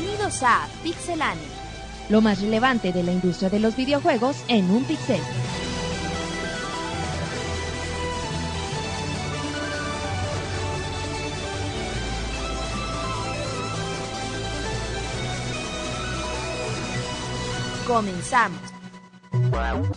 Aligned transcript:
Bienvenidos 0.00 0.42
a 0.42 0.66
Pixelania. 0.82 1.42
Lo 2.08 2.22
más 2.22 2.40
relevante 2.40 2.90
de 2.90 3.02
la 3.02 3.12
industria 3.12 3.50
de 3.50 3.60
los 3.60 3.76
videojuegos 3.76 4.34
en 4.48 4.70
un 4.70 4.82
pixel. 4.84 5.20
Comenzamos. 17.86 18.58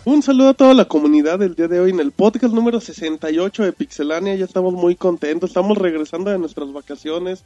Un 0.04 0.22
saludo 0.22 0.50
a 0.50 0.54
toda 0.54 0.74
la 0.74 0.84
comunidad 0.84 1.38
del 1.38 1.54
día 1.54 1.68
de 1.68 1.80
hoy 1.80 1.90
en 1.90 2.00
el 2.00 2.12
podcast 2.12 2.52
número 2.52 2.78
68 2.78 3.62
de 3.62 3.72
Pixelania. 3.72 4.34
Ya 4.34 4.44
estamos 4.44 4.74
muy 4.74 4.96
contentos, 4.96 5.48
estamos 5.48 5.78
regresando 5.78 6.30
de 6.30 6.38
nuestras 6.38 6.70
vacaciones. 6.74 7.42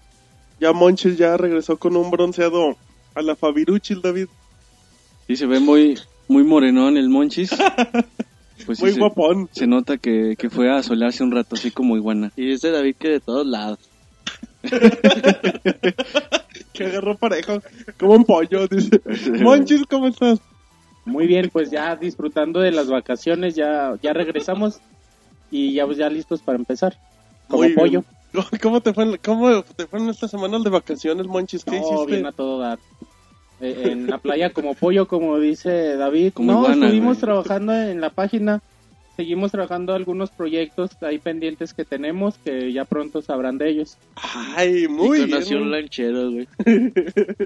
Ya 0.60 0.72
Monches 0.72 1.16
ya 1.16 1.36
regresó 1.36 1.76
con 1.76 1.96
un 1.96 2.10
bronceado 2.10 2.76
a 3.14 3.22
la 3.22 3.36
Fabiruchil, 3.36 4.02
David. 4.02 4.28
Sí, 5.26 5.36
se 5.36 5.46
ve 5.46 5.60
muy, 5.60 5.98
muy 6.26 6.44
morenón 6.44 6.96
el 6.96 7.08
Monchis. 7.08 7.50
Pues 8.66 8.80
muy 8.80 8.90
guapón. 8.92 9.48
se 9.52 9.66
nota 9.66 9.96
que, 9.98 10.34
que 10.36 10.50
fue 10.50 10.70
a 10.70 10.82
solearse 10.82 11.22
un 11.22 11.30
rato, 11.30 11.54
así 11.54 11.70
como 11.70 11.96
iguana. 11.96 12.32
Y 12.36 12.52
ese 12.52 12.70
David 12.70 12.96
que 12.98 13.08
de 13.08 13.20
todos 13.20 13.46
lados. 13.46 13.78
Que 16.72 16.84
agarró 16.84 17.16
parejo, 17.16 17.60
como 17.98 18.14
un 18.14 18.24
pollo, 18.24 18.66
dice. 18.68 19.00
Monchis, 19.42 19.84
¿cómo 19.88 20.08
estás? 20.08 20.40
Muy 21.04 21.27
bien, 21.27 21.50
pues 21.52 21.70
ya 21.70 21.96
disfrutando 21.96 22.60
de 22.60 22.70
las 22.70 22.88
vacaciones, 22.88 23.54
ya, 23.54 23.94
ya 24.02 24.12
regresamos 24.12 24.80
y 25.50 25.72
ya, 25.72 25.86
pues 25.86 25.98
ya 25.98 26.08
listos 26.08 26.40
para 26.40 26.58
empezar. 26.58 26.96
Como 27.48 27.62
Muy 27.62 27.74
bien. 27.90 28.04
¿Cómo 28.62 28.80
te, 28.80 28.92
fue, 28.95 29.05
en- 29.05 29.16
¿Cómo 29.19 29.62
te 29.62 29.86
fueron 29.86 30.08
estas 30.11 30.30
semanas 30.30 30.62
de 30.64 30.70
vacaciones, 30.70 31.27
Monchis? 31.27 31.64
¿Qué 31.64 31.78
No, 31.80 31.86
hiciste? 31.86 32.12
bien 32.12 32.27
a 32.27 32.33
todo 32.33 32.58
dar. 32.58 32.78
Eh, 33.61 33.83
en 33.91 34.06
la 34.06 34.19
playa 34.19 34.50
como 34.50 34.75
pollo, 34.75 35.08
como 35.08 35.39
dice 35.39 35.97
David. 35.97 36.33
Como 36.34 36.52
no, 36.52 36.58
iguana, 36.61 36.86
estuvimos 36.86 37.17
güey. 37.17 37.20
trabajando 37.20 37.72
en 37.75 38.00
la 38.00 38.11
página. 38.11 38.61
Seguimos 39.17 39.50
trabajando 39.50 39.94
algunos 39.94 40.30
proyectos 40.30 40.91
ahí 41.02 41.19
pendientes 41.19 41.75
que 41.75 41.84
tenemos, 41.84 42.36
que 42.39 42.72
ya 42.72 42.84
pronto 42.84 43.20
sabrán 43.20 43.58
de 43.58 43.69
ellos. 43.70 43.97
Ay, 44.55 44.86
muy 44.86 45.19
bien. 45.19 45.30
conoció 45.30 45.58
un 45.58 45.72
lanchero, 45.72 46.30
güey. 46.30 46.47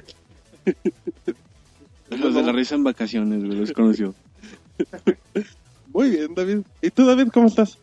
Los 2.11 2.35
de 2.35 2.43
la 2.43 2.53
risa 2.53 2.75
en 2.75 2.85
vacaciones, 2.85 3.43
güey, 3.45 3.59
los 3.59 3.73
conoció. 3.73 4.15
Muy 5.95 6.11
bien, 6.11 6.35
David. 6.35 6.59
¿Y 6.83 6.91
tú, 6.91 7.07
David, 7.07 7.29
cómo 7.33 7.47
estás? 7.49 7.79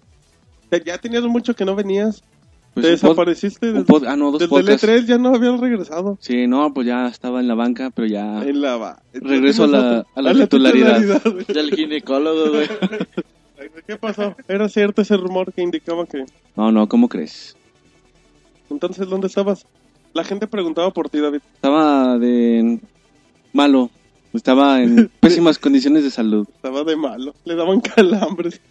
Ya 0.85 0.97
tenías 0.99 1.23
mucho 1.23 1.55
que 1.55 1.65
no 1.65 1.75
venías. 1.75 2.21
Pues 2.73 2.85
Te 2.85 2.91
desapareciste. 2.91 3.73
Desde, 3.73 3.85
pod- 3.85 4.05
ah, 4.07 4.15
no, 4.15 4.31
dos 4.31 4.39
desde 4.39 4.55
el 4.55 4.61
podcasts. 4.65 4.87
E3 4.87 5.05
ya 5.05 5.17
no 5.17 5.29
habían 5.35 5.59
regresado. 5.59 6.17
Sí, 6.21 6.47
no, 6.47 6.73
pues 6.73 6.87
ya 6.87 7.07
estaba 7.07 7.39
en 7.39 7.47
la 7.47 7.55
banca, 7.55 7.89
pero 7.89 8.07
ya... 8.07 8.43
En 8.43 8.61
la 8.61 8.77
va- 8.77 9.01
Regreso 9.13 9.63
a 9.63 9.67
la- 9.67 10.05
a 10.15 10.21
la 10.21 10.33
titularidad. 10.33 11.21
güey. 11.25 11.45
Del 11.47 11.71
ginecólogo, 11.75 12.51
güey. 12.51 12.67
¿Qué 13.87 13.95
pasó? 13.97 14.35
Era 14.47 14.69
cierto 14.69 15.01
ese 15.01 15.17
rumor 15.17 15.51
que 15.51 15.61
indicaba 15.61 16.05
que... 16.05 16.25
No, 16.55 16.71
no, 16.71 16.87
¿cómo 16.87 17.09
crees? 17.09 17.55
Entonces, 18.69 19.09
¿dónde 19.09 19.27
estabas? 19.27 19.65
La 20.13 20.23
gente 20.23 20.47
preguntaba 20.47 20.91
por 20.91 21.09
ti, 21.09 21.19
David. 21.19 21.41
Estaba 21.55 22.17
de... 22.17 22.79
malo. 23.51 23.89
Estaba 24.33 24.81
en 24.81 25.09
pésimas 25.19 25.57
condiciones 25.57 26.03
de 26.03 26.11
salud. 26.11 26.47
Estaba 26.55 26.83
de 26.83 26.95
malo. 26.95 27.33
Le 27.45 27.55
daban 27.55 27.81
calambres. 27.81 28.61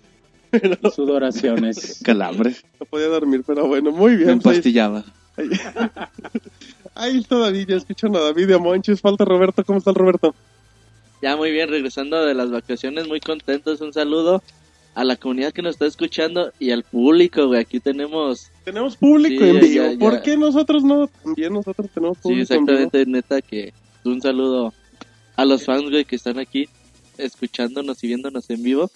Pero 0.50 0.90
Sudoraciones. 0.90 2.00
Calambres. 2.04 2.64
no 2.80 2.86
podía 2.86 3.06
dormir, 3.08 3.42
pero 3.46 3.66
bueno, 3.66 3.90
muy 3.92 4.12
Me 4.12 4.16
bien. 4.24 4.38
pues, 4.40 4.56
empastillaba. 4.58 5.04
ahí, 5.36 5.48
ahí 6.94 7.18
está 7.18 7.38
David, 7.38 7.68
ya 7.68 7.76
escuchan 7.76 8.14
a 8.16 8.20
David 8.20 8.48
y 8.48 8.52
a 8.52 8.58
Monchis. 8.58 9.00
Falta 9.00 9.24
Roberto. 9.24 9.64
¿Cómo 9.64 9.78
está 9.78 9.90
el 9.90 9.96
Roberto? 9.96 10.34
Ya 11.22 11.36
muy 11.36 11.50
bien, 11.50 11.68
regresando 11.68 12.24
de 12.24 12.34
las 12.34 12.50
vacaciones, 12.50 13.08
muy 13.08 13.20
contentos. 13.20 13.80
Un 13.80 13.92
saludo 13.92 14.42
a 14.94 15.04
la 15.04 15.16
comunidad 15.16 15.52
que 15.52 15.62
nos 15.62 15.74
está 15.74 15.86
escuchando 15.86 16.52
y 16.58 16.70
al 16.70 16.82
público, 16.84 17.46
güey. 17.48 17.60
Aquí 17.60 17.80
tenemos, 17.80 18.50
Tenemos 18.64 18.96
público 18.96 19.44
Sí, 19.44 19.50
en 19.50 19.60
vivo. 19.60 19.84
ya, 19.84 19.92
ya. 19.92 19.98
¿Por 19.98 20.22
qué 20.22 20.36
nosotros 20.36 20.82
no? 20.84 21.08
También 21.24 21.52
nosotros 21.52 21.88
tenemos 21.92 22.16
sí, 22.18 22.22
público 22.22 22.54
en 22.54 22.64
vivo. 22.66 22.72
exactamente, 22.80 23.10
neta, 23.10 23.42
que 23.42 23.72
un 24.04 24.20
saludo 24.22 24.72
a 25.36 25.44
los 25.44 25.64
fans, 25.64 25.90
güey, 25.90 26.04
que 26.04 26.16
están 26.16 26.38
aquí 26.38 26.68
escuchándonos 27.16 28.02
y 28.02 28.08
viéndonos 28.08 28.48
en 28.50 28.62
vivo. 28.62 28.90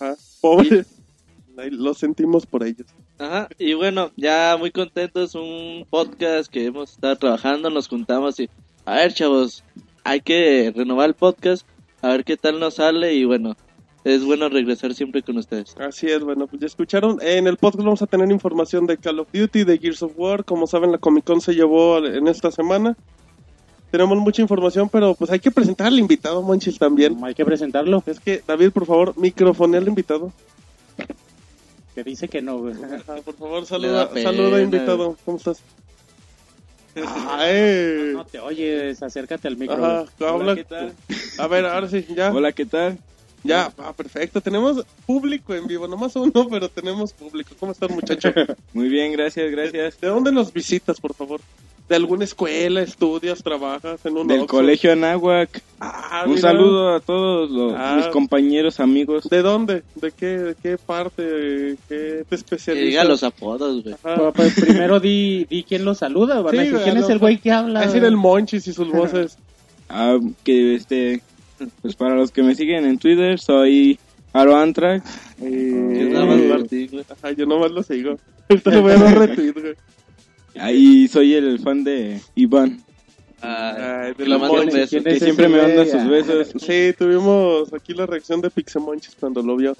Ajá, 0.00 0.16
Pobre. 0.42 0.84
Ahí 1.56 1.70
Lo 1.70 1.94
sentimos 1.94 2.44
por 2.44 2.66
ellos. 2.66 2.88
Ajá, 3.18 3.48
y 3.58 3.74
bueno, 3.74 4.10
ya 4.16 4.56
muy 4.58 4.70
contentos, 4.70 5.34
un 5.34 5.86
podcast 5.88 6.50
que 6.50 6.66
hemos 6.66 6.92
estado 6.92 7.16
trabajando, 7.16 7.70
nos 7.70 7.88
juntamos 7.88 8.40
y, 8.40 8.50
a 8.84 8.96
ver 8.96 9.14
chavos, 9.14 9.62
hay 10.02 10.20
que 10.20 10.72
renovar 10.74 11.10
el 11.10 11.14
podcast, 11.14 11.66
a 12.00 12.08
ver 12.08 12.24
qué 12.24 12.36
tal 12.36 12.58
nos 12.58 12.74
sale 12.74 13.14
y 13.14 13.24
bueno, 13.24 13.54
es 14.04 14.24
bueno 14.24 14.48
regresar 14.48 14.94
siempre 14.94 15.22
con 15.22 15.38
ustedes. 15.38 15.76
Así 15.78 16.08
es, 16.08 16.24
bueno, 16.24 16.48
pues 16.48 16.60
ya 16.60 16.66
escucharon. 16.66 17.18
En 17.22 17.46
el 17.46 17.56
podcast 17.56 17.84
vamos 17.84 18.02
a 18.02 18.06
tener 18.06 18.30
información 18.32 18.86
de 18.86 18.96
Call 18.96 19.20
of 19.20 19.28
Duty, 19.32 19.62
de 19.62 19.78
Gears 19.78 20.02
of 20.02 20.14
War. 20.16 20.44
Como 20.44 20.66
saben, 20.66 20.90
la 20.90 20.98
Comic 20.98 21.24
Con 21.24 21.40
se 21.40 21.54
llevó 21.54 21.98
en 22.04 22.26
esta 22.26 22.50
semana. 22.50 22.96
Tenemos 23.92 24.16
mucha 24.16 24.40
información, 24.40 24.88
pero 24.88 25.14
pues 25.14 25.30
hay 25.30 25.38
que 25.38 25.50
presentar 25.50 25.88
al 25.88 25.98
invitado, 25.98 26.40
Monchis, 26.40 26.78
también. 26.78 27.22
Hay 27.22 27.34
que 27.34 27.44
presentarlo. 27.44 28.02
Es 28.06 28.20
que, 28.20 28.42
David, 28.46 28.70
por 28.70 28.86
favor, 28.86 29.12
microfone 29.18 29.76
al 29.76 29.86
invitado. 29.86 30.32
Que 31.94 32.02
dice 32.02 32.26
que 32.26 32.40
no, 32.40 32.56
güey. 32.56 32.74
Ajá, 32.74 33.16
por 33.24 33.34
favor, 33.34 33.60
da 33.60 33.66
saluda, 33.66 34.10
saluda, 34.22 34.62
invitado. 34.62 35.18
¿Cómo 35.26 35.36
estás? 35.36 35.60
Ay. 36.96 38.12
No 38.14 38.24
te 38.24 38.38
oyes, 38.38 39.02
acércate 39.02 39.46
al 39.46 39.58
micro. 39.58 39.84
Ajá, 39.84 40.06
habla. 40.20 40.54
¿qué 40.54 40.64
tal? 40.64 40.94
A 41.36 41.46
ver, 41.48 41.66
ahora 41.66 41.86
sí, 41.86 42.06
ya. 42.16 42.32
Hola, 42.32 42.52
¿qué 42.52 42.64
tal? 42.64 42.96
Ya, 43.44 43.70
ah, 43.76 43.92
perfecto. 43.92 44.40
Tenemos 44.40 44.86
público 45.04 45.54
en 45.54 45.66
vivo, 45.66 45.86
nomás 45.86 46.16
uno, 46.16 46.48
pero 46.50 46.70
tenemos 46.70 47.12
público. 47.12 47.54
¿Cómo 47.60 47.72
estás, 47.72 47.90
muchacho? 47.90 48.32
Muy 48.72 48.88
bien, 48.88 49.12
gracias, 49.12 49.50
gracias. 49.50 50.00
¿De 50.00 50.08
dónde 50.08 50.32
nos 50.32 50.50
visitas, 50.50 50.98
por 50.98 51.12
favor? 51.12 51.42
¿De 51.92 51.96
alguna 51.96 52.24
escuela, 52.24 52.80
estudias, 52.80 53.42
trabajas 53.42 54.00
en 54.06 54.16
un 54.16 54.26
Del 54.26 54.46
colegio 54.46 54.92
Anáhuac. 54.92 55.60
Ah, 55.78 56.22
Un 56.24 56.30
mira. 56.36 56.40
saludo 56.40 56.94
a 56.94 57.00
todos 57.00 57.50
los, 57.50 57.74
Ah. 57.76 57.96
mis 57.98 58.06
compañeros, 58.06 58.80
amigos. 58.80 59.28
¿De 59.28 59.42
dónde? 59.42 59.82
¿De 59.96 60.10
qué, 60.10 60.26
de 60.38 60.54
qué 60.54 60.78
parte? 60.78 61.76
¿Qué 61.90 62.24
te 62.26 62.34
especializas? 62.34 62.88
diga 62.88 63.04
los 63.04 63.22
apodos, 63.22 63.82
güey. 63.84 63.94
Pero, 64.02 64.32
pues, 64.32 64.58
primero 64.58 65.00
di, 65.00 65.44
di 65.50 65.64
quién 65.64 65.84
lo 65.84 65.94
saluda. 65.94 66.36
Sí, 66.50 66.56
güey, 66.70 66.70
¿quién 66.82 66.96
es 66.96 67.08
no, 67.08 67.10
el 67.10 67.18
güey 67.18 67.36
que 67.36 67.50
habla? 67.52 67.80
Es 67.82 67.88
decir, 67.92 68.04
el 68.04 68.16
Monchis 68.16 68.66
y 68.68 68.72
sus 68.72 68.88
voces. 68.90 69.36
Ah, 69.90 70.16
que 70.44 70.76
este, 70.76 71.20
pues 71.82 71.94
para 71.94 72.14
los 72.14 72.30
que 72.30 72.42
me 72.42 72.54
siguen 72.54 72.86
en 72.86 72.96
Twitter, 72.96 73.38
soy 73.38 73.98
Aro 74.32 74.56
Antrax. 74.56 75.04
Eh, 75.42 76.08
Nada 76.10 76.24
más. 76.24 76.40
Ajá, 77.10 77.32
yo 77.32 77.44
nomás 77.44 77.70
lo 77.70 77.82
sigo. 77.82 78.16
Le 78.48 78.80
voy 78.80 78.92
a 78.92 78.96
dar 78.98 79.18
retweet, 79.18 79.52
güey. 79.52 79.74
Ahí 80.58 81.08
soy 81.08 81.34
el 81.34 81.58
fan 81.58 81.82
de 81.84 82.20
Iván, 82.34 82.82
Ah, 83.44 84.04
Ay, 84.04 84.14
los 84.24 84.40
mando 84.40 84.52
un 84.52 84.58
Monchis. 84.66 84.74
beso. 84.74 84.90
¿Quién 84.90 85.04
que 85.04 85.10
es 85.14 85.18
siempre 85.22 85.48
me 85.48 85.60
manda 85.60 85.84
sus 85.84 86.06
besos. 86.08 86.52
Sí, 86.64 86.94
tuvimos 86.96 87.72
aquí 87.72 87.92
la 87.92 88.06
reacción 88.06 88.40
de 88.40 88.50
Pixemonchis 88.50 89.16
cuando 89.18 89.42
lo 89.42 89.56
vio. 89.56 89.76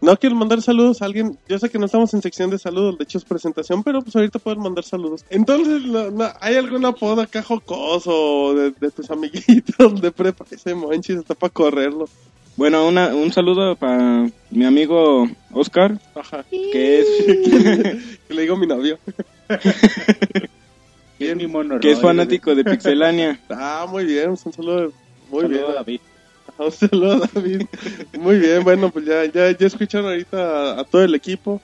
No 0.00 0.16
quiero 0.16 0.34
mandar 0.34 0.60
saludos 0.60 1.00
a 1.00 1.04
alguien. 1.04 1.38
Yo 1.48 1.56
sé 1.60 1.70
que 1.70 1.78
no 1.78 1.86
estamos 1.86 2.12
en 2.14 2.20
sección 2.20 2.50
de 2.50 2.58
saludos, 2.58 2.98
de 2.98 3.04
hecho 3.04 3.18
es 3.18 3.24
presentación, 3.24 3.84
pero 3.84 4.02
pues 4.02 4.16
ahorita 4.16 4.40
pueden 4.40 4.60
mandar 4.60 4.82
saludos. 4.84 5.24
Entonces, 5.30 5.82
no- 5.84 6.10
no, 6.10 6.28
¿hay 6.40 6.56
algún 6.56 6.84
apodo 6.84 7.22
acá 7.22 7.42
jocoso 7.42 8.54
de, 8.54 8.72
de 8.72 8.90
tus 8.90 9.08
amiguitos 9.10 10.00
de 10.02 10.10
prepa? 10.10 10.44
Ese 10.50 10.74
Monchis 10.74 11.18
está 11.18 11.34
para 11.34 11.52
correrlo. 11.52 12.08
Bueno, 12.60 12.86
una, 12.86 13.14
un 13.14 13.32
saludo 13.32 13.74
para 13.74 14.28
mi 14.50 14.66
amigo 14.66 15.26
Oscar, 15.50 15.98
Ajá. 16.14 16.44
que 16.50 17.00
es, 17.00 17.06
Que 18.28 18.34
le 18.34 18.42
digo 18.42 18.58
mi 18.58 18.66
novio. 18.66 18.98
Es 21.18 21.36
mi 21.36 21.46
mono 21.46 21.80
que 21.80 21.92
es 21.92 22.00
fanático 22.00 22.54
de 22.54 22.62
Pixelania. 22.64 23.40
Ah, 23.48 23.86
muy 23.88 24.04
bien, 24.04 24.28
un 24.30 24.36
saludo. 24.36 24.92
Muy 25.30 25.44
güey. 25.44 25.48
bien. 25.48 25.60
Saludo 25.64 25.70
a 25.70 25.74
David. 25.76 26.00
Un 26.58 26.72
saludo 26.72 27.28
David. 27.32 27.62
Muy 28.18 28.38
bien, 28.38 28.62
bueno, 28.62 28.90
pues 28.90 29.06
ya, 29.06 29.24
ya, 29.24 29.56
ya 29.56 29.66
escucharon 29.66 30.10
ahorita 30.10 30.36
a, 30.76 30.80
a 30.80 30.84
todo 30.84 31.02
el 31.02 31.14
equipo. 31.14 31.62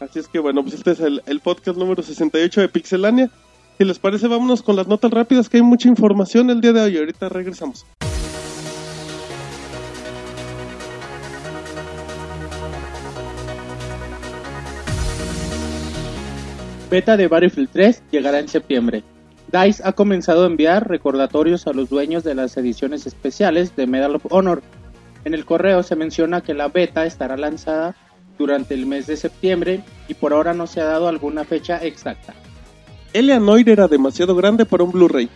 Así 0.00 0.20
es 0.20 0.28
que 0.28 0.38
bueno, 0.38 0.62
pues 0.62 0.74
este 0.74 0.92
es 0.92 1.00
el, 1.00 1.22
el 1.26 1.40
podcast 1.40 1.76
número 1.76 2.02
68 2.02 2.62
de 2.62 2.68
Pixelania. 2.70 3.30
Si 3.76 3.84
les 3.84 3.98
parece, 3.98 4.26
vámonos 4.26 4.62
con 4.62 4.74
las 4.74 4.88
notas 4.88 5.10
rápidas, 5.10 5.50
que 5.50 5.58
hay 5.58 5.62
mucha 5.62 5.86
información 5.86 6.48
el 6.48 6.62
día 6.62 6.72
de 6.72 6.80
hoy. 6.80 6.96
Ahorita 6.96 7.28
regresamos. 7.28 7.84
Beta 16.90 17.18
de 17.18 17.28
Battlefield 17.28 17.68
3 17.70 18.02
llegará 18.10 18.38
en 18.38 18.48
septiembre. 18.48 19.04
DICE 19.52 19.82
ha 19.84 19.92
comenzado 19.92 20.44
a 20.44 20.46
enviar 20.46 20.88
recordatorios 20.88 21.66
a 21.66 21.74
los 21.74 21.90
dueños 21.90 22.24
de 22.24 22.34
las 22.34 22.56
ediciones 22.56 23.06
especiales 23.06 23.76
de 23.76 23.86
Medal 23.86 24.14
of 24.14 24.26
Honor. 24.30 24.62
En 25.24 25.34
el 25.34 25.44
correo 25.44 25.82
se 25.82 25.96
menciona 25.96 26.40
que 26.40 26.54
la 26.54 26.68
beta 26.68 27.04
estará 27.04 27.36
lanzada 27.36 27.94
durante 28.38 28.72
el 28.72 28.86
mes 28.86 29.06
de 29.06 29.18
septiembre 29.18 29.82
y 30.08 30.14
por 30.14 30.32
ahora 30.32 30.54
no 30.54 30.66
se 30.66 30.80
ha 30.80 30.84
dado 30.84 31.08
alguna 31.08 31.44
fecha 31.44 31.76
exacta. 31.84 32.34
Eleanor 33.12 33.68
era 33.68 33.86
demasiado 33.86 34.34
grande 34.34 34.64
para 34.64 34.84
un 34.84 34.92
Blu-ray. 34.92 35.28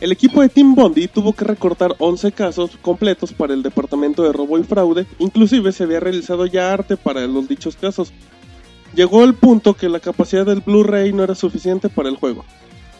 El 0.00 0.12
equipo 0.12 0.42
de 0.42 0.50
Team 0.50 0.74
Bondi 0.76 1.08
tuvo 1.08 1.32
que 1.32 1.44
recortar 1.44 1.96
11 1.98 2.30
casos 2.30 2.76
completos 2.80 3.32
para 3.32 3.54
el 3.54 3.62
departamento 3.62 4.22
de 4.22 4.32
robo 4.32 4.58
y 4.58 4.62
fraude, 4.62 5.06
inclusive 5.18 5.72
se 5.72 5.84
había 5.84 6.00
realizado 6.00 6.46
ya 6.46 6.72
arte 6.72 6.96
para 6.96 7.26
los 7.26 7.48
dichos 7.48 7.74
casos. 7.74 8.12
Llegó 8.96 9.24
el 9.24 9.34
punto 9.34 9.74
que 9.74 9.90
la 9.90 10.00
capacidad 10.00 10.46
del 10.46 10.62
Blu-ray 10.62 11.12
no 11.12 11.22
era 11.22 11.34
suficiente 11.34 11.90
para 11.90 12.08
el 12.08 12.16
juego, 12.16 12.46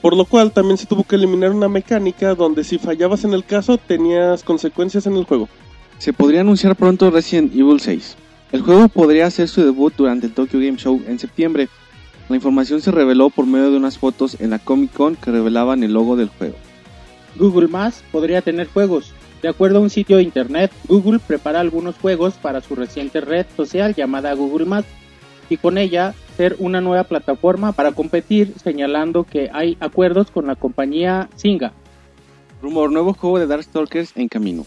por 0.02 0.14
lo 0.14 0.26
cual 0.26 0.52
también 0.52 0.76
se 0.76 0.84
tuvo 0.84 1.04
que 1.04 1.16
eliminar 1.16 1.52
una 1.52 1.70
mecánica 1.70 2.34
donde 2.34 2.64
si 2.64 2.76
fallabas 2.76 3.24
en 3.24 3.32
el 3.32 3.46
caso 3.46 3.78
tenías 3.78 4.44
consecuencias 4.44 5.06
en 5.06 5.16
el 5.16 5.24
juego. 5.24 5.48
Se 5.96 6.12
podría 6.12 6.42
anunciar 6.42 6.76
pronto 6.76 7.10
Resident 7.10 7.54
Evil 7.54 7.80
6. 7.80 8.14
El 8.52 8.60
juego 8.60 8.88
podría 8.88 9.24
hacer 9.24 9.48
su 9.48 9.64
debut 9.64 9.94
durante 9.96 10.26
el 10.26 10.34
Tokyo 10.34 10.60
Game 10.60 10.76
Show 10.76 11.00
en 11.06 11.18
septiembre. 11.18 11.70
La 12.28 12.36
información 12.36 12.82
se 12.82 12.90
reveló 12.90 13.30
por 13.30 13.46
medio 13.46 13.70
de 13.70 13.78
unas 13.78 13.96
fotos 13.96 14.36
en 14.38 14.50
la 14.50 14.58
Comic 14.58 14.92
Con 14.92 15.16
que 15.16 15.30
revelaban 15.30 15.82
el 15.82 15.94
logo 15.94 16.14
del 16.14 16.28
juego. 16.28 16.56
Google 17.36 17.68
Más 17.68 18.04
podría 18.12 18.42
tener 18.42 18.66
juegos. 18.66 19.14
De 19.40 19.48
acuerdo 19.48 19.78
a 19.78 19.82
un 19.82 19.90
sitio 19.90 20.18
de 20.18 20.24
internet, 20.24 20.70
Google 20.88 21.20
prepara 21.20 21.60
algunos 21.60 21.96
juegos 21.96 22.34
para 22.34 22.60
su 22.60 22.74
reciente 22.74 23.22
red 23.22 23.46
social 23.56 23.94
llamada 23.94 24.34
Google 24.34 24.66
Más 24.66 24.84
y 25.48 25.56
con 25.56 25.78
ella 25.78 26.14
ser 26.36 26.56
una 26.58 26.80
nueva 26.80 27.04
plataforma 27.04 27.72
para 27.72 27.92
competir, 27.92 28.54
señalando 28.62 29.24
que 29.24 29.50
hay 29.52 29.76
acuerdos 29.80 30.30
con 30.30 30.46
la 30.46 30.54
compañía 30.54 31.28
Singa. 31.36 31.72
Rumor, 32.62 32.90
nuevo 32.90 33.14
juego 33.14 33.38
de 33.38 33.46
Darkstalkers 33.46 34.12
en 34.16 34.28
camino. 34.28 34.66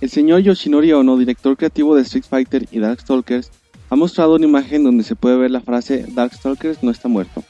El 0.00 0.10
señor 0.10 0.40
Yoshinori 0.40 0.92
Ono, 0.92 1.16
director 1.16 1.56
creativo 1.56 1.94
de 1.94 2.02
Street 2.02 2.24
Fighter 2.28 2.66
y 2.70 2.78
Darkstalkers, 2.78 3.50
ha 3.88 3.96
mostrado 3.96 4.34
una 4.34 4.46
imagen 4.46 4.84
donde 4.84 5.04
se 5.04 5.16
puede 5.16 5.36
ver 5.36 5.50
la 5.50 5.60
frase 5.60 6.06
Darkstalkers 6.08 6.82
no 6.82 6.90
está 6.90 7.08
muerto. 7.08 7.42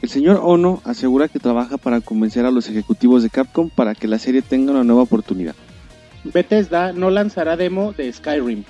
El 0.00 0.08
señor 0.08 0.40
Ono 0.42 0.82
asegura 0.84 1.28
que 1.28 1.38
trabaja 1.38 1.76
para 1.76 2.00
convencer 2.00 2.44
a 2.44 2.50
los 2.50 2.68
ejecutivos 2.68 3.22
de 3.22 3.30
Capcom 3.30 3.70
para 3.70 3.94
que 3.94 4.08
la 4.08 4.18
serie 4.18 4.42
tenga 4.42 4.72
una 4.72 4.82
nueva 4.82 5.02
oportunidad. 5.02 5.54
Bethesda 6.24 6.92
no 6.92 7.10
lanzará 7.10 7.56
demo 7.56 7.92
de 7.92 8.12
Skyrim. 8.12 8.64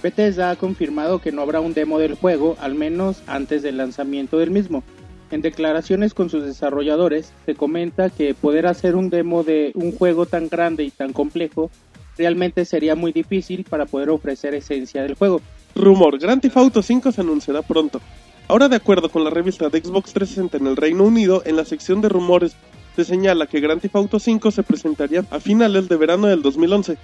Bethesda 0.00 0.50
ha 0.50 0.56
confirmado 0.56 1.20
que 1.20 1.32
no 1.32 1.42
habrá 1.42 1.60
un 1.60 1.74
demo 1.74 1.98
del 1.98 2.14
juego, 2.14 2.56
al 2.60 2.74
menos 2.74 3.22
antes 3.26 3.62
del 3.62 3.76
lanzamiento 3.76 4.38
del 4.38 4.50
mismo. 4.50 4.82
En 5.30 5.42
declaraciones 5.42 6.12
con 6.12 6.28
sus 6.28 6.44
desarrolladores, 6.44 7.32
se 7.46 7.54
comenta 7.54 8.10
que 8.10 8.34
poder 8.34 8.66
hacer 8.66 8.96
un 8.96 9.10
demo 9.10 9.44
de 9.44 9.70
un 9.74 9.92
juego 9.92 10.26
tan 10.26 10.48
grande 10.48 10.82
y 10.82 10.90
tan 10.90 11.12
complejo 11.12 11.70
realmente 12.18 12.64
sería 12.64 12.94
muy 12.96 13.12
difícil 13.12 13.64
para 13.64 13.86
poder 13.86 14.10
ofrecer 14.10 14.54
esencia 14.54 15.02
del 15.02 15.14
juego. 15.14 15.40
Rumor, 15.74 16.18
Grand 16.18 16.42
Theft 16.42 16.56
Auto 16.56 16.82
5 16.82 17.12
se 17.12 17.20
anunciará 17.20 17.62
pronto. 17.62 18.00
Ahora 18.48 18.68
de 18.68 18.76
acuerdo 18.76 19.08
con 19.08 19.22
la 19.22 19.30
revista 19.30 19.68
de 19.68 19.80
Xbox 19.80 20.12
360 20.12 20.56
en 20.58 20.66
el 20.66 20.76
Reino 20.76 21.04
Unido, 21.04 21.42
en 21.46 21.56
la 21.56 21.64
sección 21.64 22.00
de 22.00 22.08
rumores 22.08 22.56
se 22.96 23.04
señala 23.04 23.46
que 23.46 23.60
Grand 23.60 23.80
Theft 23.80 23.94
Auto 23.94 24.18
5 24.18 24.50
se 24.50 24.64
presentaría 24.64 25.24
a 25.30 25.38
finales 25.38 25.88
de 25.88 25.96
verano 25.96 26.26
del 26.26 26.42
2011. 26.42 26.98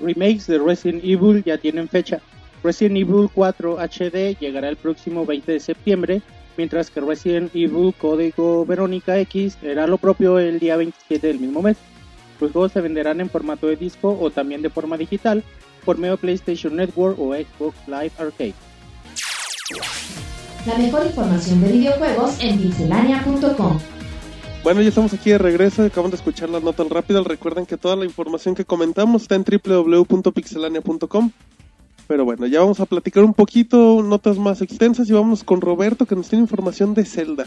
Remakes 0.00 0.46
de 0.46 0.58
Resident 0.58 1.04
Evil 1.04 1.42
ya 1.44 1.58
tienen 1.58 1.88
fecha. 1.88 2.20
Resident 2.62 2.96
Evil 2.96 3.28
4 3.34 3.78
HD 3.78 4.36
llegará 4.38 4.68
el 4.68 4.76
próximo 4.76 5.26
20 5.26 5.52
de 5.52 5.60
septiembre, 5.60 6.22
mientras 6.56 6.90
que 6.90 7.00
Resident 7.00 7.50
Evil 7.54 7.92
Código 7.98 8.64
Verónica 8.64 9.18
X 9.18 9.58
era 9.62 9.86
lo 9.86 9.98
propio 9.98 10.38
el 10.38 10.58
día 10.58 10.76
27 10.76 11.26
del 11.26 11.40
mismo 11.40 11.62
mes. 11.62 11.76
Los 12.40 12.52
juegos 12.52 12.72
se 12.72 12.80
venderán 12.80 13.20
en 13.20 13.30
formato 13.30 13.66
de 13.66 13.76
disco 13.76 14.16
o 14.20 14.30
también 14.30 14.62
de 14.62 14.70
forma 14.70 14.96
digital 14.96 15.42
por 15.84 15.98
medio 15.98 16.12
de 16.12 16.18
PlayStation 16.18 16.76
Network 16.76 17.18
o 17.18 17.34
Xbox 17.34 17.76
Live 17.86 18.12
Arcade. 18.18 18.54
La 20.66 20.78
mejor 20.78 21.06
información 21.06 21.60
de 21.60 21.72
videojuegos 21.72 22.36
en 22.40 22.60
pixelania.com. 22.60 23.78
Bueno, 24.62 24.80
ya 24.80 24.90
estamos 24.90 25.12
aquí 25.12 25.30
de 25.30 25.38
regreso, 25.38 25.82
acaban 25.82 26.12
de 26.12 26.16
escuchar 26.16 26.48
las 26.48 26.62
notas 26.62 26.88
rápidas. 26.88 27.24
Recuerden 27.24 27.66
que 27.66 27.76
toda 27.76 27.96
la 27.96 28.04
información 28.04 28.54
que 28.54 28.64
comentamos 28.64 29.22
está 29.22 29.34
en 29.34 29.44
www.pixelania.com. 29.44 31.32
Pero 32.12 32.26
bueno, 32.26 32.46
ya 32.46 32.60
vamos 32.60 32.78
a 32.78 32.84
platicar 32.84 33.24
un 33.24 33.32
poquito, 33.32 34.02
notas 34.02 34.36
más 34.36 34.60
extensas 34.60 35.08
y 35.08 35.14
vamos 35.14 35.42
con 35.42 35.62
Roberto 35.62 36.04
que 36.04 36.14
nos 36.14 36.28
tiene 36.28 36.42
información 36.42 36.92
de 36.92 37.06
Zelda. 37.06 37.46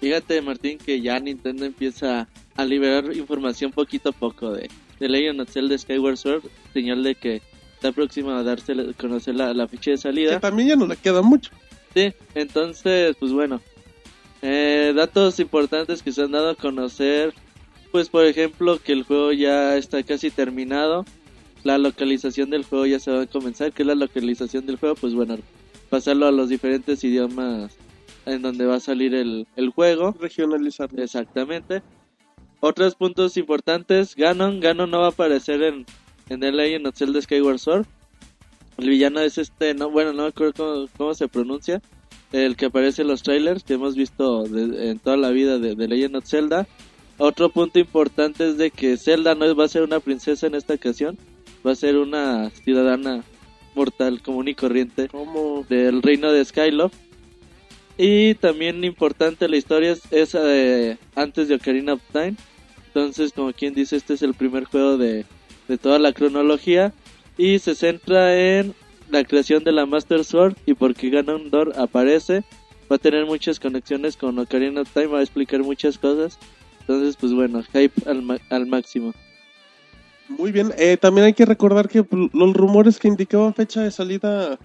Fíjate, 0.00 0.42
Martín, 0.42 0.78
que 0.78 1.00
ya 1.00 1.20
Nintendo 1.20 1.64
empieza 1.64 2.26
a 2.56 2.64
liberar 2.64 3.16
información 3.16 3.70
poquito 3.70 4.08
a 4.08 4.12
poco 4.12 4.50
de, 4.50 4.68
de 4.98 5.08
Legend 5.08 5.42
of 5.42 5.48
Zelda 5.48 5.78
Skyward 5.78 6.16
Sword, 6.16 6.42
señal 6.72 7.04
de 7.04 7.14
que 7.14 7.40
está 7.74 7.92
próxima 7.92 8.36
a 8.36 8.42
darse 8.42 8.72
a 8.72 8.92
conocer 9.00 9.36
la, 9.36 9.54
la 9.54 9.68
fecha 9.68 9.92
de 9.92 9.96
Que 9.96 10.02
salida. 10.02 10.40
también 10.40 10.70
ya 10.70 10.74
no 10.76 10.88
le 10.88 10.96
queda 10.96 11.22
mucho. 11.22 11.52
Sí, 11.94 12.12
entonces, 12.34 13.14
pues 13.20 13.30
bueno, 13.30 13.60
eh, 14.42 14.92
datos 14.92 15.38
importantes 15.38 16.02
que 16.02 16.10
se 16.10 16.20
han 16.22 16.32
dado 16.32 16.50
a 16.50 16.54
conocer, 16.56 17.32
pues 17.92 18.08
por 18.08 18.24
ejemplo 18.26 18.80
que 18.82 18.90
el 18.90 19.04
juego 19.04 19.30
ya 19.32 19.76
está 19.76 20.02
casi 20.02 20.32
terminado, 20.32 21.04
la 21.64 21.78
localización 21.78 22.50
del 22.50 22.64
juego 22.64 22.86
ya 22.86 23.00
se 23.00 23.10
va 23.10 23.22
a 23.22 23.26
comenzar, 23.26 23.72
que 23.72 23.82
es 23.82 23.86
la 23.86 23.94
localización 23.94 24.66
del 24.66 24.76
juego, 24.76 24.94
pues 24.94 25.14
bueno, 25.14 25.36
pasarlo 25.90 26.26
a 26.26 26.30
los 26.32 26.48
diferentes 26.48 27.02
idiomas 27.02 27.76
en 28.26 28.42
donde 28.42 28.64
va 28.66 28.76
a 28.76 28.80
salir 28.80 29.14
el, 29.14 29.46
el 29.56 29.70
juego. 29.70 30.14
Regionalizarlo. 30.20 31.02
Exactamente. 31.02 31.82
Otros 32.60 32.94
puntos 32.94 33.36
importantes, 33.36 34.14
Ganon, 34.14 34.60
Ganon 34.60 34.90
no 34.90 35.00
va 35.00 35.06
a 35.06 35.10
aparecer 35.10 35.62
en, 35.62 35.84
en 36.30 36.40
Legend 36.56 36.86
of 36.86 36.96
Zelda 36.96 37.20
Skyward 37.20 37.58
Sword. 37.58 37.86
El 38.78 38.88
villano 38.88 39.20
es 39.20 39.36
este, 39.38 39.74
no, 39.74 39.90
bueno, 39.90 40.12
no 40.12 40.22
me 40.22 40.28
acuerdo 40.28 40.52
cómo, 40.56 40.88
cómo 40.96 41.14
se 41.14 41.28
pronuncia. 41.28 41.82
El 42.32 42.56
que 42.56 42.66
aparece 42.66 43.02
en 43.02 43.08
los 43.08 43.22
trailers 43.22 43.62
que 43.62 43.74
hemos 43.74 43.94
visto 43.94 44.44
de- 44.44 44.90
en 44.90 44.98
toda 44.98 45.16
la 45.16 45.30
vida 45.30 45.58
de, 45.58 45.74
de 45.74 45.88
Legend 45.88 46.16
of 46.16 46.26
Zelda. 46.26 46.66
Otro 47.18 47.50
punto 47.50 47.78
importante 47.78 48.48
es 48.48 48.56
de 48.58 48.70
que 48.70 48.96
Zelda 48.96 49.34
no 49.36 49.54
va 49.54 49.64
a 49.66 49.68
ser 49.68 49.82
una 49.82 50.00
princesa 50.00 50.46
en 50.48 50.54
esta 50.56 50.74
ocasión. 50.74 51.16
Va 51.66 51.72
a 51.72 51.76
ser 51.76 51.96
una 51.96 52.50
ciudadana 52.50 53.22
mortal 53.74 54.20
común 54.22 54.48
y 54.48 54.54
corriente 54.54 55.08
Como 55.08 55.64
del 55.68 56.02
reino 56.02 56.30
de 56.32 56.44
Skyloft. 56.44 56.94
Y 57.96 58.34
también 58.34 58.82
importante 58.84 59.48
la 59.48 59.56
historia 59.56 59.92
es 59.92 60.02
esa 60.10 60.42
de 60.42 60.98
antes 61.14 61.48
de 61.48 61.54
Ocarina 61.54 61.94
of 61.94 62.02
Time. 62.12 62.34
Entonces, 62.88 63.32
como 63.32 63.52
quien 63.52 63.72
dice, 63.74 63.96
este 63.96 64.14
es 64.14 64.22
el 64.22 64.34
primer 64.34 64.64
juego 64.64 64.96
de, 64.98 65.24
de 65.68 65.78
toda 65.78 65.98
la 65.98 66.12
cronología. 66.12 66.92
Y 67.38 67.58
se 67.60 67.74
centra 67.74 68.36
en 68.36 68.74
la 69.10 69.24
creación 69.24 69.64
de 69.64 69.72
la 69.72 69.86
Master 69.86 70.24
Sword 70.24 70.56
y 70.66 70.74
por 70.74 70.94
qué 70.94 71.10
Ganondorf 71.10 71.76
aparece. 71.78 72.42
Va 72.90 72.96
a 72.96 72.98
tener 72.98 73.26
muchas 73.26 73.58
conexiones 73.58 74.16
con 74.16 74.38
Ocarina 74.38 74.82
of 74.82 74.92
Time, 74.92 75.06
va 75.06 75.18
a 75.20 75.22
explicar 75.22 75.60
muchas 75.62 75.96
cosas. 75.98 76.38
Entonces, 76.80 77.16
pues 77.16 77.32
bueno, 77.32 77.62
hype 77.72 78.08
al, 78.10 78.22
ma- 78.22 78.38
al 78.50 78.66
máximo. 78.66 79.14
Muy 80.28 80.52
bien, 80.52 80.72
eh, 80.78 80.96
también 80.96 81.26
hay 81.26 81.32
que 81.34 81.44
recordar 81.44 81.88
que 81.88 82.02
pues, 82.02 82.30
los 82.32 82.54
rumores 82.54 82.98
que 82.98 83.08
indicaban 83.08 83.54
fecha 83.54 83.82
de 83.82 83.90
salida 83.90 84.58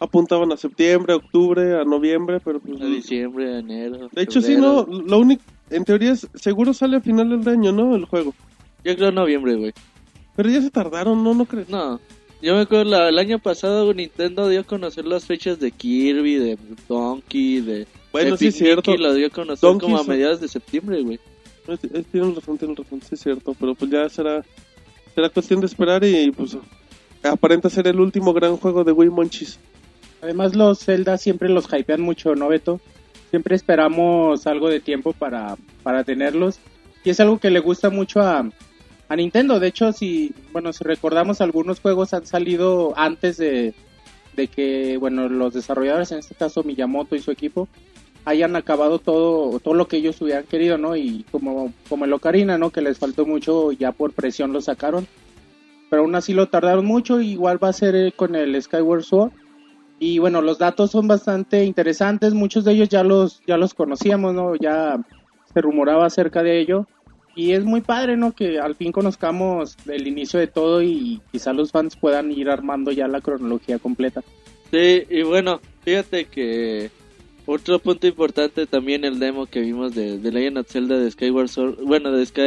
apuntaban 0.00 0.50
a 0.52 0.56
septiembre, 0.56 1.12
a 1.12 1.16
octubre, 1.16 1.78
a 1.80 1.84
noviembre, 1.84 2.40
pero 2.44 2.60
pues... 2.60 2.80
A 2.80 2.84
diciembre, 2.86 3.56
a 3.56 3.58
enero. 3.58 4.08
De 4.12 4.22
hecho, 4.22 4.40
sí, 4.40 4.56
no, 4.56 4.84
lo 4.86 5.18
único, 5.18 5.42
en 5.70 5.84
teoría 5.84 6.12
es, 6.12 6.26
seguro 6.34 6.72
sale 6.72 6.96
a 6.96 7.00
finales 7.00 7.44
de 7.44 7.50
año, 7.50 7.72
¿no? 7.72 7.94
El 7.96 8.04
juego. 8.04 8.32
Yo 8.84 8.96
creo 8.96 9.10
noviembre, 9.12 9.56
güey. 9.56 9.72
Pero 10.36 10.48
ya 10.50 10.62
se 10.62 10.70
tardaron, 10.70 11.22
¿no? 11.24 11.34
¿No 11.34 11.44
crees? 11.46 11.68
No, 11.68 11.98
yo 12.40 12.54
me 12.54 12.60
acuerdo 12.60 12.84
la- 12.84 13.08
el 13.08 13.18
año 13.18 13.40
pasado 13.40 13.92
Nintendo 13.92 14.48
dio 14.48 14.60
a 14.60 14.64
conocer 14.64 15.04
las 15.04 15.26
fechas 15.26 15.58
de 15.58 15.72
Kirby, 15.72 16.36
de 16.36 16.56
Donkey, 16.88 17.60
de. 17.60 17.86
Bueno, 18.12 18.30
de 18.32 18.36
sí 18.38 18.46
es 18.46 18.54
cierto. 18.56 18.96
lo 18.96 19.12
dio 19.14 19.26
a 19.26 19.30
conocer 19.30 19.68
Donkey 19.68 19.88
como 19.90 19.98
a 19.98 20.04
mediados 20.04 20.40
de 20.40 20.46
septiembre, 20.48 21.02
güey. 21.02 21.18
Es- 21.66 21.82
es- 21.84 22.06
Tienen 22.06 22.36
razón, 22.36 22.56
tienen 22.56 22.76
razón, 22.76 23.00
sí 23.02 23.16
es 23.16 23.20
cierto, 23.20 23.54
pero 23.58 23.74
pues 23.74 23.90
ya 23.90 24.08
será, 24.08 24.44
será 25.18 25.30
cuestión 25.30 25.58
de 25.58 25.66
esperar 25.66 26.04
y 26.04 26.30
pues 26.30 26.56
aparenta 27.24 27.68
ser 27.68 27.88
el 27.88 27.98
último 27.98 28.32
gran 28.32 28.56
juego 28.56 28.84
de 28.84 28.92
Wii 28.92 29.10
Monchis. 29.10 29.58
Además 30.22 30.54
los 30.54 30.78
Zelda 30.78 31.18
siempre 31.18 31.48
los 31.48 31.66
hypean 31.72 32.00
mucho, 32.00 32.36
¿no, 32.36 32.46
Beto? 32.46 32.80
Siempre 33.30 33.56
esperamos 33.56 34.46
algo 34.46 34.68
de 34.68 34.78
tiempo 34.78 35.12
para, 35.12 35.56
para 35.82 36.04
tenerlos. 36.04 36.60
Y 37.02 37.10
es 37.10 37.18
algo 37.18 37.38
que 37.38 37.50
le 37.50 37.58
gusta 37.58 37.90
mucho 37.90 38.20
a, 38.20 38.48
a 39.08 39.16
Nintendo. 39.16 39.58
De 39.58 39.66
hecho, 39.66 39.92
si, 39.92 40.32
bueno, 40.52 40.72
si 40.72 40.84
recordamos, 40.84 41.40
algunos 41.40 41.80
juegos 41.80 42.14
han 42.14 42.24
salido 42.24 42.94
antes 42.96 43.38
de, 43.38 43.74
de 44.36 44.46
que, 44.46 44.98
bueno, 44.98 45.28
los 45.28 45.52
desarrolladores, 45.52 46.12
en 46.12 46.20
este 46.20 46.36
caso 46.36 46.62
Miyamoto 46.62 47.16
y 47.16 47.22
su 47.22 47.32
equipo, 47.32 47.66
hayan 48.28 48.56
acabado 48.56 48.98
todo, 48.98 49.58
todo 49.60 49.74
lo 49.74 49.88
que 49.88 49.96
ellos 49.96 50.20
hubieran 50.20 50.44
querido, 50.44 50.76
¿no? 50.76 50.96
Y 50.96 51.24
como, 51.30 51.72
como 51.88 52.04
el 52.04 52.12
Ocarina, 52.12 52.58
¿no? 52.58 52.70
Que 52.70 52.82
les 52.82 52.98
faltó 52.98 53.24
mucho, 53.24 53.72
ya 53.72 53.92
por 53.92 54.12
presión 54.12 54.52
lo 54.52 54.60
sacaron. 54.60 55.06
Pero 55.88 56.02
aún 56.02 56.14
así 56.14 56.34
lo 56.34 56.48
tardaron 56.48 56.84
mucho, 56.84 57.20
igual 57.22 57.62
va 57.62 57.68
a 57.68 57.72
ser 57.72 57.96
eh, 57.96 58.12
con 58.14 58.34
el 58.34 58.60
Skyward 58.60 59.02
Sword. 59.02 59.32
Y 59.98 60.18
bueno, 60.18 60.42
los 60.42 60.58
datos 60.58 60.90
son 60.90 61.08
bastante 61.08 61.64
interesantes, 61.64 62.34
muchos 62.34 62.64
de 62.64 62.72
ellos 62.72 62.88
ya 62.88 63.02
los, 63.02 63.40
ya 63.46 63.56
los 63.56 63.72
conocíamos, 63.72 64.34
¿no? 64.34 64.54
Ya 64.54 65.00
se 65.52 65.60
rumoraba 65.60 66.06
acerca 66.06 66.42
de 66.42 66.60
ello. 66.60 66.86
Y 67.34 67.52
es 67.52 67.64
muy 67.64 67.80
padre, 67.80 68.16
¿no? 68.16 68.32
Que 68.32 68.58
al 68.60 68.74
fin 68.74 68.92
conozcamos 68.92 69.76
el 69.86 70.06
inicio 70.06 70.38
de 70.38 70.48
todo 70.48 70.82
y 70.82 71.22
quizá 71.32 71.52
los 71.52 71.72
fans 71.72 71.96
puedan 71.96 72.30
ir 72.30 72.50
armando 72.50 72.92
ya 72.92 73.08
la 73.08 73.20
cronología 73.20 73.78
completa. 73.78 74.22
Sí, 74.70 75.04
y 75.08 75.22
bueno, 75.22 75.60
fíjate 75.82 76.26
que 76.26 76.90
otro 77.50 77.78
punto 77.78 78.06
importante 78.06 78.66
también 78.66 79.04
el 79.04 79.18
demo 79.18 79.46
que 79.46 79.60
vimos 79.60 79.94
de, 79.94 80.18
de 80.18 80.32
Legend 80.32 80.58
of 80.58 80.68
Zelda 80.70 80.98
de 80.98 81.10
Skyward 81.10 81.48
Sword, 81.48 81.82
bueno, 81.82 82.12
de, 82.12 82.26
Sky, 82.26 82.40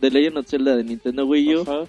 de 0.00 0.10
Legend 0.10 0.38
of 0.38 0.46
Zelda 0.46 0.76
de 0.76 0.84
Nintendo 0.84 1.26
Wii 1.26 1.56
U. 1.56 1.62
Ajá. 1.62 1.84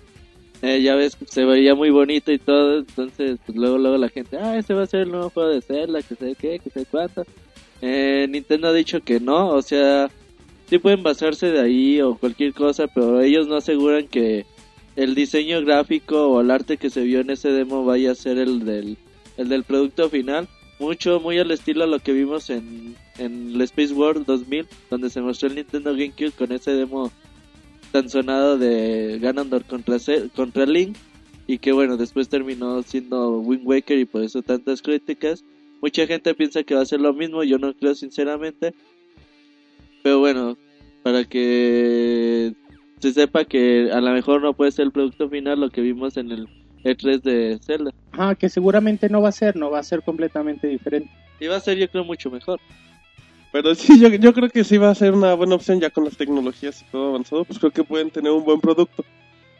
Eh, 0.61 0.81
ya 0.81 0.95
ves, 0.95 1.15
se 1.27 1.45
veía 1.45 1.75
muy 1.75 1.91
bonito 1.91 2.31
y 2.31 2.39
todo, 2.39 2.79
entonces 2.79 3.37
pues 3.45 3.55
luego 3.55 3.77
luego 3.77 3.97
la 3.97 4.09
gente, 4.09 4.37
ah, 4.37 4.57
ese 4.57 4.73
va 4.73 4.83
a 4.83 4.87
ser 4.87 5.01
el 5.01 5.11
nuevo 5.11 5.29
juego 5.29 5.49
de 5.49 5.61
Zelda, 5.61 6.01
que 6.01 6.15
sé 6.15 6.35
qué, 6.39 6.59
que 6.59 6.69
sé 6.71 6.85
cuánto. 6.89 7.23
Eh, 7.81 8.25
Nintendo 8.29 8.69
ha 8.69 8.73
dicho 8.73 9.01
que 9.01 9.19
no, 9.19 9.49
o 9.49 9.61
sea, 9.61 10.09
sí 10.67 10.79
pueden 10.79 11.03
basarse 11.03 11.51
de 11.51 11.59
ahí 11.59 12.01
o 12.01 12.17
cualquier 12.17 12.53
cosa, 12.53 12.87
pero 12.87 13.21
ellos 13.21 13.47
no 13.47 13.57
aseguran 13.57 14.07
que 14.07 14.45
el 14.95 15.13
diseño 15.13 15.61
gráfico 15.61 16.29
o 16.29 16.41
el 16.41 16.49
arte 16.49 16.77
que 16.77 16.89
se 16.89 17.03
vio 17.03 17.19
en 17.19 17.29
ese 17.29 17.49
demo 17.49 17.85
vaya 17.85 18.11
a 18.11 18.15
ser 18.15 18.39
el 18.39 18.65
del, 18.65 18.97
el 19.37 19.49
del 19.49 19.63
producto 19.65 20.09
final. 20.09 20.47
Mucho, 20.79 21.19
muy 21.19 21.39
al 21.39 21.51
estilo 21.51 21.85
a 21.85 21.87
lo 21.87 21.99
que 21.99 22.11
vimos 22.11 22.49
en, 22.49 22.95
en 23.17 23.53
el 23.53 23.61
Space 23.61 23.93
World 23.93 24.25
2000, 24.25 24.67
donde 24.89 25.09
se 25.09 25.21
mostró 25.21 25.47
el 25.47 25.55
Nintendo 25.55 25.91
GameCube 25.91 26.31
con 26.31 26.51
ese 26.51 26.71
demo 26.71 27.11
tan 27.91 28.09
sonado 28.09 28.57
de 28.57 29.19
Ganondorf 29.21 29.67
contra, 29.67 29.97
contra 30.35 30.65
Link 30.65 30.97
y 31.47 31.59
que 31.59 31.71
bueno, 31.71 31.95
después 31.95 32.27
terminó 32.27 32.81
siendo 32.83 33.39
Wind 33.39 33.65
Waker 33.65 33.99
y 33.99 34.05
por 34.05 34.23
eso 34.23 34.41
tantas 34.41 34.81
críticas. 34.81 35.43
Mucha 35.81 36.07
gente 36.07 36.33
piensa 36.33 36.63
que 36.63 36.75
va 36.75 36.81
a 36.81 36.85
ser 36.85 36.99
lo 36.99 37.13
mismo, 37.13 37.43
yo 37.43 37.57
no 37.57 37.73
creo 37.73 37.95
sinceramente. 37.95 38.73
Pero 40.03 40.19
bueno, 40.19 40.57
para 41.03 41.23
que 41.23 42.53
se 42.99 43.13
sepa 43.13 43.45
que 43.45 43.91
a 43.91 44.01
lo 44.01 44.11
mejor 44.11 44.41
no 44.41 44.53
puede 44.53 44.71
ser 44.71 44.85
el 44.85 44.91
producto 44.91 45.29
final 45.29 45.59
lo 45.59 45.69
que 45.69 45.81
vimos 45.81 46.17
en 46.17 46.31
el 46.31 46.47
E3 46.85 47.21
de 47.21 47.59
Zelda. 47.61 47.91
Ajá, 48.13 48.35
que 48.35 48.47
seguramente 48.47 49.09
no 49.09 49.21
va 49.21 49.29
a 49.29 49.33
ser, 49.33 49.55
no 49.57 49.69
va 49.71 49.79
a 49.79 49.83
ser 49.83 50.03
completamente 50.03 50.67
diferente. 50.67 51.09
Y 51.39 51.47
va 51.47 51.57
a 51.57 51.59
ser 51.59 51.77
yo 51.77 51.89
creo 51.89 52.05
mucho 52.05 52.29
mejor. 52.31 52.59
Pero 53.51 53.73
sí, 53.75 53.99
yo, 53.99 54.09
yo 54.09 54.33
creo 54.33 54.49
que 54.49 54.63
sí 54.63 54.77
va 54.77 54.89
a 54.91 54.95
ser 54.95 55.13
una 55.13 55.33
buena 55.33 55.55
opción 55.55 55.79
ya 55.81 55.89
con 55.89 56.05
las 56.05 56.15
tecnologías 56.15 56.81
y 56.81 56.85
todo 56.91 57.09
avanzado, 57.09 57.43
pues 57.45 57.59
creo 57.59 57.71
que 57.71 57.83
pueden 57.83 58.09
tener 58.11 58.31
un 58.31 58.43
buen 58.45 58.61
producto. 58.61 59.03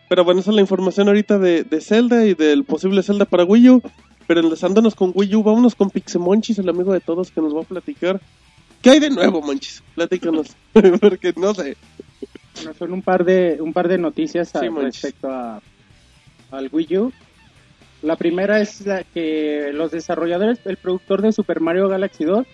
Pero 0.07 0.23
bueno, 0.23 0.39
esa 0.39 0.51
es 0.51 0.55
la 0.55 0.61
información 0.61 1.07
ahorita 1.07 1.39
de, 1.39 1.63
de 1.63 1.81
Zelda 1.81 2.25
y 2.25 2.33
del 2.35 2.63
posible 2.63 3.01
Zelda 3.03 3.25
para 3.25 3.43
Wii 3.43 3.69
U. 3.69 3.81
Pero 4.27 4.39
enlazándonos 4.41 4.95
con 4.95 5.11
Wii 5.13 5.35
U, 5.35 5.43
vámonos 5.43 5.75
con 5.75 5.89
Pixemonchis, 5.89 6.59
el 6.59 6.69
amigo 6.69 6.93
de 6.93 6.99
todos 6.99 7.31
que 7.31 7.41
nos 7.41 7.55
va 7.55 7.61
a 7.61 7.65
platicar. 7.65 8.19
¿Qué 8.81 8.91
hay 8.91 8.99
de 8.99 9.09
nuevo, 9.09 9.41
Monchis? 9.41 9.81
Platícanos, 9.95 10.55
porque 11.01 11.33
no 11.37 11.53
sé. 11.55 11.75
Bueno, 12.55 12.73
son 12.77 12.93
un 12.93 13.01
par 13.01 13.25
de 13.25 13.57
un 13.59 13.73
par 13.73 13.87
de 13.87 13.97
noticias 13.97 14.55
a- 14.55 14.59
Sí, 14.59 14.67
respecto 14.69 15.29
a, 15.29 15.61
al 16.51 16.69
Wii 16.71 16.97
U. 16.97 17.11
La 18.01 18.15
primera 18.15 18.59
es 18.61 18.85
la 18.85 19.03
que 19.03 19.71
los 19.73 19.91
desarrolladores, 19.91 20.59
el 20.65 20.77
productor 20.77 21.21
de 21.21 21.31
Super 21.31 21.59
Mario 21.59 21.87
Galaxy 21.89 22.23
2, 22.25 22.45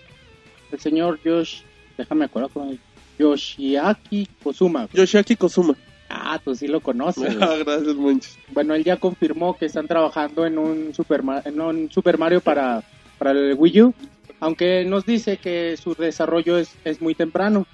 el 0.72 0.80
señor 0.80 1.20
Yosh, 1.24 1.62
déjame 1.98 2.24
acuerdo 2.24 2.48
con 2.48 2.78
Yoshiaki 3.18 4.28
Kozuma. 4.42 4.88
Yoshiaki 4.92 5.36
Kozuma. 5.36 5.74
Ah, 6.08 6.38
tú 6.42 6.54
sí 6.54 6.68
lo 6.68 6.80
conoces. 6.80 7.36
Ah, 7.40 7.56
Gracias, 7.64 7.94
Monchis. 7.94 8.38
bueno, 8.52 8.74
él 8.74 8.84
ya 8.84 8.96
confirmó 8.96 9.56
que 9.56 9.66
están 9.66 9.88
trabajando 9.88 10.46
en 10.46 10.58
un 10.58 10.94
Super, 10.94 11.22
en 11.44 11.60
un 11.60 11.90
Super 11.90 12.18
Mario 12.18 12.40
para, 12.40 12.82
para 13.18 13.32
el 13.32 13.54
Wii 13.58 13.82
U, 13.82 13.94
aunque 14.40 14.84
nos 14.84 15.04
dice 15.06 15.36
que 15.36 15.76
su 15.76 15.94
desarrollo 15.94 16.58
es, 16.58 16.74
es 16.84 17.00
muy 17.00 17.14
temprano. 17.14 17.66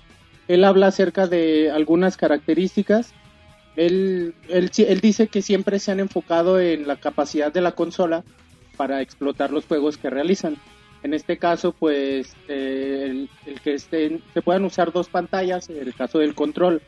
Él 0.48 0.64
habla 0.64 0.88
acerca 0.88 1.26
de 1.26 1.70
algunas 1.70 2.16
características. 2.16 3.12
Él, 3.78 4.34
él, 4.48 4.70
él 4.76 5.00
dice 5.00 5.28
que 5.28 5.40
siempre 5.40 5.78
se 5.78 5.92
han 5.92 6.00
enfocado 6.00 6.58
en 6.60 6.88
la 6.88 6.96
capacidad 6.96 7.52
de 7.52 7.60
la 7.60 7.72
consola 7.72 8.24
para 8.76 9.02
explotar 9.02 9.52
los 9.52 9.66
juegos 9.66 9.96
que 9.96 10.10
realizan. 10.10 10.56
En 11.04 11.14
este 11.14 11.38
caso, 11.38 11.70
pues, 11.70 12.34
eh, 12.48 13.06
el, 13.08 13.30
el 13.46 13.60
que 13.60 13.74
estén, 13.74 14.20
se 14.34 14.42
puedan 14.42 14.64
usar 14.64 14.92
dos 14.92 15.08
pantallas, 15.08 15.70
en 15.70 15.78
el 15.78 15.94
caso 15.94 16.18
del 16.18 16.34
control 16.34 16.82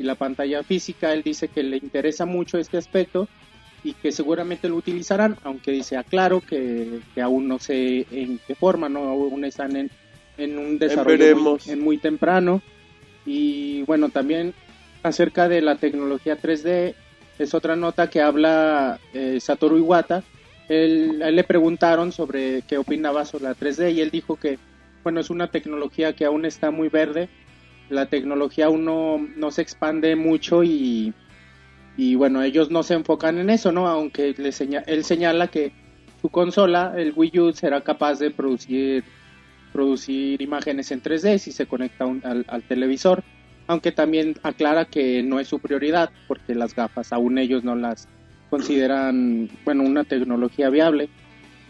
y 0.00 0.02
la 0.02 0.16
pantalla 0.16 0.64
física, 0.64 1.12
él 1.12 1.22
dice 1.22 1.46
que 1.46 1.62
le 1.62 1.76
interesa 1.76 2.26
mucho 2.26 2.58
este 2.58 2.76
aspecto 2.76 3.28
y 3.84 3.92
que 3.92 4.10
seguramente 4.10 4.68
lo 4.68 4.74
utilizarán, 4.74 5.36
aunque 5.44 5.70
dice 5.70 5.96
aclaro 5.96 6.40
que, 6.40 6.98
que 7.14 7.22
aún 7.22 7.46
no 7.46 7.60
sé 7.60 8.04
en 8.10 8.40
qué 8.48 8.56
forma, 8.56 8.88
no 8.88 9.04
aún 9.04 9.44
están 9.44 9.76
en, 9.76 9.90
en 10.38 10.58
un 10.58 10.78
desarrollo 10.78 11.36
muy, 11.36 11.58
en 11.66 11.80
muy 11.80 11.98
temprano. 11.98 12.62
Y 13.24 13.82
bueno, 13.82 14.08
también 14.08 14.54
acerca 15.02 15.48
de 15.48 15.60
la 15.62 15.76
tecnología 15.76 16.36
3D, 16.36 16.94
es 17.38 17.54
otra 17.54 17.76
nota 17.76 18.08
que 18.08 18.20
habla 18.20 18.98
eh, 19.14 19.38
Satoru 19.40 19.78
Iwata. 19.78 20.22
Él, 20.68 21.20
a 21.22 21.28
él 21.28 21.36
le 21.36 21.44
preguntaron 21.44 22.12
sobre 22.12 22.62
qué 22.62 22.78
opinaba 22.78 23.24
sobre 23.24 23.44
la 23.44 23.54
3D 23.54 23.92
y 23.92 24.00
él 24.00 24.10
dijo 24.10 24.36
que, 24.36 24.58
bueno, 25.02 25.20
es 25.20 25.28
una 25.30 25.48
tecnología 25.48 26.12
que 26.12 26.24
aún 26.24 26.44
está 26.44 26.70
muy 26.70 26.88
verde, 26.88 27.28
la 27.90 28.06
tecnología 28.06 28.66
aún 28.66 28.84
no, 28.84 29.18
no 29.36 29.50
se 29.50 29.62
expande 29.62 30.14
mucho 30.16 30.62
y, 30.62 31.12
y 31.96 32.14
bueno, 32.14 32.42
ellos 32.42 32.70
no 32.70 32.82
se 32.84 32.94
enfocan 32.94 33.38
en 33.38 33.50
eso, 33.50 33.72
¿no? 33.72 33.88
Aunque 33.88 34.34
le 34.38 34.52
seña- 34.52 34.84
él 34.86 35.04
señala 35.04 35.48
que 35.48 35.72
su 36.22 36.28
consola, 36.28 36.94
el 36.96 37.12
Wii 37.14 37.38
U, 37.40 37.52
será 37.52 37.80
capaz 37.82 38.18
de 38.20 38.30
producir, 38.30 39.02
producir 39.72 40.40
imágenes 40.40 40.90
en 40.92 41.00
3D 41.00 41.38
si 41.38 41.50
se 41.52 41.66
conecta 41.66 42.06
un- 42.06 42.22
al 42.46 42.62
televisor, 42.62 43.22
aunque 43.66 43.92
también 43.92 44.36
aclara 44.42 44.84
que 44.84 45.22
no 45.22 45.40
es 45.40 45.48
su 45.48 45.58
prioridad 45.58 46.10
porque 46.28 46.54
las 46.54 46.74
gafas 46.74 47.12
aún 47.12 47.38
ellos 47.38 47.64
no 47.64 47.74
las 47.74 48.08
consideran, 48.50 49.48
bueno, 49.64 49.82
una 49.84 50.04
tecnología 50.04 50.68
viable. 50.68 51.08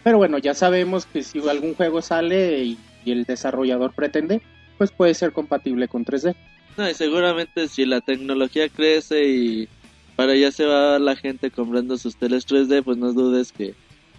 Pero 0.03 0.17
bueno, 0.17 0.37
ya 0.37 0.53
sabemos 0.53 1.05
que 1.05 1.23
si 1.23 1.39
algún 1.47 1.75
juego 1.75 2.01
sale 2.01 2.63
y, 2.63 2.77
y 3.05 3.11
el 3.11 3.23
desarrollador 3.23 3.93
pretende, 3.93 4.41
pues 4.77 4.91
puede 4.91 5.13
ser 5.13 5.31
compatible 5.31 5.87
con 5.87 6.03
3D. 6.03 6.35
No, 6.77 6.89
y 6.89 6.93
seguramente 6.93 7.67
si 7.67 7.85
la 7.85 8.01
tecnología 8.01 8.67
crece 8.67 9.27
y 9.29 9.69
para 10.15 10.33
allá 10.33 10.51
se 10.51 10.65
va 10.65 10.99
la 10.99 11.15
gente 11.15 11.51
comprando 11.51 11.97
sus 11.97 12.17
teles 12.17 12.47
3D, 12.47 12.83
pues 12.83 12.97
no 12.97 13.13
dudes 13.13 13.51
que, 13.51 13.75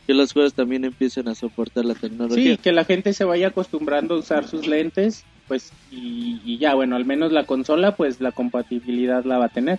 que 0.06 0.14
los 0.14 0.32
juegos 0.32 0.54
también 0.54 0.84
empiecen 0.84 1.28
a 1.28 1.34
soportar 1.34 1.84
la 1.84 1.94
tecnología. 1.94 2.52
Sí, 2.52 2.56
que 2.58 2.72
la 2.72 2.84
gente 2.84 3.12
se 3.12 3.24
vaya 3.24 3.48
acostumbrando 3.48 4.14
a 4.14 4.18
usar 4.18 4.46
sus 4.46 4.66
lentes, 4.66 5.24
pues 5.48 5.72
y, 5.90 6.40
y 6.44 6.58
ya, 6.58 6.74
bueno, 6.74 6.96
al 6.96 7.04
menos 7.04 7.32
la 7.32 7.44
consola, 7.44 7.96
pues 7.96 8.20
la 8.20 8.32
compatibilidad 8.32 9.24
la 9.24 9.38
va 9.38 9.46
a 9.46 9.48
tener. 9.50 9.78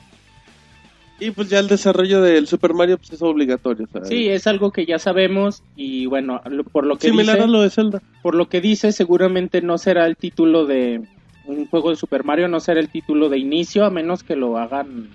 Y 1.19 1.31
pues 1.31 1.49
ya 1.49 1.59
el 1.59 1.67
desarrollo 1.69 2.21
del 2.21 2.45
Super 2.47 2.73
Mario 2.73 2.97
pues 2.97 3.13
es 3.13 3.21
obligatorio. 3.21 3.87
Sí, 4.03 4.27
es 4.27 4.47
algo 4.47 4.71
que 4.71 4.85
ya 4.85 4.99
sabemos 4.99 5.63
y 5.75 6.07
bueno, 6.07 6.41
lo- 6.49 6.65
por 6.65 6.85
lo 6.85 6.97
que 6.97 7.07
Similar 7.07 7.37
dice, 7.37 7.45
a 7.45 7.47
lo 7.47 7.61
de 7.61 7.69
Zelda. 7.69 8.01
por 8.21 8.35
lo 8.35 8.47
que 8.49 8.59
dice, 8.59 8.91
seguramente 8.91 9.61
no 9.61 9.77
será 9.77 10.05
el 10.07 10.17
título 10.17 10.65
de 10.65 11.01
un 11.45 11.67
juego 11.67 11.91
de 11.91 11.95
Super 11.95 12.23
Mario, 12.25 12.47
no 12.49 12.59
será 12.59 12.79
el 12.81 12.89
título 12.89 13.29
de 13.29 13.37
inicio, 13.37 13.85
a 13.85 13.89
menos 13.89 14.23
que 14.23 14.35
lo 14.35 14.57
hagan 14.57 15.07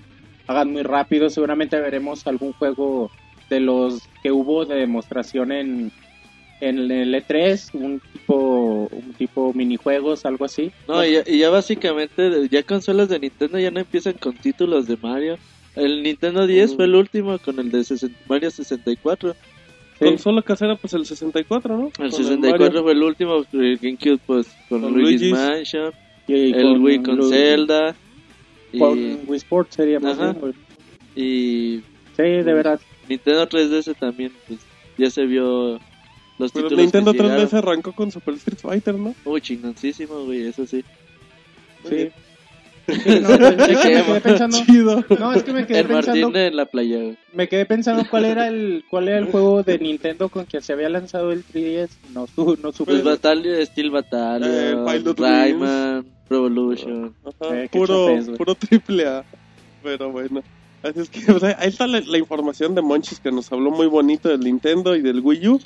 hagan 0.46 0.72
muy 0.72 0.82
rápido. 0.82 1.28
Seguramente 1.28 1.78
veremos 1.78 2.26
algún 2.26 2.52
juego 2.54 3.10
de 3.50 3.60
los 3.60 4.00
que 4.22 4.32
hubo 4.32 4.64
de 4.64 4.76
demostración 4.76 5.52
en 5.52 5.92
en 6.60 6.90
el 6.90 7.14
E3, 7.14 7.70
un 7.74 8.00
tipo 8.12 8.88
un 8.92 9.14
tipo 9.14 9.52
minijuegos, 9.54 10.24
algo 10.26 10.44
así. 10.44 10.70
No, 10.88 11.04
y 11.04 11.12
ya, 11.12 11.22
y 11.26 11.38
ya 11.38 11.50
básicamente, 11.50 12.48
ya 12.50 12.62
consolas 12.62 13.08
de 13.08 13.18
Nintendo 13.18 13.58
ya 13.58 13.70
no 13.70 13.80
empiezan 13.80 14.14
con 14.14 14.34
títulos 14.36 14.86
de 14.86 14.96
Mario. 14.96 15.38
El 15.76 16.02
Nintendo 16.02 16.46
10 16.46 16.72
Mm. 16.72 16.76
fue 16.76 16.84
el 16.84 16.94
último 16.96 17.38
con 17.38 17.58
el 17.60 17.70
de 17.70 17.84
60 17.84 18.18
Mario 18.28 18.50
64. 18.50 19.34
Sí. 19.34 20.04
Consola 20.06 20.42
casera 20.42 20.76
pues 20.76 20.94
el 20.94 21.04
64, 21.06 21.76
¿no? 21.76 21.86
El 21.86 21.92
Con 21.92 22.12
64 22.12 22.58
Mario. 22.66 22.82
fue 22.82 22.92
el 22.92 23.02
último, 23.02 23.44
el 23.52 23.78
GameCube 23.78 24.18
pues 24.26 24.46
con, 24.68 24.80
Con 24.82 24.94
Luigi's. 24.94 25.30
Mansion, 25.32 25.92
Y 26.26 26.52
el 26.54 26.78
Wii 26.78 27.02
con 27.02 27.22
Zelda 27.28 27.94
y, 28.72 28.78
Con 28.78 28.98
Wii 29.26 29.36
Sports 29.36 29.74
sería 29.76 29.98
más 30.00 30.18
Ajá. 30.18 30.32
bien, 30.32 30.54
y 31.16 31.80
Sí, 32.16 32.22
de 32.22 32.42
verdad. 32.52 32.80
Nintendo 33.08 33.46
3DS 33.48 33.94
también 33.98 34.32
pues 34.46 34.60
ya 34.98 35.10
se 35.10 35.24
vio 35.26 35.80
los 36.40 36.52
Pero 36.52 36.64
títulos 36.68 36.82
Nintendo 36.82 37.12
que 37.12 37.18
3DS 37.20 37.28
llegaron. 37.44 37.56
arrancó 37.68 37.92
con 37.92 38.10
Super 38.10 38.34
Street 38.34 38.58
Fighter, 38.58 38.94
¿no? 38.96 39.14
Uy, 39.24 39.40
chingoncísimo, 39.40 40.24
güey, 40.24 40.46
eso 40.48 40.66
sí. 40.66 40.84
Sí. 41.88 42.08
No, 42.88 42.94
es 42.96 42.98
que 43.66 43.74
me 43.76 44.02
quedé 44.04 44.20
pensando. 44.20 44.58
Chido. 44.66 45.04
No, 45.18 45.32
es 45.32 45.42
que 45.44 45.52
me 45.52 45.66
quedé 45.66 45.78
El 45.80 45.88
Martín 45.88 46.12
pensando. 46.14 46.38
en 46.40 46.56
la 46.56 46.66
playa, 46.66 46.96
güey. 46.98 47.18
Me 47.32 47.48
quedé 47.48 47.64
pensando 47.66 48.04
cuál 48.10 48.24
era 48.24 48.48
el 48.48 48.84
cuál 48.90 49.08
era 49.08 49.18
el 49.18 49.26
juego 49.26 49.62
de 49.62 49.78
Nintendo 49.78 50.28
con 50.28 50.44
que 50.46 50.60
se 50.60 50.72
había 50.72 50.88
lanzado 50.88 51.30
el 51.30 51.44
3DS. 51.44 51.90
No, 52.12 52.26
su, 52.26 52.58
no 52.60 52.72
supe. 52.72 52.92
Pues 52.92 53.04
Battalion, 53.04 53.64
Steel 53.64 53.86
Eh, 53.86 53.90
Battalion, 53.90 54.84
Pilot 54.86 55.20
Rayman, 55.20 56.06
Revolution. 56.28 57.14
Ajá, 57.24 57.62
Eh, 57.62 57.68
puro, 57.70 58.06
güey. 58.06 58.36
puro 58.36 58.54
triple 58.56 59.06
A. 59.06 59.24
Pero 59.84 60.10
bueno. 60.10 60.42
Así 60.82 60.98
es 61.00 61.10
que, 61.10 61.20
o 61.32 61.38
sea, 61.38 61.56
ahí 61.60 61.68
está 61.68 61.86
la, 61.86 62.00
la 62.00 62.18
información 62.18 62.74
de 62.74 62.82
Monchis 62.82 63.20
que 63.20 63.30
nos 63.30 63.52
habló 63.52 63.70
muy 63.70 63.86
bonito 63.86 64.28
del 64.30 64.40
Nintendo 64.40 64.96
y 64.96 65.02
del 65.02 65.20
Wii 65.20 65.48
U. 65.48 65.60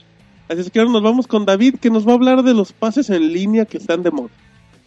Así 0.49 0.61
es 0.61 0.71
que 0.71 0.79
ahora 0.79 0.93
nos 0.93 1.03
vamos 1.03 1.27
con 1.27 1.47
David 1.47 1.77
que 1.81 1.91
nos 1.91 2.07
va 2.07 2.13
a 2.13 2.15
hablar 2.15 2.43
de 2.43 2.55
los 2.55 2.73
pases 2.73 3.11
en 3.11 3.33
línea 3.33 3.65
que 3.65 3.79
están 3.79 4.03
de 4.03 4.11
moda. 4.11 4.31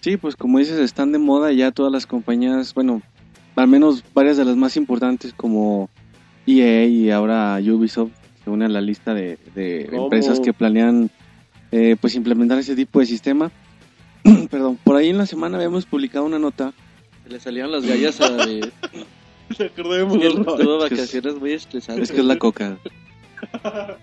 Sí, 0.02 0.18
pues 0.18 0.36
como 0.36 0.60
dices, 0.60 0.80
están 0.80 1.12
de 1.12 1.18
moda 1.18 1.52
ya 1.52 1.72
todas 1.72 1.92
las 1.92 2.06
compañías, 2.06 2.74
bueno, 2.74 3.02
al 3.56 3.68
menos 3.68 4.04
varias 4.14 4.38
de 4.38 4.46
las 4.46 4.56
más 4.56 4.78
importantes 4.78 5.34
como 5.34 5.90
EA 6.46 6.86
y 6.86 7.10
ahora 7.10 7.60
Ubisoft 7.60 8.12
se 8.44 8.50
unen 8.50 8.70
a 8.70 8.74
la 8.74 8.82
lista 8.82 9.14
de, 9.14 9.38
empresas 9.92 10.40
que 10.40 10.54
planean 10.54 11.10
eh, 11.72 11.98
pues 12.00 12.16
implementar 12.16 12.60
ese 12.60 12.76
tipo 12.76 13.00
de 13.00 13.08
sistema. 13.08 13.52
perdón, 14.52 14.78
por 14.84 14.96
ahí 14.96 15.10
en 15.10 15.18
la 15.18 15.26
semana 15.26 15.58
habíamos 15.58 15.86
publicado 15.86 16.26
una 16.26 16.40
nota. 16.40 16.74
Se 17.24 17.30
le 17.30 17.40
salieron 17.40 17.72
las 17.72 17.86
gallas 17.86 18.22
a 18.22 18.30
David. 18.30 18.66
Me 19.58 19.66
acordé 19.66 20.06
de 20.06 20.28
Es 20.28 20.80
vacaciones 20.80 21.36
muy 21.36 21.54
estresantes. 21.54 22.10
Es 22.10 22.12
que 22.12 22.22
es 22.22 22.26
la 22.26 22.38
coca. 22.38 22.78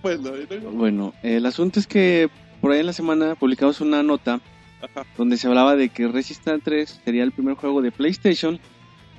Pues, 0.00 0.20
¿no? 0.20 0.32
Bueno, 0.72 1.14
el 1.22 1.46
asunto 1.46 1.80
es 1.80 1.86
que 1.86 2.28
por 2.60 2.72
ahí 2.72 2.80
en 2.80 2.86
la 2.86 2.92
semana 2.92 3.34
publicamos 3.34 3.80
una 3.80 4.02
nota 4.02 4.40
donde 5.16 5.36
se 5.36 5.46
hablaba 5.48 5.76
de 5.76 5.88
que 5.88 6.06
Resistance 6.08 6.62
3 6.64 7.00
sería 7.04 7.22
el 7.24 7.32
primer 7.32 7.54
juego 7.54 7.82
de 7.82 7.90
PlayStation 7.90 8.60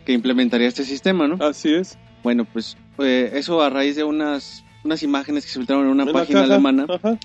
que 0.06 0.14
implementaría 0.14 0.68
este 0.68 0.84
sistema, 0.84 1.28
¿no? 1.28 1.44
Así 1.44 1.74
es. 1.74 1.98
Bueno, 2.24 2.46
pues 2.46 2.78
eh, 3.00 3.32
eso 3.34 3.62
a 3.62 3.70
raíz 3.70 3.96
de 3.96 4.04
unas, 4.04 4.64
unas 4.84 5.04
imágenes 5.04 5.46
que 5.46 5.52
se 5.52 5.60
filtraron 5.60 5.86
en 5.86 5.92
una 5.92 6.04
En 6.04 6.14
página 6.14 6.44
alemana 6.44 6.86
Ajá. 6.88 7.18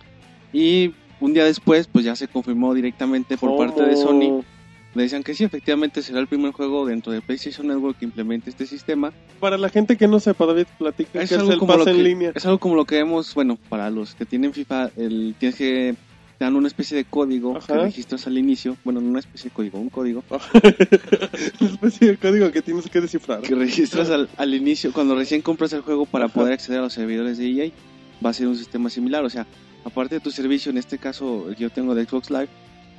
y 0.53 0.93
un 1.21 1.33
día 1.33 1.45
después 1.45 1.87
pues 1.87 2.05
ya 2.05 2.17
se 2.17 2.29
confirmó 2.29 2.75
directamente 2.75 3.37
por 3.37 3.57
parte 3.57 3.83
de 3.83 3.97
Sony. 3.97 4.45
Le 4.95 5.05
decían 5.05 5.23
que 5.23 5.35
sí, 5.35 5.45
efectivamente 5.45 6.03
será 6.03 6.21
el 6.21 6.27
primer 6.27 6.53
juego 6.53 6.85
dentro 6.85 7.13
de 7.13 7.23
PlayStation 7.23 7.67
Network 7.67 7.99
que 7.99 8.05
implemente 8.05 8.51
este 8.51 8.67
sistema. 8.67 9.13
Para 9.41 9.57
la 9.57 9.71
gente 9.71 9.97
que 9.97 10.07
no 10.07 10.21
sepa, 10.21 10.45
David, 10.45 10.67
platica 10.79 11.19
que 11.21 11.25
es 11.25 11.33
el 11.33 11.59
como 11.59 11.73
lo 11.73 11.79
pase 11.79 11.91
en 11.91 11.97
que, 11.97 12.03
línea. 12.03 12.33
es 12.35 12.45
algo 12.45 12.59
como 12.59 12.77
lo 12.77 12.85
que 12.85 12.97
vemos, 12.97 13.35
bueno, 13.35 13.59
para 13.69 13.89
los 13.91 14.15
que 14.15 14.27
tienen 14.27 14.53
FIFA, 14.53 14.91
el, 14.97 15.35
tienes 15.39 15.57
que 15.57 15.95
dan 16.39 16.57
una 16.57 16.67
especie 16.67 16.97
de 16.97 17.05
código 17.05 17.55
que 17.55 17.73
Ajá. 17.73 17.85
registras 17.85 18.27
al 18.27 18.37
inicio, 18.37 18.77
bueno, 18.85 19.01
no 19.01 19.09
una 19.09 19.21
especie 19.21 19.49
de 19.49 19.55
código, 19.55 19.79
un 19.79 19.89
código 19.89 20.25
Una 21.61 21.71
especie 21.71 22.09
de 22.09 22.17
código 22.17 22.51
que 22.51 22.63
tienes 22.63 22.91
que 22.91 23.01
descifrar. 23.01 23.41
que 23.43 23.55
registras 23.55 24.11
al, 24.11 24.29
al 24.37 24.55
inicio 24.55 24.93
cuando 24.93 25.15
recién 25.15 25.41
compras 25.41 25.73
el 25.73 25.83
juego 25.83 26.05
para 26.05 26.29
poder 26.29 26.53
acceder 26.55 26.81
a 26.81 26.83
los 26.83 26.93
servidores 26.93 27.39
de 27.39 27.49
EA. 27.49 27.71
Va 28.25 28.31
a 28.31 28.33
ser 28.33 28.47
un 28.47 28.57
sistema 28.57 28.91
similar, 28.91 29.25
o 29.25 29.31
sea, 29.31 29.47
aparte 29.85 30.17
de 30.17 30.21
tu 30.21 30.31
servicio, 30.31 30.71
en 30.71 30.79
este 30.79 30.99
caso 30.99 31.47
el 31.49 31.57
que 31.57 31.63
yo 31.63 31.71
tengo 31.71 31.95
de 31.95 32.05
Xbox 32.05 32.31
Live, 32.31 32.49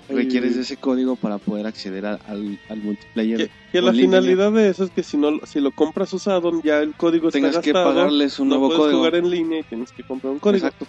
requieres 0.10 0.55
ese 0.57 0.77
código 0.77 1.15
para 1.15 1.38
poder 1.38 1.65
acceder 1.65 2.05
a- 2.05 2.15
al, 2.15 2.60
al 2.69 2.77
multiplayer. 2.81 3.38
Que, 3.38 3.50
que 3.72 3.81
la 3.81 3.91
línea. 3.91 4.19
finalidad 4.22 4.51
de 4.51 4.69
eso 4.69 4.83
es 4.83 4.91
que 4.91 5.03
si 5.03 5.17
no 5.17 5.39
si 5.45 5.60
lo 5.60 5.72
compras 5.72 6.12
usado, 6.13 6.62
ya 6.63 6.79
el 6.79 6.93
código 6.93 7.31
tengas 7.31 7.51
está 7.51 7.62
que 7.62 7.72
gastado. 7.72 7.93
pagarles 7.95 8.39
un 8.39 8.50
no 8.50 8.55
nuevo 8.55 8.67
puedes 8.67 8.81
código. 8.81 8.98
jugar 9.00 9.15
en 9.15 9.29
línea 9.29 9.60
y 9.60 9.63
tienes 9.63 9.91
que 9.91 10.03
comprar 10.03 10.33
un 10.33 10.39
código. 10.39 10.65
Exacto. 10.67 10.86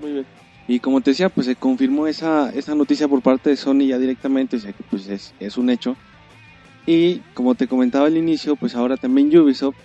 Muy 0.00 0.12
bien. 0.12 0.26
Y 0.68 0.78
como 0.78 1.00
te 1.00 1.10
decía, 1.10 1.28
pues 1.28 1.46
se 1.46 1.56
confirmó 1.56 2.06
esa, 2.06 2.50
esa 2.50 2.74
noticia 2.74 3.08
por 3.08 3.20
parte 3.20 3.50
de 3.50 3.56
Sony 3.56 3.86
ya 3.88 3.98
directamente, 3.98 4.56
o 4.56 4.60
sea 4.60 4.72
que 4.72 4.82
pues 4.88 5.08
es, 5.08 5.34
es 5.40 5.56
un 5.56 5.70
hecho. 5.70 5.96
Y 6.86 7.16
como 7.34 7.54
te 7.54 7.66
comentaba 7.66 8.06
al 8.06 8.16
inicio, 8.16 8.56
pues 8.56 8.74
ahora 8.74 8.96
también 8.96 9.36
Ubisoft 9.36 9.76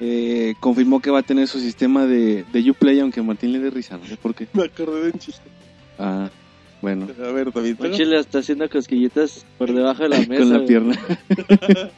eh, 0.00 0.54
confirmó 0.60 1.00
que 1.00 1.10
va 1.10 1.20
a 1.20 1.22
tener 1.22 1.46
su 1.48 1.58
sistema 1.58 2.06
de, 2.06 2.44
de 2.52 2.70
Uplay, 2.70 3.00
aunque 3.00 3.22
Martín 3.22 3.52
le 3.52 3.58
dé 3.60 3.70
risa, 3.70 3.96
no 3.98 4.06
sé 4.06 4.16
por 4.16 4.34
qué. 4.34 4.46
Me 4.54 4.64
acordé 4.64 5.00
de 5.04 5.10
un 5.12 5.18
chiste. 5.18 5.42
Ah, 5.98 6.28
bueno, 6.82 7.08
A 7.18 7.32
ver, 7.32 7.52
David. 7.52 7.76
Un 7.80 7.92
chile 7.92 8.18
está 8.18 8.38
haciendo 8.38 8.68
cosquillitas 8.68 9.44
por 9.58 9.72
debajo 9.72 10.02
de 10.02 10.08
la 10.10 10.18
mesa. 10.18 10.36
con 10.38 10.48
la 10.50 10.56
güey. 10.56 10.66
pierna. 10.66 10.98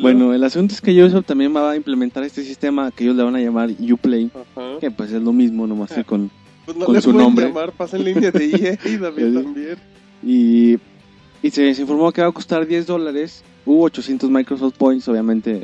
Bueno, 0.00 0.32
el 0.32 0.42
asunto 0.42 0.72
es 0.72 0.80
que 0.80 0.90
Ubisoft 1.02 1.26
también 1.26 1.54
va 1.54 1.72
a 1.72 1.76
implementar 1.76 2.24
este 2.24 2.42
sistema 2.42 2.90
que 2.90 3.04
ellos 3.04 3.14
le 3.16 3.22
van 3.22 3.36
a 3.36 3.40
llamar 3.40 3.68
Uplay, 3.78 4.30
Ajá. 4.34 4.78
que 4.80 4.90
pues 4.90 5.12
es 5.12 5.20
lo 5.20 5.34
mismo, 5.34 5.66
nomás 5.66 5.92
que 5.92 6.02
con... 6.02 6.30
Pues 6.64 6.76
no 6.78 6.86
con 6.86 7.00
su 7.00 7.12
pueden 7.12 7.18
nombre. 7.26 7.46
llamar 7.46 7.72
pase 7.72 7.96
en 7.96 8.04
línea 8.04 8.30
de 8.32 8.44
EA 8.46 8.78
y 8.90 8.96
David 8.96 9.34
también. 9.34 9.76
Y, 10.24 10.78
y 11.40 11.50
se, 11.50 11.72
se 11.74 11.82
informó 11.82 12.10
que 12.10 12.22
va 12.22 12.28
a 12.28 12.32
costar 12.32 12.66
10 12.66 12.86
dólares, 12.86 13.44
u 13.64 13.82
800 13.82 14.28
Microsoft 14.30 14.74
Points, 14.76 15.06
obviamente 15.06 15.62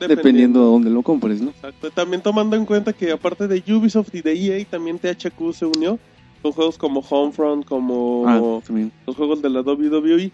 dependiendo 0.00 0.60
de 0.60 0.64
dónde 0.66 0.90
lo 0.90 1.02
compres, 1.02 1.40
¿no? 1.40 1.50
Exacto. 1.50 1.90
También 1.90 2.22
tomando 2.22 2.56
en 2.56 2.64
cuenta 2.64 2.92
que 2.92 3.12
aparte 3.12 3.46
de 3.46 3.62
Ubisoft 3.72 4.12
y 4.14 4.22
de 4.22 4.32
EA, 4.32 4.64
también 4.64 4.98
THQ 4.98 5.52
se 5.52 5.66
unió 5.66 5.98
con 6.42 6.52
juegos 6.52 6.78
como 6.78 7.00
Homefront, 7.00 7.64
como 7.66 8.24
Ah, 8.26 8.60
los 9.06 9.16
juegos 9.16 9.42
de 9.42 9.50
la 9.50 9.60
WWE. 9.62 10.30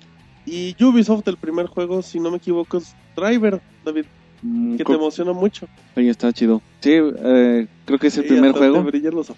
Y 0.47 0.77
Ubisoft, 0.83 1.27
el 1.27 1.37
primer 1.37 1.67
juego, 1.67 2.03
si 2.03 2.21
no 2.21 2.31
me 2.31 2.37
equivoco, 2.37 2.79
es 2.79 2.95
Driver, 3.17 3.61
David, 3.85 4.05
Mm, 4.43 4.77
que 4.77 4.85
te 4.85 4.93
emociona 4.93 5.33
mucho. 5.33 5.67
Ahí 5.97 6.09
está 6.09 6.31
chido. 6.33 6.61
Sí, 6.81 6.91
eh, 6.93 7.67
creo 7.87 7.99
que 7.99 8.09
es 8.09 8.17
el 8.19 8.25
Sí, 8.25 8.29
primer 8.29 8.53
juego. 8.53 8.85
los. 9.13 9.33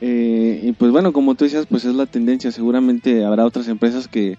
Eh, 0.00 0.60
y 0.62 0.72
pues 0.72 0.92
bueno, 0.92 1.12
como 1.12 1.34
tú 1.34 1.44
decías, 1.44 1.66
pues 1.66 1.84
es 1.86 1.94
la 1.94 2.04
tendencia. 2.06 2.52
Seguramente 2.52 3.24
habrá 3.24 3.46
otras 3.46 3.66
empresas 3.68 4.06
que, 4.06 4.36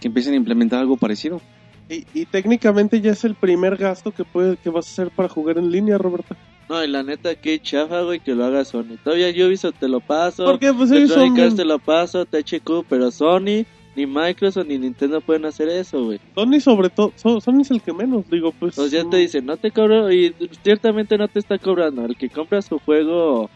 que 0.00 0.06
empiecen 0.08 0.34
a 0.34 0.36
implementar 0.36 0.78
algo 0.78 0.96
parecido. 0.96 1.40
Y, 1.88 2.06
y 2.14 2.26
técnicamente 2.26 3.00
ya 3.00 3.10
es 3.10 3.24
el 3.24 3.34
primer 3.34 3.76
gasto 3.76 4.12
que 4.12 4.24
puede, 4.24 4.56
que 4.56 4.70
vas 4.70 4.86
a 4.86 4.90
hacer 4.92 5.10
para 5.10 5.28
jugar 5.28 5.58
en 5.58 5.72
línea, 5.72 5.98
Roberto. 5.98 6.36
No, 6.70 6.84
y 6.84 6.86
la 6.86 7.02
neta, 7.02 7.34
qué 7.34 7.58
chafa, 7.60 8.02
güey, 8.02 8.20
que 8.20 8.32
lo 8.32 8.44
haga 8.44 8.64
Sony. 8.64 8.96
Todavía 9.02 9.28
Ubisoft 9.44 9.74
te 9.80 9.88
lo 9.88 9.98
paso. 9.98 10.44
Porque 10.44 10.72
pues 10.72 10.92
ellos 10.92 11.10
son... 11.10 11.56
Te 11.56 11.64
lo 11.64 11.80
paso, 11.80 12.24
THQ, 12.24 12.84
pero 12.88 13.10
Sony, 13.10 13.64
ni 13.96 14.06
Microsoft, 14.06 14.68
ni 14.68 14.78
Nintendo 14.78 15.20
pueden 15.20 15.46
hacer 15.46 15.68
eso, 15.68 16.04
güey. 16.04 16.20
Sony 16.36 16.60
sobre 16.60 16.88
todo, 16.88 17.12
so- 17.16 17.40
Sony 17.40 17.62
es 17.62 17.72
el 17.72 17.82
que 17.82 17.92
menos, 17.92 18.24
digo, 18.30 18.52
pues... 18.52 18.76
Pues 18.76 18.92
ya 18.92 19.04
te 19.04 19.16
dicen, 19.16 19.46
no 19.46 19.56
te 19.56 19.72
cobro, 19.72 20.12
y 20.12 20.32
ciertamente 20.62 21.18
no 21.18 21.26
te 21.26 21.40
está 21.40 21.58
cobrando. 21.58 22.04
El 22.04 22.16
que 22.16 22.30
compra 22.30 22.62
su 22.62 22.78
juego 22.78 23.50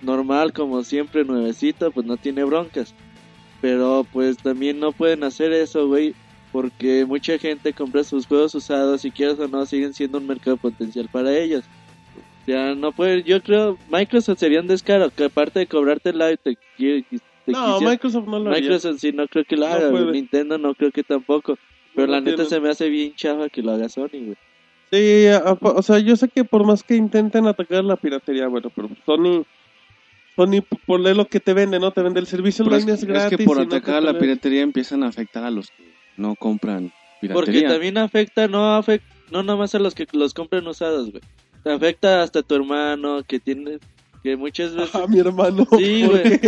normal, 0.00 0.54
como 0.54 0.82
siempre, 0.84 1.26
nuevecito, 1.26 1.90
pues 1.90 2.06
no 2.06 2.16
tiene 2.16 2.44
broncas. 2.44 2.94
Pero 3.60 4.06
pues 4.10 4.38
también 4.38 4.80
no 4.80 4.92
pueden 4.92 5.22
hacer 5.22 5.52
eso, 5.52 5.86
güey, 5.86 6.14
porque 6.50 7.04
mucha 7.04 7.36
gente 7.36 7.74
compra 7.74 8.04
sus 8.04 8.26
juegos 8.26 8.54
usados 8.54 9.04
y 9.04 9.10
quieras 9.10 9.38
o 9.38 9.48
no, 9.48 9.66
siguen 9.66 9.92
siendo 9.92 10.16
un 10.16 10.26
mercado 10.26 10.56
potencial 10.56 11.10
para 11.12 11.36
ellos. 11.38 11.62
Ya 12.46 12.74
no 12.74 12.90
pueden, 12.92 13.22
yo 13.24 13.40
creo, 13.42 13.78
Microsoft 13.90 14.38
sería 14.40 14.60
un 14.60 14.66
descaro, 14.66 15.10
que 15.10 15.24
aparte 15.24 15.60
de 15.60 15.66
cobrarte 15.66 16.10
el 16.10 16.18
live, 16.18 16.36
te, 16.38 16.50
qui- 16.76 17.04
te 17.46 17.52
No, 17.52 17.74
quisiera- 17.74 17.90
Microsoft 17.92 18.26
no 18.26 18.38
lo 18.40 18.50
haría. 18.50 18.62
Microsoft 18.62 18.98
sí, 19.00 19.12
no 19.12 19.28
creo 19.28 19.44
que 19.44 19.56
lo 19.56 19.66
haga, 19.66 19.90
puede. 19.90 20.12
Nintendo 20.12 20.58
no 20.58 20.74
creo 20.74 20.90
que 20.90 21.02
tampoco. 21.04 21.56
Pero 21.94 22.06
No 22.08 22.12
la 22.14 22.20
neta 22.20 22.44
se 22.46 22.58
me 22.58 22.70
hace 22.70 22.88
bien 22.88 23.14
chafa 23.14 23.48
que 23.48 23.62
lo 23.62 23.72
haga 23.72 23.88
Sony, 23.88 24.08
güey. 24.12 24.36
Sí, 24.90 25.26
o 25.60 25.82
sea, 25.82 25.98
yo 26.00 26.16
sé 26.16 26.28
que 26.28 26.44
por 26.44 26.66
más 26.66 26.82
que 26.82 26.96
intenten 26.96 27.46
atacar 27.46 27.82
la 27.84 27.96
piratería, 27.96 28.46
bueno, 28.48 28.70
pero 28.74 28.90
Sony, 29.06 29.44
Sony 30.36 30.60
p- 30.62 30.76
por 30.86 31.00
lo 31.00 31.26
que 31.28 31.40
te 31.40 31.54
vende, 31.54 31.78
¿no? 31.78 31.90
Te 31.92 32.02
vende 32.02 32.20
el 32.20 32.26
servicio 32.26 32.64
Pero 32.64 32.76
es, 32.76 32.82
online 32.82 32.96
es, 32.96 33.02
es 33.02 33.08
gratis. 33.08 33.38
que 33.38 33.44
por 33.44 33.56
no 33.58 33.68
te 33.68 33.76
atacar 33.76 33.96
a 33.96 34.00
la 34.00 34.18
piratería 34.18 34.62
empiezan 34.62 35.02
a 35.02 35.08
afectar 35.08 35.44
a 35.44 35.50
los 35.50 35.68
que 35.70 35.84
no 36.16 36.34
compran 36.36 36.90
Porque 37.20 37.28
piratería. 37.52 37.68
también 37.68 37.98
afecta, 37.98 38.48
no 38.48 38.74
afecta, 38.74 39.06
no 39.30 39.42
nomás 39.42 39.74
a 39.74 39.78
los 39.78 39.94
que 39.94 40.06
los 40.12 40.34
compran 40.34 40.66
usados, 40.66 41.10
güey. 41.10 41.22
Te 41.62 41.72
afecta 41.72 42.22
hasta 42.22 42.40
a 42.40 42.42
tu 42.42 42.54
hermano, 42.56 43.22
que 43.26 43.38
tiene, 43.38 43.78
que 44.22 44.36
muchas 44.36 44.74
veces... 44.74 44.94
A 44.94 45.06
mi 45.06 45.18
hermano. 45.20 45.66
Sí, 45.78 46.02
¿por 46.06 46.20
güey. 46.20 46.40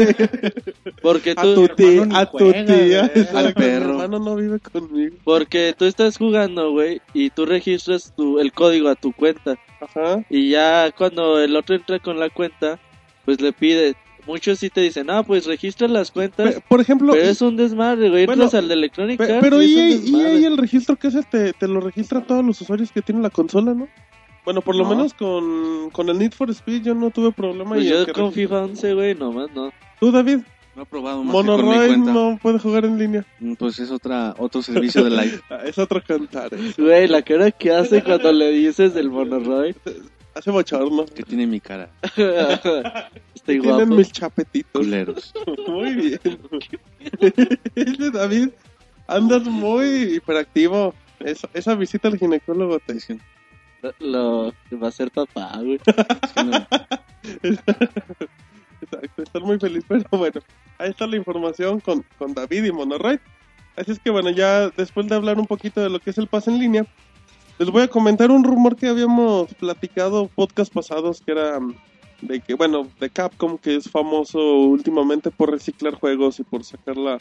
Porque 1.03 1.31
A 1.37 1.43
tú, 1.43 1.55
tu 1.55 1.69
tía, 1.75 2.07
a 2.13 2.31
tu 2.31 2.53
tía. 2.53 3.11
Al 3.35 3.55
perro. 3.55 3.95
Mi 3.95 4.01
hermano 4.01 4.19
no 4.19 4.37
vive 4.37 4.59
conmigo. 4.61 5.17
porque 5.25 5.75
tú 5.77 5.85
estás 5.85 6.17
jugando, 6.19 6.71
güey, 6.73 7.01
y 7.13 7.31
tú 7.31 7.47
registras 7.47 8.13
tu, 8.17 8.39
el 8.41 8.53
código 8.53 8.89
a 8.89 8.95
tu 8.95 9.13
cuenta. 9.13 9.57
Ajá. 9.81 10.25
Y 10.31 10.51
ya 10.51 10.91
cuando 10.93 11.39
el 11.41 11.55
otro 11.57 11.77
entra 11.77 11.99
con 11.99 12.19
la 12.19 12.31
cuenta, 12.31 12.79
pues 13.25 13.41
le 13.41 13.53
pide... 13.53 13.95
Muchos 14.27 14.59
sí 14.61 14.71
te 14.71 14.81
dicen, 14.81 15.09
no, 15.09 15.23
pues 15.23 15.45
registra 15.45 15.87
las 15.87 16.11
cuentas. 16.11 16.55
Pe- 16.55 16.61
por 16.67 16.81
ejemplo, 16.81 17.13
Pero 17.13 17.27
es 17.29 17.43
un 17.43 17.57
desmadre, 17.59 18.09
güey. 18.09 18.25
Bueno, 18.25 18.45
Entras 18.45 18.59
al 18.63 18.69
de 18.69 18.73
Electronic 18.75 19.21
Arts 19.21 19.35
pero 19.43 19.63
y 19.63 19.75
desmadre. 19.75 20.39
EA 20.41 20.47
el 20.47 20.57
registro 20.57 20.97
que 20.97 21.09
haces 21.09 21.29
te, 21.29 21.53
te 21.53 21.69
lo 21.69 21.79
registra 21.81 22.21
a 22.21 22.23
todos 22.25 22.43
los 22.43 22.59
usuarios 22.59 22.91
que 22.91 23.03
tienen 23.03 23.23
la 23.23 23.29
consola, 23.29 23.75
¿no? 23.75 23.87
Bueno, 24.45 24.61
por 24.61 24.77
lo 24.77 24.85
No. 24.85 24.91
menos 24.91 25.15
con, 25.15 25.91
con 25.91 26.09
el 26.11 26.19
Need 26.19 26.33
for 26.33 26.51
Speed 26.51 26.83
yo 26.83 26.95
no 26.95 27.11
tuve 27.11 27.33
problema. 27.33 27.71
Pues 27.71 27.85
y 27.85 27.89
yo 27.89 28.13
con 28.13 28.33
FIFA 28.33 28.65
11, 28.65 28.95
güey, 28.95 29.15
nomás 29.15 29.51
no. 29.55 29.73
Tú, 30.01 30.11
David, 30.13 30.41
No 30.77 30.83
he 30.83 30.87
probado 30.87 31.23
más 31.23 31.35
que 31.35 31.47
con 31.47 32.01
mi 32.01 32.13
no 32.13 32.39
puede 32.43 32.59
jugar 32.59 32.85
en 32.85 32.99
línea. 32.99 33.25
Mm, 33.41 33.55
Pues 33.55 33.79
es 33.79 33.91
otra, 33.91 34.35
otro 34.39 34.61
servicio 34.61 35.05
de 35.05 35.11
live. 35.11 35.41
Es 35.65 35.79
otro 35.79 36.03
cantar. 36.07 36.53
eh. 36.53 36.75
Güey, 36.77 37.07
la 37.09 37.23
cara 37.23 37.51
que 37.53 37.73
hace 37.73 38.03
cuando 38.03 38.33
le 38.33 38.51
dices 38.51 38.93
del 38.93 39.09
Monoroid. 39.09 39.77
Hace 40.35 40.51
bochorno. 40.51 41.07
que 41.07 41.23
tiene 41.23 41.47
mi 41.47 41.61
cara. 41.61 41.89
Estoy 42.03 43.61
Tienen 43.61 43.63
guapo. 43.63 43.87
mis 43.95 44.11
chapetitos. 44.13 44.83
Culeros. 44.83 45.33
Muy 45.69 45.95
bien. 45.95 46.21
David, 48.13 48.49
andas 49.07 49.45
muy 49.45 49.87
hiperactivo. 50.17 50.93
Esa, 51.21 51.49
esa 51.55 51.75
visita 51.77 52.09
al 52.09 52.19
ginecólogo 52.19 52.79
te 52.81 52.95
que- 52.99 53.19
Lo 53.99 54.53
va 54.83 54.89
a 54.89 54.93
ser 54.93 55.11
papá, 55.11 55.53
güey. 55.57 55.81
Exacto, 58.83 59.23
estar 59.23 59.43
muy 59.43 59.59
feliz, 59.59 59.85
pero 59.89 60.05
bueno, 60.13 60.41
ahí 60.79 60.91
está 60.91 61.07
la 61.07 61.17
información 61.17 61.81
con, 61.81 62.05
con 62.19 62.35
David 62.35 62.65
y 62.65 62.73
Monoroid. 62.73 63.19
Así 63.77 63.93
es 63.93 63.99
que 63.99 64.11
bueno, 64.11 64.31
ya 64.31 64.69
después 64.71 65.09
de 65.09 65.15
hablar 65.15 65.39
un 65.39 65.47
poquito 65.47 65.81
de 65.83 65.91
lo 65.91 66.01
que 66.01 66.11
es 66.11 66.19
el 66.19 66.27
pase 66.27 66.51
en 66.51 66.59
línea, 66.59 66.87
les 67.59 67.71
voy 67.71 67.83
a 67.83 67.89
comentar 67.89 68.31
un 68.31 68.45
rumor 68.45 68.77
que 68.77 68.89
habíamos 68.89 69.53
platicado 69.55 70.29
podcast 70.29 70.73
pasados, 70.73 71.23
que 71.25 71.33
era 71.33 71.61
mm, 71.61 71.75
de 72.23 72.41
que, 72.41 72.55
bueno, 72.55 72.89
de 73.01 73.11
Capcom, 73.11 73.59
que 73.59 73.77
es 73.77 73.91
famoso 73.91 74.39
últimamente 74.39 75.31
por 75.31 75.51
reciclar 75.51 75.95
juegos 75.95 76.41
y 76.41 76.45
por 76.45 76.65
sacar 76.65 76.97
la, 76.97 77.19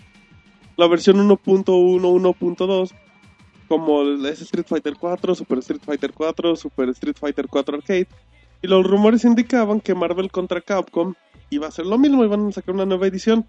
la 0.75 0.87
versión 0.87 1.17
1.1, 1.17 1.65
1.2, 1.65 2.93
como 3.67 4.03
es 4.25 4.41
Street 4.41 4.65
Fighter 4.67 4.95
4, 4.99 5.35
Super 5.35 5.59
Street 5.59 5.81
Fighter 5.85 6.13
4, 6.13 6.55
Super 6.55 6.89
Street 6.89 7.15
Fighter 7.19 7.47
4 7.47 7.77
Arcade. 7.77 8.07
Y 8.61 8.67
los 8.67 8.85
rumores 8.85 9.25
indicaban 9.25 9.81
que 9.81 9.93
Marvel 9.95 10.31
contra 10.31 10.61
Capcom 10.61 11.13
iba 11.49 11.65
a 11.65 11.69
hacer 11.69 11.85
lo 11.85 11.97
mismo, 11.97 12.23
iban 12.23 12.47
a 12.47 12.51
sacar 12.51 12.73
una 12.75 12.85
nueva 12.85 13.07
edición. 13.07 13.45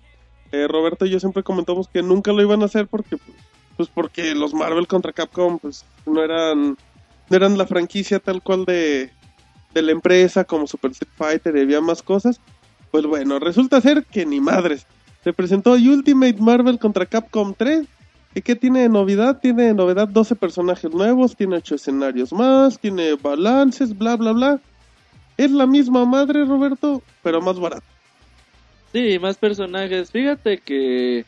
eh, 0.53 0.67
Roberto 0.69 1.07
y 1.07 1.11
yo 1.11 1.21
siempre 1.21 1.43
comentamos 1.43 1.89
que 1.89 2.03
nunca 2.03 2.33
lo 2.33 2.43
iban 2.43 2.63
a 2.63 2.67
hacer 2.67 2.87
porque 2.87 3.17
pues 3.77 3.89
porque 3.89 4.35
los 4.35 4.55
Marvel 4.55 4.87
contra 4.87 5.13
Capcom 5.13 5.59
pues 5.59 5.85
no 6.07 6.23
eran 6.23 6.77
no 7.31 7.37
eran 7.37 7.59
la 7.59 7.67
franquicia 7.67 8.21
tal 8.21 8.41
cual 8.43 8.65
de, 8.65 9.11
de 9.73 9.83
la 9.83 9.93
empresa 9.93 10.45
como 10.45 10.67
Super 10.67 10.93
Street 10.93 11.13
Fighter 11.17 11.57
y 11.57 11.61
había 11.63 11.81
más 11.81 12.03
cosas. 12.03 12.41
Pues 12.91 13.07
bueno, 13.07 13.39
resulta 13.41 13.81
ser 13.81 14.05
que 14.05 14.25
ni 14.27 14.41
madres. 14.41 14.87
Se 15.25 15.33
presentó 15.33 15.73
Ultimate 15.73 16.37
Marvel 16.39 16.79
contra 16.79 17.07
Capcom 17.07 17.55
3. 17.57 17.87
¿Y 18.35 18.43
qué 18.43 18.57
tiene 18.57 18.81
de 18.81 18.89
novedad? 18.89 19.39
Tiene 19.41 19.65
de 19.65 19.75
novedad 19.75 20.09
12 20.09 20.35
personajes 20.35 20.93
nuevos, 20.93 21.37
tiene 21.37 21.57
8 21.57 21.77
escenarios 21.77 22.33
más, 22.33 22.79
tiene 22.79 23.15
balances, 23.15 23.97
bla, 23.97 24.17
bla, 24.17 24.33
bla. 24.33 24.61
Es 25.37 25.51
la 25.51 25.67
misma 25.67 26.05
madre, 26.05 26.45
Roberto, 26.45 27.03
pero 27.23 27.41
más 27.41 27.59
barato. 27.59 27.85
Sí, 28.93 29.19
más 29.19 29.37
personajes. 29.37 30.11
Fíjate 30.11 30.59
que 30.59 31.25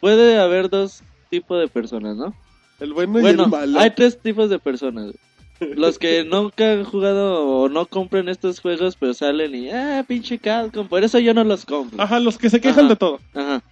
puede 0.00 0.38
haber 0.38 0.68
dos 0.68 1.02
tipos 1.30 1.60
de 1.60 1.68
personas, 1.68 2.16
¿no? 2.16 2.34
El 2.80 2.92
bueno 2.92 3.20
y 3.20 3.26
el 3.26 3.46
malo. 3.46 3.78
hay 3.78 3.90
tres 3.90 4.18
tipos 4.20 4.50
de 4.50 4.58
personas. 4.58 5.12
Los 5.60 5.98
que 5.98 6.24
nunca 6.30 6.72
han 6.72 6.84
jugado 6.84 7.46
o 7.46 7.68
no 7.68 7.86
compren 7.86 8.28
estos 8.28 8.60
juegos, 8.60 8.96
pero 8.96 9.14
salen 9.14 9.54
y, 9.54 9.70
ah, 9.70 10.04
pinche 10.06 10.38
Capcom, 10.38 10.88
por 10.88 11.04
eso 11.04 11.20
yo 11.20 11.34
no 11.34 11.44
los 11.44 11.64
compro. 11.64 12.02
Ajá, 12.02 12.18
los 12.18 12.38
que 12.38 12.50
se 12.50 12.60
quejan 12.60 12.86
Ajá. 12.86 12.88
de 12.88 12.96
todo. 12.96 13.20
Ajá. 13.34 13.62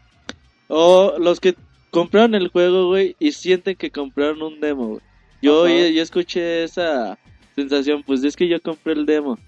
O 0.68 1.14
los 1.18 1.40
que 1.40 1.56
compraron 1.90 2.34
el 2.34 2.48
juego, 2.48 2.88
güey, 2.88 3.16
y 3.18 3.32
sienten 3.32 3.76
que 3.76 3.90
compraron 3.90 4.42
un 4.42 4.60
demo, 4.60 4.88
güey. 4.88 5.00
Yo, 5.42 5.66
yo, 5.68 5.86
yo 5.88 6.02
escuché 6.02 6.64
esa 6.64 7.18
sensación, 7.54 8.02
pues 8.02 8.22
es 8.24 8.36
que 8.36 8.46
yo 8.48 8.60
compré 8.60 8.92
el 8.92 9.06
demo. 9.06 9.38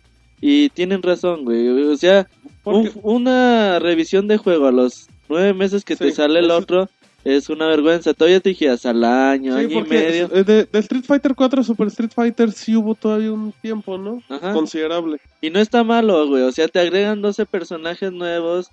Y 0.41 0.71
tienen 0.71 1.03
razón, 1.03 1.45
güey. 1.45 1.69
O 1.69 1.97
sea, 1.97 2.27
un- 2.65 2.91
una 3.03 3.79
revisión 3.79 4.27
de 4.27 4.39
juego 4.39 4.67
a 4.67 4.73
los 4.73 5.09
nueve 5.29 5.53
meses 5.55 5.85
que 5.85 5.95
te 5.97 6.11
sale 6.13 6.41
el 6.41 6.51
otro 6.51 6.89
es 7.25 7.49
una 7.49 7.67
vergüenza. 7.69 8.13
Todavía 8.15 8.41
te 8.41 8.49
dijeras 8.49 8.85
al 8.87 9.05
año, 9.05 9.57
Sí, 9.57 9.65
año 9.67 9.79
y 9.81 9.89
medio. 9.89 10.29
eh, 10.35 10.43
de, 10.43 10.65
de 10.65 10.79
Street 10.81 11.05
Fighter 11.05 11.35
4 11.37 11.61
a 11.61 11.65
Super 11.65 11.87
Street 11.89 12.11
Fighter 12.13 12.51
sí 12.51 12.75
hubo 12.75 12.95
todavía 12.97 13.31
un 13.33 13.53
tiempo, 13.63 13.97
¿no? 13.99 14.21
Ajá. 14.29 14.53
Considerable. 14.53 15.19
Y 15.41 15.51
no 15.51 15.61
está 15.61 15.85
malo, 15.85 16.27
güey. 16.27 16.43
O 16.43 16.51
sea, 16.51 16.67
te 16.67 16.81
agregan 16.81 17.23
12 17.23 17.47
personajes 17.47 18.11
nuevos. 18.13 18.71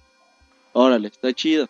Órale, 0.74 1.10
está 1.10 1.32
chido. 1.34 1.68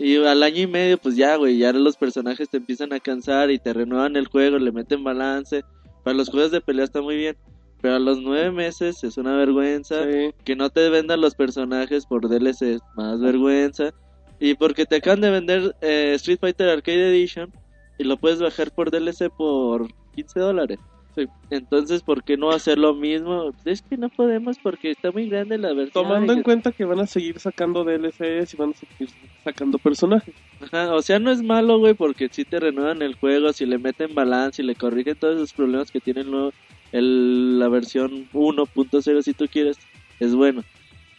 Y 0.00 0.16
al 0.16 0.42
año 0.42 0.62
y 0.62 0.66
medio, 0.66 0.96
pues 0.96 1.14
ya, 1.14 1.36
güey, 1.36 1.58
ya 1.58 1.74
los 1.74 1.94
personajes 1.94 2.48
te 2.48 2.56
empiezan 2.56 2.94
a 2.94 3.00
cansar 3.00 3.50
y 3.50 3.58
te 3.58 3.74
renuevan 3.74 4.16
el 4.16 4.28
juego, 4.28 4.58
le 4.58 4.72
meten 4.72 5.04
balance. 5.04 5.62
Para 6.02 6.16
los 6.16 6.30
juegos 6.30 6.50
de 6.50 6.62
pelea 6.62 6.86
está 6.86 7.02
muy 7.02 7.16
bien. 7.16 7.36
Pero 7.82 7.96
a 7.96 7.98
los 7.98 8.18
nueve 8.18 8.50
meses 8.50 9.04
es 9.04 9.18
una 9.18 9.36
vergüenza. 9.36 10.04
Sí. 10.04 10.34
Que 10.42 10.56
no 10.56 10.70
te 10.70 10.88
vendan 10.88 11.20
los 11.20 11.34
personajes 11.34 12.06
por 12.06 12.30
DLC 12.30 12.62
es 12.62 12.80
más 12.96 13.20
vergüenza. 13.20 13.92
Y 14.38 14.54
porque 14.54 14.86
te 14.86 14.96
acaban 14.96 15.20
de 15.20 15.30
vender 15.30 15.76
eh, 15.82 16.14
Street 16.14 16.38
Fighter 16.40 16.70
Arcade 16.70 17.10
Edition 17.10 17.52
y 17.98 18.04
lo 18.04 18.16
puedes 18.16 18.40
bajar 18.40 18.70
por 18.74 18.90
DLC 18.90 19.28
por 19.28 19.86
15 20.14 20.40
dólares. 20.40 20.78
Sí. 21.14 21.26
Entonces, 21.50 22.02
¿por 22.02 22.22
qué 22.22 22.36
no 22.36 22.50
hacer 22.50 22.78
lo 22.78 22.94
mismo? 22.94 23.52
Es 23.64 23.82
que 23.82 23.96
no 23.96 24.08
podemos 24.08 24.58
porque 24.62 24.92
está 24.92 25.10
muy 25.10 25.28
grande 25.28 25.58
la 25.58 25.72
versión. 25.72 26.04
Tomando 26.04 26.32
en 26.32 26.42
cuenta 26.42 26.70
que 26.72 26.84
van 26.84 27.00
a 27.00 27.06
seguir 27.06 27.38
sacando 27.40 27.82
DLCs 27.84 28.54
y 28.54 28.56
van 28.56 28.70
a 28.70 28.74
seguir 28.74 29.08
sacando 29.42 29.78
personajes. 29.78 30.34
Ajá, 30.60 30.94
o 30.94 31.02
sea, 31.02 31.18
no 31.18 31.30
es 31.32 31.42
malo, 31.42 31.78
güey, 31.78 31.94
porque 31.94 32.28
si 32.30 32.44
te 32.44 32.60
renuevan 32.60 33.02
el 33.02 33.14
juego, 33.16 33.52
si 33.52 33.66
le 33.66 33.78
meten 33.78 34.14
balance 34.14 34.62
y 34.62 34.66
le 34.66 34.76
corrigen 34.76 35.16
todos 35.16 35.36
esos 35.36 35.52
problemas 35.52 35.90
que 35.90 36.00
tiene 36.00 36.20
el 36.20 36.30
nuevo- 36.30 36.52
el- 36.92 37.58
la 37.58 37.68
versión 37.68 38.28
1.0, 38.32 39.22
si 39.22 39.32
tú 39.34 39.46
quieres, 39.50 39.78
es 40.20 40.34
bueno. 40.34 40.62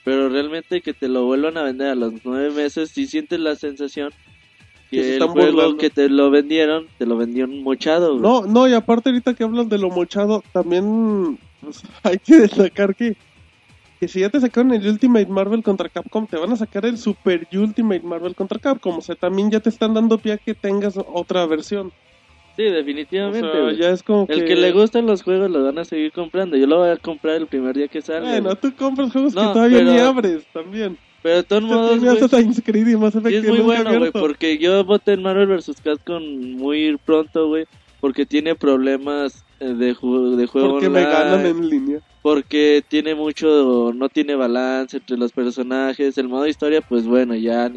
Pero 0.04 0.30
realmente 0.30 0.82
que 0.82 0.94
te 0.94 1.08
lo 1.10 1.26
vuelvan 1.26 1.58
a 1.58 1.64
vender 1.64 1.90
a 1.90 1.96
los 1.96 2.14
nueve 2.24 2.50
meses, 2.52 2.90
si 2.92 3.06
sientes 3.08 3.40
la 3.40 3.56
sensación 3.56 4.12
Que 4.92 5.16
el 5.16 5.24
juego 5.24 5.52
burlando. 5.54 5.78
que 5.78 5.90
te 5.90 6.10
lo 6.10 6.30
vendieron, 6.30 6.86
te 6.98 7.06
lo 7.06 7.16
vendieron 7.18 7.64
mochado, 7.64 8.12
güey. 8.18 8.22
No, 8.22 8.42
no, 8.46 8.68
y 8.68 8.74
aparte 8.74 9.10
ahorita 9.10 9.34
que 9.34 9.44
hablas 9.46 9.70
de 9.70 9.78
lo 9.78 9.90
mochado, 9.90 10.44
también 10.52 11.40
pues, 11.62 11.82
hay 12.04 12.18
que 12.20 12.36
destacar 12.42 12.94
que, 12.96 13.16
que 14.00 14.08
si 14.08 14.20
ya 14.20 14.30
te 14.30 14.40
sacaron 14.42 14.74
el 14.74 14.86
Ultimate 14.86 15.28
Marvel 15.28 15.64
contra 15.64 15.88
Capcom, 15.90 16.28
te 16.28 16.36
van 16.38 16.52
a 16.52 16.56
sacar 16.58 16.86
el 16.86 16.98
Super 16.98 17.48
Ultimate 17.54 18.02
Marvel 18.02 18.36
contra 18.36 18.60
Capcom. 18.60 18.98
O 18.98 19.02
sea, 19.02 19.16
también 19.16 19.50
ya 19.50 19.60
te 19.62 19.70
están 19.70 19.94
dando 19.94 20.18
pie 20.18 20.34
a 20.34 20.38
que 20.38 20.54
tengas 20.54 20.98
otra 20.98 21.46
versión. 21.46 21.92
Sí, 22.58 22.64
O 22.66 22.72
definitivamente. 22.74 23.50
sea, 23.50 23.72
ya 23.72 23.92
es 23.92 24.04
como 24.04 24.26
El 24.28 24.44
que 24.44 24.58
le 24.58 24.74
gustan 24.74 25.06
los 25.06 25.24
juegos 25.24 25.50
lo 25.50 25.64
van 25.64 25.80
a 25.80 25.86
seguir 25.86 26.12
comprando. 26.12 26.58
Yo 26.58 26.68
lo 26.68 26.80
voy 26.80 26.90
a 26.90 26.98
comprar 26.98 27.38
el 27.38 27.48
primer 27.48 27.78
día 27.78 27.88
que 27.88 28.02
salga. 28.02 28.30
Bueno, 28.30 28.56
tú 28.58 28.74
compras 28.76 29.14
juegos 29.14 29.34
No, 29.34 29.42
que 29.48 29.54
todavía 29.54 29.78
pero- 29.78 29.92
ni 29.94 30.00
abres 30.00 30.44
también. 30.52 30.98
Pero 31.24 31.36
de 31.38 31.44
todos 31.44 31.62
Te 31.64 31.68
modos, 31.68 31.92
tiene 31.92 32.06
güey, 32.14 32.24
Assassin's 32.24 32.62
Creed 32.66 32.88
y 32.88 32.98
Mass 32.98 33.16
Effect 33.16 33.30
Sí, 33.30 33.36
es 33.36 33.48
muy 33.48 33.60
bueno, 33.60 34.00
güey, 34.00 34.12
porque 34.12 34.58
yo 34.58 34.84
voté 34.84 35.14
en 35.14 35.22
Marvel 35.22 35.48
vs. 35.48 35.76
Capcom 35.84 36.24
muy 36.24 36.98
pronto, 37.06 37.48
güey, 37.48 37.66
porque 38.00 38.26
tiene 38.26 38.56
problemas 38.56 39.46
eh, 39.60 39.66
de, 39.74 39.94
ju- 39.96 40.36
de 40.36 40.48
juego 40.48 40.72
Porque 40.72 40.90
me 40.90 41.02
online, 41.06 41.14
ganan 41.14 41.46
en 41.46 41.70
línea. 41.70 42.00
porque 42.24 42.84
tiene 42.88 43.14
mucho, 43.14 43.92
no 43.96 44.10
tiene 44.10 44.34
balance 44.36 44.98
entre 44.98 45.18
los 45.18 45.32
personajes, 45.32 46.18
el 46.18 46.28
modo 46.28 46.48
historia, 46.48 46.82
pues 46.82 47.06
bueno, 47.06 47.36
ya 47.36 47.72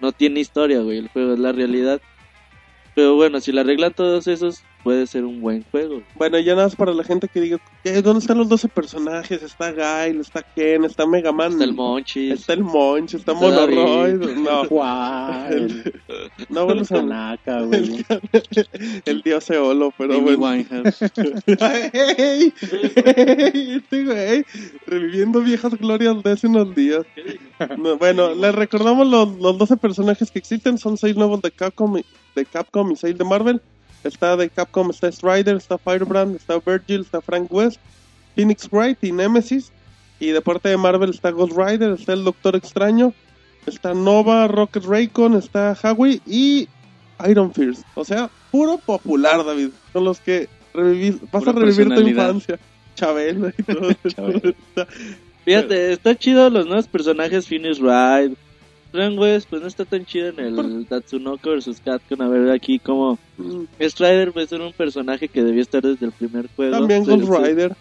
no 0.00 0.12
tiene 0.12 0.38
historia, 0.40 0.80
güey, 0.80 0.98
el 0.98 1.08
juego 1.08 1.32
es 1.34 1.40
la 1.40 1.50
realidad. 1.52 2.00
Pero 2.94 3.16
bueno, 3.16 3.40
si 3.40 3.50
le 3.52 3.60
arreglan 3.62 3.92
todos 3.94 4.26
esos, 4.28 4.62
puede 4.82 5.06
ser 5.06 5.24
un 5.24 5.40
buen 5.40 5.64
juego. 5.70 6.02
Bueno, 6.16 6.38
ya 6.38 6.54
nada 6.54 6.66
más 6.66 6.76
para 6.76 6.92
la 6.94 7.04
gente 7.04 7.28
que 7.28 7.40
diga, 7.40 7.58
"Eh, 7.84 8.02
¿dónde 8.02 8.20
están 8.20 8.38
los 8.38 8.48
12 8.48 8.68
personajes? 8.68 9.42
Está 9.42 9.72
Guile, 9.72 10.20
está 10.20 10.42
Ken, 10.42 10.84
está 10.84 11.06
Mega 11.06 11.32
Man. 11.32 11.52
Está 11.52 11.64
el 11.64 11.74
Monchis. 11.74 12.32
Está 12.40 12.52
el 12.54 12.64
Monch, 12.64 13.14
está 13.14 13.32
Está 13.32 13.34
Monoroid. 13.34 14.18
David. 14.20 14.36
No, 14.38 14.62
el, 15.50 15.92
no 16.48 16.64
vuelves 16.64 16.92
a 16.92 16.96
Tanaka, 16.96 17.60
güey. 17.62 18.04
el 19.04 19.22
dios 19.22 19.50
Eolo, 19.50 19.92
pero 19.96 20.14
Amy 20.14 20.34
bueno. 20.36 20.46
Winehouse. 20.46 21.02
¡Ey! 21.92 22.52
¡Ey! 22.96 23.74
Este 23.76 24.04
güey, 24.04 24.44
reviviendo 24.86 25.40
viejas 25.40 25.74
glorias 25.78 26.22
de 26.22 26.32
hace 26.32 26.46
unos 26.46 26.74
días. 26.74 27.02
No, 27.78 27.96
bueno, 27.98 28.34
les 28.34 28.54
recordamos 28.54 29.06
los, 29.06 29.36
los 29.38 29.58
12 29.58 29.76
personajes 29.76 30.30
que 30.30 30.38
existen. 30.38 30.78
Son 30.78 30.96
6 30.96 31.16
nuevos 31.16 31.42
de 31.42 31.50
Capcom, 31.50 31.98
y- 31.98 32.04
de 32.34 32.44
Capcom 32.46 32.90
y 32.92 32.96
6 32.96 33.16
de 33.18 33.24
Marvel. 33.24 33.60
Está 34.04 34.36
de 34.36 34.48
Capcom, 34.48 34.90
está 34.90 35.10
Strider, 35.10 35.56
está 35.56 35.78
Firebrand, 35.78 36.36
está 36.36 36.58
Virgil, 36.58 37.02
está 37.02 37.20
Frank 37.20 37.52
West, 37.52 37.80
Phoenix 38.34 38.68
Wright 38.70 38.98
y 39.02 39.12
Nemesis. 39.12 39.72
Y 40.18 40.28
de 40.30 40.40
parte 40.40 40.68
de 40.68 40.76
Marvel 40.76 41.10
está 41.10 41.30
Ghost 41.30 41.56
Rider, 41.56 41.92
está 41.92 42.12
el 42.12 42.24
Doctor 42.24 42.54
Extraño, 42.56 43.14
está 43.66 43.94
Nova, 43.94 44.48
Rocket 44.48 44.84
Raycon, 44.84 45.34
está 45.34 45.76
Howie 45.82 46.20
y 46.26 46.68
Iron 47.28 47.52
Fist. 47.52 47.84
O 47.94 48.04
sea, 48.04 48.30
puro 48.50 48.78
popular, 48.78 49.44
David. 49.44 49.70
Son 49.92 50.04
los 50.04 50.20
que 50.20 50.48
revivís, 50.74 51.20
vas 51.32 51.42
Pura 51.42 51.52
a 51.52 51.54
revivir 51.54 51.94
tu 51.94 52.00
infancia. 52.00 52.58
Chabela 52.94 53.52
y 53.56 53.62
todo. 53.62 53.92
Chabela. 54.08 54.54
Fíjate, 55.44 55.92
está 55.92 56.14
chido 56.16 56.50
los 56.50 56.66
nuevos 56.66 56.86
personajes 56.86 57.46
Finish 57.46 57.78
Ride. 57.78 58.36
West, 58.92 59.48
pues 59.48 59.62
no 59.62 59.68
está 59.68 59.84
tan 59.84 60.04
chido 60.04 60.28
en 60.28 60.40
el 60.40 60.54
Por- 60.54 60.84
Tatsunoko 60.86 61.50
vs. 61.56 61.80
Capcom. 61.84 62.20
A 62.22 62.28
ver 62.28 62.50
aquí 62.50 62.78
como 62.78 63.18
Mm, 63.38 63.64
Strider 63.80 64.32
pues 64.32 64.50
era 64.52 64.66
un 64.66 64.72
personaje 64.72 65.28
que 65.28 65.42
debió 65.42 65.62
estar 65.62 65.82
desde 65.82 66.06
el 66.06 66.12
primer 66.12 66.48
juego. 66.56 66.72
También 66.78 67.04
Sí, 67.06 67.12
sí. 67.12 67.26
Rider. 67.26 67.74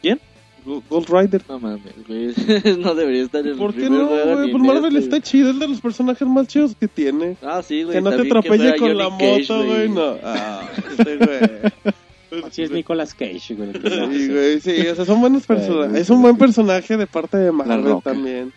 ¿Quién? 0.00 0.20
Go- 0.64 0.82
Ghost 0.88 1.08
Rider. 1.10 1.42
No 1.48 1.58
mames, 1.58 1.92
güey. 2.06 2.32
no 2.78 2.94
debería 2.94 3.22
estar 3.24 3.40
en 3.40 3.48
el 3.52 3.58
¿Por 3.58 3.74
qué 3.74 3.80
primer 3.80 4.00
no, 4.02 4.06
juego. 4.08 4.32
güey? 4.34 4.46
ni 4.46 4.52
Pues 4.52 4.62
en 4.62 4.66
Marvel 4.68 4.96
este. 4.96 5.16
está 5.16 5.20
chido, 5.20 5.50
es 5.50 5.58
de 5.58 5.68
los 5.68 5.80
personajes 5.80 6.26
más 6.28 6.46
chidos 6.46 6.76
que 6.78 6.86
tiene. 6.88 7.36
Ah, 7.42 7.60
sí, 7.62 7.82
güey. 7.82 7.96
Que 7.96 8.00
no 8.00 8.10
te 8.10 8.22
atropelle 8.22 8.76
con 8.76 8.88
Johnny 8.88 8.98
la 8.98 9.08
Cage, 9.18 9.40
moto, 9.48 9.64
güey, 9.66 9.88
no. 9.88 10.16
Ah, 10.22 10.68
este 10.98 11.16
güey. 11.16 12.44
Así 12.46 12.62
es 12.62 12.70
Nicolas 12.70 13.12
Cage, 13.12 13.54
güey. 13.54 13.72
Sí, 13.72 14.28
güey, 14.28 14.60
sí, 14.60 14.86
o 14.86 14.94
sea, 14.94 15.04
son 15.04 15.20
buenos 15.20 15.44
personajes. 15.46 16.00
Es 16.00 16.08
un 16.10 16.22
buen 16.22 16.38
personaje 16.38 16.96
de 16.96 17.06
parte 17.06 17.36
de 17.36 17.52
Marvel 17.52 17.96
también. 18.02 18.52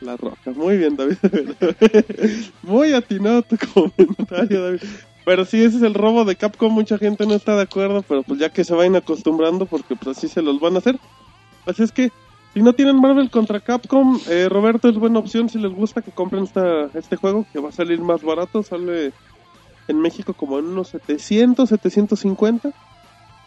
La 0.00 0.16
Roca, 0.16 0.52
muy 0.54 0.78
bien, 0.78 0.96
David. 0.96 1.16
muy 2.62 2.92
atinado 2.92 3.42
tu 3.42 3.56
comentario, 3.74 4.64
David. 4.64 4.80
Pero 5.24 5.44
sí, 5.44 5.62
ese 5.62 5.76
es 5.76 5.82
el 5.82 5.94
robo 5.94 6.24
de 6.24 6.36
Capcom. 6.36 6.72
Mucha 6.72 6.96
gente 6.96 7.26
no 7.26 7.34
está 7.34 7.54
de 7.54 7.62
acuerdo, 7.62 8.02
pero 8.02 8.22
pues 8.22 8.40
ya 8.40 8.48
que 8.48 8.64
se 8.64 8.74
vayan 8.74 8.96
acostumbrando, 8.96 9.66
porque 9.66 9.94
pues 9.96 10.16
así 10.16 10.28
se 10.28 10.42
los 10.42 10.58
van 10.58 10.74
a 10.76 10.78
hacer. 10.78 10.98
Así 11.66 11.82
es 11.82 11.92
que, 11.92 12.10
si 12.54 12.62
no 12.62 12.72
tienen 12.72 13.00
Marvel 13.00 13.30
contra 13.30 13.60
Capcom, 13.60 14.18
eh, 14.28 14.48
Roberto 14.48 14.88
es 14.88 14.96
buena 14.96 15.18
opción 15.18 15.48
si 15.48 15.58
les 15.58 15.72
gusta 15.72 16.00
que 16.00 16.10
compren 16.10 16.44
esta, 16.44 16.86
este 16.94 17.16
juego, 17.16 17.46
que 17.52 17.60
va 17.60 17.68
a 17.68 17.72
salir 17.72 18.00
más 18.00 18.22
barato. 18.22 18.62
Sale 18.62 19.12
en 19.86 20.00
México 20.00 20.32
como 20.32 20.58
en 20.58 20.66
unos 20.66 20.88
700, 20.88 21.68
750. 21.68 22.72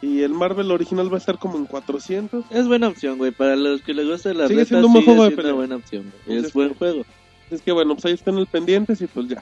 Y 0.03 0.21
el 0.21 0.33
Marvel 0.33 0.69
original 0.69 1.09
va 1.09 1.15
a 1.15 1.19
estar 1.19 1.39
como 1.39 1.57
en 1.57 1.65
400. 1.65 2.43
Es 2.49 2.67
buena 2.67 2.89
opción, 2.89 3.17
güey. 3.17 3.31
Para 3.31 3.55
los 3.55 3.81
que 3.83 3.93
les 3.93 4.05
gusta 4.05 4.33
la 4.33 4.49
Sigue 4.49 4.59
reta, 4.59 4.67
siendo 4.69 4.87
un 4.87 4.93
buen 4.93 5.05
sigue 5.05 5.15
juego 5.15 5.23
de 5.23 5.29
siendo 5.29 5.41
pelea. 5.41 5.53
buena 5.55 5.75
opción. 5.77 6.01
güey. 6.03 6.13
Entonces, 6.25 6.45
Es 6.47 6.53
buen 6.53 6.67
pues, 6.73 6.77
juego. 6.79 7.05
Es 7.49 7.61
que 7.61 7.71
bueno, 7.71 7.93
pues 7.93 8.05
ahí 8.05 8.11
están 8.11 8.37
el 8.37 8.47
pendientes 8.47 8.99
y 8.99 9.07
pues 9.07 9.29
ya. 9.29 9.41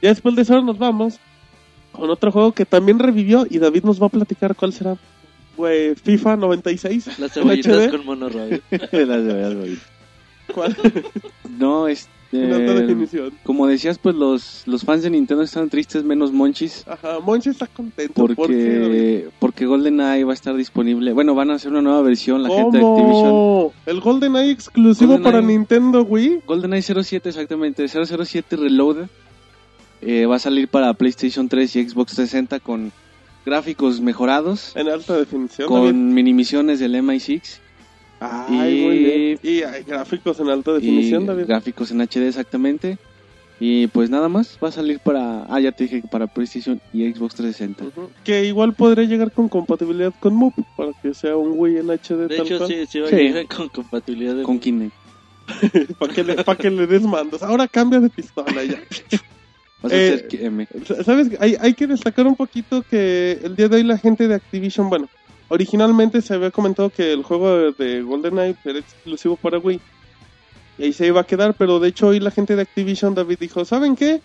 Ya 0.00 0.10
después 0.10 0.36
de 0.36 0.42
eso 0.42 0.62
nos 0.62 0.78
vamos 0.78 1.18
con 1.90 2.08
otro 2.10 2.30
juego 2.30 2.52
que 2.52 2.64
también 2.64 3.00
revivió 3.00 3.44
y 3.50 3.58
David 3.58 3.82
nos 3.82 4.00
va 4.00 4.06
a 4.06 4.10
platicar 4.10 4.54
cuál 4.54 4.72
será. 4.72 4.96
Güey, 5.56 5.96
FIFA 5.96 6.36
96. 6.36 7.18
Las 7.18 7.32
cebollitas 7.32 7.88
con 7.88 8.06
monorroid. 8.06 8.60
Las 8.92 9.24
veras, 9.24 9.54
güey. 9.56 9.78
¿Cuál? 10.54 10.76
No, 11.58 11.88
es, 11.88 12.08
en 12.32 12.52
alta 12.52 12.72
Eh, 12.72 12.80
definición. 12.82 13.32
Como 13.42 13.66
decías, 13.66 13.98
pues 13.98 14.14
los, 14.14 14.62
los 14.66 14.82
fans 14.84 15.02
de 15.02 15.10
Nintendo 15.10 15.42
están 15.42 15.68
tristes, 15.70 16.04
menos 16.04 16.30
Monchis, 16.32 16.84
Ajá, 16.86 17.20
Monchi 17.20 17.50
está 17.50 17.66
contento. 17.66 18.12
porque 18.14 18.34
porque, 18.36 19.28
porque 19.38 19.66
GoldenEye 19.66 20.24
va 20.24 20.32
a 20.32 20.34
estar 20.34 20.54
disponible. 20.54 21.12
Bueno, 21.12 21.34
van 21.34 21.50
a 21.50 21.54
hacer 21.54 21.70
una 21.70 21.80
nueva 21.82 22.02
versión, 22.02 22.42
la 22.42 22.50
gente 22.50 22.78
de 22.78 22.84
Activision. 22.84 23.30
¿Cómo? 23.30 23.72
¿El 23.86 24.00
GoldenEye 24.00 24.50
exclusivo 24.50 25.12
GoldenEye. 25.12 25.32
para 25.32 25.46
Nintendo 25.46 26.02
Wii? 26.02 26.40
GoldenEye 26.46 26.82
07, 26.82 27.28
exactamente, 27.30 27.86
007 27.88 28.56
Reloaded. 28.56 29.06
eh, 30.02 30.26
va 30.26 30.36
a 30.36 30.38
salir 30.38 30.68
para 30.68 30.92
PlayStation 30.94 31.48
3 31.48 31.76
y 31.76 31.88
Xbox 31.88 32.14
360 32.14 32.60
con 32.60 32.92
gráficos 33.46 34.00
mejorados, 34.00 34.76
En 34.76 34.88
alta 34.88 35.16
definición. 35.16 35.66
Con 35.68 36.12
mini 36.14 36.32
misiones 36.34 36.78
del 36.80 36.94
MI6 36.96 37.40
Ay, 38.20 38.78
y- 38.80 38.84
muy 38.84 38.98
bien. 38.98 39.38
Y 39.42 39.62
hay 39.62 39.82
gráficos 39.84 40.40
en 40.40 40.48
alta 40.48 40.72
y 40.72 40.74
definición, 40.74 41.26
David. 41.26 41.46
gráficos 41.46 41.90
en 41.90 42.00
HD 42.00 42.28
exactamente. 42.28 42.98
Y 43.60 43.88
pues 43.88 44.08
nada 44.08 44.28
más, 44.28 44.56
va 44.62 44.68
a 44.68 44.72
salir 44.72 45.00
para, 45.00 45.44
ah, 45.52 45.58
ya 45.58 45.72
te 45.72 45.84
dije, 45.84 46.02
para 46.08 46.28
PlayStation 46.28 46.80
y 46.92 47.10
Xbox 47.12 47.34
360. 47.34 47.84
Ujú. 47.86 48.08
Que 48.22 48.44
igual 48.44 48.72
podría 48.74 49.04
llegar 49.04 49.32
con 49.32 49.48
compatibilidad 49.48 50.12
con 50.20 50.34
Move 50.34 50.54
para 50.76 50.92
que 51.02 51.12
sea 51.12 51.36
un 51.36 51.54
Wii 51.58 51.78
en 51.78 51.90
HD 51.90 52.28
De 52.28 52.36
tal 52.36 52.46
hecho, 52.46 52.58
cual. 52.58 52.68
sí, 52.70 52.86
sí 52.88 53.00
va 53.00 53.06
a 53.08 53.10
Sí. 53.10 53.16
llegar 53.16 53.46
con 53.48 53.68
compatibilidad 53.68 54.36
de... 54.36 54.42
Con 54.44 54.60
Kinect. 54.60 54.92
para 55.98 56.12
que, 56.14 56.22
le, 56.24 56.44
pa' 56.44 56.56
que 56.56 56.70
le 56.70 56.86
des 56.86 57.02
mandos. 57.02 57.42
Ahora 57.42 57.66
cambia 57.66 57.98
de 57.98 58.10
pistola 58.10 58.62
ya. 58.64 58.78
Vas 59.82 59.92
a 59.92 59.96
Eh, 59.96 60.08
hacer 60.14 60.28
que- 60.28 60.44
M. 60.46 60.68
¿Sabes? 61.04 61.28
Hay, 61.40 61.56
hay 61.60 61.74
que 61.74 61.86
destacar 61.88 62.26
un 62.28 62.36
poquito 62.36 62.82
que 62.88 63.40
el 63.42 63.56
día 63.56 63.68
de 63.68 63.76
hoy 63.76 63.82
la 63.82 63.96
gente 63.98 64.28
de 64.28 64.34
Activision, 64.34 64.88
bueno, 64.88 65.08
originalmente 65.48 66.20
se 66.22 66.34
había 66.34 66.50
comentado 66.50 66.90
que 66.90 67.12
el 67.12 67.22
juego 67.22 67.56
de, 67.56 67.72
de 67.72 68.02
GoldenEye 68.02 68.56
era 68.64 68.78
exclusivo 68.78 69.36
para 69.36 69.58
Wii. 69.58 69.80
Y 70.78 70.82
ahí 70.84 70.92
se 70.92 71.06
iba 71.06 71.20
a 71.20 71.24
quedar, 71.24 71.54
pero 71.54 71.80
de 71.80 71.88
hecho 71.88 72.08
hoy 72.08 72.20
la 72.20 72.30
gente 72.30 72.54
de 72.54 72.62
Activision, 72.62 73.14
David, 73.14 73.38
dijo, 73.40 73.64
¿saben 73.64 73.96
qué? 73.96 74.20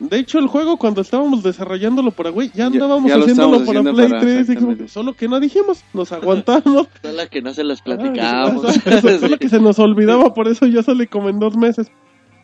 De 0.00 0.18
hecho 0.18 0.38
el 0.38 0.46
juego 0.46 0.78
cuando 0.78 1.02
estábamos 1.02 1.42
desarrollándolo 1.42 2.10
para 2.10 2.30
Wii, 2.30 2.52
ya 2.54 2.66
andábamos 2.66 3.08
ya 3.10 3.16
haciéndolo 3.18 3.58
para 3.58 3.80
haciendo 3.80 3.92
Play 3.94 4.08
para- 4.08 4.20
3, 4.22 4.34
y 4.34 4.40
exactamente. 4.40 4.88
solo 4.88 5.12
que 5.12 5.28
no 5.28 5.38
dijimos, 5.40 5.84
nos 5.92 6.10
aguantamos. 6.12 6.88
Solo 7.02 7.28
que 7.30 7.42
no 7.42 7.52
se 7.52 7.62
las 7.64 7.80
Ah, 7.80 7.84
platicamos. 7.84 8.64
Eso 8.64 9.18
fue 9.18 9.28
lo 9.28 9.38
que 9.38 9.48
se 9.50 9.60
nos 9.60 9.78
olvidaba, 9.78 10.32
por 10.32 10.48
eso 10.48 10.64
ya 10.66 10.82
sale 10.82 11.06
como 11.06 11.28
en 11.28 11.38
dos 11.38 11.54
meses. 11.56 11.88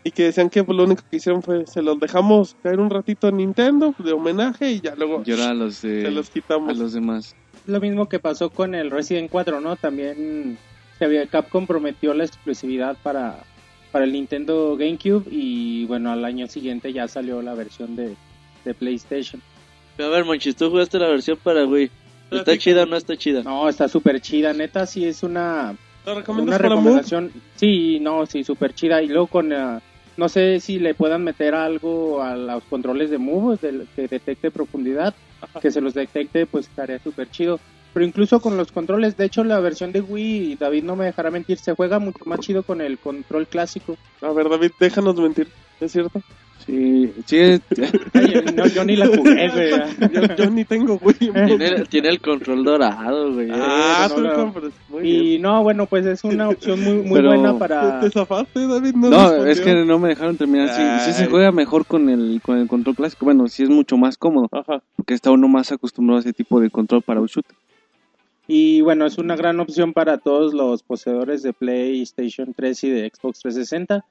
Y 0.07 0.13
que 0.13 0.23
decían 0.23 0.51
que 0.51 0.63
pues, 0.63 0.77
lo 0.79 0.85
único 0.85 1.03
que 1.11 1.17
hicieron 1.17 1.43
fue, 1.43 1.67
se 1.67 1.83
los 1.83 1.99
dejamos 1.99 2.55
caer 2.63 2.79
un 2.79 2.91
ratito 2.91 3.27
a 3.27 3.33
Nintendo 3.33 3.93
de 3.99 4.13
homenaje 4.13 4.71
y 4.71 4.81
ya 4.81 4.95
luego 4.95 5.25
Y 5.27 5.33
ahora 5.33 5.51
a 5.51 5.55
los, 5.55 5.83
de, 5.83 6.03
se 6.03 6.11
los 6.13 6.29
a 6.29 6.33
quitamos. 6.33 6.79
los 6.79 6.93
demás. 6.93 7.35
Lo 7.67 7.81
mismo 7.81 8.09
que 8.09 8.21
pasó 8.21 8.51
con 8.51 8.77
el 8.77 8.93
Resident 8.93 9.29
4, 9.29 9.61
¿no? 9.61 9.75
También 9.75 10.59
se 10.97 11.05
había, 11.07 11.27
Capcom 11.27 11.67
prometió 11.67 12.15
la 12.15 12.23
exclusividad 12.23 12.97
para, 13.03 13.43
para 13.91 14.05
el 14.05 14.13
Nintendo 14.13 14.77
GameCube 14.77 15.25
y 15.29 15.87
bueno, 15.87 16.13
al 16.13 16.25
año 16.25 16.47
siguiente 16.47 16.93
ya 16.93 17.09
salió 17.09 17.43
la 17.43 17.55
versión 17.55 17.97
de, 17.97 18.15
de 18.65 18.75
PlayStation. 18.75 19.43
A 19.99 20.07
ver, 20.07 20.25
Monchis, 20.25 20.55
tú 20.55 20.71
jugaste 20.71 21.01
la 21.01 21.09
versión 21.09 21.37
para 21.43 21.65
Wii. 21.65 21.91
¿Está 22.31 22.57
chida 22.57 22.85
o 22.85 22.87
no 22.87 22.97
está 22.97 23.17
chida? 23.17 23.43
No, 23.43 23.69
está 23.69 23.89
súper 23.89 24.21
chida, 24.21 24.53
neta, 24.53 24.87
sí 24.87 25.05
es 25.05 25.25
una, 25.25 25.77
¿Lo 26.07 26.33
una 26.41 26.59
recomendación. 26.59 27.33
Sí, 27.57 27.99
no, 28.01 28.27
sí, 28.27 28.45
súper 28.45 28.73
chida. 28.73 29.03
Y 29.03 29.09
luego 29.09 29.27
con, 29.27 29.53
ah, 29.53 29.83
no 30.17 30.29
sé 30.29 30.61
si 30.61 30.79
le 30.79 30.95
puedan 30.95 31.25
meter 31.25 31.55
algo 31.55 32.23
a 32.23 32.37
los 32.37 32.65
controles 32.65 33.11
de 33.11 33.19
Move, 33.19 33.59
del- 33.61 33.87
que 33.95 34.09
detecte 34.09 34.51
profundidad, 34.51 35.15
que 35.61 35.71
se 35.71 35.81
los 35.81 35.95
detecte, 35.95 36.47
pues 36.47 36.67
estaría 36.69 36.99
súper 36.99 37.29
chido. 37.31 37.59
Pero 37.93 38.05
incluso 38.07 38.41
con 38.41 38.57
los 38.57 38.73
controles, 38.73 39.17
de 39.17 39.25
hecho 39.25 39.43
la 39.45 39.59
versión 39.61 39.93
de 39.93 40.01
Wii, 40.03 40.57
David 40.57 40.85
no 40.85 40.97
me 40.97 41.07
dejará 41.07 41.31
mentir, 41.31 41.59
se 41.59 41.75
juega 41.75 41.99
mucho 41.99 42.25
más 42.27 42.41
chido 42.41 42.63
con 42.63 42.81
el 42.81 42.99
control 42.99 43.47
clásico. 43.47 43.97
A 44.21 44.33
ver, 44.33 44.49
David, 44.49 44.73
déjanos 44.79 45.17
mentir. 45.17 45.49
¿Es 45.81 45.93
cierto? 45.93 46.21
Sí, 46.67 47.13
sí, 47.27 47.61
no, 48.57 48.67
yo 48.67 48.85
ni 48.85 48.97
la 48.97 49.07
jugué, 49.07 49.49
güey. 49.55 49.71
Yo, 50.13 50.35
yo 50.37 50.51
ni 50.51 50.65
tengo 50.65 50.99
Wii. 51.01 51.15
Tiene, 51.47 51.85
tiene 51.85 52.09
el 52.09 52.21
control 52.21 52.65
dorado, 52.65 53.33
güey. 53.35 53.49
ah, 53.53 54.09
no, 54.11 54.15
tú 54.17 54.21
no. 54.23 54.35
compras. 54.35 54.73
Muy 54.89 55.03
bien. 55.03 55.25
Y 55.25 55.39
no, 55.39 55.63
bueno, 55.63 55.87
pues 55.87 56.05
es 56.07 56.25
una 56.25 56.49
opción 56.49 56.83
muy, 56.83 56.95
muy 56.95 57.21
Pero- 57.21 57.29
buena 57.29 57.57
para... 57.57 58.01
¿Te 58.01 58.11
zafaste, 58.11 58.67
David? 58.67 58.95
No, 58.97 59.11
no, 59.11 59.47
es 59.47 59.61
que 59.61 59.75
no 59.85 59.99
me 60.01 60.09
dejaron 60.09 60.37
terminar. 60.37 60.69
Sí, 60.71 61.13
sí 61.13 61.13
se 61.17 61.27
juega 61.31 61.53
mejor 61.53 61.87
con 61.87 62.09
el, 62.09 62.41
con 62.43 62.59
el 62.59 62.67
control 62.67 62.97
clásico. 62.97 63.25
Bueno, 63.27 63.47
sí 63.47 63.63
es 63.63 63.69
mucho 63.71 63.97
más 63.97 64.19
cómodo, 64.19 64.49
Ajá. 64.51 64.83
porque 64.97 65.15
está 65.15 65.31
uno 65.31 65.47
más 65.47 65.71
acostumbrado 65.71 66.19
a 66.19 66.21
ese 66.23 66.33
tipo 66.33 66.61
de 66.61 66.69
control 66.71 67.03
para 67.03 67.21
un 67.21 67.29
shooter. 67.29 67.55
Y 68.49 68.81
bueno, 68.81 69.07
es 69.07 69.19
una 69.19 69.35
gran 69.37 69.59
opción 69.61 69.93
para 69.93 70.19
todos 70.19 70.53
los 70.55 70.83
poseedores 70.83 71.43
de 71.43 71.53
PlayStation 71.53 72.53
3 72.55 72.85
y 72.85 72.91
de 72.91 73.11
Xbox 73.15 73.41
360. 73.41 74.05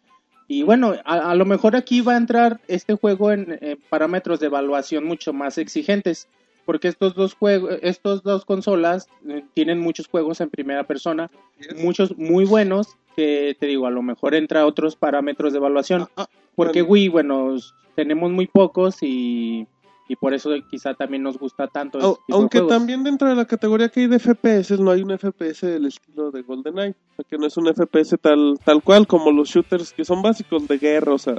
Y 0.48 0.64
bueno, 0.64 0.96
a, 1.06 1.32
a 1.32 1.36
lo 1.36 1.46
mejor 1.46 1.76
aquí 1.76 2.02
va 2.02 2.14
a 2.14 2.18
entrar 2.18 2.60
este 2.68 2.96
juego 2.96 3.32
en 3.32 3.58
eh, 3.62 3.78
parámetros 3.90 4.40
de 4.40 4.48
evaluación 4.48 5.04
mucho 5.04 5.34
más 5.34 5.58
exigentes, 5.58 6.28
porque 6.66 6.88
estos 6.88 7.16
dos 7.16 7.34
juegos, 7.34 7.78
estos 7.82 8.24
dos 8.24 8.46
consolas 8.46 9.08
eh, 9.28 9.44
tienen 9.54 9.80
muchos 9.80 10.08
juegos 10.08 10.42
en 10.42 10.50
primera 10.50 10.84
persona, 10.84 11.32
muchos 11.78 12.18
muy 12.18 12.46
buenos, 12.46 12.96
que 13.16 13.56
te 13.60 13.66
digo, 13.66 13.88
a 13.88 13.92
lo 13.92 14.02
mejor 14.02 14.36
entra 14.36 14.66
otros 14.66 14.96
parámetros 14.96 15.54
de 15.54 15.60
evaluación, 15.60 16.08
Ah, 16.18 16.28
porque 16.56 16.82
bueno. 16.82 16.92
Wii, 16.92 17.10
bueno, 17.10 17.56
tenemos 17.96 18.32
muy 18.32 18.48
pocos 18.48 18.98
y, 19.02 19.68
y 20.08 20.16
por 20.16 20.34
eso 20.34 20.52
quizá 20.70 20.94
también 20.94 21.24
nos 21.24 21.38
gusta 21.38 21.68
tanto. 21.68 21.98
Este 21.98 22.24
de 22.28 22.36
aunque 22.36 22.60
juegos. 22.60 22.78
también 22.78 23.04
dentro 23.04 23.28
de 23.28 23.36
la 23.36 23.46
categoría 23.46 23.90
que 23.90 24.02
hay 24.02 24.08
de 24.08 24.20
FPS, 24.20 24.80
no 24.80 24.92
hay 24.92 25.02
un 25.02 25.18
FPS 25.18 25.66
del 25.66 25.86
estilo 25.88 26.32
de 26.32 26.42
GoldenEye. 26.44 26.92
O 27.12 27.16
sea, 27.16 27.26
que 27.30 27.38
no 27.38 27.48
es 27.48 27.58
un 27.58 27.66
FPS 27.74 28.18
tal, 28.22 28.60
tal 28.64 28.84
cual 28.84 29.08
como 29.08 29.32
los 29.32 29.50
shooters 29.50 29.92
que 29.94 30.06
son 30.06 30.22
básicos 30.22 30.68
de 30.68 30.78
guerra. 30.78 31.14
O 31.14 31.18
sea, 31.18 31.36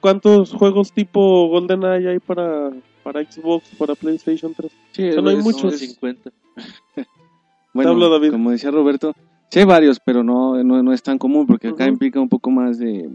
¿cuántos 0.00 0.52
juegos 0.52 0.92
tipo 0.92 1.48
GoldenEye 1.48 2.10
hay 2.10 2.18
para, 2.18 2.70
para 3.02 3.22
Xbox, 3.24 3.68
para 3.78 3.94
PlayStation 3.94 4.52
3? 4.54 4.72
Sí, 4.92 5.12
sea, 5.12 5.22
no 5.22 5.30
hay 5.30 5.36
es- 5.36 5.44
muchos. 5.44 5.62
Como 5.62 5.72
50. 5.72 6.30
Bueno, 7.74 7.88
Te 7.90 7.94
hablo, 7.94 8.10
David. 8.10 8.32
como 8.32 8.50
decía 8.50 8.70
Roberto, 8.70 9.14
sí 9.50 9.60
hay 9.60 9.64
varios, 9.64 9.98
pero 9.98 10.22
no, 10.22 10.62
no, 10.62 10.82
no 10.82 10.92
es 10.92 11.02
tan 11.02 11.16
común, 11.16 11.46
porque 11.46 11.68
acá 11.68 11.86
implica 11.86 12.20
un 12.20 12.28
poco 12.28 12.50
más 12.50 12.78
de, 12.78 13.08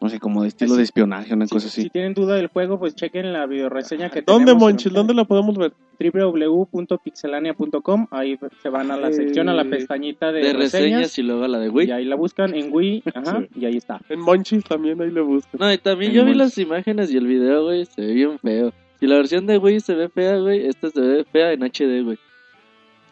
no 0.00 0.08
sé, 0.08 0.20
como 0.20 0.42
de 0.42 0.48
estilo 0.48 0.70
Sí. 0.72 0.76
de 0.78 0.82
espionaje, 0.84 1.34
una 1.34 1.46
cosa 1.48 1.66
así. 1.66 1.82
si 1.82 1.90
tienen 1.90 2.14
duda 2.14 2.36
del 2.36 2.46
juego, 2.46 2.78
pues 2.78 2.94
chequen 2.94 3.32
la 3.32 3.46
videoreseña 3.46 4.10
que 4.10 4.22
¿Dónde, 4.22 4.46
tenemos 4.46 4.62
en 4.62 4.68
Monchil? 4.74 4.92
¿Dónde 4.92 5.14
la 5.14 5.24
podemos 5.24 5.58
ver? 5.58 5.72
www.pixelania.com. 5.98 8.06
Ahí 8.10 8.38
se 8.62 8.68
van 8.68 8.90
a 8.90 8.96
la 8.96 9.12
sección, 9.12 9.48
a 9.48 9.54
la 9.54 9.62
Eh, 9.62 9.66
pestañita 9.66 10.32
de, 10.32 10.40
De 10.40 10.52
reseñas. 10.52 10.72
reseñas 10.72 11.18
y 11.18 11.22
luego 11.22 11.46
la 11.48 11.58
de 11.58 11.68
Wii. 11.70 11.88
Y 11.88 11.90
ahí 11.90 12.04
la 12.04 12.16
buscan 12.16 12.54
en 12.54 12.72
Wii, 12.72 13.02
ajá, 13.14 13.44
y 13.54 13.64
ahí 13.64 13.76
está. 13.76 14.00
En 14.08 14.20
Monchis 14.20 14.64
también 14.64 15.00
ahí 15.02 15.10
le 15.10 15.20
buscan. 15.20 15.58
No, 15.60 15.72
y 15.72 15.78
también 15.78 16.12
En 16.12 16.16
yo 16.18 16.24
vi 16.24 16.34
las 16.34 16.56
imágenes 16.58 17.10
y 17.10 17.16
el 17.16 17.26
video, 17.26 17.64
güey, 17.64 17.84
se 17.86 18.00
ve 18.02 18.12
bien 18.14 18.38
feo. 18.38 18.72
Si 19.00 19.06
la 19.06 19.16
versión 19.16 19.46
de 19.46 19.58
Wii 19.58 19.80
se 19.80 19.94
ve 19.94 20.08
fea, 20.08 20.36
güey, 20.38 20.66
esta 20.66 20.90
se 20.90 21.00
ve 21.00 21.24
fea 21.24 21.52
en 21.52 21.62
HD, 21.62 22.02
güey. 22.04 22.18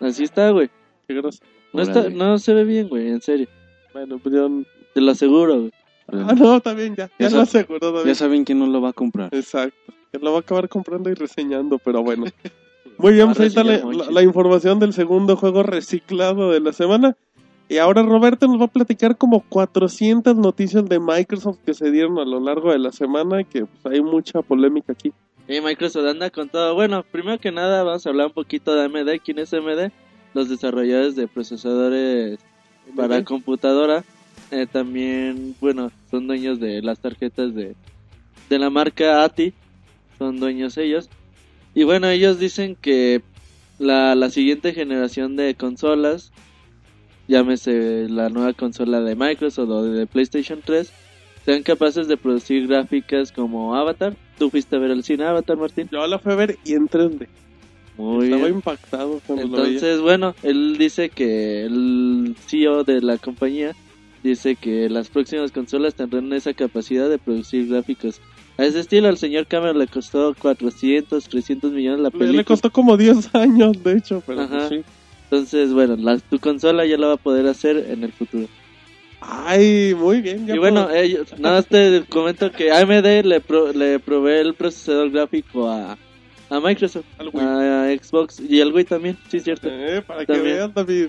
Así 0.00 0.24
está, 0.24 0.50
güey. 0.50 0.68
Qué 1.08 1.14
groso. 1.14 1.40
No, 1.72 1.82
está, 1.82 2.08
no 2.10 2.38
se 2.38 2.54
ve 2.54 2.64
bien, 2.64 2.88
güey, 2.88 3.08
en 3.08 3.20
serio. 3.20 3.46
Bueno, 3.92 4.18
pues. 4.18 4.34
Te 4.94 5.00
lo 5.00 5.10
aseguro, 5.12 5.58
güey. 5.60 5.72
Ah, 6.08 6.34
no, 6.34 6.60
bien, 6.74 6.94
ya. 6.94 7.10
Ya 7.18 7.28
Ya 7.28 7.36
lo 7.36 7.42
aseguró, 7.42 7.92
David. 7.92 8.08
Ya 8.08 8.14
saben 8.14 8.44
quién 8.44 8.58
no 8.58 8.66
lo 8.66 8.80
va 8.80 8.90
a 8.90 8.92
comprar. 8.92 9.34
Exacto. 9.34 9.92
Que 10.12 10.18
lo 10.18 10.32
va 10.32 10.38
a 10.38 10.40
acabar 10.40 10.68
comprando 10.68 11.10
y 11.10 11.14
reseñando, 11.14 11.78
pero 11.78 12.02
bueno. 12.02 12.26
Muy 12.98 13.12
bien, 13.12 13.26
pues 13.26 13.40
ahí 13.40 13.46
está 13.48 13.62
la 13.64 14.22
información 14.22 14.78
del 14.78 14.92
segundo 14.92 15.36
juego 15.36 15.62
reciclado 15.62 16.50
de 16.50 16.60
la 16.60 16.72
semana. 16.72 17.16
Y 17.68 17.78
ahora 17.78 18.02
Roberto 18.02 18.46
nos 18.46 18.60
va 18.60 18.66
a 18.66 18.68
platicar 18.68 19.16
como 19.16 19.40
400 19.40 20.36
noticias 20.36 20.88
de 20.88 21.00
Microsoft 21.00 21.58
que 21.66 21.74
se 21.74 21.90
dieron 21.90 22.18
a 22.18 22.24
lo 22.24 22.38
largo 22.38 22.70
de 22.70 22.78
la 22.78 22.92
semana 22.92 23.40
y 23.40 23.44
que 23.44 23.66
pues, 23.66 23.92
hay 23.92 24.00
mucha 24.00 24.40
polémica 24.42 24.92
aquí. 24.92 25.12
Y 25.48 25.60
Microsoft 25.60 26.06
anda 26.06 26.30
con 26.30 26.48
todo. 26.48 26.74
Bueno, 26.74 27.04
primero 27.10 27.38
que 27.38 27.50
nada 27.50 27.82
vamos 27.82 28.06
a 28.06 28.10
hablar 28.10 28.28
un 28.28 28.32
poquito 28.32 28.74
de 28.74 28.84
AMD. 28.84 29.20
¿Quién 29.24 29.40
es 29.40 29.52
AMD? 29.52 29.90
Los 30.32 30.48
desarrolladores 30.48 31.16
de 31.16 31.26
procesadores 31.26 32.38
para 32.94 33.24
computadora. 33.24 34.04
Eh, 34.50 34.66
también, 34.70 35.54
bueno, 35.60 35.90
son 36.10 36.26
dueños 36.26 36.60
de 36.60 36.82
las 36.82 36.98
tarjetas 37.00 37.54
de, 37.54 37.74
de 38.48 38.58
la 38.58 38.70
marca 38.70 39.24
ATI. 39.24 39.52
Son 40.18 40.38
dueños 40.38 40.76
ellos. 40.78 41.08
Y 41.74 41.84
bueno, 41.84 42.08
ellos 42.08 42.38
dicen 42.38 42.76
que 42.76 43.22
la, 43.78 44.14
la 44.14 44.30
siguiente 44.30 44.72
generación 44.72 45.36
de 45.36 45.54
consolas, 45.54 46.32
llámese 47.28 48.08
la 48.08 48.28
nueva 48.30 48.52
consola 48.54 49.00
de 49.00 49.14
Microsoft 49.14 49.68
o 49.70 49.82
de 49.82 50.06
PlayStation 50.06 50.60
3, 50.64 50.90
sean 51.44 51.62
capaces 51.62 52.08
de 52.08 52.16
producir 52.16 52.66
gráficas 52.66 53.30
como 53.32 53.74
Avatar. 53.74 54.16
¿Tú 54.38 54.50
fuiste 54.50 54.76
a 54.76 54.78
ver 54.78 54.90
el 54.90 55.02
cine 55.04 55.24
Avatar, 55.24 55.56
Martín? 55.56 55.88
Yo 55.92 56.06
la 56.06 56.18
fui 56.18 56.32
a 56.32 56.36
ver 56.36 56.58
y 56.64 56.74
en 56.74 56.88
3D. 56.88 57.26
Muy 57.98 58.24
Estaba 58.26 58.44
bien. 58.44 58.56
impactado 58.56 59.20
cuando 59.26 59.46
lo 59.46 59.56
veía. 59.62 59.66
Entonces, 59.74 60.00
bueno, 60.00 60.34
él 60.42 60.76
dice 60.78 61.08
que 61.08 61.64
el 61.64 62.36
CEO 62.46 62.84
de 62.84 63.00
la 63.00 63.16
compañía 63.18 63.74
dice 64.26 64.56
que 64.56 64.88
las 64.90 65.08
próximas 65.08 65.52
consolas 65.52 65.94
tendrán 65.94 66.32
esa 66.32 66.52
capacidad 66.54 67.08
de 67.08 67.18
producir 67.18 67.68
gráficos. 67.68 68.20
A 68.58 68.64
ese 68.64 68.80
estilo, 68.80 69.08
al 69.08 69.18
señor 69.18 69.46
Cameron 69.46 69.78
le 69.78 69.86
costó 69.86 70.34
400, 70.38 71.28
300 71.28 71.72
millones 71.72 72.00
la 72.00 72.10
película. 72.10 72.38
le 72.38 72.44
costó 72.44 72.70
como 72.70 72.96
10 72.96 73.34
años, 73.34 73.82
de 73.82 73.92
hecho, 73.98 74.22
pero 74.26 74.48
pues 74.48 74.68
sí. 74.68 74.80
Entonces, 75.24 75.72
bueno, 75.72 75.96
la, 75.96 76.18
tu 76.18 76.38
consola 76.38 76.86
ya 76.86 76.96
la 76.96 77.08
va 77.08 77.12
a 77.14 77.18
poder 77.18 77.46
hacer 77.48 77.76
en 77.90 78.04
el 78.04 78.12
futuro. 78.12 78.46
Ay, 79.20 79.94
muy 79.96 80.20
bien. 80.20 80.46
ya 80.46 80.54
Y 80.54 80.58
bueno, 80.58 80.88
ellos, 80.90 81.28
nada 81.38 81.56
más 81.56 81.66
te 81.66 82.04
comento 82.08 82.50
que 82.52 82.70
AMD 82.70 83.24
le, 83.24 83.40
pro- 83.40 83.72
le 83.72 83.98
provee 83.98 84.40
el 84.40 84.54
procesador 84.54 85.10
gráfico 85.10 85.68
a, 85.68 85.98
a 86.48 86.60
Microsoft, 86.60 87.06
a 87.18 87.88
Xbox 88.00 88.40
y 88.40 88.60
al 88.60 88.72
Wii 88.72 88.84
también, 88.84 89.16
sí, 89.28 89.40
cierto. 89.40 89.68
Eh, 89.70 90.02
para 90.06 90.24
que 90.24 90.38
veas, 90.38 90.72
David. 90.72 91.08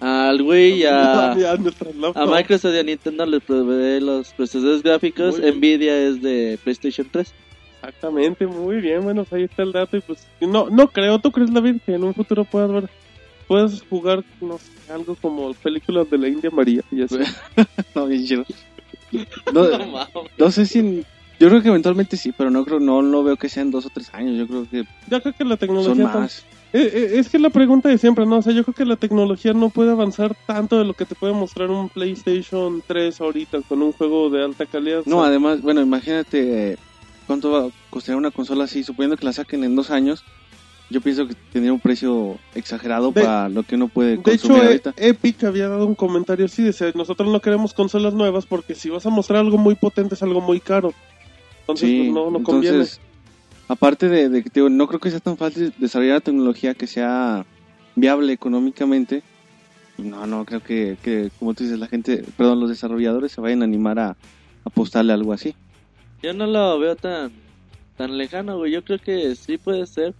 Al 0.00 0.40
Wii 0.40 0.80
y 0.80 0.84
a, 0.84 1.32
a. 2.14 2.26
Microsoft 2.26 2.74
y 2.74 2.78
a 2.78 2.82
Nintendo 2.82 3.26
le 3.26 3.40
provee 3.40 4.00
los 4.00 4.32
procesadores 4.32 4.82
gráficos. 4.82 5.38
Nvidia 5.38 5.96
es 5.96 6.22
de 6.22 6.58
PlayStation 6.64 7.06
3. 7.10 7.32
Exactamente, 7.82 8.46
muy 8.46 8.76
bien. 8.80 9.02
Bueno, 9.02 9.26
ahí 9.30 9.44
está 9.44 9.62
el 9.62 9.72
dato. 9.72 9.96
Y 9.96 10.00
pues, 10.00 10.26
no, 10.40 10.68
no 10.70 10.88
creo. 10.88 11.18
¿Tú 11.18 11.30
crees, 11.32 11.52
David, 11.52 11.76
que 11.84 11.94
en 11.94 12.04
un 12.04 12.14
futuro 12.14 12.44
puedas 12.44 12.70
ver, 12.70 12.90
puedes 13.46 13.82
jugar, 13.88 14.24
no 14.40 14.58
sé, 14.58 14.92
algo 14.92 15.14
como 15.16 15.52
películas 15.54 16.08
de 16.10 16.18
la 16.18 16.28
India 16.28 16.50
María 16.50 16.82
y 16.90 17.02
así? 17.02 17.18
No, 17.94 18.06
bien 18.06 18.24
chido. 18.26 18.44
No, 19.52 19.66
No 19.68 19.86
mames. 19.86 20.08
no 20.38 20.50
sé 20.50 20.66
si... 20.66 21.04
Yo 21.40 21.48
creo 21.48 21.62
que 21.62 21.68
eventualmente 21.70 22.18
sí, 22.18 22.32
pero 22.36 22.50
no 22.50 22.66
creo, 22.66 22.80
no, 22.80 23.00
no 23.00 23.22
veo 23.24 23.36
que 23.38 23.48
sean 23.48 23.70
dos 23.70 23.86
o 23.86 23.88
tres 23.88 24.10
años. 24.12 24.36
Yo 24.36 24.46
creo 24.46 24.66
que 24.70 24.84
Yo 25.08 25.22
creo 25.22 25.34
que 25.34 25.44
la 25.44 25.56
tecnología. 25.56 25.94
son 25.94 26.02
más. 26.22 26.44
Eh, 26.74 26.90
eh, 26.92 27.10
es 27.18 27.30
que 27.30 27.38
la 27.38 27.48
pregunta 27.48 27.88
de 27.88 27.96
siempre, 27.96 28.26
¿no? 28.26 28.36
O 28.36 28.42
sea, 28.42 28.52
yo 28.52 28.62
creo 28.62 28.74
que 28.74 28.84
la 28.84 28.96
tecnología 28.96 29.54
no 29.54 29.70
puede 29.70 29.90
avanzar 29.90 30.36
tanto 30.46 30.78
de 30.78 30.84
lo 30.84 30.92
que 30.92 31.06
te 31.06 31.14
puede 31.14 31.32
mostrar 31.32 31.70
un 31.70 31.88
PlayStation 31.88 32.82
3 32.86 33.20
ahorita 33.22 33.62
con 33.66 33.82
un 33.82 33.92
juego 33.92 34.28
de 34.28 34.44
alta 34.44 34.66
calidad. 34.66 35.02
No, 35.06 35.16
O 35.16 35.20
sea, 35.20 35.28
además, 35.30 35.62
bueno, 35.62 35.80
imagínate 35.80 36.76
cuánto 37.26 37.50
va 37.50 37.60
a 37.66 37.70
costar 37.88 38.16
una 38.16 38.30
consola 38.30 38.64
así, 38.64 38.84
suponiendo 38.84 39.16
que 39.16 39.24
la 39.24 39.32
saquen 39.32 39.64
en 39.64 39.74
dos 39.74 39.90
años. 39.90 40.22
Yo 40.90 41.00
pienso 41.00 41.26
que 41.26 41.34
tendría 41.52 41.72
un 41.72 41.80
precio 41.80 42.36
exagerado 42.54 43.12
De- 43.12 43.22
para 43.22 43.48
lo 43.48 43.62
que 43.62 43.76
uno 43.76 43.88
puede 43.88 44.16
De 44.16 44.22
consumir 44.22 44.58
hecho, 44.58 44.66
ahorita. 44.66 44.94
Epic 44.96 45.44
había 45.44 45.68
dado 45.68 45.86
un 45.86 45.94
comentario 45.94 46.44
así, 46.44 46.62
decía, 46.64 46.92
nosotros 46.94 47.30
no 47.32 47.40
queremos 47.40 47.72
consolas 47.72 48.12
nuevas 48.12 48.44
porque 48.44 48.74
si 48.74 48.90
vas 48.90 49.06
a 49.06 49.10
mostrar 49.10 49.38
algo 49.40 49.56
muy 49.56 49.74
potente 49.76 50.16
es 50.16 50.22
algo 50.22 50.40
muy 50.42 50.60
caro. 50.60 50.92
Entonces, 51.70 51.88
Sí, 51.88 51.98
pues, 51.98 52.10
no, 52.12 52.30
no 52.30 52.42
conviene. 52.42 52.76
entonces, 52.76 53.00
aparte 53.68 54.08
de, 54.08 54.28
de 54.28 54.42
que 54.42 54.50
te 54.50 54.60
digo, 54.60 54.68
no 54.70 54.86
creo 54.86 55.00
que 55.00 55.10
sea 55.10 55.20
tan 55.20 55.36
fácil 55.36 55.72
desarrollar 55.78 56.14
la 56.16 56.20
tecnología 56.20 56.74
que 56.74 56.86
sea 56.86 57.44
viable 57.96 58.32
económicamente. 58.32 59.22
No, 59.98 60.26
no, 60.26 60.44
creo 60.46 60.60
que, 60.62 60.96
que, 61.02 61.30
como 61.38 61.52
tú 61.54 61.64
dices, 61.64 61.78
la 61.78 61.86
gente, 61.86 62.24
perdón, 62.36 62.60
los 62.60 62.70
desarrolladores 62.70 63.32
se 63.32 63.40
vayan 63.40 63.60
a 63.62 63.64
animar 63.66 63.98
a 63.98 64.16
apostarle 64.64 65.12
a 65.12 65.14
algo 65.16 65.32
así. 65.32 65.54
Yo 66.22 66.32
no 66.32 66.46
lo 66.46 66.78
veo 66.78 66.96
tan 66.96 67.32
tan 67.96 68.16
lejano, 68.16 68.56
güey. 68.56 68.72
Yo 68.72 68.82
creo 68.82 68.98
que 68.98 69.34
sí 69.34 69.58
puede 69.58 69.86
ser. 69.86 70.14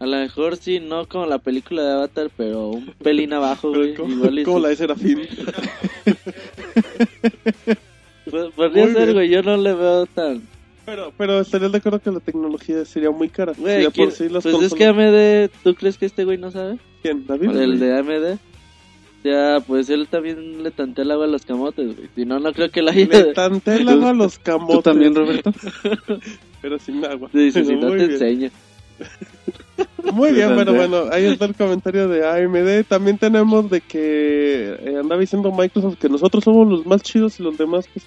A 0.00 0.06
lo 0.06 0.16
mejor 0.16 0.56
sí, 0.56 0.80
no 0.80 1.06
como 1.06 1.26
la 1.26 1.38
película 1.38 1.82
de 1.82 1.92
Avatar, 1.92 2.30
pero 2.36 2.70
un 2.70 2.86
pelín 3.02 3.32
abajo, 3.34 3.68
güey. 3.70 3.94
Como, 3.94 4.12
Igual 4.14 4.38
y 4.40 4.42
como 4.44 4.56
sí. 4.56 4.62
la 4.62 4.68
de 4.70 4.76
Serafín. 4.76 5.20
Pod- 8.30 8.52
Podría 8.52 8.84
Muy 8.84 8.92
ser, 8.94 9.02
bien. 9.04 9.12
güey. 9.14 9.28
Yo 9.28 9.42
no 9.42 9.56
le 9.56 9.74
veo 9.74 10.06
tan. 10.06 10.42
Pero, 10.90 11.12
pero 11.16 11.40
estarías 11.40 11.70
de 11.70 11.78
acuerdo 11.78 12.00
que 12.00 12.10
la 12.10 12.18
tecnología 12.18 12.84
sería 12.84 13.12
muy 13.12 13.28
cara. 13.28 13.54
Si 13.54 13.60
Güey, 13.60 13.76
de 13.78 13.84
por 13.84 13.92
¿quién- 13.92 14.10
sí 14.10 14.28
las 14.28 14.42
pues 14.42 14.60
es 14.60 14.74
que 14.74 14.86
AMD, 14.86 15.50
¿tú 15.62 15.76
crees 15.76 15.96
que 15.96 16.06
este 16.06 16.24
güey 16.24 16.36
no 16.36 16.50
sabe? 16.50 16.78
¿Quién? 17.00 17.24
¿David? 17.28 17.50
El 17.50 17.78
de 17.78 17.96
AMD. 17.96 18.38
Ya, 19.22 19.58
pues 19.64 19.88
él 19.88 20.08
también 20.08 20.64
le 20.64 20.72
tantea 20.72 21.04
el 21.04 21.12
agua 21.12 21.26
a 21.26 21.28
los 21.28 21.44
camotes, 21.44 21.94
güey. 21.94 22.08
Si 22.16 22.24
no, 22.24 22.40
no 22.40 22.52
creo 22.52 22.70
que 22.70 22.82
la 22.82 22.90
haya. 22.90 23.06
Le 23.06 23.34
tanté 23.34 23.76
el 23.76 23.88
agua 23.88 24.10
a 24.10 24.14
los 24.14 24.40
camotes. 24.40 24.76
¿Tú 24.78 24.82
también, 24.82 25.14
Roberto? 25.14 25.52
Pero 26.60 26.76
sin 26.80 27.04
agua. 27.04 27.30
Dice, 27.32 27.64
si 27.64 27.76
no 27.76 27.90
te 27.90 27.94
bien. 27.96 28.10
enseño. 28.10 28.50
Muy 30.12 30.32
bien, 30.32 30.54
pero 30.56 30.74
bueno, 30.74 31.04
ahí 31.12 31.26
está 31.26 31.44
el 31.44 31.54
comentario 31.54 32.08
de 32.08 32.26
AMD. 32.26 32.84
También 32.88 33.16
tenemos 33.18 33.70
de 33.70 33.80
que 33.80 34.74
eh, 34.80 34.96
andaba 34.98 35.20
diciendo 35.20 35.52
Microsoft 35.52 35.98
que 35.98 36.08
nosotros 36.08 36.42
somos 36.42 36.68
los 36.68 36.86
más 36.86 37.02
chidos 37.02 37.38
y 37.38 37.42
los 37.42 37.56
demás 37.56 37.86
pues, 37.92 38.04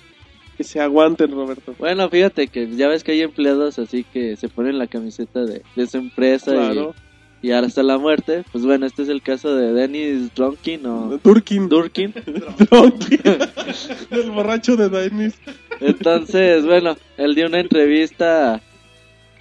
que 0.58 0.64
se 0.64 0.80
aguanten, 0.80 1.32
Roberto. 1.32 1.76
Bueno, 1.80 2.10
fíjate 2.10 2.48
que 2.48 2.68
ya 2.76 2.88
ves 2.88 3.04
que 3.04 3.14
hay 3.14 3.22
empleados 3.22 3.80
así 3.80 4.04
que 4.04 4.36
se 4.36 4.50
ponen 4.50 4.78
la 4.78 4.88
camiseta 4.88 5.44
de, 5.46 5.62
de 5.76 5.88
su 5.88 5.98
empresa 5.98 6.52
y- 6.52 6.56
Claro. 6.58 6.96
y, 7.42 7.52
hasta 7.52 7.84
la 7.84 7.98
muerte. 7.98 8.44
Pues 8.52 8.66
bueno, 8.66 8.86
este 8.86 9.04
es 9.04 9.10
el 9.10 9.22
caso 9.22 9.56
de 9.56 9.74
Dennis 9.74 10.34
Drunkin 10.36 10.86
o 10.86 11.20
Durkin. 11.24 11.68
Durkin. 11.70 12.14
Durkin. 12.72 13.22
el 14.12 14.32
borracho 14.32 14.76
de 14.78 14.90
Dennis. 14.90 15.34
Entonces, 15.80 16.66
bueno, 16.66 16.96
él 17.18 17.36
dio 17.36 17.48
una 17.48 17.60
entrevista 17.60 18.62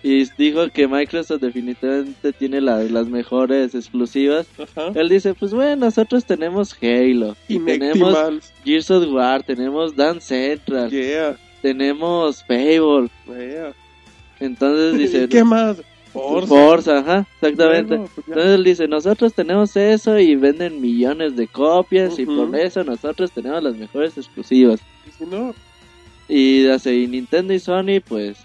y 0.03 0.25
dijo 0.37 0.69
que 0.71 0.88
Microsoft 0.88 1.41
definitivamente 1.43 2.33
tiene 2.33 2.61
la- 2.61 2.83
las 2.85 3.07
mejores 3.09 3.75
exclusivas. 3.75 4.47
Ajá. 4.59 4.91
Él 4.95 5.09
dice, 5.09 5.35
pues 5.35 5.53
bueno, 5.55 5.87
nosotros 5.87 6.25
tenemos 6.25 6.77
Halo, 6.83 7.37
y 7.49 7.59
tenemos. 7.61 8.53
Gears 8.65 8.91
of 8.91 9.07
War, 9.12 9.43
tenemos 9.43 9.95
Dance 9.95 10.27
Central, 10.27 10.91
Yeah. 10.91 11.37
tenemos 11.62 12.43
Fable. 12.45 13.09
Yeah. 13.29 13.73
Entonces 14.41 14.99
dice, 14.99 15.25
¿Y 15.25 15.29
qué 15.29 15.45
más? 15.45 15.81
Forza. 16.12 16.47
Forza, 16.49 16.99
ajá, 16.99 17.27
exactamente. 17.41 17.97
Bueno, 17.97 18.11
pues. 18.15 18.27
Entonces 18.29 18.53
él 18.55 18.65
dice, 18.65 18.87
nosotros 18.88 19.33
tenemos 19.33 19.75
eso 19.77 20.19
y 20.19 20.35
venden 20.37 20.79
millones 20.81 21.37
de 21.37 21.47
copias 21.47 22.19
y 22.19 22.27
por 22.27 22.55
eso 22.55 22.85
nosotros 22.85 23.31
tenemos 23.33 23.62
las 23.62 23.77
mejores 23.77 24.19
exclusivas. 24.19 24.81
Y 25.09 25.11
si 25.25 25.31
no, 25.31 25.55
Y 26.29 26.67
hace 26.69 26.95
y 26.95 27.07
Nintendo 27.07 27.55
y 27.55 27.59
Sony, 27.61 28.01
pues, 28.07 28.37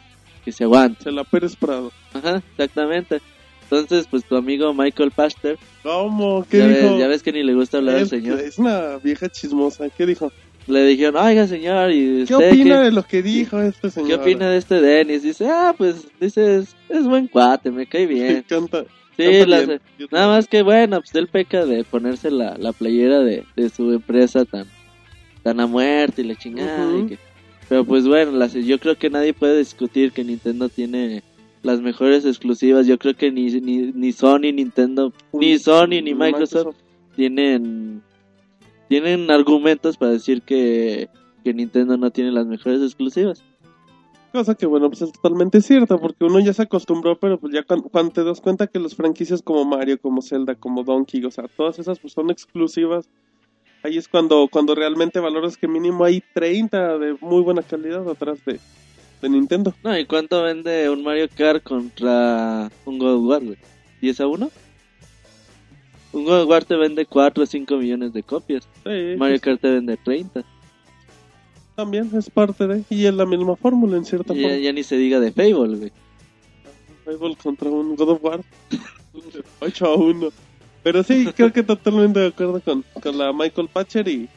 que 0.47 0.53
se 0.53 0.63
aguanten. 0.63 1.03
se 1.03 1.11
la 1.11 1.25
Pérez 1.25 1.57
Prado. 1.57 1.91
Ajá, 2.13 2.41
exactamente. 2.51 3.19
Entonces, 3.63 4.07
pues 4.09 4.23
tu 4.23 4.37
amigo 4.37 4.73
Michael 4.73 5.11
Pachter, 5.11 5.57
¿Cómo? 5.83 6.45
¿Qué 6.49 6.59
ya 6.59 6.67
dijo? 6.69 6.91
ves, 6.91 6.99
ya 6.99 7.07
ves 7.07 7.21
que 7.21 7.33
ni 7.33 7.43
le 7.43 7.53
gusta 7.53 7.79
hablar 7.79 7.97
al 7.97 8.07
señor. 8.07 8.39
es 8.39 8.57
una 8.57 8.95
vieja 9.03 9.27
chismosa. 9.27 9.89
¿Qué 9.89 10.05
dijo? 10.05 10.31
Le 10.67 10.85
dijeron, 10.85 11.17
oiga 11.17 11.47
señor, 11.47 11.91
¿y 11.91 12.23
¿Qué 12.25 12.33
opina 12.35 12.77
qué, 12.77 12.83
de 12.85 12.91
lo 12.93 13.03
que 13.03 13.21
dijo 13.21 13.59
este 13.59 13.89
señor? 13.89 14.07
qué 14.09 14.15
opina 14.15 14.49
de 14.49 14.57
este 14.57 14.79
Dennis? 14.79 15.23
Dice, 15.23 15.47
ah, 15.49 15.75
pues, 15.77 16.07
dice, 16.21 16.59
es, 16.59 16.75
es 16.87 17.03
buen 17.05 17.27
cuate, 17.27 17.71
me 17.71 17.85
cae 17.87 18.05
bien. 18.05 18.45
Canta. 18.49 18.85
Sí, 19.17 19.23
canta 19.25 19.45
la- 19.47 19.61
bien. 19.65 19.81
Yo 19.99 20.07
nada 20.11 20.27
más 20.29 20.47
que 20.47 20.61
bueno, 20.61 21.01
pues 21.01 21.13
él 21.15 21.27
peca 21.27 21.65
de 21.65 21.83
ponerse 21.83 22.31
la, 22.31 22.55
la 22.57 22.71
playera 22.71 23.19
de, 23.19 23.43
de 23.57 23.69
su 23.69 23.91
empresa 23.91 24.45
tan, 24.45 24.65
tan 25.43 25.59
a 25.59 25.67
muerte 25.67 26.21
y 26.21 26.25
la 26.25 26.35
chingada. 26.35 26.97
Y 26.99 27.05
que- 27.07 27.26
pero 27.69 27.85
pues 27.85 28.07
bueno, 28.07 28.31
las, 28.31 28.53
yo 28.53 28.79
creo 28.79 28.95
que 28.97 29.09
nadie 29.09 29.33
puede 29.33 29.57
discutir 29.57 30.11
que 30.11 30.23
Nintendo 30.23 30.69
tiene 30.69 31.23
las 31.63 31.81
mejores 31.81 32.25
exclusivas. 32.25 32.87
Yo 32.87 32.97
creo 32.97 33.15
que 33.15 33.31
ni, 33.31 33.47
ni, 33.61 33.91
ni 33.93 34.11
Sony, 34.11 34.51
Nintendo, 34.53 35.11
ni 35.33 35.57
Sony 35.59 36.01
ni 36.03 36.13
Microsoft 36.13 36.75
tienen 37.15 38.01
tienen 38.87 39.29
argumentos 39.31 39.97
para 39.97 40.11
decir 40.13 40.41
que, 40.43 41.09
que 41.43 41.53
Nintendo 41.53 41.97
no 41.97 42.09
tiene 42.11 42.31
las 42.31 42.45
mejores 42.45 42.81
exclusivas. 42.81 43.43
Cosa 44.31 44.55
que, 44.55 44.65
bueno, 44.65 44.89
pues 44.89 45.01
es 45.01 45.11
totalmente 45.11 45.61
cierta, 45.61 45.97
porque 45.97 46.23
uno 46.25 46.39
ya 46.39 46.53
se 46.53 46.61
acostumbró, 46.61 47.17
pero 47.19 47.37
pues 47.39 47.53
ya 47.53 47.63
cuan- 47.63 47.81
cuando, 47.81 48.11
te 48.13 48.23
das 48.23 48.39
cuenta 48.39 48.67
que 48.67 48.79
las 48.79 48.95
franquicias 48.95 49.41
como 49.41 49.65
Mario, 49.65 49.99
como 49.99 50.21
Zelda, 50.21 50.55
como 50.55 50.83
Donkey, 50.83 51.23
o 51.25 51.31
sea, 51.31 51.47
todas 51.47 51.79
esas 51.79 51.99
pues 51.99 52.13
son 52.13 52.29
exclusivas, 52.29 53.09
ahí 53.83 53.97
es 53.97 54.07
cuando, 54.07 54.47
cuando 54.51 54.75
realmente 54.75 55.19
valoras 55.19 55.57
que 55.57 55.67
mínimo 55.67 56.03
hay 56.03 56.21
30 56.33 56.97
de 56.97 57.15
muy 57.21 57.41
buena 57.41 57.61
calidad 57.61 58.07
atrás 58.09 58.39
de, 58.45 58.59
de 59.21 59.29
Nintendo. 59.29 59.73
No, 59.83 59.97
¿y 59.97 60.05
cuánto 60.05 60.43
vende 60.43 60.89
un 60.89 61.03
Mario 61.03 61.27
Kart 61.35 61.63
contra 61.63 62.69
un 62.85 62.97
God 62.99 63.15
of 63.15 63.23
War, 63.25 63.43
güey? 63.43 63.57
¿10 64.01 64.19
a 64.21 64.27
1? 64.27 64.51
Un 66.13 66.23
God 66.25 66.41
of 66.43 66.49
War 66.49 66.63
te 66.65 66.75
vende 66.75 67.05
4 67.05 67.43
o 67.43 67.45
5 67.47 67.77
millones 67.77 68.13
de 68.13 68.23
copias. 68.23 68.67
Sí, 68.83 69.15
Mario 69.17 69.39
Kart 69.39 69.61
te 69.61 69.69
vende 69.71 69.97
30. 69.97 70.43
también 71.75 72.09
es 72.15 72.29
parte 72.29 72.65
de, 72.67 72.83
y 72.89 73.05
es 73.05 73.13
la 73.13 73.25
misma 73.25 73.55
fórmula 73.55 73.97
en 73.97 74.05
cierta 74.05 74.33
Y 74.33 74.37
ya, 74.41 74.47
forma. 74.49 74.57
ya 74.63 74.73
ni 74.73 74.83
se 74.83 74.97
diga 74.97 75.19
de 75.19 75.31
Fable, 75.31 75.77
güey. 75.77 75.91
Fable 77.05 77.35
contra 77.41 77.69
un 77.69 77.95
God 77.95 78.09
of 78.09 78.23
War 78.23 78.41
8 79.61 79.85
a 79.85 79.95
1. 79.95 80.29
Pero 80.87 81.03
sí, 81.03 81.27
creo 81.35 81.51
que 81.51 81.63
totalmente 81.63 82.17
de 82.21 82.27
acuerdo 82.27 82.61
con, 82.61 82.81
con 83.03 83.17
la 83.17 83.33
Michael 83.33 83.67
Patcher 83.67 84.07
y, 84.07 84.29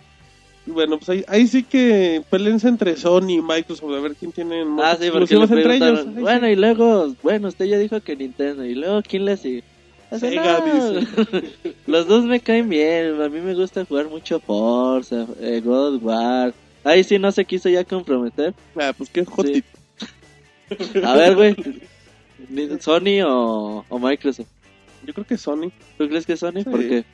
bueno, 0.67 0.99
pues 0.99 1.09
ahí, 1.09 1.25
ahí 1.29 1.47
sí 1.47 1.63
que 1.63 2.25
peleense 2.29 2.67
entre 2.67 2.97
Sony 2.97 3.35
y 3.35 3.41
Microsoft 3.41 3.85
a 3.95 4.01
ver 4.01 4.17
quién 4.17 4.33
tiene 4.33 4.65
más 4.65 4.95
Ah, 4.95 4.97
sí, 4.99 5.07
exclusivas 5.07 5.49
entre 5.53 5.77
ellos. 5.77 6.13
Bueno, 6.13 6.47
sí. 6.49 6.53
y 6.53 6.57
luego, 6.57 7.15
bueno, 7.23 7.47
usted 7.47 7.67
ya 7.67 7.79
dijo 7.79 8.01
que 8.01 8.17
Nintendo. 8.17 8.65
¿Y 8.67 8.75
luego 8.75 9.01
quién 9.03 9.27
le 9.27 9.37
sigue? 9.37 9.63
Sega, 10.19 10.59
"No". 10.67 11.01
Los 11.87 12.09
dos 12.09 12.25
me 12.25 12.41
caen 12.41 12.69
bien. 12.69 13.23
A 13.23 13.29
mí 13.29 13.39
me 13.39 13.55
gusta 13.55 13.85
jugar 13.85 14.09
mucho 14.09 14.41
Forza, 14.41 15.29
eh, 15.41 15.63
God 15.65 15.95
of 15.99 16.03
War. 16.03 16.53
Ahí 16.83 17.05
sí 17.05 17.17
no 17.21 17.31
se 17.31 17.45
quiso 17.45 17.69
ya 17.69 17.85
comprometer. 17.85 18.55
Ah, 18.75 18.93
pues 18.99 19.09
qué 19.09 19.25
jotito. 19.25 19.69
A 21.05 21.15
ver, 21.15 21.37
güey. 21.37 21.55
¿Sony 22.81 23.23
o, 23.25 23.85
o 23.89 23.99
Microsoft? 24.01 24.49
Yo 25.07 25.15
creo 25.15 25.27
que 25.27 25.37
Sony. 25.39 25.71
¿Tú 25.99 26.09
crees 26.09 26.27
que 26.27 26.37
Sony? 26.37 26.59
Sí. 26.59 26.65
¿Por 26.65 26.81
qué? 26.81 27.05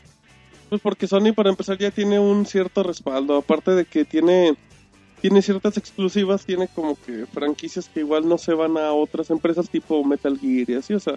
Pues 0.68 0.80
porque 0.80 1.07
Sony 1.07 1.32
para 1.34 1.51
empezar 1.51 1.78
ya 1.78 1.91
tiene 1.91 2.18
un 2.18 2.45
cierto 2.47 2.82
respaldo, 2.82 3.37
aparte 3.37 3.70
de 3.72 3.84
que 3.84 4.05
tiene 4.05 4.57
tiene 5.20 5.41
ciertas 5.41 5.76
exclusivas, 5.78 6.45
tiene 6.45 6.68
como 6.68 6.97
que 7.07 7.24
franquicias 7.32 7.89
que 7.89 8.01
igual 8.01 8.28
no 8.28 8.37
se 8.37 8.53
van 8.53 8.76
a 8.76 8.93
otras 8.93 9.30
empresas 9.30 9.68
tipo 9.70 10.05
Metal 10.05 10.39
Gear 10.39 10.68
y 10.70 10.74
así, 10.74 10.93
o 10.93 11.01
sea, 11.01 11.14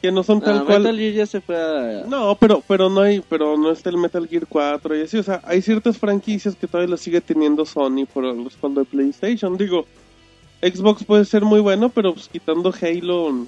que 0.00 0.12
no 0.12 0.22
son 0.22 0.40
tal 0.40 0.58
Ah, 0.58 0.64
cual. 0.64 0.82
Metal 0.82 0.96
Gear 0.98 1.12
ya 1.14 1.26
se 1.26 1.40
fue 1.40 1.56
a... 1.56 2.04
No, 2.06 2.36
pero 2.38 2.62
pero 2.68 2.88
no 2.88 3.00
hay, 3.00 3.20
pero 3.28 3.56
no 3.56 3.72
está 3.72 3.90
el 3.90 3.96
Metal 3.96 4.26
Gear 4.28 4.46
4 4.48 4.96
y 4.98 5.02
así, 5.02 5.16
o 5.18 5.22
sea, 5.22 5.40
hay 5.44 5.60
ciertas 5.62 5.98
franquicias 5.98 6.54
que 6.54 6.68
todavía 6.68 6.92
las 6.92 7.00
sigue 7.00 7.20
teniendo 7.20 7.64
Sony 7.66 8.06
por 8.12 8.24
el 8.24 8.44
respaldo 8.44 8.80
de 8.80 8.86
PlayStation. 8.86 9.56
Digo, 9.58 9.84
Xbox 10.62 11.02
puede 11.04 11.24
ser 11.24 11.42
muy 11.42 11.60
bueno, 11.60 11.88
pero 11.88 12.14
pues 12.14 12.28
quitando 12.28 12.72
Halo, 12.80 13.46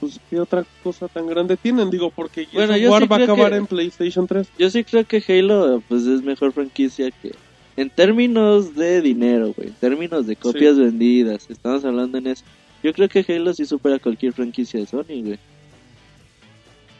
pues 0.00 0.20
qué 0.30 0.38
otra 0.40 0.64
cosa 0.82 1.08
tan 1.08 1.26
grande 1.26 1.56
tienen, 1.56 1.90
digo, 1.90 2.10
porque 2.10 2.46
Bueno, 2.52 2.76
yo 2.76 2.90
War 2.90 3.02
sí 3.02 3.08
va 3.08 3.16
a 3.16 3.22
acabar 3.24 3.50
que- 3.50 3.56
en 3.58 3.66
PlayStation 3.66 4.26
3. 4.26 4.48
Yo 4.58 4.70
sí 4.70 4.84
creo 4.84 5.04
que 5.04 5.22
Halo 5.28 5.82
pues 5.88 6.06
es 6.06 6.22
mejor 6.22 6.52
franquicia 6.52 7.10
que... 7.10 7.32
En 7.76 7.90
términos 7.90 8.74
de 8.74 9.00
dinero, 9.00 9.52
güey. 9.56 9.68
En 9.68 9.74
términos 9.74 10.26
de 10.26 10.34
copias 10.34 10.76
vendidas. 10.76 11.46
Estamos 11.48 11.84
hablando 11.84 12.18
en 12.18 12.26
eso. 12.28 12.44
Yo 12.82 12.92
creo 12.92 13.08
que 13.08 13.24
Halo 13.28 13.54
sí 13.54 13.64
supera 13.66 13.98
cualquier 13.98 14.32
franquicia 14.32 14.80
de 14.80 14.86
Sony, 14.86 15.22
güey. 15.22 15.38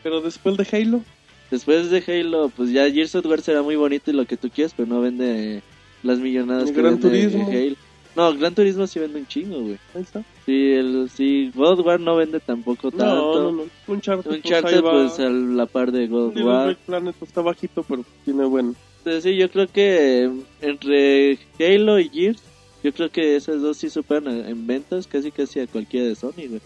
Pero 0.02 0.20
después 0.20 0.56
de 0.56 0.66
Halo, 0.72 1.02
Después 1.50 1.90
de 1.90 2.04
Halo, 2.06 2.50
pues 2.54 2.70
ya 2.70 2.90
Gears 2.90 3.14
of 3.14 3.24
War 3.24 3.40
será 3.40 3.62
muy 3.62 3.74
bonito 3.74 4.10
y 4.10 4.14
lo 4.14 4.26
que 4.26 4.36
tú 4.36 4.50
quieras, 4.50 4.74
pero 4.76 4.86
no 4.86 5.00
vende 5.00 5.62
las 6.02 6.18
millonadas 6.18 6.70
que 6.70 6.76
Gran 6.76 7.00
vende 7.00 7.08
Turismo. 7.08 7.48
Halo. 7.48 7.76
No, 8.18 8.36
Gran 8.36 8.52
Turismo 8.52 8.84
sí 8.88 8.98
vende 8.98 9.20
un 9.20 9.28
chingo, 9.28 9.60
güey. 9.60 9.78
ahí 9.94 10.02
está. 10.02 10.24
Sí, 10.44 10.72
el, 10.72 11.08
sí, 11.08 11.52
God 11.54 11.78
of 11.78 11.86
War 11.86 12.00
no 12.00 12.16
vende 12.16 12.40
tampoco 12.40 12.90
tanto. 12.90 13.04
No, 13.04 13.52
no, 13.52 13.52
no. 13.52 13.62
Uncharted, 13.86 14.24
pues, 14.24 14.44
Uncharted, 14.44 14.82
va. 14.82 14.90
pues 14.90 15.20
a 15.20 15.30
la 15.30 15.66
par 15.66 15.92
de 15.92 16.08
God 16.08 16.36
of 16.36 16.44
War. 16.44 16.76
Planet 16.84 17.14
pues, 17.16 17.28
está 17.28 17.42
bajito, 17.42 17.84
pero 17.84 18.04
tiene 18.24 18.44
buen. 18.44 18.74
Entonces, 18.98 19.22
sí, 19.22 19.36
yo 19.36 19.48
creo 19.48 19.68
que 19.68 20.28
entre 20.60 21.38
Halo 21.60 22.00
y 22.00 22.08
Gears, 22.08 22.42
yo 22.82 22.92
creo 22.92 23.08
que 23.08 23.36
esas 23.36 23.62
dos 23.62 23.76
sí 23.76 23.88
superan 23.88 24.26
en 24.26 24.66
ventas 24.66 25.06
casi 25.06 25.30
casi 25.30 25.60
a 25.60 25.68
cualquiera 25.68 26.08
de 26.08 26.16
Sony, 26.16 26.48
güey. 26.48 26.60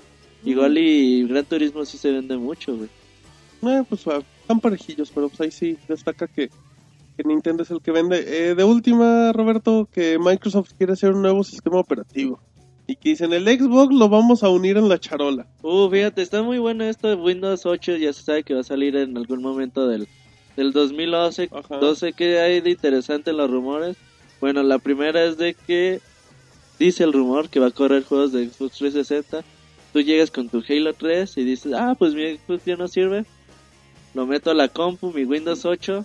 Igual 0.47 0.79
y 0.79 1.29
Gran 1.29 1.45
Turismo 1.45 1.85
sí 1.85 1.99
se 1.99 2.13
vende 2.13 2.39
mucho, 2.39 2.75
güey. 2.75 2.89
Eh, 3.63 3.85
pues 3.87 4.07
ah, 4.07 4.23
están 4.41 4.59
parejillos, 4.59 5.11
pero 5.15 5.29
pues 5.29 5.43
ahí 5.43 5.51
sí 5.51 5.77
destaca 5.87 6.27
que, 6.29 6.49
que 7.17 7.25
Nintendo 7.25 7.63
es 7.63 7.71
el 7.71 7.81
que 7.81 7.91
vende. 7.91 8.25
Eh, 8.27 8.55
de 8.55 8.65
última, 8.65 9.33
Roberto, 9.33 9.89
que 9.93 10.19
Microsoft 10.19 10.73
quiere 10.77 10.95
hacer 10.95 11.13
un 11.13 11.23
nuevo 11.23 11.45
sistema 11.45 11.79
operativo. 11.79 12.41
Y 12.87 12.97
que 12.97 13.11
dicen, 13.11 13.33
el 13.33 13.45
Xbox 13.45 13.95
lo 13.95 14.09
vamos 14.09 14.43
a 14.43 14.49
unir 14.49 14.77
en 14.77 14.89
la 14.89 14.99
charola. 14.99 15.47
Uh, 15.63 15.89
fíjate, 15.89 16.23
está 16.23 16.43
muy 16.43 16.59
bueno 16.59 16.85
esto 16.85 17.09
de 17.09 17.15
Windows 17.15 17.65
8, 17.65 17.97
ya 17.97 18.13
se 18.13 18.23
sabe 18.23 18.43
que 18.43 18.55
va 18.55 18.61
a 18.61 18.65
salir 18.65 18.97
en 18.97 19.17
algún 19.17 19.41
momento 19.41 19.87
del, 19.87 20.09
del 20.57 20.73
2011. 20.73 21.49
Ajá. 21.53 21.77
12, 21.77 22.13
¿qué 22.13 22.41
hay 22.41 22.61
de 22.61 22.71
interesante 22.71 23.31
en 23.31 23.37
los 23.37 23.51
rumores? 23.51 23.97
Bueno, 24.41 24.63
la 24.65 24.79
primera 24.79 25.25
es 25.25 25.37
de 25.37 25.55
que 25.55 26.01
dice 26.79 27.05
el 27.05 27.13
rumor 27.13 27.49
que 27.49 27.61
va 27.61 27.69
a 27.69 27.71
correr 27.71 28.03
juegos 28.03 28.33
de 28.33 28.49
Xbox 28.49 28.79
360. 28.79 29.45
Tú 29.93 30.01
llegas 30.01 30.31
con 30.31 30.49
tu 30.49 30.63
Halo 30.69 30.95
3 30.95 31.37
y 31.37 31.45
dices, 31.45 31.73
ah, 31.75 31.95
pues 31.97 32.15
mi 32.15 32.37
Xbox 32.37 32.65
ya 32.65 32.77
no 32.77 32.89
sirve. 32.89 33.25
Lo 34.15 34.27
meto 34.27 34.51
a 34.51 34.55
la 34.55 34.69
compu, 34.69 35.13
mi 35.13 35.25
Windows 35.25 35.65
8, 35.65 36.05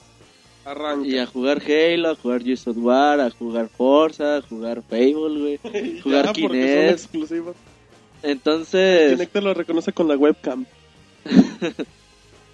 Arranca. 0.68 1.08
y 1.08 1.18
a 1.18 1.26
jugar 1.26 1.62
Halo, 1.66 2.10
a 2.10 2.16
jugar 2.16 2.44
Gears 2.44 2.68
of 2.68 2.78
War, 2.78 3.22
a 3.22 3.30
jugar 3.30 3.70
Forza, 3.70 4.38
a 4.38 4.42
jugar 4.42 4.84
Fable, 4.84 5.60
güey. 5.64 6.02
jugar 6.04 6.26
Ya, 6.26 6.34
son 6.34 6.34
Kinect. 6.34 7.16
Entonces... 8.22 9.12
Kinect 9.14 9.32
te 9.32 9.42
lo 9.42 9.54
reconoce 9.54 9.94
con 9.94 10.08
la 10.08 10.18
webcam. 10.18 10.66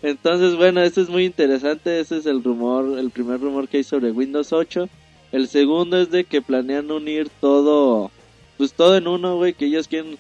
Entonces, 0.04 0.56
bueno, 0.56 0.82
esto 0.82 1.02
es 1.02 1.10
muy 1.10 1.26
interesante. 1.26 2.00
Ese 2.00 2.18
es 2.18 2.26
el 2.26 2.44
rumor, 2.44 3.00
el 3.00 3.10
primer 3.10 3.40
rumor 3.40 3.68
que 3.68 3.78
hay 3.78 3.84
sobre 3.84 4.12
Windows 4.12 4.52
8. 4.52 4.90
El 5.32 5.48
segundo 5.48 6.00
es 6.00 6.12
de 6.12 6.26
que 6.26 6.42
planean 6.42 6.92
unir 6.92 7.30
todo, 7.42 8.12
pues 8.58 8.74
todo 8.74 8.98
en 8.98 9.08
uno, 9.08 9.38
güey. 9.38 9.54
Que 9.54 9.66
ellos 9.66 9.88
quieren 9.88 10.18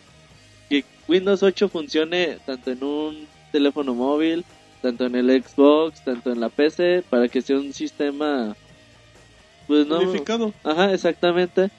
que 0.70 0.86
Windows 1.08 1.44
8 1.44 1.70
funcione 1.70 2.38
tanto 2.46 2.72
en 2.72 2.84
un 2.84 3.28
teléfono 3.52 3.94
móvil, 3.94 4.46
tanto 4.84 5.06
en 5.06 5.16
el 5.16 5.44
Xbox, 5.44 6.04
tanto 6.04 6.32
en 6.32 6.42
la 6.42 6.50
PC, 6.50 7.06
para 7.10 7.30
que 7.30 7.42
sea 7.42 7.56
un 7.56 7.72
sistema, 7.72 8.54
pues 9.66 9.88
no. 9.88 10.00
Unificado. 10.02 10.54
Ajá, 10.64 10.94
exactamente. 10.94 11.72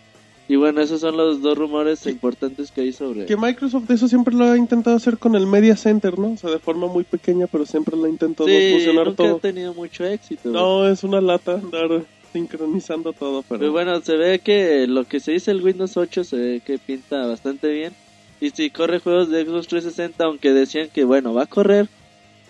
Y 0.49 0.57
bueno, 0.57 0.81
esos 0.81 1.01
son 1.03 1.17
los 1.17 1.43
dos 1.43 1.57
rumores 1.57 2.07
importantes 2.07 2.71
que 2.71 2.81
hay 2.81 2.93
sobre. 2.93 3.27
Que 3.27 3.37
Microsoft 3.37 3.91
eso 3.91 4.09
siempre 4.09 4.35
lo 4.35 4.45
ha 4.47 4.57
intentado 4.57 4.97
hacer 4.97 5.19
con 5.19 5.35
el 5.35 5.47
Media 5.47 5.77
Center, 5.77 6.19
¿no? 6.19 6.33
O 6.33 6.37
sea, 6.39 6.51
de 6.51 6.59
forma 6.59 6.87
muy 6.87 7.05
pequeña, 7.05 7.47
pero 7.47 7.67
siempre 7.67 7.95
lo 7.97 8.05
ha 8.05 8.09
intentado 8.09 8.49
Sí, 8.49 8.73
fusionar 8.73 9.07
nunca 9.07 9.23
todo. 9.23 9.37
ha 9.37 9.41
tenido 9.41 9.75
mucho 9.75 10.05
éxito. 10.05 10.51
No, 10.51 10.89
es 10.89 11.05
una 11.05 11.21
lata 11.21 11.55
andar 11.55 12.05
sincronizando 12.33 13.13
todo, 13.13 13.43
pero... 13.43 13.61
Pero 13.61 13.73
bueno, 13.73 14.01
se 14.01 14.17
ve 14.17 14.39
que 14.39 14.87
lo 14.87 15.05
que 15.05 15.21
se 15.21 15.33
dice 15.33 15.51
el 15.51 15.63
Windows 15.63 15.97
8 15.97 16.25
se 16.25 16.37
ve 16.37 16.63
que 16.65 16.79
pinta 16.79 17.27
bastante 17.27 17.69
bien. 17.69 17.93
Y 18.41 18.51
si 18.51 18.71
corre 18.71 18.99
juegos 18.99 19.31
de 19.31 19.45
Xbox 19.45 19.69
360, 19.69 20.25
aunque 20.25 20.53
decían 20.53 20.89
que 20.93 21.05
bueno, 21.05 21.33
va 21.33 21.45
a 21.45 21.47
correr, 21.47 21.89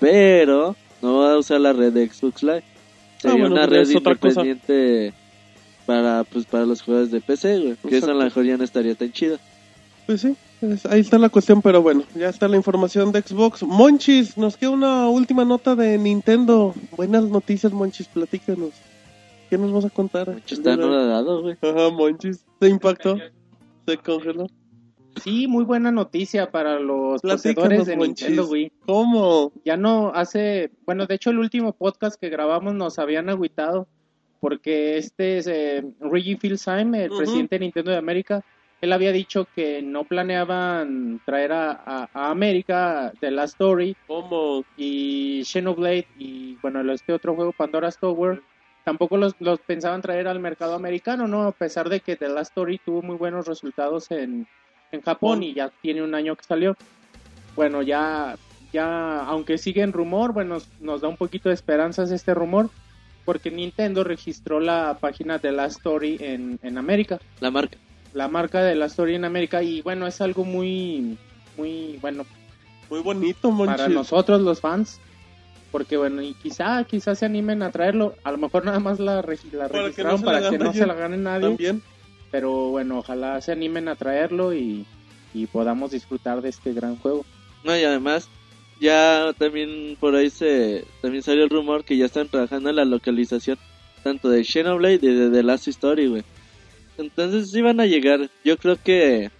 pero 0.00 0.76
no 1.02 1.18
va 1.18 1.32
a 1.34 1.38
usar 1.38 1.60
la 1.60 1.72
red 1.72 1.92
de 1.92 2.08
Xbox 2.08 2.42
Live. 2.42 2.62
Sería 3.18 3.36
bueno, 3.38 3.54
una 3.54 3.66
pero 3.68 3.82
red 3.82 3.90
independiente 3.90 5.14
para 5.86 6.24
pues 6.24 6.44
para 6.46 6.66
los 6.66 6.82
juegos 6.82 7.10
de 7.10 7.20
PC, 7.20 7.58
güey. 7.58 7.76
Que 7.88 7.98
eso 7.98 8.10
a 8.10 8.14
lo 8.14 8.24
mejor 8.24 8.44
ya 8.44 8.56
no 8.56 8.64
estaría 8.64 8.94
tan 8.94 9.12
chido. 9.12 9.38
Pues 10.06 10.20
sí, 10.20 10.36
es- 10.60 10.84
ahí 10.86 11.00
está 11.00 11.18
la 11.18 11.28
cuestión, 11.30 11.62
pero 11.62 11.80
bueno, 11.82 12.04
ya 12.14 12.28
está 12.28 12.48
la 12.48 12.56
información 12.56 13.12
de 13.12 13.22
Xbox. 13.22 13.62
Monchis, 13.62 14.36
nos 14.36 14.56
queda 14.56 14.70
una 14.70 15.08
última 15.08 15.44
nota 15.44 15.74
de 15.74 15.96
Nintendo. 15.98 16.74
Buenas 16.96 17.24
noticias, 17.24 17.72
Monchis, 17.72 18.08
platícanos. 18.08 18.70
¿Qué 19.48 19.58
nos 19.58 19.72
vas 19.72 19.84
a 19.84 19.90
contar? 19.90 20.28
Mucho 20.30 20.54
está 20.54 20.76
dado, 20.76 21.42
güey. 21.42 21.56
Ajá, 21.62 21.90
Monchis, 21.90 22.44
¿se 22.60 22.68
impactó? 22.68 23.18
¿Se 23.86 23.96
congeló? 23.98 24.46
Sí, 25.22 25.46
muy 25.46 25.64
buena 25.64 25.90
noticia 25.90 26.50
para 26.50 26.78
los 26.78 27.22
poseedores 27.22 27.86
de. 27.86 27.96
Nintendo 27.96 28.46
Wii. 28.48 28.72
¿Cómo? 28.86 29.52
Ya 29.64 29.76
no 29.76 30.12
hace, 30.14 30.70
bueno, 30.86 31.06
de 31.06 31.14
hecho 31.14 31.30
el 31.30 31.38
último 31.38 31.72
podcast 31.72 32.20
que 32.20 32.28
grabamos 32.30 32.74
nos 32.74 32.98
habían 32.98 33.28
agüitado 33.28 33.86
porque 34.40 34.98
este 34.98 35.38
es 35.38 35.46
eh, 35.46 35.84
Reggie 36.00 36.36
Fils-Aime, 36.36 37.04
el 37.04 37.10
presidente 37.16 37.54
de 37.56 37.60
Nintendo 37.60 37.90
de 37.92 37.96
América, 37.96 38.44
él 38.82 38.92
había 38.92 39.12
dicho 39.12 39.46
que 39.54 39.80
no 39.80 40.04
planeaban 40.04 41.22
traer 41.24 41.52
a, 41.52 41.70
a- 41.72 42.10
a 42.12 42.30
América 42.30 43.12
The 43.20 43.30
Last 43.30 43.54
Story 43.54 43.96
¿Cómo? 44.06 44.62
y 44.76 45.42
Xenoblade 45.46 46.06
y 46.18 46.56
bueno, 46.60 46.92
este 46.92 47.14
otro 47.14 47.34
juego 47.34 47.52
Pandora's 47.52 47.98
Tower 47.98 48.42
tampoco 48.84 49.16
los, 49.16 49.34
los 49.38 49.60
pensaban 49.60 50.02
traer 50.02 50.28
al 50.28 50.40
mercado 50.40 50.74
americano, 50.74 51.26
¿no? 51.26 51.44
A 51.44 51.52
pesar 51.52 51.88
de 51.88 52.00
que 52.00 52.16
The 52.16 52.28
Last 52.28 52.50
Story 52.50 52.78
tuvo 52.84 53.00
muy 53.00 53.16
buenos 53.16 53.46
resultados 53.46 54.10
en, 54.10 54.46
en 54.92 55.00
Japón 55.02 55.42
y 55.42 55.54
ya 55.54 55.70
tiene 55.82 56.02
un 56.02 56.14
año 56.14 56.36
que 56.36 56.44
salió. 56.44 56.76
Bueno, 57.56 57.82
ya, 57.82 58.36
ya, 58.72 59.20
aunque 59.24 59.58
sigue 59.58 59.82
en 59.82 59.92
rumor, 59.92 60.32
bueno, 60.32 60.54
nos, 60.54 60.68
nos 60.80 61.00
da 61.00 61.08
un 61.08 61.16
poquito 61.16 61.48
de 61.48 61.54
esperanzas 61.54 62.10
este 62.10 62.34
rumor, 62.34 62.70
porque 63.24 63.50
Nintendo 63.50 64.04
registró 64.04 64.60
la 64.60 64.98
página 65.00 65.38
de 65.38 65.52
Last 65.52 65.78
Story 65.78 66.16
en, 66.20 66.58
en 66.62 66.78
América 66.78 67.18
La 67.40 67.50
marca. 67.50 67.78
la 68.12 68.28
marca 68.28 68.62
de 68.62 68.74
la 68.74 68.86
Story 68.86 69.14
en 69.14 69.24
América 69.24 69.62
y 69.62 69.82
bueno, 69.82 70.06
es 70.06 70.20
algo 70.20 70.44
muy, 70.44 71.16
muy, 71.56 71.98
bueno, 72.02 72.24
Muy 72.90 73.00
bonito, 73.00 73.50
Monchis. 73.50 73.76
para 73.76 73.88
nosotros 73.88 74.40
los 74.42 74.60
fans, 74.60 75.00
porque 75.72 75.96
bueno, 75.96 76.20
y 76.22 76.34
quizá, 76.34 76.84
quizá 76.84 77.14
se 77.14 77.24
animen 77.26 77.62
a 77.62 77.70
traerlo, 77.70 78.14
a 78.24 78.30
lo 78.32 78.38
mejor 78.38 78.64
nada 78.64 78.78
más 78.80 78.98
la, 79.00 79.22
regi- 79.22 79.50
la 79.52 79.68
Para 79.68 79.90
que 79.90 80.02
registraron 80.02 80.12
no 80.12 80.18
se 80.18 80.24
para 80.24 80.40
la 80.40 80.50
que 80.50 80.56
gane 80.58 80.64
no 80.64 80.72
se 80.72 80.78
nadie. 80.80 80.86
la 80.92 80.94
gane 81.00 81.16
nadie, 81.16 81.48
También. 81.48 81.82
Pero 82.34 82.70
bueno, 82.70 82.98
ojalá 82.98 83.40
se 83.40 83.52
animen 83.52 83.86
a 83.86 83.94
traerlo 83.94 84.52
y, 84.52 84.84
podamos 85.52 85.92
disfrutar 85.92 86.42
de 86.42 86.48
este 86.48 86.72
gran 86.72 86.96
juego. 86.96 87.24
No, 87.62 87.78
y 87.78 87.84
además, 87.84 88.28
ya 88.80 89.32
también 89.38 89.96
por 90.00 90.16
ahí 90.16 90.30
se 90.30 90.84
también 91.00 91.22
salió 91.22 91.44
el 91.44 91.50
rumor 91.50 91.84
que 91.84 91.96
ya 91.96 92.06
están 92.06 92.26
trabajando 92.26 92.70
en 92.70 92.76
la 92.76 92.84
localización 92.84 93.56
tanto 94.02 94.30
de 94.30 94.42
Xenoblade 94.42 94.98
y 95.02 95.14
de 95.14 95.30
The 95.30 95.44
Last 95.44 95.68
Story, 95.68 96.08
güey. 96.08 96.24
Entonces 96.98 97.52
sí 97.52 97.62
van 97.62 97.78
a 97.78 97.86
llegar. 97.86 98.28
Yo 98.44 98.56
creo 98.56 98.78
que 98.82 99.30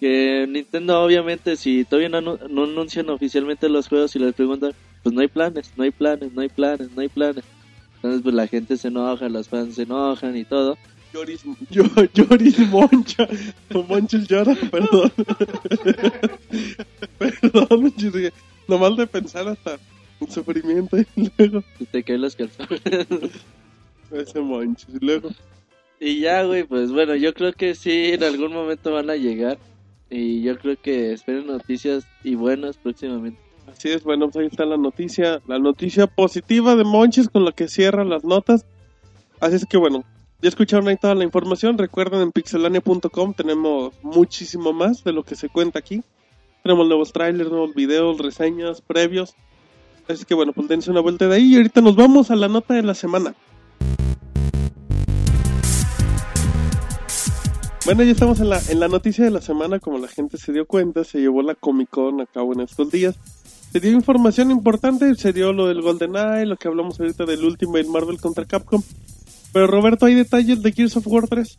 que 0.00 0.46
Nintendo 0.48 1.02
obviamente 1.02 1.56
si 1.56 1.84
todavía 1.84 2.08
no, 2.08 2.22
no 2.22 2.64
anuncian 2.64 3.10
oficialmente 3.10 3.68
los 3.68 3.88
juegos 3.88 4.16
y 4.16 4.20
les 4.20 4.32
preguntan, 4.32 4.72
pues 5.02 5.14
no 5.14 5.20
hay 5.20 5.28
planes, 5.28 5.70
no 5.76 5.84
hay 5.84 5.90
planes, 5.90 6.32
no 6.32 6.40
hay 6.40 6.48
planes, 6.48 6.90
no 6.92 7.02
hay 7.02 7.08
planes. 7.08 7.44
Entonces 7.96 8.22
pues 8.22 8.34
la 8.34 8.46
gente 8.46 8.78
se 8.78 8.88
enoja, 8.88 9.28
los 9.28 9.50
fans 9.50 9.74
se 9.74 9.82
enojan 9.82 10.34
y 10.34 10.46
todo. 10.46 10.78
Lloris, 11.16 11.42
yo, 11.70 11.84
Lloris 12.14 12.58
Moncha. 12.68 13.26
O 13.74 13.82
Monchis 13.82 14.28
llora, 14.28 14.54
perdón. 14.70 15.10
perdón, 17.18 17.66
Monchis. 17.70 18.12
que 18.12 18.32
Nomás 18.68 18.96
de 18.98 19.06
pensar 19.06 19.48
hasta 19.48 19.78
el 20.20 20.30
sufrimiento 20.30 20.98
y 20.98 21.30
luego 21.38 21.62
y 21.80 21.86
te 21.86 22.02
caen 22.02 22.20
los 22.20 22.36
calzones. 22.36 23.06
ese 24.10 24.40
Monchis. 24.40 24.88
Y 25.00 25.04
luego, 25.04 25.30
Y 26.00 26.20
ya, 26.20 26.42
güey, 26.42 26.64
pues 26.64 26.92
bueno, 26.92 27.14
yo 27.14 27.32
creo 27.32 27.54
que 27.54 27.74
sí, 27.74 28.12
en 28.12 28.22
algún 28.22 28.52
momento 28.52 28.92
van 28.92 29.08
a 29.08 29.16
llegar. 29.16 29.58
Y 30.10 30.42
yo 30.42 30.58
creo 30.58 30.76
que 30.80 31.12
esperen 31.14 31.46
noticias 31.46 32.06
y 32.24 32.34
buenas 32.34 32.76
próximamente. 32.76 33.40
así 33.66 33.88
es, 33.88 34.04
bueno, 34.04 34.26
pues 34.28 34.42
ahí 34.42 34.48
está 34.48 34.66
la 34.66 34.76
noticia. 34.76 35.40
La 35.48 35.58
noticia 35.58 36.06
positiva 36.06 36.76
de 36.76 36.84
Monchis 36.84 37.30
con 37.30 37.46
la 37.46 37.52
que 37.52 37.68
cierran 37.68 38.10
las 38.10 38.22
notas. 38.22 38.66
Así 39.40 39.56
es 39.56 39.66
que 39.66 39.76
bueno, 39.78 40.04
ya 40.42 40.48
escucharon 40.48 40.88
ahí 40.88 40.96
toda 40.96 41.14
la 41.14 41.24
información. 41.24 41.78
Recuerden 41.78 42.20
en 42.20 42.32
pixelania.com 42.32 43.34
tenemos 43.34 43.94
muchísimo 44.02 44.72
más 44.72 45.02
de 45.02 45.12
lo 45.12 45.24
que 45.24 45.34
se 45.34 45.48
cuenta 45.48 45.78
aquí. 45.78 46.02
Tenemos 46.62 46.86
nuevos 46.86 47.12
trailers, 47.12 47.50
nuevos 47.50 47.74
videos, 47.74 48.18
reseñas, 48.18 48.80
previos. 48.80 49.34
Así 50.08 50.24
que 50.24 50.34
bueno, 50.34 50.52
pues 50.52 50.68
dense 50.68 50.90
una 50.90 51.00
vuelta 51.00 51.26
de 51.26 51.36
ahí 51.36 51.54
y 51.54 51.56
ahorita 51.56 51.80
nos 51.80 51.96
vamos 51.96 52.30
a 52.30 52.36
la 52.36 52.48
nota 52.48 52.74
de 52.74 52.82
la 52.82 52.94
semana. 52.94 53.34
Bueno, 57.84 58.02
ya 58.02 58.10
estamos 58.10 58.40
en 58.40 58.48
la, 58.50 58.60
en 58.68 58.80
la 58.80 58.88
noticia 58.88 59.24
de 59.24 59.30
la 59.30 59.40
semana, 59.40 59.78
como 59.78 59.98
la 59.98 60.08
gente 60.08 60.38
se 60.38 60.52
dio 60.52 60.66
cuenta, 60.66 61.04
se 61.04 61.20
llevó 61.20 61.42
la 61.42 61.54
Comic 61.54 61.88
Con 61.88 62.20
a 62.20 62.26
cabo 62.26 62.52
en 62.52 62.60
estos 62.60 62.90
días. 62.90 63.14
Se 63.72 63.80
dio 63.80 63.92
información 63.92 64.50
importante, 64.50 65.14
se 65.14 65.32
dio 65.32 65.52
lo 65.52 65.68
del 65.68 65.82
GoldenEye, 65.82 66.46
lo 66.46 66.56
que 66.56 66.66
hablamos 66.66 66.98
ahorita 66.98 67.24
del 67.24 67.44
Ultimate 67.44 67.84
Marvel 67.84 68.20
contra 68.20 68.44
Capcom. 68.44 68.82
Pero 69.56 69.68
Roberto, 69.68 70.04
¿hay 70.04 70.14
detalles 70.14 70.60
de 70.60 70.70
Gears 70.70 70.98
of 70.98 71.06
War 71.06 71.26
3? 71.28 71.58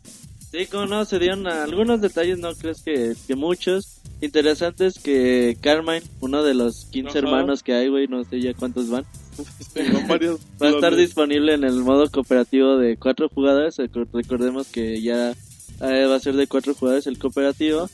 Sí, 0.52 0.66
como 0.66 0.86
no, 0.86 1.04
se 1.04 1.18
dieron 1.18 1.48
algunos 1.48 2.00
detalles, 2.00 2.38
no 2.38 2.54
crees 2.54 2.80
que, 2.82 3.14
que 3.26 3.34
muchos. 3.34 4.00
Interesantes 4.20 5.00
que 5.00 5.58
Carmine, 5.60 6.02
uno 6.20 6.44
de 6.44 6.54
los 6.54 6.84
15 6.92 7.08
Ajá. 7.10 7.18
hermanos 7.18 7.64
que 7.64 7.72
hay, 7.74 7.88
güey, 7.88 8.06
no 8.06 8.22
sé 8.22 8.40
ya 8.40 8.54
cuántos 8.54 8.88
van, 8.88 9.04
Tengo 9.74 9.98
varios 10.06 10.38
va 10.62 10.68
a 10.68 10.70
estar 10.70 10.94
disponible 10.94 11.54
en 11.54 11.64
el 11.64 11.74
modo 11.80 12.08
cooperativo 12.08 12.76
de 12.76 12.96
cuatro 12.96 13.28
jugadores. 13.28 13.78
Recor- 13.78 14.06
Recordemos 14.12 14.68
que 14.68 15.02
ya 15.02 15.32
eh, 15.32 16.06
va 16.06 16.14
a 16.14 16.20
ser 16.20 16.36
de 16.36 16.46
cuatro 16.46 16.74
jugadores 16.74 17.08
el 17.08 17.18
cooperativo. 17.18 17.90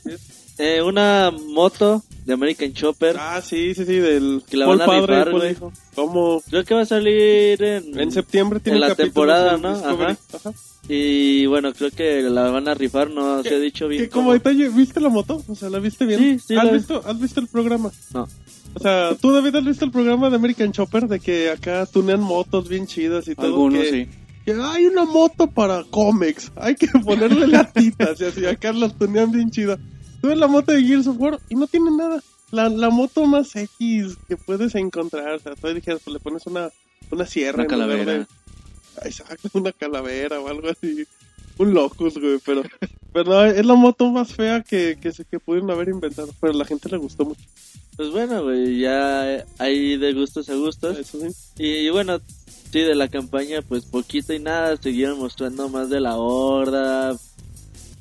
Eh, 0.58 0.82
una 0.82 1.30
moto 1.30 2.02
de 2.24 2.32
American 2.32 2.72
Chopper. 2.72 3.16
Ah, 3.18 3.40
sí, 3.42 3.74
sí, 3.74 3.84
sí, 3.84 3.96
del 3.96 4.42
Que 4.48 4.56
la 4.56 4.66
Paul 4.66 4.78
van 4.78 4.88
a 4.88 4.92
padre, 4.92 5.00
rifar, 5.00 5.30
Paul 5.30 5.40
güey. 5.40 5.72
Como 5.94 6.40
Creo 6.48 6.64
que 6.64 6.74
va 6.74 6.80
a 6.82 6.86
salir 6.86 7.62
en, 7.62 8.00
en 8.00 8.12
septiembre 8.12 8.60
tiene 8.60 8.78
en 8.78 8.88
la 8.88 8.94
temporada, 8.94 9.56
¿no? 9.56 9.68
Ajá. 9.68 10.16
Ajá. 10.32 10.52
Y 10.88 11.46
bueno, 11.46 11.72
creo 11.72 11.90
que 11.90 12.22
la 12.22 12.50
van 12.50 12.68
a 12.68 12.74
rifar, 12.74 13.10
no 13.10 13.42
se 13.42 13.54
ha 13.54 13.58
dicho 13.58 13.88
bien. 13.88 14.08
Como 14.08 14.24
cómo. 14.24 14.32
detalle, 14.34 14.68
¿viste 14.68 15.00
la 15.00 15.08
moto? 15.08 15.42
O 15.48 15.54
sea, 15.54 15.70
¿la 15.70 15.78
viste 15.78 16.04
bien? 16.04 16.20
Sí, 16.20 16.38
sí, 16.38 16.56
¿Has, 16.56 16.64
la 16.64 16.70
vi. 16.72 16.78
visto, 16.78 17.02
¿Has 17.06 17.18
visto 17.18 17.40
el 17.40 17.48
programa? 17.48 17.90
No. 18.12 18.28
O 18.74 18.80
sea, 18.80 19.14
¿tú, 19.14 19.32
David, 19.32 19.56
has 19.56 19.64
visto 19.64 19.84
el 19.84 19.90
programa 19.90 20.28
de 20.28 20.36
American 20.36 20.72
Chopper? 20.72 21.08
De 21.08 21.20
que 21.20 21.50
acá 21.50 21.86
tunean 21.86 22.20
motos 22.20 22.68
bien 22.68 22.86
chidas 22.86 23.28
y 23.28 23.34
todo. 23.34 23.46
Algunos 23.46 23.82
que, 23.82 23.90
sí. 23.90 24.08
que 24.44 24.52
hay 24.60 24.86
una 24.86 25.04
moto 25.04 25.46
para 25.46 25.84
cómics. 25.84 26.52
Hay 26.56 26.74
que 26.74 26.88
ponerle 27.04 27.46
latitas 27.46 28.20
y 28.20 28.24
así. 28.24 28.44
Acá 28.44 28.72
las 28.72 28.94
tunean 28.98 29.30
bien 29.30 29.50
chidas. 29.50 29.78
Tú 30.24 30.28
ves 30.30 30.38
la 30.38 30.46
moto 30.46 30.72
de 30.72 30.82
Gears 30.82 31.06
of 31.06 31.20
War 31.20 31.38
y 31.50 31.54
no 31.54 31.66
tiene 31.66 31.90
nada. 31.90 32.22
La, 32.50 32.70
la 32.70 32.88
moto 32.88 33.26
más 33.26 33.54
X 33.54 34.16
que 34.26 34.38
puedes 34.38 34.74
encontrar. 34.74 35.34
O 35.34 35.38
sea, 35.38 35.54
tú 35.54 35.68
dijeras, 35.68 36.00
pues 36.02 36.14
le 36.14 36.18
pones 36.18 36.46
una, 36.46 36.70
una 37.10 37.26
sierra. 37.26 37.58
Una 37.64 37.66
calavera. 37.68 38.12
de- 38.20 38.26
Exacto, 39.04 39.50
una 39.52 39.70
calavera 39.72 40.40
o 40.40 40.48
algo 40.48 40.70
así. 40.70 41.04
Un 41.58 41.74
locus, 41.74 42.16
güey, 42.18 42.38
pero, 42.42 42.62
pero 43.12 43.30
no, 43.32 43.44
es 43.44 43.66
la 43.66 43.74
moto 43.74 44.10
más 44.10 44.32
fea 44.32 44.62
que, 44.62 44.96
que, 44.98 45.12
se, 45.12 45.26
que 45.26 45.38
pudieron 45.38 45.70
haber 45.70 45.90
inventado. 45.90 46.30
Pero 46.40 46.54
a 46.54 46.56
la 46.56 46.64
gente 46.64 46.88
le 46.88 46.96
gustó 46.96 47.26
mucho. 47.26 47.42
Pues 47.98 48.08
bueno, 48.10 48.42
güey, 48.44 48.78
ya 48.80 49.44
hay 49.58 49.98
de 49.98 50.12
gustos 50.14 50.48
a 50.48 50.54
gustos. 50.54 50.98
Eso 50.98 51.20
sí. 51.20 51.26
Y, 51.62 51.90
bueno, 51.90 52.18
sí, 52.72 52.80
de 52.80 52.94
la 52.94 53.08
campaña, 53.08 53.60
pues 53.60 53.84
poquito 53.84 54.32
y 54.32 54.38
nada. 54.38 54.74
Siguieron 54.78 55.18
mostrando 55.18 55.68
más 55.68 55.90
de 55.90 56.00
la 56.00 56.16
horda. 56.16 57.14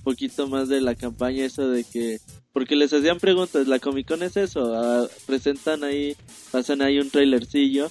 Poquito 0.04 0.48
más 0.48 0.68
de 0.70 0.82
la 0.82 0.96
campaña, 0.96 1.46
eso 1.46 1.70
de 1.70 1.84
que. 1.84 2.20
Porque 2.52 2.76
les 2.76 2.92
hacían 2.94 3.20
preguntas. 3.20 3.68
La 3.68 3.80
Comic 3.80 4.08
Con 4.08 4.22
es 4.24 4.36
eso. 4.38 4.74
ah, 4.76 5.08
presentan 5.26 5.84
ahí, 5.84 6.16
pasan 6.52 6.82
ahí 6.82 7.00
un 7.00 7.10
trailercillo. 7.10 7.90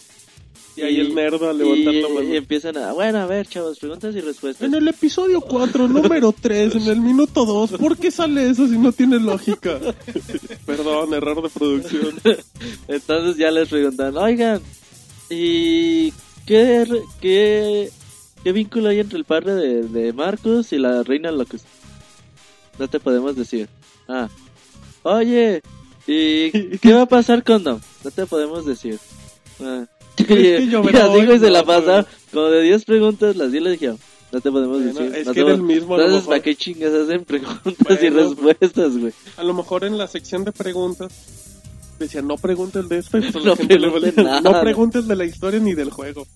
Y 0.74 0.80
ahí 0.82 1.00
el 1.00 1.14
nerdo 1.14 1.50
a 1.50 1.52
levantar 1.52 1.94
y- 1.94 2.00
la 2.02 2.08
mano. 2.08 2.22
y 2.32 2.36
empiezan 2.36 2.76
a. 2.78 2.92
Bueno, 2.92 3.18
a 3.18 3.26
ver, 3.26 3.46
chavos, 3.46 3.78
preguntas 3.78 4.14
y 4.16 4.20
respuestas. 4.20 4.66
En 4.66 4.74
el 4.74 4.88
episodio 4.88 5.40
4, 5.42 5.86
número 5.88 6.32
3, 6.38 6.76
en 6.76 6.86
el 6.88 7.00
minuto 7.00 7.44
2, 7.44 7.72
¿por 7.72 7.98
qué 7.98 8.10
sale 8.10 8.48
eso 8.48 8.66
si 8.66 8.78
no 8.78 8.90
tiene 8.92 9.18
lógica? 9.20 9.78
Perdón, 10.66 11.12
error 11.12 11.42
de 11.42 11.48
producción. 11.50 12.14
Entonces 12.88 13.36
ya 13.36 13.50
les 13.50 13.68
preguntan, 13.68 14.16
oigan, 14.16 14.62
¿y 15.28 16.10
qué, 16.46 16.86
qué, 17.20 17.90
qué 18.42 18.52
vínculo 18.52 18.88
hay 18.88 19.00
entre 19.00 19.18
el 19.18 19.24
padre 19.24 19.54
de, 19.54 19.82
de 19.88 20.12
Marcus 20.14 20.72
y 20.72 20.78
la 20.78 21.02
reina 21.02 21.30
Locus? 21.30 21.62
No 22.78 22.88
te 22.88 23.00
podemos 23.00 23.36
decir. 23.36 23.68
Ah, 24.08 24.28
oye, 25.02 25.62
¿y 26.06 26.50
qué 26.78 26.92
va 26.92 27.02
a 27.02 27.06
pasar 27.06 27.44
con 27.44 27.62
Dom? 27.62 27.80
No 28.04 28.10
te 28.10 28.26
podemos 28.26 28.64
decir. 28.66 28.98
Ah. 29.60 29.84
yo 30.18 30.82
me 30.82 30.92
y 30.92 30.96
así, 30.96 31.50
la 31.50 31.64
pasaron 31.64 32.06
como 32.32 32.46
de 32.46 32.62
10 32.62 32.84
preguntas, 32.84 33.36
las 33.36 33.50
10 33.50 33.64
le 33.64 33.70
dijeron. 33.72 33.98
No 34.30 34.40
te 34.40 34.50
podemos 34.50 34.78
Bueno, 34.82 35.00
decir. 35.00 35.14
es 35.16 35.26
no 35.26 35.34
que 35.34 35.40
era 35.40 35.52
el 35.52 35.62
mismo, 35.62 35.94
Entonces, 35.94 36.20
mejor. 36.20 36.28
¿para 36.30 36.42
qué 36.42 36.56
chingas 36.56 36.92
hacen 36.94 37.24
preguntas 37.24 38.02
y 38.02 38.08
respuestas, 38.08 38.96
güey? 38.96 39.12
A 39.36 39.42
lo 39.42 39.52
mejor 39.52 39.84
en 39.84 39.98
la 39.98 40.06
sección 40.06 40.44
de 40.44 40.52
preguntas 40.52 41.12
decía, 41.98 42.22
no 42.22 42.36
preguntes 42.36 42.88
de 42.88 42.98
esto 42.98 43.18
y 43.18 43.22
preguntes 43.30 44.16
nada. 44.16 44.40
No 44.40 44.60
preguntes 44.60 45.06
de 45.06 45.16
la 45.16 45.24
historia 45.24 45.60
ni 45.60 45.74
del 45.74 45.90
juego. 45.90 46.26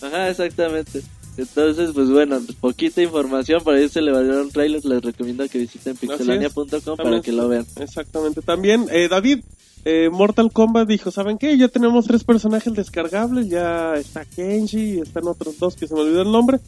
Ajá, 0.00 0.30
exactamente. 0.30 1.02
Entonces, 1.36 1.90
pues 1.94 2.10
bueno, 2.10 2.40
poquita 2.60 3.02
información, 3.02 3.62
para 3.62 3.78
ahí 3.78 3.88
se 3.88 4.00
le 4.00 4.12
valieron 4.12 4.50
trailers, 4.50 4.84
les 4.84 5.02
recomiendo 5.02 5.46
que 5.48 5.58
visiten 5.58 5.96
pixelania.com 5.96 6.96
para 6.96 7.20
que 7.20 7.32
lo 7.32 7.48
vean. 7.48 7.66
Exactamente. 7.76 8.40
También, 8.42 8.86
eh, 8.90 9.08
David, 9.08 9.40
eh, 9.84 10.08
Mortal 10.10 10.50
Kombat 10.50 10.88
dijo, 10.88 11.10
¿saben 11.10 11.38
qué? 11.38 11.56
Ya 11.56 11.68
tenemos 11.68 12.06
tres 12.06 12.24
personajes 12.24 12.72
descargables, 12.72 13.48
ya 13.48 13.94
está 13.94 14.24
Kenshi, 14.24 14.98
están 15.00 15.28
otros 15.28 15.58
dos 15.58 15.76
que 15.76 15.86
se 15.86 15.94
me 15.94 16.00
olvidó 16.00 16.22
el 16.22 16.32
nombre. 16.32 16.58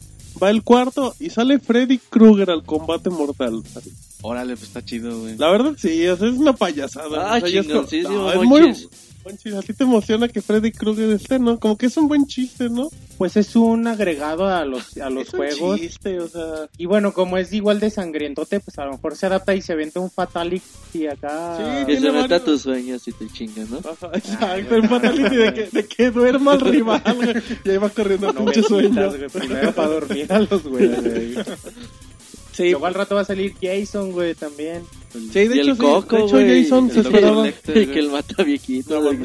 Va 0.41 0.49
el 0.49 0.63
cuarto 0.63 1.13
y 1.19 1.29
sale 1.29 1.59
Freddy 1.59 1.97
Krueger 1.97 2.49
al 2.51 2.63
combate 2.63 3.09
mortal. 3.09 3.61
Órale, 4.21 4.53
pues 4.53 4.67
está 4.67 4.85
chido, 4.85 5.19
güey. 5.19 5.37
La 5.37 5.49
verdad, 5.49 5.73
sí, 5.77 6.03
es 6.05 6.21
una 6.21 6.53
payasada. 6.53 7.33
Ah, 7.33 7.41
O 7.43 7.47
sea, 7.47 7.59
es 7.59 8.03
No, 8.07 8.31
es 8.31 8.41
muy. 8.43 8.73
A 9.25 9.61
ti 9.61 9.73
te 9.73 9.83
emociona 9.83 10.27
que 10.27 10.41
Freddy 10.41 10.71
Krueger 10.71 11.09
esté, 11.11 11.39
¿no? 11.39 11.59
Como 11.59 11.77
que 11.77 11.85
es 11.87 11.97
un 11.97 12.07
buen 12.07 12.25
chiste, 12.25 12.69
¿no? 12.69 12.89
Pues 13.17 13.37
es 13.37 13.55
un 13.55 13.85
agregado 13.85 14.47
a 14.47 14.65
los, 14.65 14.97
a 14.97 15.09
los 15.09 15.27
es 15.27 15.33
un 15.33 15.39
juegos. 15.39 15.79
chiste, 15.79 16.19
o 16.19 16.27
sea... 16.27 16.67
Y 16.77 16.85
bueno, 16.85 17.13
como 17.13 17.37
es 17.37 17.51
igual 17.53 17.79
de 17.79 17.89
sangrientote, 17.91 18.59
pues 18.59 18.79
a 18.79 18.85
lo 18.85 18.93
mejor 18.93 19.15
se 19.15 19.25
adapta 19.27 19.53
y 19.53 19.61
se 19.61 19.73
avienta 19.73 19.99
un 19.99 20.09
Fatality 20.09 21.07
acá. 21.07 21.57
Sí, 21.57 21.85
Que 21.85 21.99
se 21.99 22.11
meta 22.11 22.43
tus 22.43 22.61
sueños 22.61 23.07
y 23.07 23.11
te 23.11 23.27
chingas, 23.27 23.69
¿no? 23.69 23.77
Ajá, 23.79 24.09
exacto, 24.13 24.75
en 24.75 24.89
Fatality 24.89 25.35
de 25.35 25.53
que, 25.53 25.69
de 25.71 25.85
que 25.85 26.11
duerma 26.11 26.53
el 26.55 26.61
rival, 26.61 27.03
güey, 27.15 27.33
y 27.65 27.69
ahí 27.69 27.77
va 27.77 27.89
corriendo 27.89 28.31
No 28.33 28.45
pinche 28.45 28.63
sueño. 28.63 29.09
güey, 29.09 29.27
Primero 29.29 29.73
para 29.75 29.89
dormir 29.89 30.31
a 30.33 30.39
los 30.39 30.63
güeyes, 30.63 31.03
güey. 31.03 31.35
Sí, 32.53 32.71
Luego 32.71 32.85
al 32.87 32.93
rato 32.93 33.15
va 33.15 33.21
a 33.21 33.25
salir 33.25 33.53
Jason, 33.61 34.11
güey, 34.11 34.33
también. 34.35 34.83
Sí, 35.11 35.47
de 35.47 35.55
y 35.55 35.59
hecho, 35.59 35.71
el 35.71 35.75
sí, 35.77 35.81
coco, 35.81 36.15
de 36.17 36.23
hecho. 36.23 36.69
Jason 36.69 36.91
se 36.91 36.99
esperaba. 37.01 37.43
Lecter, 37.45 37.77
Y 37.77 37.87
que 37.87 37.99
el 37.99 38.09
mata 38.09 38.43
viejito, 38.43 39.01
güey. 39.03 39.19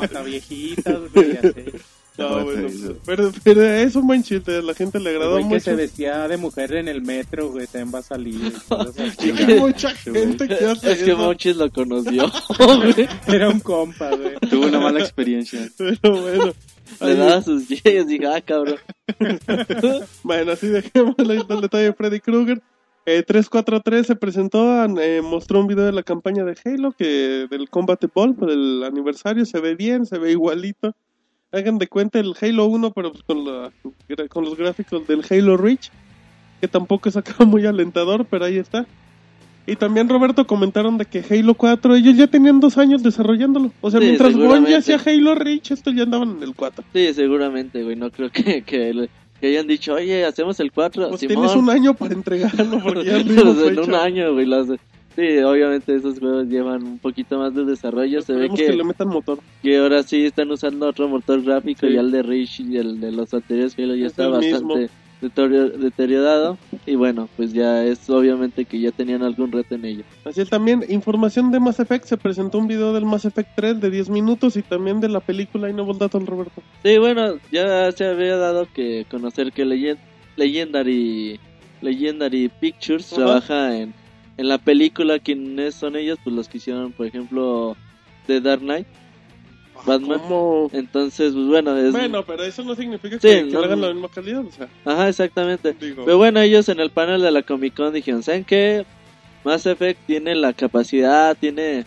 Mata 0.00 0.22
viejitas, 0.22 1.00
güey, 1.12 1.34
ya 1.34 1.40
sé. 1.42 1.72
No, 2.16 2.44
bueno, 2.44 2.68
pero, 3.04 3.32
pero 3.42 3.64
es 3.64 3.96
un 3.96 4.06
buen 4.06 4.22
chiste, 4.22 4.62
la 4.62 4.72
gente 4.74 5.00
le 5.00 5.10
agradó 5.10 5.32
güey 5.32 5.42
que 5.42 5.48
mucho. 5.48 5.64
se 5.64 5.74
vestía 5.74 6.28
de 6.28 6.36
mujer 6.36 6.72
en 6.76 6.86
el 6.86 7.02
metro, 7.02 7.50
güey, 7.50 7.66
también 7.66 7.92
va 7.92 7.98
a 7.98 8.02
salir. 8.02 8.52
Y 9.18 9.30
hay 9.30 9.54
mucha 9.58 9.90
gente 9.96 10.46
que 10.46 10.54
hace 10.64 10.92
Es 10.92 11.02
que 11.02 11.12
Monchis 11.16 11.56
lo 11.56 11.68
conoció, 11.72 12.30
güey. 12.56 13.08
Era 13.26 13.48
un 13.48 13.58
compa, 13.58 14.10
güey. 14.14 14.36
Tuve 14.48 14.66
una 14.66 14.78
mala 14.78 15.00
experiencia. 15.00 15.68
pero 15.76 16.20
bueno. 16.20 16.52
Le 17.00 17.14
daba 17.16 17.42
sus 17.42 17.66
yegues, 17.66 18.06
dije, 18.06 18.26
ah, 18.28 18.40
cabrón. 18.40 18.78
Bueno, 20.22 20.52
así 20.52 20.68
dejemos 20.68 21.16
el 21.18 21.60
detalle 21.62 21.84
de 21.86 21.92
Freddy 21.94 22.20
Krueger. 22.20 22.62
Eh, 23.06 23.22
343 23.22 24.06
se 24.06 24.16
presentó, 24.16 24.84
eh, 24.98 25.20
mostró 25.22 25.60
un 25.60 25.66
video 25.66 25.84
de 25.84 25.92
la 25.92 26.02
campaña 26.02 26.42
de 26.44 26.56
Halo, 26.64 26.92
que 26.92 27.46
del 27.50 27.68
Combat 27.68 28.02
Ball, 28.14 28.34
por 28.34 28.50
el 28.50 28.82
aniversario, 28.82 29.44
se 29.44 29.60
ve 29.60 29.74
bien, 29.74 30.06
se 30.06 30.18
ve 30.18 30.30
igualito. 30.32 30.94
Hagan 31.52 31.78
de 31.78 31.86
cuenta 31.86 32.18
el 32.18 32.34
Halo 32.40 32.64
1, 32.66 32.92
pero 32.92 33.12
pues 33.12 33.22
con, 33.24 33.44
la, 33.44 33.70
con 34.28 34.44
los 34.44 34.56
gráficos 34.56 35.06
del 35.06 35.22
Halo 35.28 35.56
Reach, 35.58 35.90
que 36.60 36.66
tampoco 36.68 37.08
es 37.10 37.16
acá 37.16 37.34
muy 37.44 37.66
alentador, 37.66 38.24
pero 38.24 38.46
ahí 38.46 38.56
está. 38.56 38.86
Y 39.66 39.76
también, 39.76 40.08
Roberto, 40.08 40.46
comentaron 40.46 40.98
de 40.98 41.04
que 41.06 41.24
Halo 41.30 41.54
4, 41.54 41.96
ellos 41.96 42.16
ya 42.16 42.26
tenían 42.26 42.60
dos 42.60 42.76
años 42.76 43.02
desarrollándolo. 43.02 43.70
O 43.80 43.90
sea, 43.90 44.00
Sí, 44.00 44.06
mientras 44.06 44.32
Bungie 44.32 44.42
seguramente. 44.48 44.76
hacía 44.94 45.12
Halo 45.12 45.34
Reach, 45.34 45.70
estos 45.70 45.94
ya 45.94 46.02
andaban 46.02 46.36
en 46.36 46.42
el 46.42 46.54
4. 46.54 46.84
Sí, 46.92 47.14
seguramente, 47.14 47.82
güey. 47.82 47.96
No 47.96 48.10
creo 48.10 48.30
que, 48.30 48.62
que, 48.62 49.08
que 49.44 49.50
hayan 49.50 49.66
dicho, 49.66 49.92
oye, 49.92 50.24
hacemos 50.24 50.58
el 50.60 50.72
4. 50.72 51.10
Pues 51.10 51.20
Simón. 51.20 51.34
tienes 51.34 51.54
un 51.54 51.68
año 51.68 51.92
para 51.92 52.14
entregarlo, 52.14 52.80
porque 52.82 53.04
ya 53.04 53.18
en 53.18 53.78
un 53.78 53.94
año, 53.94 54.32
güey. 54.32 54.46
Sí, 55.14 55.38
obviamente 55.38 55.94
esos 55.94 56.18
juegos 56.18 56.46
llevan 56.46 56.82
un 56.82 56.98
poquito 56.98 57.38
más 57.38 57.54
de 57.54 57.66
desarrollo. 57.66 58.22
Se 58.22 58.32
ve 58.32 58.48
que, 58.48 58.66
que 58.66 58.72
le 58.72 58.82
metan 58.82 59.08
motor. 59.08 59.38
que 59.62 59.76
ahora 59.76 60.02
sí 60.02 60.24
están 60.24 60.50
usando 60.50 60.88
otro 60.88 61.08
motor 61.08 61.42
gráfico. 61.42 61.86
Sí. 61.86 61.92
Ya 61.92 62.00
el 62.00 62.10
de 62.10 62.22
Rich 62.22 62.60
y 62.60 62.78
el 62.78 63.00
de 63.00 63.12
los 63.12 63.34
anteriores 63.34 63.78
Halo 63.78 63.94
ya 63.94 64.06
Es 64.06 64.12
está 64.12 64.28
bastante 64.28 64.78
mismo. 64.80 64.88
Deterio- 65.24 65.70
deteriorado. 65.70 66.58
Y 66.86 66.94
bueno, 66.96 67.28
pues 67.36 67.52
ya 67.52 67.84
es 67.84 68.08
obviamente 68.10 68.64
que 68.64 68.78
ya 68.80 68.90
tenían 68.92 69.22
algún 69.22 69.50
reto 69.52 69.74
en 69.74 69.84
ello. 69.84 70.04
Así 70.24 70.40
es, 70.40 70.48
también 70.50 70.84
información 70.88 71.50
de 71.50 71.60
Mass 71.60 71.80
Effect. 71.80 72.04
Se 72.04 72.16
presentó 72.16 72.58
un 72.58 72.68
video 72.68 72.92
del 72.92 73.04
Mass 73.06 73.24
Effect 73.24 73.50
3 73.56 73.80
de 73.80 73.90
10 73.90 74.10
minutos 74.10 74.56
y 74.56 74.62
también 74.62 75.00
de 75.00 75.08
la 75.08 75.20
película. 75.20 75.68
Y 75.68 75.72
nuevos 75.72 75.98
datos, 75.98 76.24
Roberto. 76.26 76.62
Sí, 76.84 76.98
bueno, 76.98 77.34
ya 77.50 77.90
se 77.92 78.06
había 78.06 78.36
dado 78.36 78.66
que 78.72 79.06
conocer 79.10 79.52
que 79.52 79.64
Legend- 79.64 79.98
Legendary, 80.36 81.40
Legendary 81.80 82.48
Pictures 82.60 83.12
Ajá. 83.12 83.16
trabaja 83.24 83.76
en, 83.76 83.94
en 84.36 84.48
la 84.48 84.58
película, 84.58 85.18
quienes 85.18 85.74
son 85.74 85.96
ellos, 85.96 86.18
pues 86.22 86.34
los 86.36 86.48
que 86.48 86.58
hicieron, 86.58 86.92
por 86.92 87.06
ejemplo, 87.06 87.76
The 88.26 88.40
Dark 88.40 88.60
Knight, 88.62 88.86
Batman. 89.84 90.18
¿Cómo? 90.20 90.70
Entonces, 90.72 91.32
pues 91.32 91.46
bueno, 91.46 91.76
es... 91.76 91.92
Bueno, 91.92 92.24
pero 92.24 92.44
eso 92.44 92.62
no 92.64 92.74
significa 92.74 93.16
Sí, 93.16 93.28
que, 93.28 93.44
que 93.46 93.52
no, 93.52 93.60
hagan 93.60 93.80
no. 93.80 93.88
la 93.88 93.92
misma 93.94 94.08
calidad, 94.08 94.44
o 94.44 94.50
sea, 94.50 94.68
Ajá, 94.84 95.08
exactamente. 95.08 95.74
digo... 95.80 96.04
Pero 96.04 96.16
bueno, 96.16 96.40
ellos 96.40 96.68
en 96.68 96.80
el 96.80 96.90
panel 96.90 97.20
de 97.22 97.30
la 97.30 97.42
Comic 97.42 97.74
Con 97.74 97.92
dijeron, 97.92 98.22
¿saben 98.22 98.44
qué? 98.44 98.84
Mass 99.44 99.66
Effect 99.66 100.00
tiene 100.06 100.34
la 100.34 100.52
capacidad, 100.52 101.36
tiene, 101.36 101.84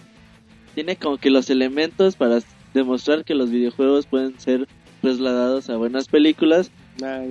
tiene 0.75 0.95
como 0.95 1.17
que 1.17 1.29
los 1.29 1.49
elementos 1.49 2.15
para 2.15 2.39
demostrar 2.73 3.23
que 3.25 3.33
los 3.33 3.49
videojuegos 3.49 4.05
pueden 4.05 4.39
ser 4.39 4.67
trasladados 5.01 5.69
a 5.69 5.77
buenas 5.77 6.07
películas. 6.07 6.71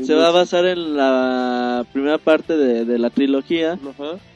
Se 0.02 0.14
va 0.14 0.28
a 0.28 0.32
basar 0.32 0.64
en 0.64 0.96
la 0.96 1.84
primera 1.92 2.18
parte 2.18 2.57
de, 2.57 2.84
de 2.84 2.98
la 2.98 3.11
trilogía. 3.11 3.78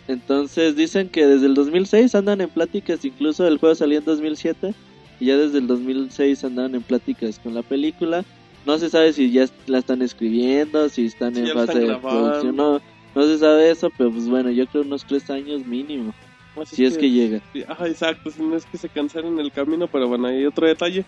Entonces 0.08 0.74
dicen 0.74 1.08
que 1.08 1.24
desde 1.26 1.46
el 1.46 1.54
2006 1.54 2.14
andan 2.16 2.40
en 2.40 2.48
pláticas, 2.48 3.04
incluso 3.04 3.46
el 3.46 3.58
juego 3.58 3.74
salió 3.76 3.98
en 3.98 4.04
2007 4.04 4.74
y 5.20 5.26
ya 5.26 5.36
desde 5.36 5.58
el 5.58 5.66
2006 5.66 6.42
andan 6.44 6.74
en 6.74 6.82
pláticas 6.82 7.38
con 7.38 7.54
la 7.54 7.62
película. 7.62 8.24
No 8.66 8.78
se 8.78 8.90
sabe 8.90 9.12
si 9.12 9.30
ya 9.30 9.46
la 9.66 9.78
están 9.78 10.02
escribiendo, 10.02 10.88
si 10.88 11.06
están 11.06 11.34
Sí, 11.34 11.40
en 11.40 11.46
fase 11.48 11.60
están 11.60 11.78
de 11.80 11.86
grabando. 11.86 12.08
producción, 12.10 12.56
no, 12.56 12.80
no 13.14 13.22
se 13.26 13.38
sabe 13.38 13.70
eso, 13.70 13.90
pero 13.96 14.10
pues 14.10 14.28
bueno, 14.28 14.50
yo 14.50 14.66
creo 14.66 14.82
unos 14.82 15.04
tres 15.04 15.30
años 15.30 15.64
mínimo, 15.66 16.12
Así 16.60 16.76
si 16.76 16.84
es 16.84 16.98
que 16.98 17.10
llega. 17.10 17.40
sí, 17.52 17.62
Ajá, 17.66 17.86
exacto, 17.86 18.30
si 18.30 18.42
no 18.42 18.56
es 18.56 18.66
que 18.66 18.76
se 18.78 18.88
cansaron 18.88 19.34
en 19.34 19.40
el 19.40 19.52
camino, 19.52 19.86
pero 19.88 20.08
bueno, 20.08 20.26
hay 20.28 20.44
otro 20.44 20.66
detalle. 20.66 21.04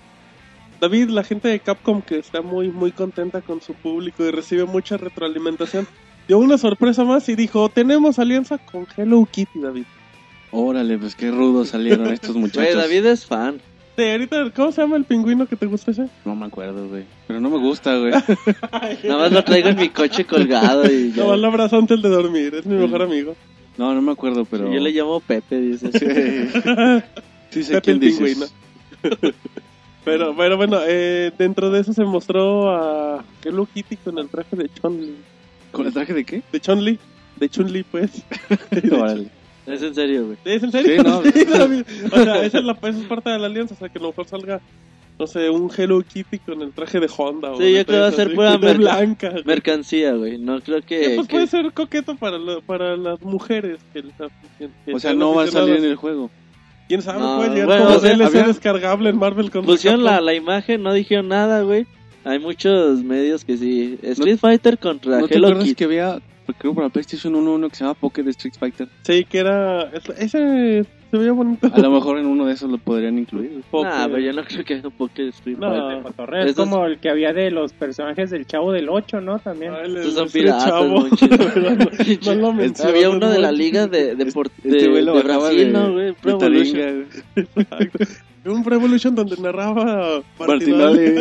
David, 0.81 1.11
la 1.11 1.23
gente 1.25 1.49
de 1.49 1.61
Capcom 1.61 2.03
que 2.03 2.19
está 2.19 2.43
muy, 2.43 2.69
muy 2.71 2.91
contenta 2.91 3.41
con 3.43 3.61
su 3.61 3.75
público 3.75 4.25
y 4.25 4.31
recibe 4.31 4.65
mucha 4.65 4.97
retroalimentación, 4.97 5.87
dio 6.27 6.39
una 6.39 6.59
sorpresa 6.59 7.05
más 7.05 7.29
y 7.29 7.37
dijo, 7.37 7.69
tenemos 7.69 8.19
alianza 8.19 8.59
con 8.59 8.87
Hello 8.97 9.27
Kitty, 9.31 9.61
David. 9.61 9.85
Órale, 10.51 10.99
pues 10.99 11.15
qué 11.15 11.31
rudos 11.31 11.69
salieron 11.69 12.09
estos 12.09 12.35
muchachos. 12.37 12.75
Güey, 12.75 12.77
David 12.77 13.07
es 13.07 13.27
fan. 13.27 13.61
Sí, 13.97 14.03
ahorita, 14.11 14.51
¿cómo 14.57 14.73
se 14.73 14.81
llama 14.81 14.97
el 14.97 15.05
pingüino 15.05 15.47
que 15.47 15.55
te 15.57 15.67
gusta 15.67 15.91
ese? 15.91 16.09
No 16.25 16.35
me 16.35 16.47
acuerdo, 16.47 16.89
güey. 16.89 17.05
Pero 17.27 17.41
no 17.41 17.51
me 17.51 17.59
gusta, 17.59 17.97
güey. 17.99 18.13
Nada 19.05 19.19
más 19.19 19.33
lo 19.33 19.45
traigo 19.45 19.69
en 19.69 19.77
mi 19.77 19.91
coche 19.91 20.25
colgado 20.25 20.85
y 20.91 21.13
ya. 21.13 21.25
No, 21.25 21.37
lo 21.37 21.47
abrazo 21.49 21.77
antes 21.79 22.01
de 22.01 22.09
dormir, 22.09 22.55
es 22.55 22.65
mi 22.65 22.77
mejor 22.77 23.03
amigo. 23.03 23.37
No, 23.77 23.95
no 23.95 24.01
me 24.01 24.13
acuerdo, 24.13 24.45
pero... 24.47 24.73
Yo 24.73 24.81
le 24.81 24.91
llamo 24.93 25.21
Pepe, 25.21 25.61
dice. 25.61 25.91
Sí 27.51 27.63
sé 27.65 27.75
Pepe 27.75 27.83
quién 27.83 27.95
el 27.97 28.01
dices. 28.01 28.19
pingüino. 29.03 29.33
Pero, 30.05 30.35
pero 30.37 30.57
bueno, 30.57 30.81
eh, 30.85 31.31
dentro 31.39 31.71
de 31.71 31.79
eso 31.81 31.93
se 31.93 32.03
mostró 32.03 32.71
a 32.75 33.25
Hello 33.45 33.69
Kitty 33.73 33.97
con 33.99 34.19
el 34.19 34.29
traje 34.29 34.57
de 34.57 34.69
Chun-Li. 34.69 35.15
¿Con 35.71 35.87
el 35.87 35.93
traje 35.93 36.13
de 36.13 36.25
qué? 36.25 36.43
De 36.51 36.59
Chun-Li. 36.61 36.99
De 37.37 37.49
Chun-Li, 37.49 37.85
pues. 37.85 38.11
Órale. 38.93 39.29
Es 39.67 39.83
en 39.83 39.95
serio, 39.95 40.27
güey. 40.27 40.39
¿Es 40.45 40.63
en 40.63 40.73
serio? 40.73 41.03
Sí, 41.03 41.09
no. 41.09 41.23
Sí, 41.33 41.45
David. 41.45 41.83
O 42.13 42.17
sea, 42.25 42.43
esa 42.45 42.59
es, 42.59 42.65
la, 42.65 42.73
esa 42.73 42.89
es 42.89 43.05
parte 43.07 43.31
de 43.31 43.39
la 43.39 43.47
alianza. 43.47 43.75
O 43.75 43.79
sea, 43.79 43.89
que 43.89 43.99
a 43.99 44.03
lo 44.03 44.09
mejor 44.09 44.27
salga, 44.27 44.61
no 45.19 45.27
sé, 45.27 45.51
un 45.51 45.71
Hello 45.77 46.03
Kitty 46.03 46.39
con 46.41 46.63
el 46.63 46.73
traje 46.73 46.99
de 47.01 47.09
Honda. 47.17 47.53
o 47.53 47.59
Sí, 47.59 47.73
yo 47.73 47.85
creo 47.85 47.99
que 47.99 48.01
va 48.01 48.07
a 48.09 48.13
ser 48.13 48.35
pura 48.35 48.57
blanca. 48.57 49.31
güey. 49.31 49.45
Mercancía, 49.45 50.13
güey. 50.15 50.39
No 50.39 50.61
creo 50.61 50.81
que... 50.83 51.13
Pues 51.17 51.29
que- 51.29 51.35
puede 51.35 51.47
ser 51.47 51.73
coqueto 51.73 52.17
para, 52.17 52.39
la- 52.39 52.61
para 52.61 52.97
las 52.97 53.21
mujeres. 53.23 53.79
Que, 53.93 54.03
les 54.03 54.13
aficionan- 54.21 54.73
que 54.85 54.95
O 54.95 54.99
sea, 54.99 55.15
no 55.15 55.35
va 55.35 55.45
a 55.45 55.47
salir 55.49 55.77
en 55.77 55.85
el 55.85 55.97
juego. 55.97 56.31
¿Quién 56.89 57.01
sabe? 57.03 57.21
No, 57.21 57.37
puede 57.39 57.51
llegar 57.51 57.67
bueno, 57.69 57.85
como 57.85 57.97
o 57.97 58.01
sea, 58.01 58.11
DLC 58.17 58.27
había- 58.27 58.47
descargable 58.49 59.11
en 59.11 59.17
Marvel 59.19 59.51
con 59.51 59.65
Pusieron 59.65 60.03
la, 60.05 60.21
la 60.21 60.35
imagen, 60.35 60.83
no 60.83 60.93
dijeron 60.93 61.29
nada, 61.29 61.63
güey. 61.63 61.87
Hay 62.25 62.39
muchos 62.39 63.03
medios 63.03 63.45
que 63.45 63.57
sí. 63.57 63.99
Street 64.03 64.39
Fighter 64.39 64.79
contra 64.79 65.21
¿No 65.21 65.27
Hello 65.29 65.59
Kitty. 65.59 65.75
que 65.75 65.85
había, 65.85 66.21
creo 66.59 66.75
para 66.75 66.89
PlayStation 66.89 67.35
1, 67.35 67.53
uno 67.55 67.69
que 67.69 67.77
se 67.77 67.85
llama 67.85 67.95
Poké 67.95 68.23
de 68.23 68.31
Street 68.31 68.55
Fighter? 68.59 68.89
Sí, 69.03 69.25
que 69.25 69.39
era... 69.39 69.91
Ese 70.19 70.85
se 71.11 71.19
veía 71.19 71.33
bonito. 71.33 71.71
A 71.71 71.79
lo 71.79 71.91
mejor 71.91 72.19
en 72.19 72.25
uno 72.27 72.47
de 72.47 72.55
esos 72.55 72.71
lo 72.71 72.79
podrían 72.79 73.19
incluir. 73.19 73.63
Poké. 73.71 73.89
Nah, 73.89 74.07
pero 74.07 74.19
yo 74.19 74.33
no 74.33 74.45
creo 74.45 74.65
que 74.65 74.75
haya 74.75 74.87
un 74.89 74.93
poco 74.95 75.13
de 75.17 75.29
Street 75.29 75.59
No. 75.59 76.03
Fighter. 76.17 76.47
Es 76.47 76.57
como 76.57 76.87
el 76.87 76.99
que 76.99 77.11
había 77.11 77.33
de 77.33 77.51
los 77.51 77.73
personajes 77.75 78.31
del 78.31 78.47
Chavo 78.47 78.73
del 78.73 78.89
8, 78.89 79.21
¿no? 79.21 79.39
También. 79.39 79.73
Ay, 79.75 79.91
el- 79.91 79.97
Estos 79.99 80.15
son 80.15 80.27
el 80.27 80.33
piratas, 80.33 80.65
chavo. 80.65 80.89
no- 80.89 81.09
no 82.35 82.35
lo 82.41 82.53
menciones, 82.55 82.81
Había 82.95 83.11
uno 83.11 83.29
de 83.29 83.39
la 83.39 83.53
liga 83.53 83.87
de, 83.87 84.15
de, 84.17 84.27
por- 84.33 84.51
Este 84.65 84.89
de- 84.89 85.03
lo 85.03 85.17
de 85.17 85.23
Brasil, 85.23 85.59
de- 85.59 85.71
¿no, 85.73 85.93
güey? 85.93 86.15
Un 88.45 88.65
Pro 88.65 88.75
Evolution 88.75 89.15
donde 89.15 89.37
narraba 89.37 90.21
Martinoli. 90.39 91.13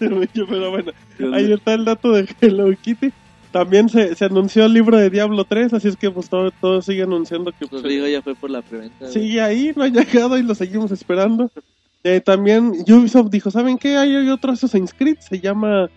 Mucho, 0.00 0.46
pero 0.48 0.70
bueno, 0.70 0.92
ahí 1.34 1.52
está 1.52 1.74
el 1.74 1.84
dato 1.84 2.12
de 2.12 2.28
Hello 2.40 2.68
Kitty. 2.80 3.10
También 3.52 3.88
se, 3.88 4.14
se 4.14 4.24
anunció 4.26 4.64
el 4.66 4.72
libro 4.74 4.96
de 4.96 5.10
Diablo 5.10 5.44
3, 5.44 5.72
así 5.74 5.88
es 5.88 5.96
que 5.96 6.10
pues 6.10 6.28
todo, 6.28 6.50
todo 6.60 6.80
sigue 6.82 7.02
anunciando 7.02 7.50
que 7.50 7.66
pues, 7.66 7.82
Rodrigo 7.82 8.06
ya 8.06 8.22
fue 8.22 8.34
por 8.36 8.50
la 8.50 8.62
preventa. 8.62 9.08
sigue 9.08 9.40
ahí, 9.40 9.72
no 9.74 9.82
ha 9.82 9.88
llegado 9.88 10.38
y 10.38 10.42
lo 10.42 10.54
seguimos 10.54 10.92
esperando. 10.92 11.50
Eh, 12.04 12.20
también 12.20 12.68
Ubisoft 12.88 13.30
dijo, 13.30 13.50
¿saben 13.50 13.76
qué? 13.76 13.96
Hay, 13.96 14.14
hay 14.14 14.28
otro 14.30 14.52
Assassin's 14.52 14.94
Creed, 14.94 15.18
se 15.18 15.40
llama 15.40 15.90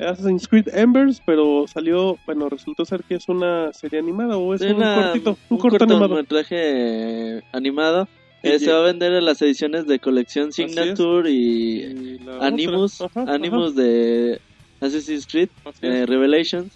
Assassin's 0.00 0.48
Creed 0.48 0.68
Embers, 0.72 1.20
pero 1.26 1.66
salió, 1.68 2.16
bueno, 2.26 2.48
resultó 2.48 2.84
ser 2.86 3.02
que 3.04 3.16
es 3.16 3.28
una 3.28 3.72
serie 3.72 3.98
animada 3.98 4.36
o 4.38 4.54
es 4.54 4.62
Sí, 4.62 4.68
un 4.68 4.76
una- 4.76 4.94
cortito, 5.02 5.38
un, 5.50 5.58
corto 5.58 5.84
animado. 5.84 6.08
cortometraje 6.16 7.42
animado. 7.52 8.08
Y- 8.42 8.48
Eh, 8.48 8.58
se 8.58 8.72
va 8.72 8.78
a 8.80 8.82
vender 8.82 9.12
en 9.12 9.24
las 9.24 9.40
ediciones 9.42 9.86
de 9.86 9.98
colección. 9.98 10.52
Signature 10.52 11.30
y 11.30 11.82
Y 11.82 12.20
Animus, 12.40 13.00
ajá, 13.00 13.22
ajá, 13.22 13.34
Animus 13.34 13.74
de 13.74 14.40
Assassin's 14.80 15.26
Creed 15.26 15.48
eh, 15.82 16.04
Revelations 16.06 16.72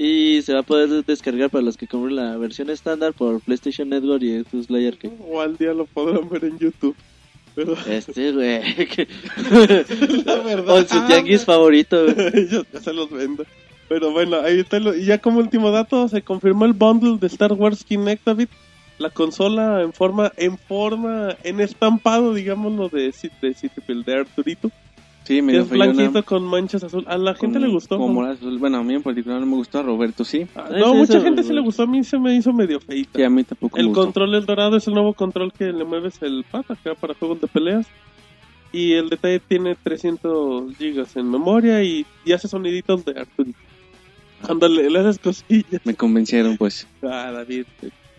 y 0.00 0.42
se 0.42 0.52
va 0.54 0.60
a 0.60 0.62
poder 0.62 1.04
descargar 1.04 1.50
para 1.50 1.64
los 1.64 1.76
que 1.76 1.88
compren 1.88 2.14
la 2.16 2.36
versión 2.36 2.70
estándar 2.70 3.12
por 3.14 3.40
PlayStation 3.40 3.88
Network 3.88 4.22
y 4.22 4.40
Xbox 4.42 4.70
Live 4.70 4.88
Arcade. 4.88 5.16
O 5.28 5.40
al 5.40 5.56
día 5.56 5.74
lo 5.74 5.86
podrán 5.86 6.28
ver 6.28 6.44
en 6.44 6.58
YouTube. 6.58 6.94
Pero 7.56 7.74
Este, 7.88 8.30
güey. 8.32 8.62
que- 8.86 9.08
la 10.24 10.36
verdad. 10.36 10.68
o 10.74 10.78
en 10.78 10.88
su 10.88 11.06
tianguis 11.06 11.44
favorito, 11.44 12.04
güey. 12.04 12.48
yo 12.50 12.62
ya 12.72 12.80
se 12.80 12.92
los 12.92 13.10
vendo. 13.10 13.44
Pero 13.88 14.12
bueno, 14.12 14.36
ahí 14.40 14.60
está. 14.60 14.78
lo- 14.78 14.94
y 14.94 15.04
ya 15.04 15.18
como 15.18 15.38
último 15.40 15.70
dato, 15.70 16.08
se 16.08 16.22
confirmó 16.22 16.64
el 16.66 16.74
bundle 16.74 17.18
de 17.18 17.26
Star 17.26 17.52
Wars 17.54 17.82
Kinect, 17.84 18.24
David. 18.24 18.48
La 18.98 19.10
consola 19.10 19.82
en 19.82 19.92
forma, 19.92 20.32
en 20.36 20.58
forma, 20.58 21.36
en 21.44 21.60
estampado, 21.60 22.34
digámoslo, 22.34 22.88
de, 22.88 23.12
de 23.42 23.54
Cityfield, 23.54 24.04
de 24.04 24.14
Arturito. 24.16 24.70
Sí, 25.28 25.36
Que 25.36 25.42
medio 25.42 25.60
es 25.60 25.68
blanquito 25.68 26.24
con 26.24 26.42
manchas 26.44 26.82
azul. 26.84 27.04
A 27.06 27.18
la 27.18 27.34
gente 27.34 27.58
con- 27.58 27.68
le 27.68 27.72
gustó. 27.72 27.98
como 27.98 28.22
azul. 28.24 28.58
Bueno, 28.58 28.78
a 28.78 28.82
mí 28.82 28.94
en 28.94 29.02
particular 29.02 29.38
no 29.40 29.46
me 29.46 29.56
gustó, 29.56 29.80
a 29.80 29.82
Roberto 29.82 30.24
sí. 30.24 30.46
Ah, 30.56 30.64
Ay, 30.70 30.80
no, 30.80 30.92
sí, 30.92 30.96
mucha 30.96 31.12
eso- 31.18 31.22
gente 31.22 31.42
sí 31.42 31.52
le 31.52 31.60
gustó. 31.60 31.82
A 31.82 31.86
mí 31.86 32.02
se 32.02 32.18
me 32.18 32.34
hizo 32.34 32.50
medio 32.52 32.80
feita. 32.80 33.10
Sí, 33.18 33.22
a 33.22 33.28
mí 33.28 33.44
tampoco 33.44 33.76
me 33.76 33.82
El 33.82 33.88
gustó. 33.88 34.02
control 34.04 34.34
el 34.34 34.46
dorado 34.46 34.76
es 34.78 34.86
el 34.88 34.94
nuevo 34.94 35.12
control 35.12 35.52
que 35.52 35.70
le 35.72 35.84
mueves 35.84 36.20
el 36.22 36.44
pad 36.50 36.64
acá 36.70 36.94
para 36.94 37.12
juegos 37.14 37.40
de 37.42 37.46
peleas. 37.46 37.86
Y 38.72 38.92
el 38.94 39.08
detalle 39.10 39.38
tiene 39.40 39.76
300 39.82 40.74
gigas 40.76 41.14
en 41.16 41.30
memoria 41.30 41.82
y, 41.82 42.04
y 42.24 42.32
hace 42.32 42.48
soniditos 42.48 43.04
de 43.04 43.20
Arturito. 43.20 43.58
Cuando 44.42 44.68
le, 44.68 44.88
le 44.88 44.98
haces 45.00 45.18
cosillas. 45.18 45.80
Me 45.84 45.94
convencieron, 45.94 46.56
pues. 46.56 46.86
Ah, 47.02 47.32
David. 47.32 47.66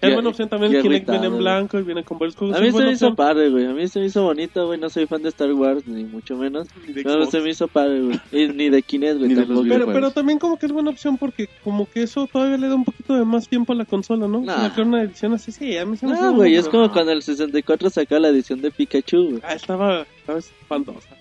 Es 0.01 0.13
buena 0.13 0.29
opción 0.29 0.49
también. 0.49 0.81
Kinect 0.81 1.09
viene 1.09 1.27
en 1.27 1.37
blanco 1.37 1.79
y 1.79 1.83
viene 1.83 2.03
con 2.03 2.17
varios 2.17 2.35
juegos. 2.35 2.57
A 2.57 2.61
mí 2.61 2.71
se 2.71 2.83
me 2.83 2.91
hizo 2.91 3.15
padre, 3.15 3.49
güey. 3.49 3.65
A 3.65 3.73
mí 3.73 3.87
se 3.87 3.99
me 3.99 4.05
hizo 4.05 4.23
bonito, 4.23 4.67
güey. 4.67 4.79
No 4.79 4.89
soy 4.89 5.05
fan 5.05 5.21
de 5.21 5.29
Star 5.29 5.51
Wars, 5.53 5.87
ni 5.87 6.03
mucho 6.03 6.37
menos. 6.37 6.67
No, 7.09 7.25
se 7.25 7.39
me 7.39 7.49
hizo 7.49 7.67
padre, 7.67 8.01
güey. 8.01 8.19
Ni 8.53 8.69
de 8.69 8.81
Kinect, 8.81 9.17
güey, 9.17 9.29
Ni 9.29 9.35
de 9.35 9.41
los 9.41 9.47
tampoco. 9.47 9.69
pero, 9.69 9.85
pero 9.87 10.11
también 10.11 10.39
como 10.39 10.57
que 10.57 10.65
es 10.65 10.71
buena 10.71 10.89
opción 10.89 11.17
porque 11.17 11.49
como 11.63 11.89
que 11.89 12.03
eso 12.03 12.27
todavía 12.27 12.57
le 12.57 12.67
da 12.67 12.75
un 12.75 12.85
poquito 12.85 13.13
de 13.15 13.25
más 13.25 13.47
tiempo 13.47 13.73
a 13.73 13.75
la 13.75 13.85
consola, 13.85 14.27
¿no? 14.27 14.41
Nah. 14.41 14.69
Sacar 14.69 14.85
una 14.85 15.03
edición 15.03 15.33
así, 15.33 15.51
sí, 15.51 15.77
a 15.77 15.85
mí 15.85 15.97
se 15.97 16.05
me 16.05 16.13
hace 16.13 16.21
No, 16.21 16.33
güey, 16.33 16.55
es 16.55 16.67
como 16.67 16.91
cuando 16.91 17.11
el 17.11 17.21
64 17.21 17.89
sacó 17.89 18.19
la 18.19 18.29
edición 18.29 18.61
de 18.61 18.71
Pikachu, 18.71 19.29
güey. 19.29 19.41
Ah, 19.43 19.53
estaba, 19.53 20.05
estaba 20.19 20.39
espantosa. 20.39 21.18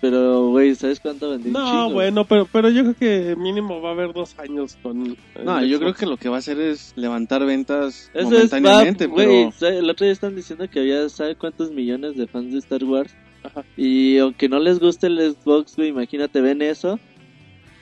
Pero, 0.00 0.48
güey, 0.50 0.74
¿sabes 0.74 1.00
cuánto 1.00 1.30
vendí? 1.30 1.50
No, 1.50 1.64
chingo, 1.64 1.90
bueno, 1.94 2.24
pero, 2.26 2.46
pero 2.52 2.68
yo 2.68 2.82
creo 2.82 2.94
que 2.96 3.36
mínimo 3.36 3.80
va 3.80 3.90
a 3.90 3.92
haber 3.92 4.12
dos 4.12 4.38
años 4.38 4.76
con... 4.82 5.12
eh, 5.12 5.16
No, 5.42 5.64
yo 5.64 5.78
creo 5.78 5.94
que 5.94 6.04
lo 6.06 6.16
que 6.18 6.28
va 6.28 6.36
a 6.36 6.38
hacer 6.40 6.60
es 6.60 6.92
levantar 6.96 7.44
ventas 7.46 8.10
Eso 8.12 8.28
es, 8.28 8.34
momentáneamente, 8.34 9.06
güey, 9.06 9.50
pero... 9.58 9.78
el 9.78 9.88
otro 9.90 10.04
día 10.04 10.12
están 10.12 10.36
diciendo 10.36 10.68
que 10.68 10.80
había, 10.80 11.08
¿sabe 11.08 11.34
cuántos 11.34 11.70
millones 11.72 12.16
de 12.16 12.26
fans 12.26 12.52
de 12.52 12.58
Star 12.58 12.84
Wars? 12.84 13.14
Ajá. 13.42 13.64
Y 13.76 14.18
aunque 14.18 14.48
no 14.48 14.58
les 14.58 14.80
guste 14.80 15.06
el 15.06 15.34
Xbox, 15.34 15.76
güey, 15.76 15.88
imagínate, 15.88 16.40
ven 16.40 16.60
eso, 16.62 17.00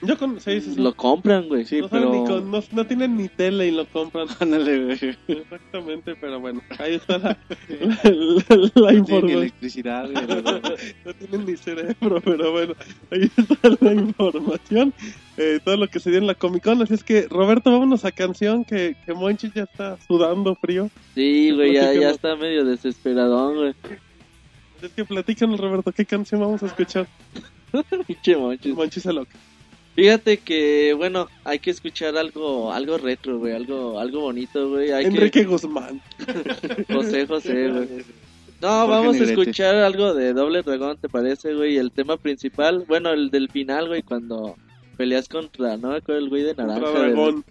Yo 0.05 0.17
con... 0.17 0.39
Sí, 0.39 0.61
sí, 0.61 0.73
sí. 0.75 0.81
lo 0.81 0.95
compran, 0.95 1.47
güey. 1.47 1.65
Sí, 1.65 1.81
no, 1.81 1.89
pero... 1.89 2.11
ni 2.11 2.25
con- 2.27 2.51
no, 2.51 2.63
no 2.71 2.85
tienen 2.87 3.17
ni 3.17 3.27
tele 3.29 3.67
y 3.67 3.71
lo 3.71 3.85
compran. 3.87 4.27
Ándale, 4.39 4.85
güey. 4.85 5.17
Exactamente, 5.27 6.15
pero 6.19 6.39
bueno, 6.39 6.61
ahí 6.79 6.95
está 6.95 7.17
la, 7.17 7.37
la, 7.69 7.87
la- 8.03 8.71
la 8.75 8.91
No 8.91 8.97
información. 8.97 9.29
electricidad, 9.41 10.09
güey. 10.11 10.25
No 11.05 11.13
tienen 11.13 11.45
ni 11.45 11.57
cerebro, 11.57 12.21
pero 12.21 12.51
bueno, 12.51 12.73
ahí 13.11 13.29
está 13.37 13.69
la 13.81 13.93
información. 13.93 14.93
Eh, 15.37 15.59
todo 15.63 15.75
lo 15.77 15.87
que 15.89 15.99
se 15.99 16.09
dio 16.09 16.19
en 16.19 16.27
la 16.27 16.35
Comic 16.35 16.63
Con. 16.63 16.81
Así 16.81 16.93
es 16.93 17.03
que, 17.03 17.27
Roberto, 17.29 17.71
vámonos 17.71 18.05
a 18.05 18.11
canción 18.11 18.63
que, 18.63 18.95
que 19.05 19.13
Monchi 19.13 19.51
ya 19.53 19.63
está 19.63 19.97
sudando 20.07 20.55
frío. 20.55 20.89
Sí, 21.13 21.51
güey, 21.51 21.73
ya, 21.73 21.93
ya 21.93 22.09
está 22.11 22.35
medio 22.35 22.63
desesperadón, 22.63 23.55
güey. 23.55 23.73
Es 24.81 24.91
que 24.91 25.03
platícanos, 25.05 25.59
Roberto, 25.59 25.91
¿qué 25.91 26.05
canción 26.05 26.39
vamos 26.41 26.61
a 26.63 26.67
escuchar? 26.67 27.07
Pinche 28.07 28.37
monchis. 28.37 28.73
Monchi 28.73 28.99
se 29.01 29.11
loca. 29.11 29.35
Fíjate 29.95 30.37
que, 30.37 30.93
bueno, 30.93 31.29
hay 31.45 31.59
que 31.59 31.71
escuchar 31.71 32.17
algo 32.17 32.73
algo 32.73 32.97
retro, 32.97 33.39
güey, 33.39 33.53
algo 33.53 33.97
algo 33.97 34.21
bonito, 34.21 34.69
güey. 34.69 34.91
Hay 34.91 35.05
Enrique 35.05 35.45
Guzmán. 35.45 36.01
José, 36.91 37.25
José, 37.25 37.69
güey. 37.69 37.87
No, 38.61 38.87
vamos 38.87 39.19
a 39.21 39.23
escuchar 39.23 39.75
algo 39.75 40.13
de 40.13 40.33
Doble 40.33 40.63
Dragón, 40.63 40.97
¿te 40.97 41.07
parece, 41.07 41.53
güey? 41.53 41.77
El 41.77 41.91
tema 41.91 42.17
principal, 42.17 42.83
bueno, 42.87 43.11
el 43.11 43.29
del 43.29 43.49
final, 43.49 43.87
güey, 43.87 44.01
cuando 44.01 44.55
peleas 44.97 45.29
contra, 45.29 45.77
no 45.77 45.89
me 45.89 45.97
acuerdo 45.97 46.21
el 46.21 46.29
güey 46.29 46.43
de 46.43 46.55
naranja. 46.55 46.91
Dragón. 46.91 47.45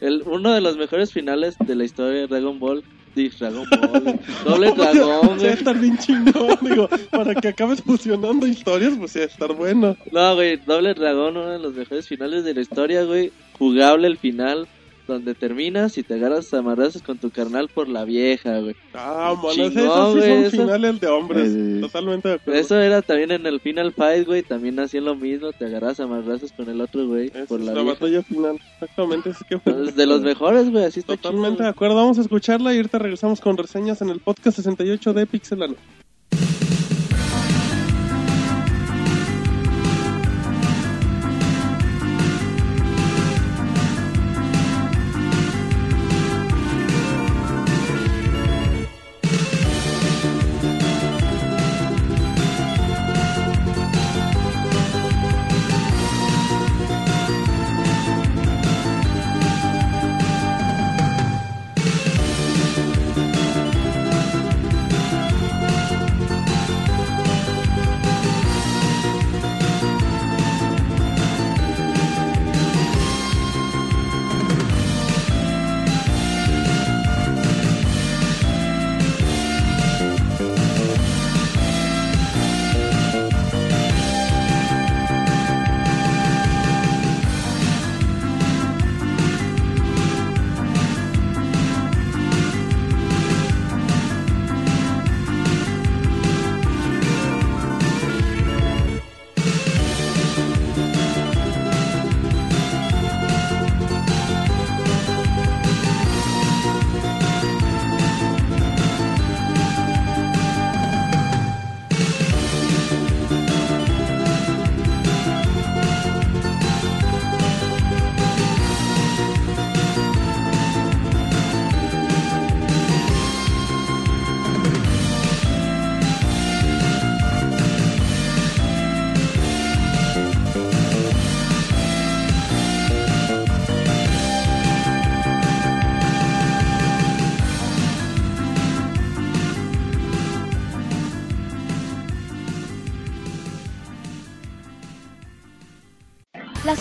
el, 0.00 0.22
uno 0.24 0.54
de 0.54 0.62
los 0.62 0.78
mejores 0.78 1.12
finales 1.12 1.56
de 1.58 1.74
la 1.74 1.84
historia 1.84 2.20
de 2.20 2.26
Dragon 2.28 2.58
Ball. 2.58 2.82
Sí, 3.14 3.30
Dragon 3.38 3.64
Ball. 3.70 4.20
Doble 4.44 4.72
Dragón, 4.72 5.30
a 5.32 5.36
güey. 5.36 5.46
estar 5.52 5.78
bien 5.78 5.96
chingón, 5.98 6.58
digo, 6.62 6.88
para 7.10 7.34
que 7.34 7.48
acabes 7.48 7.80
fusionando 7.82 8.46
historias, 8.46 8.94
pues 8.98 9.14
a 9.16 9.24
estar 9.24 9.52
bueno. 9.52 9.96
No, 10.10 10.34
güey, 10.34 10.56
Doble 10.56 10.94
Dragón, 10.94 11.36
uno 11.36 11.50
de 11.50 11.58
los 11.60 11.74
mejores 11.74 12.08
finales 12.08 12.44
de 12.44 12.54
la 12.54 12.60
historia, 12.60 13.04
güey. 13.04 13.30
Jugable 13.58 14.08
el 14.08 14.18
final, 14.18 14.66
donde 15.06 15.34
terminas 15.34 15.98
y 15.98 16.02
te 16.02 16.14
agarras 16.14 16.52
a 16.54 16.62
madrazos 16.62 17.02
con 17.02 17.18
tu 17.18 17.30
carnal 17.30 17.68
por 17.68 17.88
la 17.88 18.04
vieja, 18.04 18.58
güey. 18.60 18.74
Ah, 18.94 19.34
mano, 19.36 19.50
esos 19.50 19.72
sí 19.72 19.78
güey, 19.78 20.22
son 20.22 20.44
eso- 20.44 20.50
finales 20.50 21.00
de 21.00 21.06
hombres, 21.08 21.50
Eh, 21.54 21.78
totalmente 21.80 22.28
de 22.28 22.34
acuerdo. 22.34 22.60
Eso 22.60 22.80
era 22.80 23.02
también 23.02 23.30
en 23.32 23.46
el 23.46 23.60
Final 23.60 23.92
Fight, 23.92 24.26
güey. 24.26 24.42
También 24.42 24.78
hacían 24.80 25.04
lo 25.04 25.14
mismo, 25.14 25.52
te 25.52 25.66
agarras 25.66 26.00
a 26.00 26.06
madrazos 26.06 26.52
con 26.52 26.68
el 26.68 26.80
otro, 26.80 27.06
güey, 27.06 27.28
Esa 27.28 27.46
por 27.46 27.60
es 27.60 27.66
la 27.66 27.74
la 27.74 27.82
vieja. 27.82 27.98
batalla 28.00 28.22
final, 28.22 28.60
exactamente, 28.74 29.30
así 29.30 29.44
que. 29.48 29.60
Es 29.88 29.96
de 29.96 30.06
los 30.06 30.22
mejores, 30.22 30.70
güey, 30.70 30.84
así 30.84 31.00
está 31.00 31.16
Totalmente 31.16 31.62
de 31.62 31.68
acuerdo, 31.68 31.94
vamos 31.96 32.18
a 32.18 32.22
escucharla 32.22 32.72
y 32.72 32.76
ahorita 32.78 32.98
regresamos 32.98 33.40
con 33.40 33.56
reseñas 33.56 34.00
en 34.02 34.10
el 34.10 34.20
podcast 34.20 34.56
68 34.56 35.12
de 35.12 35.26
Pixelano. 35.26 35.74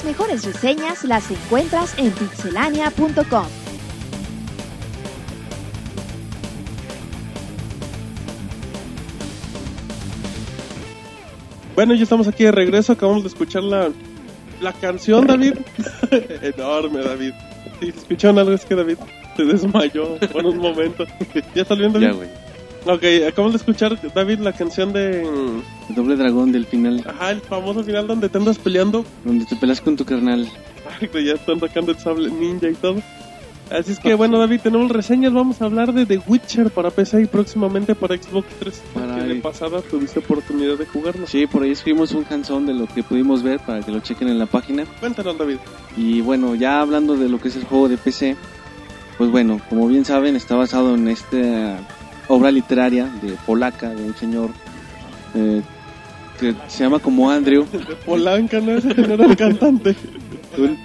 Las 0.03 0.11
mejores 0.11 0.43
reseñas 0.43 1.05
las 1.05 1.31
encuentras 1.31 1.97
en 1.97 2.11
pixelania.com. 2.11 3.45
Bueno, 11.73 11.93
ya 11.95 12.03
estamos 12.03 12.27
aquí 12.27 12.43
de 12.43 12.51
regreso, 12.51 12.91
acabamos 12.91 13.23
de 13.23 13.29
escuchar 13.29 13.63
la, 13.63 13.91
la 14.59 14.73
canción, 14.73 15.25
David. 15.25 15.53
Enorme, 16.41 17.01
David. 17.01 17.33
Si 17.79 17.87
escucharon 17.87 18.39
algo 18.39 18.51
es 18.51 18.65
que 18.65 18.75
David 18.75 18.97
se 19.37 19.45
desmayó 19.45 20.17
por 20.33 20.45
un 20.45 20.57
momento. 20.57 21.05
¿Ya 21.55 21.61
está 21.61 21.75
bien, 21.75 21.93
David? 21.93 22.07
Ya, 22.07 22.11
güey. 22.11 22.42
Ok, 22.85 23.03
acabamos 23.27 23.53
de 23.53 23.57
escuchar, 23.57 23.97
David, 24.13 24.39
la 24.39 24.51
canción 24.51 24.91
de... 24.91 25.21
El 25.89 25.95
doble 25.95 26.17
dragón 26.17 26.51
del 26.51 26.65
final, 26.65 27.01
Ajá, 27.07 27.31
el 27.31 27.39
famoso 27.41 27.83
final 27.83 28.07
donde 28.07 28.27
te 28.27 28.37
andas 28.37 28.57
peleando. 28.57 29.05
donde 29.23 29.45
te 29.45 29.55
peleas 29.55 29.79
con 29.79 29.95
tu 29.95 30.03
carnal. 30.03 30.49
Ay, 30.99 31.07
que 31.07 31.23
ya 31.23 31.33
están 31.33 31.59
sacando 31.59 31.91
el 31.93 31.97
sable 31.97 32.29
ninja 32.29 32.69
y 32.69 32.73
todo. 32.73 33.01
Así 33.71 33.93
es 33.93 33.99
que, 33.99 34.13
bueno, 34.13 34.37
David, 34.37 34.59
tenemos 34.61 34.91
reseñas. 34.91 35.33
Vamos 35.33 35.61
a 35.61 35.65
hablar 35.65 35.93
de 35.93 36.05
The 36.05 36.21
Witcher 36.27 36.69
para 36.71 36.91
PC 36.91 37.21
y 37.21 37.25
próximamente 37.25 37.95
para 37.95 38.17
Xbox 38.17 38.47
3. 38.59 38.83
Para 38.93 39.15
que 39.15 39.21
de 39.21 39.35
pasada 39.35 39.81
tuviste 39.81 40.19
oportunidad 40.19 40.77
de 40.77 40.85
jugarlo. 40.85 41.25
Sí, 41.25 41.47
por 41.47 41.63
ahí 41.63 41.71
escribimos 41.71 42.11
un 42.11 42.25
canzón 42.25 42.65
de 42.65 42.73
lo 42.73 42.85
que 42.87 43.01
pudimos 43.01 43.41
ver 43.41 43.61
para 43.61 43.81
que 43.81 43.91
lo 43.91 44.01
chequen 44.01 44.27
en 44.27 44.37
la 44.37 44.45
página. 44.45 44.85
Cuéntanos, 44.99 45.37
David. 45.37 45.57
Y 45.95 46.19
bueno, 46.19 46.53
ya 46.55 46.81
hablando 46.81 47.15
de 47.15 47.29
lo 47.29 47.39
que 47.39 47.47
es 47.47 47.55
el 47.55 47.63
juego 47.63 47.87
de 47.87 47.97
PC, 47.97 48.35
pues 49.17 49.31
bueno, 49.31 49.61
como 49.69 49.87
bien 49.87 50.03
saben, 50.03 50.35
está 50.35 50.55
basado 50.55 50.93
en 50.95 51.07
esta 51.07 51.79
obra 52.27 52.51
literaria 52.51 53.05
de 53.21 53.33
polaca 53.45 53.89
de 53.89 54.03
un 54.03 54.15
señor 54.15 54.49
eh, 55.35 55.61
que 56.39 56.55
se 56.67 56.83
llama 56.83 56.99
como 56.99 57.29
Andrew, 57.29 57.65
De 57.71 57.95
Polanca, 57.95 58.59
¿no? 58.59 58.71
Ese 58.77 58.93
no 58.93 59.13
era 59.13 59.25
el 59.25 59.35
cantante. 59.35 59.95
un, 60.57 60.77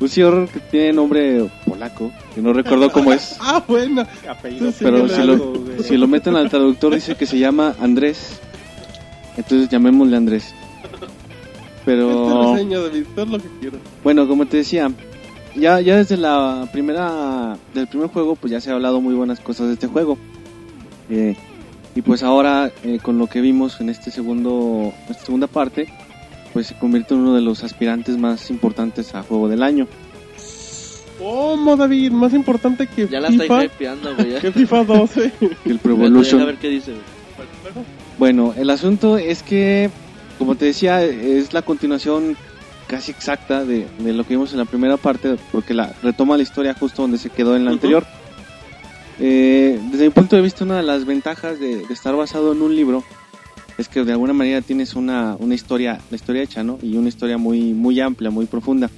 un 0.00 0.08
señor 0.08 0.48
que 0.48 0.60
tiene 0.60 0.92
nombre 0.92 1.50
polaco, 1.66 2.10
que 2.34 2.40
no 2.40 2.52
recuerdo 2.52 2.90
cómo 2.90 3.12
es, 3.12 3.36
Ah, 3.40 3.62
bueno. 3.66 4.06
Apellido 4.28 4.72
pero 4.78 5.08
si 5.08 5.22
lo, 5.22 5.54
si 5.82 5.96
lo 5.96 6.06
meten 6.06 6.36
al 6.36 6.50
traductor 6.50 6.94
dice 6.94 7.16
que 7.16 7.26
se 7.26 7.38
llama 7.38 7.74
Andrés, 7.80 8.40
entonces 9.36 9.68
llamémosle 9.68 10.16
Andrés. 10.16 10.54
Pero... 11.84 12.28
Esta 12.28 12.52
reseña, 12.52 12.80
David, 12.80 13.04
todo 13.14 13.26
lo 13.26 13.38
que 13.38 13.48
quieras. 13.60 13.80
Bueno, 14.04 14.28
como 14.28 14.44
te 14.44 14.58
decía, 14.58 14.90
ya, 15.56 15.80
ya 15.80 15.96
desde 15.96 16.16
la 16.18 16.68
primera 16.70 17.56
del 17.72 17.86
primer 17.86 18.08
juego, 18.08 18.36
pues 18.36 18.50
ya 18.50 18.60
se 18.60 18.70
ha 18.70 18.74
hablado 18.74 19.00
muy 19.00 19.14
buenas 19.14 19.40
cosas 19.40 19.68
de 19.68 19.74
este 19.74 19.86
juego. 19.86 20.18
Eh, 21.10 21.36
y 21.94 22.02
pues 22.02 22.22
ahora, 22.22 22.70
eh, 22.84 22.98
con 23.02 23.18
lo 23.18 23.26
que 23.26 23.40
vimos 23.40 23.80
en 23.80 23.88
este 23.88 24.10
segundo, 24.10 24.92
esta 25.08 25.24
segunda 25.24 25.46
parte, 25.46 25.88
pues 26.52 26.68
se 26.68 26.74
convierte 26.78 27.14
en 27.14 27.20
uno 27.20 27.34
de 27.34 27.40
los 27.42 27.64
aspirantes 27.64 28.16
más 28.18 28.50
importantes 28.50 29.14
a 29.14 29.22
juego 29.22 29.48
del 29.48 29.62
año. 29.62 29.86
¿Cómo, 31.18 31.76
David? 31.76 32.12
Más 32.12 32.32
importante 32.32 32.86
que 32.86 33.08
Ya 33.08 33.20
la 33.20 33.28
FIFA. 33.30 33.42
estáis 33.42 33.70
hypeando, 33.72 34.14
güey. 34.14 34.30
ya. 34.32 34.40
Que 34.40 34.52
FIFA 34.52 34.84
12. 34.84 35.32
El 35.40 35.48
Deja 35.64 35.78
Pro 35.82 35.96
ver 35.96 36.06
Evolution. 36.06 36.56
qué 36.60 36.68
dice. 36.68 36.92
Bueno, 38.18 38.54
el 38.56 38.70
asunto 38.70 39.18
es 39.18 39.42
que, 39.42 39.90
como 40.38 40.54
te 40.54 40.66
decía, 40.66 41.02
es 41.04 41.52
la 41.52 41.62
continuación 41.62 42.36
casi 42.86 43.10
exacta 43.10 43.64
de, 43.64 43.86
de 43.98 44.12
lo 44.12 44.24
que 44.24 44.30
vimos 44.34 44.52
en 44.52 44.58
la 44.58 44.64
primera 44.64 44.96
parte, 44.96 45.36
porque 45.52 45.74
la 45.74 45.92
retoma 46.02 46.36
la 46.36 46.42
historia 46.42 46.74
justo 46.74 47.02
donde 47.02 47.18
se 47.18 47.30
quedó 47.30 47.56
en 47.56 47.64
la 47.64 47.72
anterior. 47.72 48.04
Eh, 49.20 49.80
desde 49.90 50.04
mi 50.04 50.10
punto 50.10 50.36
de 50.36 50.42
vista, 50.42 50.64
una 50.64 50.76
de 50.76 50.82
las 50.82 51.04
ventajas 51.04 51.58
de, 51.58 51.82
estar 51.90 52.14
basado 52.14 52.52
en 52.52 52.62
un 52.62 52.74
libro 52.74 53.02
es 53.76 53.88
que 53.88 54.04
de 54.04 54.12
alguna 54.12 54.32
manera 54.32 54.60
tienes 54.60 54.94
una, 54.94 55.36
una 55.38 55.54
historia, 55.54 56.00
la 56.10 56.16
historia 56.16 56.42
hecha, 56.42 56.62
¿no? 56.62 56.78
Y 56.82 56.96
una 56.96 57.08
historia 57.08 57.38
muy, 57.38 57.74
muy 57.74 58.00
amplia, 58.00 58.30
muy 58.30 58.46
profunda. 58.46 58.90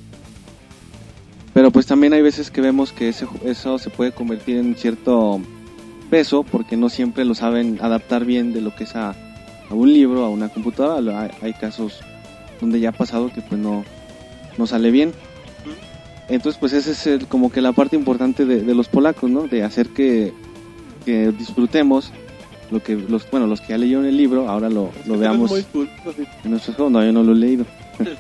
Pero 1.53 1.71
pues 1.71 1.87
también 1.87 2.13
hay 2.13 2.23
veces 2.23 2.51
que 2.51 2.61
vemos 2.61 2.93
que 2.93 3.09
ese, 3.09 3.27
eso 3.45 3.79
se 3.79 3.91
puede 3.91 4.13
convertir 4.13 4.57
en 4.57 4.75
cierto 4.77 5.41
peso 6.09 6.43
porque 6.43 6.77
no 6.77 6.89
siempre 6.89 7.25
lo 7.25 7.35
saben 7.35 7.79
adaptar 7.81 8.25
bien 8.25 8.53
de 8.53 8.61
lo 8.61 8.75
que 8.75 8.85
es 8.85 8.97
a, 8.97 9.15
un 9.71 9.93
libro, 9.93 10.25
a 10.25 10.31
una 10.31 10.49
computadora. 10.49 11.21
Hay, 11.21 11.31
hay 11.43 11.53
casos 11.55 12.01
donde 12.61 12.81
ya 12.81 12.91
ha 12.91 12.93
pasado 12.93 13.31
que 13.33 13.43
pues 13.43 13.61
no, 13.61 13.85
no 14.57 14.67
sale 14.67 14.91
bien. 14.91 15.13
Entonces, 16.31 16.59
pues 16.61 16.73
esa 16.73 16.91
es 16.93 17.07
el- 17.07 17.27
como 17.27 17.51
que 17.53 17.61
la 17.61 17.73
parte 17.73 17.97
importante 17.97 18.45
de, 18.47 18.63
de 18.63 18.75
los 18.75 18.89
polacos, 18.89 19.29
¿no? 19.31 19.49
De 19.49 19.63
hacer 19.65 19.89
que, 19.89 20.33
que 21.05 21.33
disfrutemos 21.33 22.13
lo 22.71 22.81
que 22.81 22.95
los 22.95 23.29
bueno 23.33 23.49
los 23.49 23.61
que 23.61 23.71
ya 23.71 23.79
leyeron 23.79 24.07
el 24.07 24.17
libro 24.17 24.49
ahora 24.49 24.71
lo, 24.71 24.91
lo 25.07 25.19
veamos 25.19 25.51
muy 25.51 25.65
cool, 25.73 25.91
David. 26.05 26.29
en 26.45 26.51
nuestros 26.53 26.77
juegos. 26.77 26.93
No, 26.93 27.05
yo 27.05 27.11
no 27.13 27.23
lo 27.25 27.33
he 27.33 27.37
leído. 27.37 27.67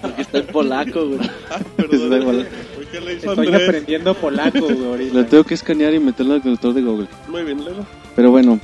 Porque 0.02 0.22
está 0.22 0.38
en 0.38 0.46
polaco, 0.48 1.06
güey. 1.06 1.20
Ah, 1.50 1.56
Está 1.78 1.88
perdón. 1.88 2.20
igual. 2.22 2.48
¿Por 2.74 2.84
qué 2.86 3.00
le 3.00 3.14
hizo 3.14 3.30
Estoy 3.30 3.46
Andrés? 3.46 3.68
aprendiendo 3.68 4.14
polaco, 4.14 4.60
güey, 4.60 4.84
ahorita. 4.84 5.14
Lo 5.14 5.24
tengo 5.26 5.44
que 5.44 5.54
escanear 5.54 5.94
y 5.94 6.00
meterlo 6.00 6.34
al 6.34 6.42
traductor 6.42 6.74
de 6.74 6.82
Google. 6.82 7.06
Muy 7.28 7.44
bien, 7.44 7.64
Lelo. 7.64 7.86
Pero 8.16 8.30
bueno, 8.32 8.58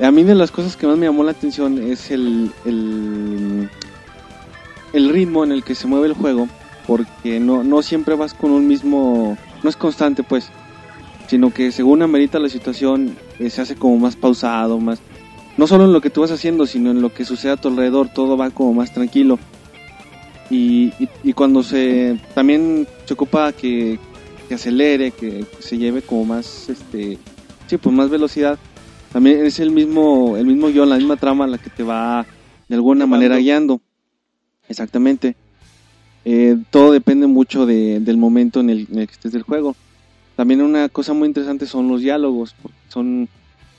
a 0.00 0.10
mí 0.10 0.24
de 0.24 0.34
las 0.34 0.50
cosas 0.50 0.76
que 0.76 0.86
más 0.88 0.98
me 0.98 1.06
llamó 1.06 1.22
la 1.24 1.30
atención 1.30 1.78
es 1.82 2.10
el, 2.10 2.50
el, 2.66 3.68
el 4.92 5.08
ritmo 5.10 5.44
en 5.44 5.52
el 5.52 5.62
que 5.62 5.74
se 5.76 5.86
mueve 5.86 6.08
el 6.08 6.14
juego, 6.14 6.48
porque 6.86 7.40
no, 7.40 7.64
no 7.64 7.82
siempre 7.82 8.14
vas 8.14 8.34
con 8.34 8.50
un 8.50 8.66
mismo, 8.66 9.36
no 9.62 9.70
es 9.70 9.76
constante 9.76 10.22
pues, 10.22 10.50
sino 11.28 11.52
que 11.52 11.72
según 11.72 12.02
amerita 12.02 12.38
la 12.38 12.48
situación 12.48 13.16
eh, 13.38 13.50
se 13.50 13.62
hace 13.62 13.76
como 13.76 13.96
más 13.98 14.16
pausado, 14.16 14.78
más, 14.78 15.00
no 15.56 15.66
solo 15.66 15.84
en 15.84 15.92
lo 15.92 16.00
que 16.00 16.10
tú 16.10 16.22
vas 16.22 16.30
haciendo, 16.30 16.66
sino 16.66 16.90
en 16.90 17.00
lo 17.00 17.12
que 17.12 17.24
sucede 17.24 17.52
a 17.52 17.56
tu 17.56 17.68
alrededor, 17.68 18.08
todo 18.08 18.36
va 18.36 18.50
como 18.50 18.74
más 18.74 18.92
tranquilo. 18.92 19.38
Y, 20.50 20.92
y, 20.98 21.08
y 21.22 21.32
cuando 21.32 21.62
se, 21.62 22.20
también 22.34 22.86
se 23.06 23.14
ocupa 23.14 23.52
que, 23.52 23.98
que 24.48 24.54
acelere, 24.54 25.12
que, 25.12 25.46
que 25.56 25.62
se 25.62 25.78
lleve 25.78 26.02
como 26.02 26.26
más, 26.26 26.68
este, 26.68 27.18
sí, 27.66 27.76
pues 27.78 27.94
más 27.94 28.10
velocidad. 28.10 28.58
También 29.12 29.44
es 29.44 29.60
el 29.60 29.70
mismo, 29.70 30.36
el 30.36 30.46
mismo 30.46 30.68
guion, 30.68 30.88
la 30.88 30.96
misma 30.96 31.16
trama 31.16 31.46
la 31.46 31.58
que 31.58 31.70
te 31.70 31.82
va 31.82 32.26
de 32.68 32.74
alguna 32.74 33.06
manera 33.06 33.36
guiando. 33.36 33.80
Exactamente. 34.68 35.36
Eh, 36.24 36.56
todo 36.70 36.92
depende 36.92 37.26
mucho 37.26 37.66
de- 37.66 38.00
del 38.00 38.16
momento 38.16 38.60
en 38.60 38.70
el, 38.70 38.86
en 38.92 39.00
el 39.00 39.06
que 39.06 39.12
estés 39.12 39.32
del 39.32 39.42
juego. 39.42 39.74
También 40.36 40.62
una 40.62 40.88
cosa 40.88 41.12
muy 41.12 41.28
interesante 41.28 41.66
son 41.66 41.88
los 41.88 42.00
diálogos. 42.00 42.54
porque 42.62 42.76
Son, 42.88 43.28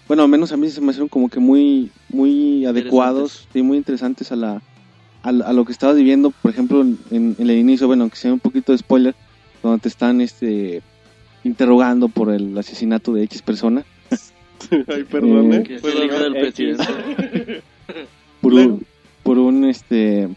bueno, 0.08 0.24
al 0.24 0.30
menos 0.30 0.52
a 0.52 0.58
mí 0.58 0.70
se 0.70 0.82
me 0.82 0.88
hicieron 0.90 1.08
como 1.10 1.30
que 1.30 1.40
muy, 1.40 1.90
muy 2.10 2.66
adecuados 2.66 3.48
y 3.54 3.62
muy 3.62 3.78
interesantes 3.78 4.32
a 4.32 4.36
la, 4.36 4.62
a, 5.24 5.32
la- 5.32 5.46
a 5.46 5.54
lo 5.54 5.64
que 5.66 5.72
estabas 5.72 5.96
viviendo. 5.96 6.32
Por 6.32 6.52
ejemplo, 6.52 6.82
en, 6.82 6.98
en 7.12 7.36
el 7.40 7.52
inicio, 7.52 7.88
bueno, 7.88 8.04
aunque 8.04 8.18
sea 8.18 8.34
un 8.34 8.40
poquito 8.40 8.72
de 8.72 8.78
spoiler, 8.78 9.16
donde 9.62 9.80
te 9.80 9.88
están, 9.88 10.20
este, 10.22 10.82
interrogando 11.46 12.10
por 12.10 12.30
el 12.32 12.58
asesinato 12.58 13.14
de 13.14 13.24
X 13.24 13.42
persona. 13.42 13.84
Ay, 14.88 15.04
perdón, 15.06 15.54
Eh, 15.54 15.58
¿eh? 15.58 15.64
Que 15.64 15.76
es 15.76 15.84
el 15.84 15.92
hijo 16.06 16.16
hablar. 16.16 16.22
del 16.24 16.42
presidente. 16.42 16.84
por 18.42 18.54
Luego. 18.54 18.74
un, 18.76 18.86
por 19.24 19.38
un 19.40 19.66
este 19.66 20.28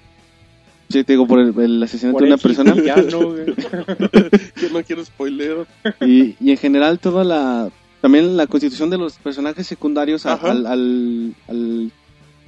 sí 0.88 1.04
te 1.04 1.12
digo 1.14 1.26
por 1.26 1.40
el, 1.40 1.58
el 1.58 1.82
asesinato 1.82 2.14
Por 2.18 2.22
de 2.22 2.28
una 2.28 2.38
persona 2.38 2.72
güey. 2.74 3.46
Yo 4.60 4.68
no 4.72 4.82
quiero 4.84 5.04
spoiler. 5.04 5.66
y, 6.00 6.34
y 6.40 6.50
en 6.50 6.56
general 6.56 6.98
toda 6.98 7.24
la 7.24 7.70
también 8.00 8.36
la 8.36 8.46
constitución 8.46 8.90
de 8.90 8.98
los 8.98 9.14
personajes 9.18 9.66
secundarios 9.66 10.26
a- 10.26 10.34
al, 10.34 10.66
al, 10.66 11.34
al, 11.48 11.92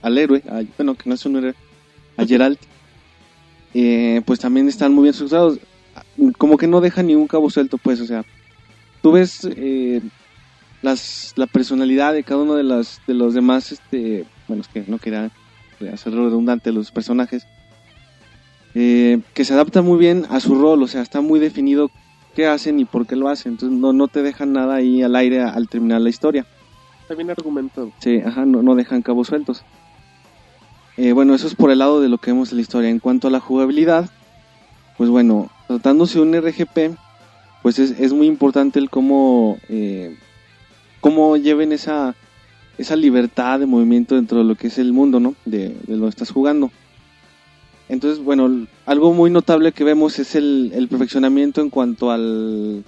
al 0.03 0.19
héroe 0.19 0.43
a- 0.49 0.63
bueno 0.77 0.95
que 0.95 1.09
no 1.09 1.15
es 1.15 1.25
un 1.27 1.37
héroe 1.37 1.55
a 2.17 2.25
Geralt 2.25 2.61
eh, 3.75 4.23
pues 4.25 4.39
también 4.41 4.69
están 4.69 4.93
muy 4.95 5.03
bien 5.05 5.11
estructurados 5.13 5.59
como 6.37 6.57
que 6.57 6.67
no 6.67 6.81
dejan 6.81 7.07
ni 7.07 7.15
un 7.15 7.27
cabo 7.27 7.51
suelto 7.51 7.79
pues 7.79 8.01
o 8.01 8.07
sea 8.07 8.25
tú 9.03 9.13
ves 9.13 9.47
eh, 9.57 10.01
las 10.83 11.33
la 11.37 11.47
personalidad 11.47 12.13
de 12.13 12.23
cada 12.25 12.43
uno 12.43 12.55
de 12.55 12.63
las 12.65 13.01
de 13.07 13.15
los 13.15 13.35
demás 13.35 13.73
este 13.73 14.25
bueno 14.47 14.63
es 14.63 14.69
que 14.69 14.85
no 14.87 14.99
quería 14.99 15.31
hacerlo 15.93 16.25
redundante 16.25 16.73
los 16.73 16.91
personajes 16.91 17.47
eh, 18.81 19.19
que 19.35 19.45
se 19.45 19.55
adapta 19.55 19.83
muy 19.83 19.99
bien 19.99 20.25
a 20.31 20.39
su 20.39 20.55
rol, 20.55 20.81
o 20.85 20.87
sea, 20.87 21.03
está 21.03 21.21
muy 21.21 21.41
definido 21.41 21.91
qué 22.37 22.47
hacen 22.47 22.79
y 22.79 22.85
por 22.85 23.09
qué 23.09 23.17
lo 23.17 23.29
hacen, 23.29 23.53
entonces 23.53 23.77
no, 23.77 23.93
no 23.93 24.07
te 24.07 24.23
dejan 24.23 24.53
nada 24.53 24.77
ahí 24.77 25.03
al 25.03 25.17
aire 25.17 25.43
al 25.43 25.69
terminar 25.69 26.01
la 26.01 26.11
historia. 26.11 26.47
Está 27.03 27.17
bien 27.17 27.29
argumentado. 27.29 27.91
Sí, 27.99 28.21
ajá, 28.25 28.47
no, 28.47 28.63
no 28.63 28.77
dejan 28.77 29.03
cabos 29.03 29.27
sueltos. 29.27 29.65
Eh, 30.97 31.11
bueno, 31.11 31.35
eso 31.35 31.49
es 31.49 31.57
por 31.57 31.73
el 31.73 31.81
lado 31.81 32.01
de 32.01 32.09
lo 32.09 32.19
que 32.19 32.31
vemos 32.31 32.53
en 32.53 32.59
la 32.59 32.63
historia. 32.63 32.89
En 32.89 33.01
cuanto 33.01 33.27
a 33.27 33.33
la 33.33 33.41
jugabilidad, 33.41 34.09
pues 34.97 35.11
bueno, 35.11 35.51
tratándose 35.67 36.21
de 36.21 36.25
un 36.25 36.41
RGP, 36.41 36.97
pues 37.65 37.81
es, 37.81 37.99
es 37.99 38.13
muy 38.13 38.29
importante 38.29 38.79
el 38.79 38.91
cómo, 38.91 39.59
eh, 39.69 40.17
cómo 41.01 41.37
lleven 41.37 41.73
esa, 41.73 42.15
esa 42.79 42.95
libertad 42.95 43.59
de 43.59 43.67
movimiento 43.67 44.15
dentro 44.15 44.39
de 44.39 44.45
lo 44.45 44.55
que 44.55 44.69
es 44.69 44.79
el 44.79 44.93
mundo, 44.93 45.19
¿no? 45.19 45.35
De, 45.47 45.75
de 45.85 45.97
lo 45.97 46.05
que 46.05 46.11
estás 46.11 46.31
jugando. 46.31 46.71
Entonces, 47.89 48.23
bueno, 48.23 48.67
algo 48.85 49.13
muy 49.15 49.31
notable 49.31 49.73
que 49.73 49.85
vemos 49.85 50.19
es 50.19 50.35
el, 50.35 50.73
el 50.75 50.89
perfeccionamiento 50.89 51.61
en 51.63 51.71
cuanto 51.71 52.11
al, 52.11 52.85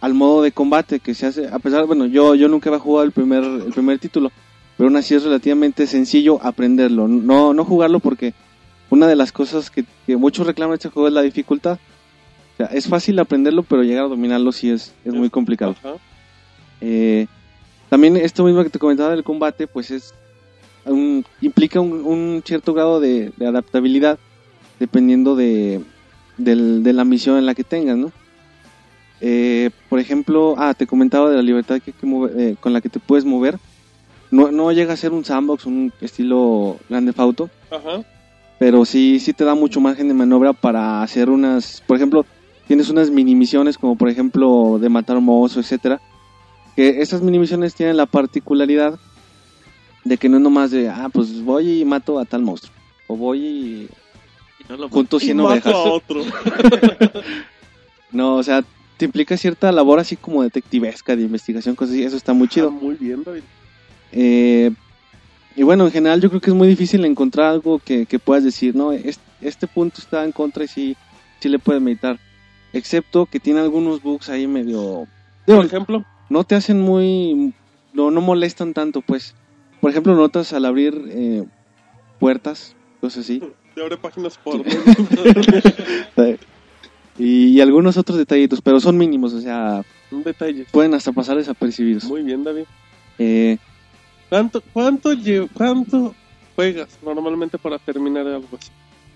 al 0.00 0.14
modo 0.14 0.42
de 0.42 0.52
combate 0.52 1.00
que 1.00 1.14
se 1.14 1.26
hace, 1.26 1.48
a 1.48 1.58
pesar, 1.58 1.86
bueno, 1.86 2.04
yo, 2.06 2.34
yo 2.34 2.48
nunca 2.48 2.68
había 2.68 2.80
jugado 2.80 3.04
el 3.04 3.12
primer, 3.12 3.42
el 3.44 3.72
primer 3.72 3.98
título, 3.98 4.30
pero 4.76 4.88
aún 4.88 4.96
así 4.96 5.14
es 5.14 5.22
relativamente 5.24 5.86
sencillo 5.86 6.38
aprenderlo, 6.42 7.08
no, 7.08 7.54
no 7.54 7.64
jugarlo 7.64 7.98
porque 8.00 8.34
una 8.90 9.06
de 9.06 9.16
las 9.16 9.32
cosas 9.32 9.70
que, 9.70 9.84
que 10.06 10.16
muchos 10.18 10.46
reclaman 10.46 10.72
de 10.72 10.76
este 10.76 10.88
juego 10.90 11.08
es 11.08 11.14
la 11.14 11.22
dificultad. 11.22 11.78
O 12.54 12.56
sea, 12.58 12.66
es 12.66 12.86
fácil 12.86 13.18
aprenderlo, 13.18 13.62
pero 13.62 13.82
llegar 13.82 14.04
a 14.04 14.08
dominarlo 14.08 14.52
sí 14.52 14.68
es, 14.68 14.92
es 15.02 15.14
muy 15.14 15.30
complicado. 15.30 15.74
Eh, 16.82 17.26
también 17.88 18.16
esto 18.18 18.44
mismo 18.44 18.62
que 18.62 18.68
te 18.68 18.78
comentaba 18.78 19.12
del 19.12 19.24
combate, 19.24 19.66
pues 19.66 19.90
es 19.90 20.12
un- 20.84 21.24
implica 21.40 21.80
un, 21.80 21.92
un 22.04 22.42
cierto 22.44 22.74
grado 22.74 23.00
de, 23.00 23.32
de 23.36 23.46
adaptabilidad 23.46 24.18
dependiendo 24.86 25.36
de, 25.36 25.80
del- 26.38 26.82
de 26.82 26.92
la 26.92 27.04
misión 27.04 27.38
en 27.38 27.46
la 27.46 27.54
que 27.54 27.62
tengas, 27.62 27.96
¿no? 27.96 28.10
Eh, 29.20 29.70
por 29.88 30.00
ejemplo, 30.00 30.56
ah, 30.58 30.74
te 30.74 30.88
comentaba 30.88 31.30
de 31.30 31.36
la 31.36 31.42
libertad 31.42 31.80
que, 31.80 31.92
que 31.92 32.04
mover- 32.04 32.32
eh, 32.36 32.56
con 32.60 32.72
la 32.72 32.80
que 32.80 32.88
te 32.88 32.98
puedes 32.98 33.24
mover. 33.24 33.58
No, 34.32 34.50
no 34.50 34.72
llega 34.72 34.94
a 34.94 34.96
ser 34.96 35.12
un 35.12 35.24
sandbox, 35.24 35.66
un 35.66 35.92
estilo 36.00 36.78
grande 36.88 37.12
auto, 37.16 37.48
Ajá. 37.70 38.02
pero 38.58 38.84
sí, 38.84 39.20
sí 39.20 39.32
te 39.32 39.44
da 39.44 39.54
mucho 39.54 39.80
margen 39.80 40.08
de 40.08 40.14
maniobra 40.14 40.52
para 40.52 41.00
hacer 41.02 41.30
unas, 41.30 41.80
por 41.86 41.96
ejemplo, 41.96 42.26
tienes 42.66 42.88
unas 42.90 43.08
mini 43.10 43.36
misiones 43.36 43.78
como 43.78 43.94
por 43.94 44.08
ejemplo 44.08 44.78
de 44.80 44.88
matar 44.88 45.16
un 45.18 45.24
monstruo, 45.26 45.62
etcétera, 45.62 46.00
que 46.74 47.00
esas 47.02 47.22
mini 47.22 47.38
misiones 47.38 47.74
tienen 47.74 47.96
la 47.96 48.06
particularidad 48.06 48.98
de 50.04 50.16
que 50.16 50.28
no 50.28 50.38
es 50.38 50.42
nomás 50.42 50.70
de, 50.72 50.88
ah, 50.88 51.08
pues 51.12 51.40
voy 51.44 51.82
y 51.82 51.84
mato 51.84 52.18
a 52.18 52.24
tal 52.24 52.42
monstruo, 52.42 52.74
o 53.06 53.16
voy 53.16 53.38
Y 53.38 53.88
no 54.68 54.76
lo 54.76 54.88
junto 54.88 55.16
Y 55.18 55.20
100 55.20 55.36
mato 55.36 55.48
ovejas. 55.48 55.72
a 55.74 55.78
otro. 55.78 56.22
No, 58.12 58.36
o 58.36 58.42
sea, 58.42 58.62
te 58.98 59.06
implica 59.06 59.36
cierta 59.38 59.72
labor 59.72 59.98
así 59.98 60.16
como 60.16 60.42
detectivesca, 60.42 61.16
de 61.16 61.22
investigación, 61.22 61.74
cosas 61.74 61.94
así, 61.94 62.02
eso 62.04 62.16
está 62.16 62.32
muy 62.34 62.46
chido. 62.48 62.68
Ah, 62.68 62.70
muy 62.70 62.94
bien, 62.96 63.22
David. 63.24 63.42
Eh, 64.12 64.70
y 65.56 65.62
bueno, 65.62 65.86
en 65.86 65.92
general 65.92 66.20
yo 66.20 66.28
creo 66.28 66.40
que 66.40 66.50
es 66.50 66.56
muy 66.56 66.68
difícil 66.68 67.04
encontrar 67.06 67.46
algo 67.46 67.78
que, 67.78 68.04
que 68.06 68.18
puedas 68.18 68.44
decir, 68.44 68.74
no, 68.76 68.92
Es- 68.92 69.18
este, 69.40 69.66
punto 69.66 70.00
está 70.00 70.24
en 70.24 70.32
contra 70.32 70.64
y 70.64 70.68
sí, 70.68 70.96
sí 71.40 71.48
le 71.48 71.58
puedes 71.58 71.80
meditar. 71.82 72.18
Excepto 72.74 73.26
que 73.26 73.40
tiene 73.40 73.60
algunos 73.60 74.02
bugs 74.02 74.28
ahí 74.28 74.46
medio... 74.46 75.06
digo, 75.46 75.58
Por 75.58 75.64
ejemplo, 75.66 76.04
no 76.28 76.44
te 76.44 76.54
hacen 76.54 76.80
muy... 76.80 77.54
No, 77.94 78.10
no 78.10 78.20
molestan 78.20 78.72
tanto, 78.74 79.00
pues. 79.00 79.34
Por 79.80 79.90
ejemplo, 79.90 80.14
notas 80.14 80.52
al 80.52 80.64
abrir 80.66 81.02
eh, 81.08 81.44
puertas, 82.18 82.76
cosas 83.00 83.24
así. 83.24 83.42
te 83.74 83.80
abre 83.82 83.96
páginas 83.96 84.38
por 84.38 84.62
Y, 87.18 87.48
y 87.48 87.60
algunos 87.60 87.96
otros 87.98 88.16
detallitos, 88.16 88.60
pero 88.62 88.80
son 88.80 88.96
mínimos, 88.96 89.34
o 89.34 89.40
sea, 89.40 89.82
un 90.10 90.22
detalle. 90.22 90.64
pueden 90.70 90.94
hasta 90.94 91.12
pasar 91.12 91.36
desapercibidos. 91.36 92.04
Muy 92.04 92.22
bien, 92.22 92.42
David. 92.42 92.64
Eh, 93.18 93.58
¿Cuánto, 94.30 94.62
cuánto, 94.72 95.10
¿Cuánto 95.52 96.14
juegas 96.56 96.88
normalmente 97.04 97.58
para 97.58 97.78
terminar 97.78 98.26
algo 98.26 98.48
así? 98.58 98.70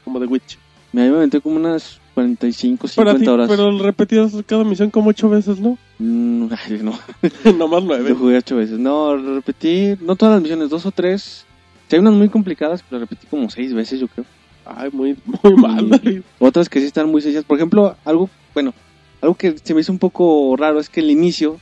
Como 0.04 0.20
The 0.20 0.26
Witch. 0.26 0.58
me 0.92 1.08
aventé 1.08 1.40
como 1.40 1.56
unas 1.56 1.98
45, 2.14 2.86
Para 2.94 3.12
50 3.12 3.18
ti, 3.18 3.28
horas. 3.28 3.48
pero 3.48 3.78
repetidas 3.78 4.32
cada 4.46 4.62
misión 4.64 4.90
como 4.90 5.08
ocho 5.10 5.30
veces, 5.30 5.58
¿no? 5.58 5.78
Mm, 5.98 6.48
ay, 6.68 6.80
no, 6.82 6.98
Nomás 7.56 7.82
nueve. 7.82 8.10
Yo 8.10 8.16
jugué 8.16 8.36
ocho 8.36 8.56
veces. 8.56 8.78
No, 8.78 9.16
repetí, 9.16 9.94
no 10.02 10.16
todas 10.16 10.34
las 10.34 10.42
misiones, 10.42 10.68
dos 10.68 10.84
o 10.84 10.90
tres. 10.92 11.46
Sí, 11.88 11.96
hay 11.96 12.00
unas 12.00 12.12
muy 12.14 12.28
complicadas, 12.28 12.84
pero 12.88 13.00
repetí 13.00 13.26
como 13.26 13.48
seis 13.48 13.72
veces, 13.72 14.00
yo 14.00 14.08
creo. 14.08 14.26
Ay, 14.66 14.90
muy, 14.92 15.16
muy 15.42 15.54
mal. 15.56 16.24
Otras 16.38 16.68
que 16.68 16.80
sí 16.80 16.86
están 16.86 17.10
muy 17.10 17.22
sencillas. 17.22 17.44
Por 17.44 17.56
ejemplo, 17.58 17.96
algo, 18.04 18.28
bueno, 18.54 18.74
algo 19.20 19.34
que 19.34 19.56
se 19.62 19.74
me 19.74 19.80
hizo 19.80 19.92
un 19.92 19.98
poco 19.98 20.56
raro 20.56 20.80
es 20.80 20.88
que 20.88 21.00
el 21.00 21.10
inicio, 21.10 21.60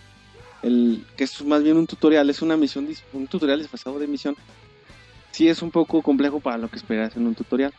el 0.62 1.04
que 1.16 1.24
es 1.24 1.44
más 1.44 1.62
bien 1.62 1.76
un 1.76 1.86
tutorial, 1.86 2.28
es 2.30 2.42
una 2.42 2.56
misión, 2.56 2.88
un 3.12 3.26
tutorial 3.26 3.58
disfrazado 3.58 3.98
de 3.98 4.06
misión. 4.06 4.36
Sí 5.32 5.48
es 5.48 5.62
un 5.62 5.70
poco 5.70 6.00
complejo 6.00 6.40
para 6.40 6.58
lo 6.58 6.68
que 6.68 6.76
esperas 6.76 7.16
en 7.16 7.26
un 7.26 7.34
tutorial. 7.34 7.72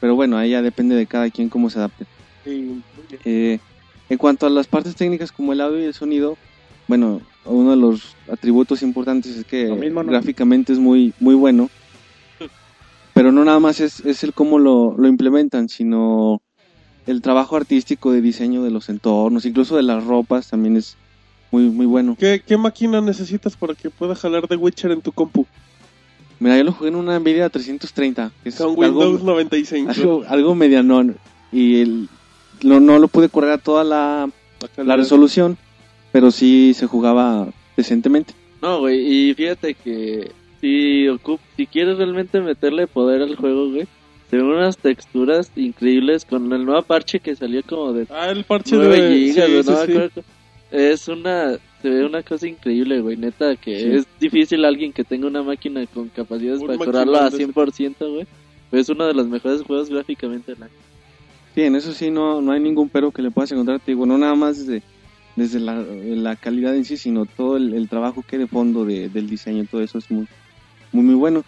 Pero 0.00 0.14
bueno, 0.14 0.36
ahí 0.36 0.50
ya 0.50 0.62
depende 0.62 0.94
de 0.94 1.06
cada 1.06 1.30
quien 1.30 1.48
cómo 1.48 1.70
se 1.70 1.78
adapte. 1.78 2.06
Sí. 2.44 2.82
Eh, 3.24 3.58
en 4.08 4.18
cuanto 4.18 4.46
a 4.46 4.50
las 4.50 4.66
partes 4.66 4.96
técnicas 4.96 5.30
como 5.30 5.52
el 5.52 5.60
audio 5.60 5.80
y 5.80 5.84
el 5.84 5.94
sonido, 5.94 6.36
bueno, 6.88 7.20
uno 7.44 7.70
de 7.70 7.76
los 7.76 8.16
atributos 8.30 8.82
importantes 8.82 9.36
es 9.36 9.44
que 9.44 9.68
Lo 9.68 9.76
mismo, 9.76 10.02
¿no? 10.02 10.10
gráficamente 10.10 10.72
es 10.72 10.78
muy, 10.78 11.12
muy 11.20 11.34
bueno. 11.34 11.70
Pero 13.14 13.32
no 13.32 13.44
nada 13.44 13.58
más 13.60 13.80
es, 13.80 14.00
es 14.00 14.24
el 14.24 14.32
cómo 14.32 14.58
lo, 14.58 14.94
lo 14.96 15.08
implementan, 15.08 15.68
sino 15.68 16.42
el 17.06 17.22
trabajo 17.22 17.56
artístico 17.56 18.12
de 18.12 18.20
diseño 18.20 18.62
de 18.62 18.70
los 18.70 18.88
entornos, 18.88 19.44
incluso 19.44 19.76
de 19.76 19.82
las 19.82 20.04
ropas, 20.04 20.48
también 20.48 20.76
es 20.76 20.96
muy, 21.50 21.64
muy 21.64 21.86
bueno. 21.86 22.16
¿Qué, 22.18 22.42
¿Qué 22.46 22.56
máquina 22.56 23.00
necesitas 23.00 23.56
para 23.56 23.74
que 23.74 23.90
pueda 23.90 24.14
jalar 24.14 24.46
The 24.46 24.56
Witcher 24.56 24.92
en 24.92 25.00
tu 25.00 25.12
compu? 25.12 25.46
Mira, 26.38 26.56
yo 26.56 26.64
lo 26.64 26.72
jugué 26.72 26.88
en 26.88 26.96
una 26.96 27.18
Nvidia 27.18 27.50
330, 27.50 28.32
que 28.42 28.48
es 28.48 28.56
Con 28.56 28.82
algo, 28.82 29.00
Windows 29.00 29.22
95. 29.22 29.90
algo, 29.90 30.24
algo 30.26 30.54
medianón. 30.54 31.16
Y 31.52 31.80
el, 31.82 32.08
no, 32.62 32.80
no 32.80 32.98
lo 32.98 33.08
pude 33.08 33.28
correr 33.28 33.50
a 33.50 33.58
toda 33.58 33.84
la, 33.84 34.30
La 34.76 34.84
la 34.84 34.96
resolución, 34.96 35.58
pero 36.12 36.30
sí 36.30 36.72
se 36.74 36.86
jugaba 36.86 37.48
decentemente. 37.76 38.34
No, 38.62 38.80
güey, 38.80 39.30
y 39.30 39.34
fíjate 39.34 39.74
que 39.74 40.32
si, 40.60 41.08
ocup 41.08 41.40
si 41.56 41.66
quieres 41.66 41.98
realmente 41.98 42.40
meterle 42.40 42.86
poder 42.86 43.22
al 43.22 43.36
juego, 43.36 43.70
güey, 43.70 43.86
se 44.30 44.36
ven 44.36 44.46
unas 44.46 44.76
texturas 44.78 45.50
increíbles 45.56 46.24
con 46.24 46.52
el 46.52 46.64
nuevo 46.64 46.82
parche 46.82 47.18
que 47.20 47.34
salió 47.34 47.62
como 47.64 47.92
de 47.92 48.06
Ah, 48.10 48.30
el 48.30 48.44
parche 48.44 48.76
9 48.76 49.00
de... 49.02 49.16
gigas, 49.32 49.46
sí, 49.46 49.52
güey, 49.92 50.08
sí, 50.08 50.12
sí. 50.14 50.20
Es 50.70 51.08
una, 51.08 51.56
se 51.82 51.88
ve 51.90 52.04
una 52.04 52.22
cosa 52.22 52.46
increíble, 52.46 53.00
güey, 53.00 53.16
neta, 53.16 53.56
que 53.56 53.76
Sí. 53.80 53.86
es 53.90 54.06
difícil 54.20 54.64
alguien 54.64 54.92
que 54.92 55.02
tenga 55.02 55.26
una 55.26 55.42
máquina 55.42 55.84
con 55.86 56.08
capacidades 56.10 56.60
Un 56.60 56.68
para 56.68 56.78
correrlo 56.78 57.18
a 57.18 57.22
maquinón 57.24 57.30
de 57.30 57.36
ese. 57.44 57.52
100%, 57.98 58.12
güey. 58.14 58.26
Pero 58.70 58.80
es 58.80 58.88
uno 58.88 59.04
de 59.06 59.14
los 59.14 59.26
mejores 59.26 59.62
juegos 59.62 59.90
gráficamente 59.90 60.52
del 60.54 60.62
año. 60.62 60.72
Sí, 61.56 61.62
en 61.62 61.74
eso 61.74 61.92
sí 61.92 62.08
no, 62.12 62.40
no 62.40 62.52
hay 62.52 62.60
ningún 62.60 62.88
pero 62.88 63.10
que 63.10 63.20
le 63.22 63.32
puedas 63.32 63.50
encontrar. 63.50 63.80
Te 63.80 63.90
digo, 63.90 64.06
no 64.06 64.16
nada 64.16 64.36
más 64.36 64.64
desde, 64.64 64.84
desde 65.34 65.58
la, 65.58 65.82
la 65.82 66.36
calidad 66.36 66.76
en 66.76 66.84
sí, 66.84 66.96
sino 66.96 67.26
todo 67.26 67.56
el, 67.56 67.74
el 67.74 67.88
trabajo 67.88 68.22
que 68.24 68.36
hay 68.36 68.42
de 68.42 68.46
fondo 68.46 68.84
de- 68.84 69.08
del 69.08 69.28
diseño, 69.28 69.64
todo 69.68 69.80
eso 69.82 69.98
es 69.98 70.08
muy, 70.08 70.28
muy, 70.92 71.04
muy 71.04 71.14
bueno. 71.14 71.44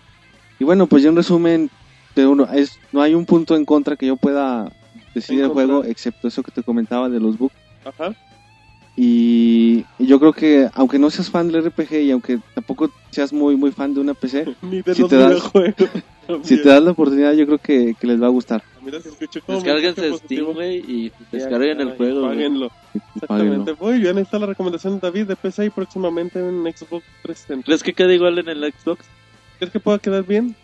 Y 0.59 0.64
bueno, 0.64 0.86
pues 0.86 1.03
ya 1.03 1.09
en 1.09 1.16
resumen, 1.16 1.70
uno, 2.16 2.47
es, 2.53 2.78
no 2.93 3.03
hay 3.03 3.14
un 3.14 3.26
punto 3.26 3.57
en 3.57 3.64
contra 3.64 3.97
que 3.97 4.07
yo 4.07 4.16
pueda 4.16 4.70
decir 5.14 5.38
del 5.40 5.49
juego, 5.49 5.84
excepto 5.84 6.28
eso 6.28 6.43
que 6.43 6.53
te 6.53 6.62
comentaba 6.62 7.09
de 7.09 7.20
los 7.20 7.36
bugs. 7.38 7.55
Ajá. 7.84 8.14
Y, 8.95 9.86
y 9.99 10.07
yo 10.07 10.20
creo 10.20 10.34
que, 10.34 10.68
aunque 10.74 10.99
no 10.99 11.09
seas 11.09 11.30
fan 11.30 11.51
del 11.51 11.64
RPG 11.64 11.95
y 12.03 12.11
aunque 12.11 12.38
tampoco 12.55 12.90
seas 13.11 13.32
muy, 13.32 13.57
muy 13.57 13.72
fan 13.72 13.95
de 13.95 14.01
una 14.01 14.12
PC, 14.12 14.55
Ni 14.62 14.82
de 14.82 14.95
Si 14.95 15.01
los 15.03 15.11
te 15.11 15.16
das- 15.16 15.51
si 16.43 16.62
te 16.62 16.68
das 16.68 16.82
la 16.82 16.90
oportunidad, 16.90 17.32
yo 17.32 17.47
creo 17.47 17.59
que, 17.59 17.95
que 17.99 18.07
les 18.07 18.20
va 18.20 18.26
a 18.26 18.30
gustar. 18.30 18.62
Mira, 18.82 19.01
se 19.01 19.40
como 19.40 19.59
Descárguense 19.59 20.18
Steam, 20.18 20.53
güey, 20.53 20.78
y 20.78 21.12
descarguen 21.30 21.80
el 21.80 21.97
juego. 21.97 22.28
Páguenlo. 22.28 22.70
Exactamente. 23.14 23.74
Muy 23.80 23.99
bien, 23.99 24.16
ahí 24.18 24.22
está 24.24 24.38
la 24.38 24.47
recomendación 24.47 24.95
de 24.95 25.01
David 25.01 25.26
de 25.26 25.36
PC 25.36 25.66
y 25.66 25.70
próximamente 25.70 26.38
en 26.38 26.62
Xbox 26.64 27.05
360. 27.22 27.64
¿Crees 27.64 27.82
que 27.82 27.95
queda 27.95 28.12
igual 28.12 28.38
en 28.38 28.49
el 28.49 28.72
Xbox? 28.72 29.05
¿Crees 29.62 29.72
que 29.74 29.78
pueda 29.78 30.00
quedar 30.00 30.24
bien? 30.26 30.56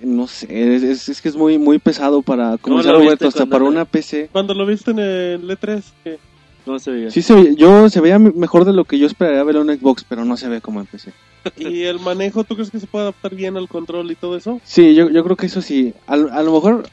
No 0.00 0.28
sé, 0.28 0.46
es, 0.76 0.84
es- 0.84 1.08
es 1.08 1.20
que 1.20 1.28
es 1.28 1.34
muy, 1.34 1.58
muy 1.58 1.80
pesado 1.80 2.22
para, 2.22 2.50
como 2.50 2.60
¿Cómo 2.60 2.76
decía 2.78 2.92
lo 2.92 3.00
Roberto, 3.00 3.26
hasta 3.26 3.46
para 3.46 3.64
una 3.64 3.84
PC. 3.84 4.28
Cuando 4.30 4.54
lo 4.54 4.64
viste 4.64 4.92
en 4.92 5.00
el 5.00 5.50
E3, 5.50 5.82
que 6.04 6.18
¿Cómo 6.64 6.78
se 6.78 6.92
veía? 6.92 7.10
Sí, 7.10 7.20
se, 7.20 7.34
ve- 7.34 7.56
yo 7.56 7.90
se 7.90 8.00
veía 8.00 8.20
mejor 8.20 8.64
de 8.64 8.72
lo 8.72 8.84
que 8.84 8.96
yo 8.96 9.08
esperaría 9.08 9.42
ver 9.42 9.56
en 9.56 9.62
un 9.68 9.76
Xbox, 9.76 10.04
pero 10.08 10.24
no 10.24 10.36
se 10.36 10.48
ve 10.48 10.60
como 10.60 10.78
en 10.78 10.86
PC. 10.86 11.12
¿Y 11.56 11.82
el 11.82 11.98
manejo, 11.98 12.44
tú 12.44 12.54
crees 12.54 12.70
que 12.70 12.78
se 12.78 12.86
puede 12.86 13.06
adaptar 13.06 13.34
bien 13.34 13.56
al 13.56 13.66
control 13.66 14.08
y 14.12 14.14
todo 14.14 14.36
eso? 14.36 14.60
Sí, 14.62 14.94
yo, 14.94 15.10
yo 15.10 15.24
creo 15.24 15.34
que 15.34 15.46
eso 15.46 15.60
sí. 15.60 15.92
A, 16.06 16.14
lo- 16.16 16.32
a 16.32 16.40
lo 16.44 16.52
mejor, 16.52 16.88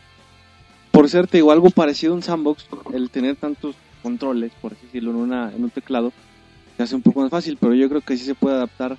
por 0.89 1.08
ser, 1.12 1.28
te 1.28 1.38
digo, 1.38 1.52
algo 1.52 1.70
parecido 1.70 2.14
a 2.14 2.16
un 2.16 2.24
sandbox, 2.24 2.66
el 2.91 3.12
tener 3.12 3.36
tantos 3.36 3.76
controles, 4.02 4.52
por 4.60 4.74
así 4.74 4.88
decirlo, 4.88 5.12
en, 5.12 5.18
una, 5.18 5.52
en 5.56 5.64
un 5.64 5.70
teclado, 5.70 6.12
se 6.76 6.82
hace 6.82 6.96
un 6.96 7.04
poco 7.04 7.22
más 7.22 7.30
fácil, 7.30 7.56
pero 7.62 7.76
yo 7.76 7.88
creo 7.88 8.02
que 8.02 8.18
sí 8.18 8.26
se 8.26 8.34
puede 8.34 8.56
adaptar, 8.56 8.98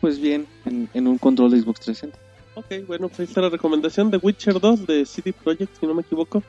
pues 0.00 0.20
bien, 0.20 0.46
en, 0.64 0.88
en 0.94 1.06
un 1.06 1.18
control 1.18 1.50
de 1.50 1.60
Xbox 1.60 1.80
360. 1.80 2.18
Ok, 2.54 2.86
bueno, 2.86 3.08
pues 3.08 3.20
ahí 3.20 3.26
está 3.26 3.42
la 3.42 3.50
recomendación 3.50 4.10
de 4.10 4.16
Witcher 4.16 4.58
2 4.60 4.86
de 4.86 5.04
CD 5.04 5.32
Projekt, 5.32 5.78
si 5.78 5.86
no 5.86 5.94
me 5.94 6.02
equivoco, 6.02 6.42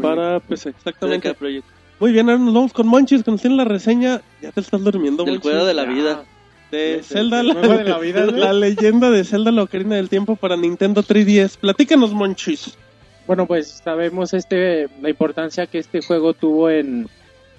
para 0.00 0.40
PC. 0.40 0.70
Exactamente. 0.70 1.34
Project. 1.34 1.66
Muy 2.00 2.12
bien, 2.12 2.28
ahora 2.28 2.42
nos 2.42 2.54
vamos 2.54 2.72
con 2.72 2.86
Monchis, 2.86 3.22
cuando 3.22 3.40
tiene 3.40 3.56
la 3.56 3.64
reseña. 3.64 4.22
Ya 4.40 4.52
te 4.52 4.60
estás 4.60 4.82
durmiendo, 4.82 5.24
Monchis. 5.24 5.42
juego 5.42 5.64
de 5.64 5.74
la 5.74 5.84
vida. 5.84 6.24
De 6.70 7.00
Sí, 7.02 7.08
sí, 7.08 7.14
Zelda, 7.14 7.42
sí, 7.42 7.48
la, 7.48 7.60
el 7.60 7.78
de 7.78 7.84
la 7.84 7.98
vida, 8.00 8.26
la 8.26 8.52
leyenda 8.52 9.10
de 9.10 9.22
Zelda, 9.24 9.52
la 9.52 9.62
Ocarina 9.62 9.96
del 9.96 10.08
Tiempo 10.08 10.34
para 10.36 10.56
Nintendo 10.56 11.02
3DS. 11.02 11.58
Platícanos, 11.58 12.12
Monchis. 12.12 12.76
Bueno, 13.26 13.46
pues 13.46 13.80
sabemos 13.84 14.34
este 14.34 14.88
la 15.00 15.08
importancia 15.10 15.66
que 15.66 15.78
este 15.78 16.02
juego 16.02 16.34
tuvo 16.34 16.70
en, 16.70 17.08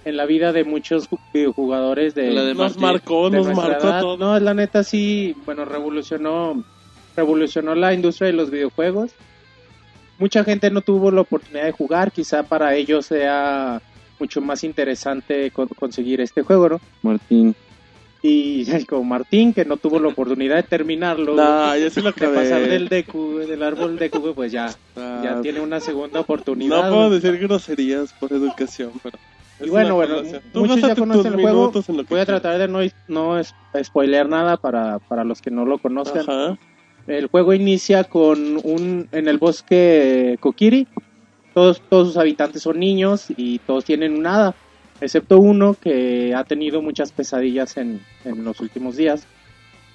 en 0.06 0.16
la 0.18 0.26
vida 0.26 0.53
de 0.53 0.64
muchos 0.64 1.10
ju- 1.10 1.20
videojugadores 1.34 2.14
de, 2.16 2.32
La 2.32 2.43
de 2.43 2.53
Nos 2.53 2.78
Martín, 2.78 2.82
marcó, 2.82 3.30
de 3.30 3.38
nos 3.38 3.47
marcó 3.56 3.88
edad. 3.88 3.99
todo. 4.01 4.18
No, 4.18 4.39
la 4.39 4.53
neta 4.53 4.84
sí, 4.84 5.36
bueno, 5.45 5.66
revolucionó 5.66 6.64
revolucionó 7.16 7.76
la 7.76 7.93
industria 7.93 8.28
de 8.28 8.34
los 8.34 8.51
videojuegos. 8.51 9.12
Mucha 10.18 10.43
gente 10.43 10.70
no 10.70 10.82
tuvo 10.82 11.12
la 11.12 11.22
oportunidad 11.22 11.66
de 11.66 11.72
jugar, 11.72 12.12
quizá 12.12 12.43
para 12.43 12.76
ellos 12.76 13.06
sea 13.08 13.82
mucho 14.20 14.39
más 14.41 14.64
interesante 14.64 15.51
con- 15.51 15.68
conseguir 15.68 16.22
este 16.22 16.41
juego, 16.41 16.70
¿no? 16.70 16.82
Martín. 17.01 17.56
Y 18.22 18.66
como 18.86 19.03
Martín, 19.03 19.53
que 19.53 19.66
no 19.66 19.78
tuvo 19.78 19.99
la 19.99 20.08
oportunidad 20.10 20.56
de 20.56 20.64
terminarlo, 20.64 21.36
Nah, 21.36 21.76
ya 21.78 21.89
sí 21.89 22.01
lo 22.01 22.12
de 22.12 22.28
pasar 22.28 22.62
del 22.68 22.88
Deku, 22.89 23.39
del 23.39 23.62
árbol 23.64 23.97
Deku, 23.97 24.34
pues 24.34 24.51
ya, 24.51 24.74
Ah, 24.95 25.22
ya 25.24 25.41
tiene 25.41 25.60
una 25.62 25.80
segunda 25.80 26.16
No 26.16 26.22
oportunidad. 26.22 26.89
puedo 26.89 27.03
¿no? 27.03 27.10
decir 27.10 27.38
groserías 27.38 28.14
por 28.14 28.32
educación, 28.34 28.91
pero... 29.03 29.18
Y 29.60 29.70
bueno, 29.70 29.95
bueno, 29.95 30.18
muchos 30.53 30.82
ya 30.82 30.95
conocen 30.95 31.34
el 31.34 31.41
juego. 31.41 31.72
Voy 32.10 32.20
a 32.20 32.26
tratar 32.26 32.58
de 32.58 32.68
no, 32.68 32.80
no 33.08 33.41
spoilear 33.82 34.28
nada 34.28 34.58
para, 34.58 34.99
para 34.99 35.24
los 35.24 35.41
que 35.41 35.51
no 35.51 35.66
lo 35.66 35.78
conozcan. 35.78 36.24
Ajá. 36.30 36.58
El 37.08 37.28
juego 37.28 37.53
inicia 37.53 38.03
con 38.03 38.60
un 38.64 39.08
en 39.12 39.28
el 39.28 39.38
bosque 39.38 40.38
Kokiri. 40.39 40.88
Todos, 41.53 41.82
todos 41.88 42.08
sus 42.08 42.18
habitantes 42.18 42.64
son 42.64 42.80
niños 42.80 43.28
y 43.38 43.60
todos 43.60 43.86
tienen 43.86 44.18
un 44.18 44.28
hada, 44.28 44.56
excepto 44.99 45.39
uno 45.39 45.76
que 45.80 46.34
ha 46.36 46.43
tenido 46.43 46.82
muchas 46.82 47.14
pesadillas 47.14 47.78
en, 47.78 48.01
en 48.26 48.43
los 48.43 48.60
últimos 48.60 48.97
días. 48.97 49.26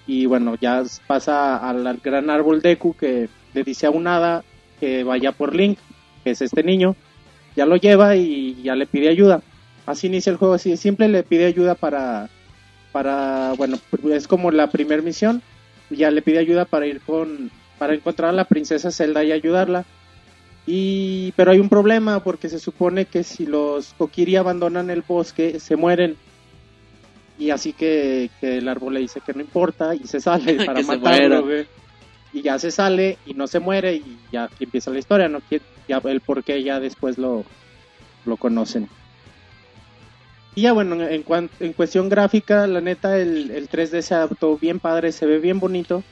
Y 0.06 0.24
bueno, 0.26 0.56
ya 0.58 0.82
pasa 1.06 1.56
al 1.68 1.98
gran 2.02 2.30
árbol 2.30 2.62
Deku 2.62 2.94
que 2.94 3.28
le 3.52 3.62
dice 3.62 3.86
a 3.86 3.90
un 3.90 4.06
hada 4.06 4.42
que 4.78 5.04
vaya 5.04 5.32
por 5.32 5.54
Link, 5.54 5.78
que 6.24 6.30
es 6.30 6.40
este 6.40 6.62
niño. 6.62 6.96
Ya 7.56 7.66
lo 7.66 7.76
lleva 7.76 8.16
y 8.16 8.62
ya 8.62 8.74
le 8.74 8.86
pide 8.86 9.08
ayuda. 9.08 9.42
Así 9.86 10.06
inicia 10.06 10.30
el 10.30 10.36
juego, 10.36 10.54
así 10.54 10.70
de 10.70 10.76
simple, 10.76 11.08
le 11.08 11.22
pide 11.22 11.46
ayuda 11.46 11.74
para, 11.74 12.28
para 12.92 13.54
bueno, 13.56 13.78
es 14.12 14.28
como 14.28 14.50
la 14.50 14.68
primera 14.68 15.02
misión 15.02 15.42
ya 15.90 16.10
le 16.10 16.22
pide 16.22 16.38
ayuda 16.38 16.64
para 16.64 16.86
ir 16.86 17.00
con 17.00 17.50
para 17.78 17.94
encontrar 17.94 18.30
a 18.30 18.34
la 18.34 18.44
princesa 18.44 18.90
Zelda 18.90 19.24
y 19.24 19.32
ayudarla. 19.32 19.84
Y 20.66 21.32
pero 21.32 21.50
hay 21.50 21.58
un 21.58 21.68
problema 21.68 22.22
porque 22.22 22.48
se 22.48 22.58
supone 22.58 23.06
que 23.06 23.24
si 23.24 23.46
los 23.46 23.94
Kokiri 23.94 24.36
abandonan 24.36 24.90
el 24.90 25.02
bosque 25.02 25.58
se 25.58 25.76
mueren. 25.76 26.16
Y 27.38 27.50
así 27.50 27.72
que, 27.72 28.30
que 28.38 28.58
el 28.58 28.68
árbol 28.68 28.94
le 28.94 29.00
dice 29.00 29.22
que 29.24 29.32
no 29.32 29.40
importa 29.40 29.94
y 29.94 30.06
se 30.06 30.20
sale 30.20 30.54
para 30.66 30.82
matarlo 30.82 31.42
güey. 31.44 31.66
y 32.34 32.42
ya 32.42 32.58
se 32.58 32.70
sale 32.70 33.16
y 33.24 33.32
no 33.32 33.46
se 33.46 33.60
muere 33.60 33.94
y 33.94 34.18
ya 34.30 34.50
empieza 34.60 34.90
la 34.90 34.98
historia 34.98 35.26
no 35.30 35.40
ya 35.88 36.02
el 36.04 36.20
por 36.20 36.44
qué 36.44 36.62
ya 36.62 36.80
después 36.80 37.16
lo 37.16 37.46
lo 38.26 38.36
conocen 38.36 38.90
y 40.54 40.62
ya 40.62 40.72
bueno, 40.72 41.00
en, 41.06 41.22
cuan- 41.22 41.50
en 41.60 41.72
cuestión 41.72 42.08
gráfica, 42.08 42.66
la 42.66 42.80
neta, 42.80 43.18
el, 43.18 43.50
el 43.50 43.68
3D 43.68 44.02
se 44.02 44.14
adaptó 44.14 44.58
bien 44.58 44.80
padre, 44.80 45.12
se 45.12 45.26
ve 45.26 45.38
bien 45.38 45.60
bonito. 45.60 46.02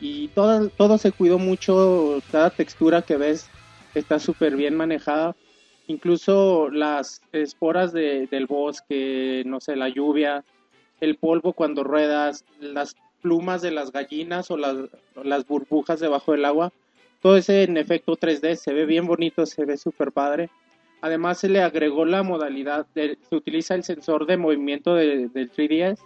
Y 0.00 0.28
todo, 0.28 0.68
todo 0.70 0.98
se 0.98 1.12
cuidó 1.12 1.38
mucho, 1.38 2.20
cada 2.30 2.50
textura 2.50 3.02
que 3.02 3.16
ves 3.16 3.50
está 3.94 4.18
súper 4.18 4.56
bien 4.56 4.76
manejada. 4.76 5.36
Incluso 5.86 6.68
las 6.70 7.22
esporas 7.32 7.92
de- 7.92 8.26
del 8.28 8.46
bosque, 8.46 9.42
no 9.46 9.60
sé, 9.60 9.76
la 9.76 9.88
lluvia, 9.88 10.44
el 11.00 11.16
polvo 11.16 11.52
cuando 11.52 11.84
ruedas, 11.84 12.44
las 12.60 12.96
plumas 13.22 13.62
de 13.62 13.70
las 13.70 13.90
gallinas 13.92 14.50
o 14.50 14.56
las, 14.56 14.76
las 15.14 15.46
burbujas 15.46 16.00
debajo 16.00 16.32
del 16.32 16.44
agua. 16.44 16.70
Todo 17.20 17.36
ese 17.36 17.64
en 17.64 17.76
efecto 17.76 18.16
3D 18.16 18.56
se 18.56 18.72
ve 18.72 18.86
bien 18.86 19.06
bonito, 19.06 19.46
se 19.46 19.64
ve 19.64 19.76
súper 19.76 20.12
padre. 20.12 20.50
Además 21.00 21.38
se 21.38 21.48
le 21.48 21.62
agregó 21.62 22.04
la 22.04 22.22
modalidad, 22.22 22.86
de, 22.94 23.18
se 23.28 23.36
utiliza 23.36 23.74
el 23.74 23.84
sensor 23.84 24.26
de 24.26 24.36
movimiento 24.36 24.94
de- 24.94 25.28
del 25.28 25.50
3DS, 25.50 26.00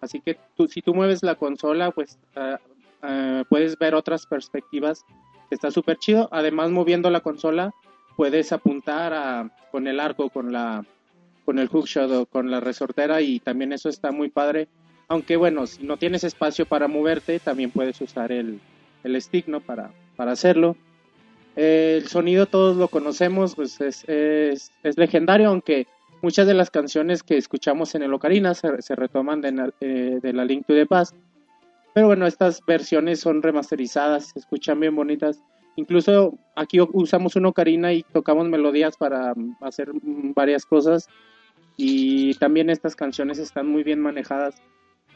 así 0.00 0.20
que 0.20 0.36
si 0.68 0.82
tú 0.82 0.94
mueves 0.94 1.22
la 1.22 1.36
consola, 1.36 1.90
pues 1.92 2.18
ah, 2.36 2.58
ah, 3.02 3.42
puedes 3.48 3.78
ver 3.78 3.94
otras 3.94 4.26
perspectivas, 4.26 5.04
está 5.50 5.70
súper 5.70 5.98
chido. 5.98 6.28
Además 6.32 6.70
moviendo 6.70 7.10
la 7.10 7.20
consola 7.20 7.72
puedes 8.16 8.52
apuntar 8.52 9.50
con 9.70 9.86
el 9.86 10.00
arco, 10.00 10.30
con 10.30 10.52
la 10.52 10.84
con 11.44 11.58
el 11.58 11.68
hookshot 11.68 12.10
o 12.10 12.26
con 12.26 12.50
la 12.50 12.58
resortera 12.60 13.20
y 13.20 13.38
también 13.38 13.72
eso 13.74 13.88
está 13.90 14.10
muy 14.12 14.30
padre. 14.30 14.66
Aunque 15.08 15.36
bueno, 15.36 15.66
si 15.66 15.84
no 15.84 15.98
tienes 15.98 16.24
espacio 16.24 16.64
para 16.64 16.88
moverte, 16.88 17.38
también 17.38 17.70
puedes 17.70 18.00
usar 18.00 18.32
el, 18.32 18.58
el 19.04 19.20
stick, 19.20 19.46
¿no? 19.48 19.60
Para, 19.60 19.90
para 20.16 20.32
hacerlo. 20.32 20.74
Eh, 21.56 22.00
el 22.02 22.08
sonido 22.08 22.46
todos 22.46 22.76
lo 22.76 22.88
conocemos, 22.88 23.54
pues 23.54 23.80
es, 23.80 24.04
es, 24.08 24.72
es 24.82 24.98
legendario, 24.98 25.48
aunque 25.48 25.86
muchas 26.24 26.46
de 26.46 26.54
las 26.54 26.70
canciones 26.70 27.22
que 27.22 27.36
escuchamos 27.36 27.94
en 27.94 28.02
el 28.02 28.14
Ocarina 28.14 28.54
se, 28.54 28.96
retoman 28.96 29.42
eh, 29.80 30.18
de 30.22 30.32
la 30.32 30.44
Link 30.46 30.66
to 30.66 30.72
the 30.72 30.86
Past. 30.86 31.14
Pero 31.92 32.06
bueno, 32.06 32.26
estas 32.26 32.64
versiones 32.66 33.20
son 33.20 33.42
remasterizadas, 33.42 34.30
se 34.30 34.38
escuchan 34.38 34.80
bien 34.80 34.96
bonitas. 34.96 35.42
Incluso 35.76 36.38
aquí 36.56 36.80
usamos 36.80 37.36
una 37.36 37.50
ocarina 37.50 37.92
y 37.92 38.04
tocamos 38.04 38.48
melodías 38.48 38.96
para 38.96 39.34
mm, 39.34 39.56
hacer 39.60 39.92
mm, 39.92 40.32
varias 40.34 40.64
cosas. 40.64 41.08
Y 41.76 42.34
también 42.34 42.70
estas 42.70 42.96
canciones 42.96 43.38
están 43.38 43.66
muy 43.66 43.82
bien 43.82 44.00
manejadas. 44.00 44.56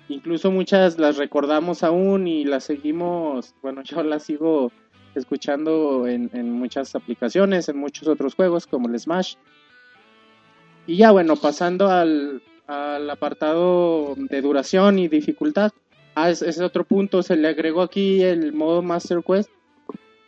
Incluso 0.08 0.50
muchas 0.50 0.98
las 0.98 1.16
recordamos 1.16 1.82
aún 1.82 2.28
y 2.28 2.44
las 2.44 2.64
seguimos, 2.64 3.54
bueno, 3.62 3.82
yo 3.82 4.02
las 4.02 4.24
sigo 4.24 4.72
escuchando 5.14 6.06
en, 6.06 6.52
muchas 6.52 6.94
aplicaciones, 6.94 7.68
en 7.68 7.78
muchos 7.78 8.08
otros 8.08 8.34
juegos 8.34 8.66
como 8.66 8.88
el 8.88 8.98
Smash. 8.98 9.34
Y 10.86 10.96
ya 10.96 11.10
bueno, 11.10 11.36
pasando 11.36 11.88
al, 11.90 12.42
apartado 12.66 14.14
de 14.16 14.40
duración 14.40 14.98
y 14.98 15.08
dificultad. 15.08 15.72
Ah, 16.14 16.30
ese 16.30 16.48
es 16.48 16.60
otro 16.60 16.84
punto, 16.84 17.22
se 17.22 17.36
le 17.36 17.48
agregó 17.48 17.82
aquí 17.82 18.22
el 18.22 18.52
modo 18.52 18.82
Master 18.82 19.22
Quest, 19.24 19.50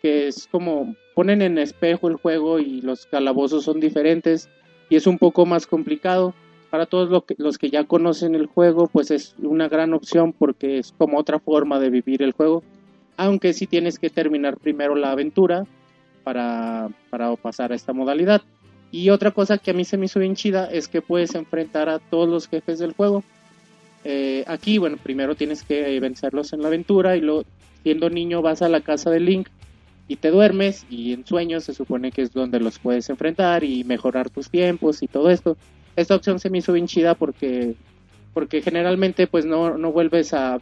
que 0.02 0.28
es 0.28 0.48
como 0.50 0.94
ponen 1.14 1.42
en 1.42 1.58
espejo 1.58 2.08
el 2.08 2.16
juego 2.16 2.58
y 2.58 2.80
los 2.80 3.06
calabozos 3.06 3.64
son 3.64 3.80
diferentes 3.80 4.48
y 4.88 4.96
es 4.96 5.06
un 5.06 5.18
poco 5.18 5.46
más 5.46 5.66
complicado. 5.66 6.34
Para 6.70 6.86
todos 6.86 7.24
que- 7.24 7.34
los 7.38 7.58
que 7.58 7.68
ya 7.68 7.84
conocen 7.84 8.34
el 8.36 8.46
juego, 8.46 8.86
pues 8.86 9.10
es 9.10 9.34
una 9.38 9.68
gran 9.68 9.92
opción 9.92 10.32
porque 10.32 10.78
es 10.78 10.94
como 10.96 11.18
otra 11.18 11.40
forma 11.40 11.80
de 11.80 11.90
vivir 11.90 12.22
el 12.22 12.32
juego. 12.32 12.62
Aunque 13.20 13.52
sí 13.52 13.66
tienes 13.66 13.98
que 13.98 14.08
terminar 14.08 14.56
primero 14.56 14.94
la 14.94 15.12
aventura 15.12 15.66
para, 16.24 16.88
para 17.10 17.36
pasar 17.36 17.70
a 17.70 17.74
esta 17.74 17.92
modalidad. 17.92 18.40
Y 18.90 19.10
otra 19.10 19.30
cosa 19.30 19.58
que 19.58 19.72
a 19.72 19.74
mí 19.74 19.84
se 19.84 19.98
me 19.98 20.06
hizo 20.06 20.20
bien 20.20 20.36
chida 20.36 20.70
es 20.72 20.88
que 20.88 21.02
puedes 21.02 21.34
enfrentar 21.34 21.90
a 21.90 21.98
todos 21.98 22.26
los 22.26 22.48
jefes 22.48 22.78
del 22.78 22.94
juego. 22.94 23.22
Eh, 24.04 24.42
aquí, 24.46 24.78
bueno, 24.78 24.96
primero 24.96 25.34
tienes 25.34 25.64
que 25.64 26.00
vencerlos 26.00 26.54
en 26.54 26.62
la 26.62 26.68
aventura 26.68 27.14
y 27.14 27.20
luego, 27.20 27.44
siendo 27.82 28.08
niño, 28.08 28.40
vas 28.40 28.62
a 28.62 28.70
la 28.70 28.80
casa 28.80 29.10
de 29.10 29.20
Link 29.20 29.48
y 30.08 30.16
te 30.16 30.30
duermes 30.30 30.86
y 30.88 31.12
en 31.12 31.26
sueños 31.26 31.64
se 31.64 31.74
supone 31.74 32.12
que 32.12 32.22
es 32.22 32.32
donde 32.32 32.58
los 32.58 32.78
puedes 32.78 33.10
enfrentar 33.10 33.64
y 33.64 33.84
mejorar 33.84 34.30
tus 34.30 34.48
tiempos 34.48 35.02
y 35.02 35.08
todo 35.08 35.28
esto. 35.28 35.58
Esta 35.94 36.16
opción 36.16 36.40
se 36.40 36.48
me 36.48 36.56
hizo 36.56 36.72
bien 36.72 36.86
chida 36.86 37.14
porque 37.14 37.74
porque 38.32 38.62
generalmente 38.62 39.26
pues 39.26 39.44
no, 39.44 39.76
no 39.76 39.92
vuelves 39.92 40.32
a, 40.32 40.58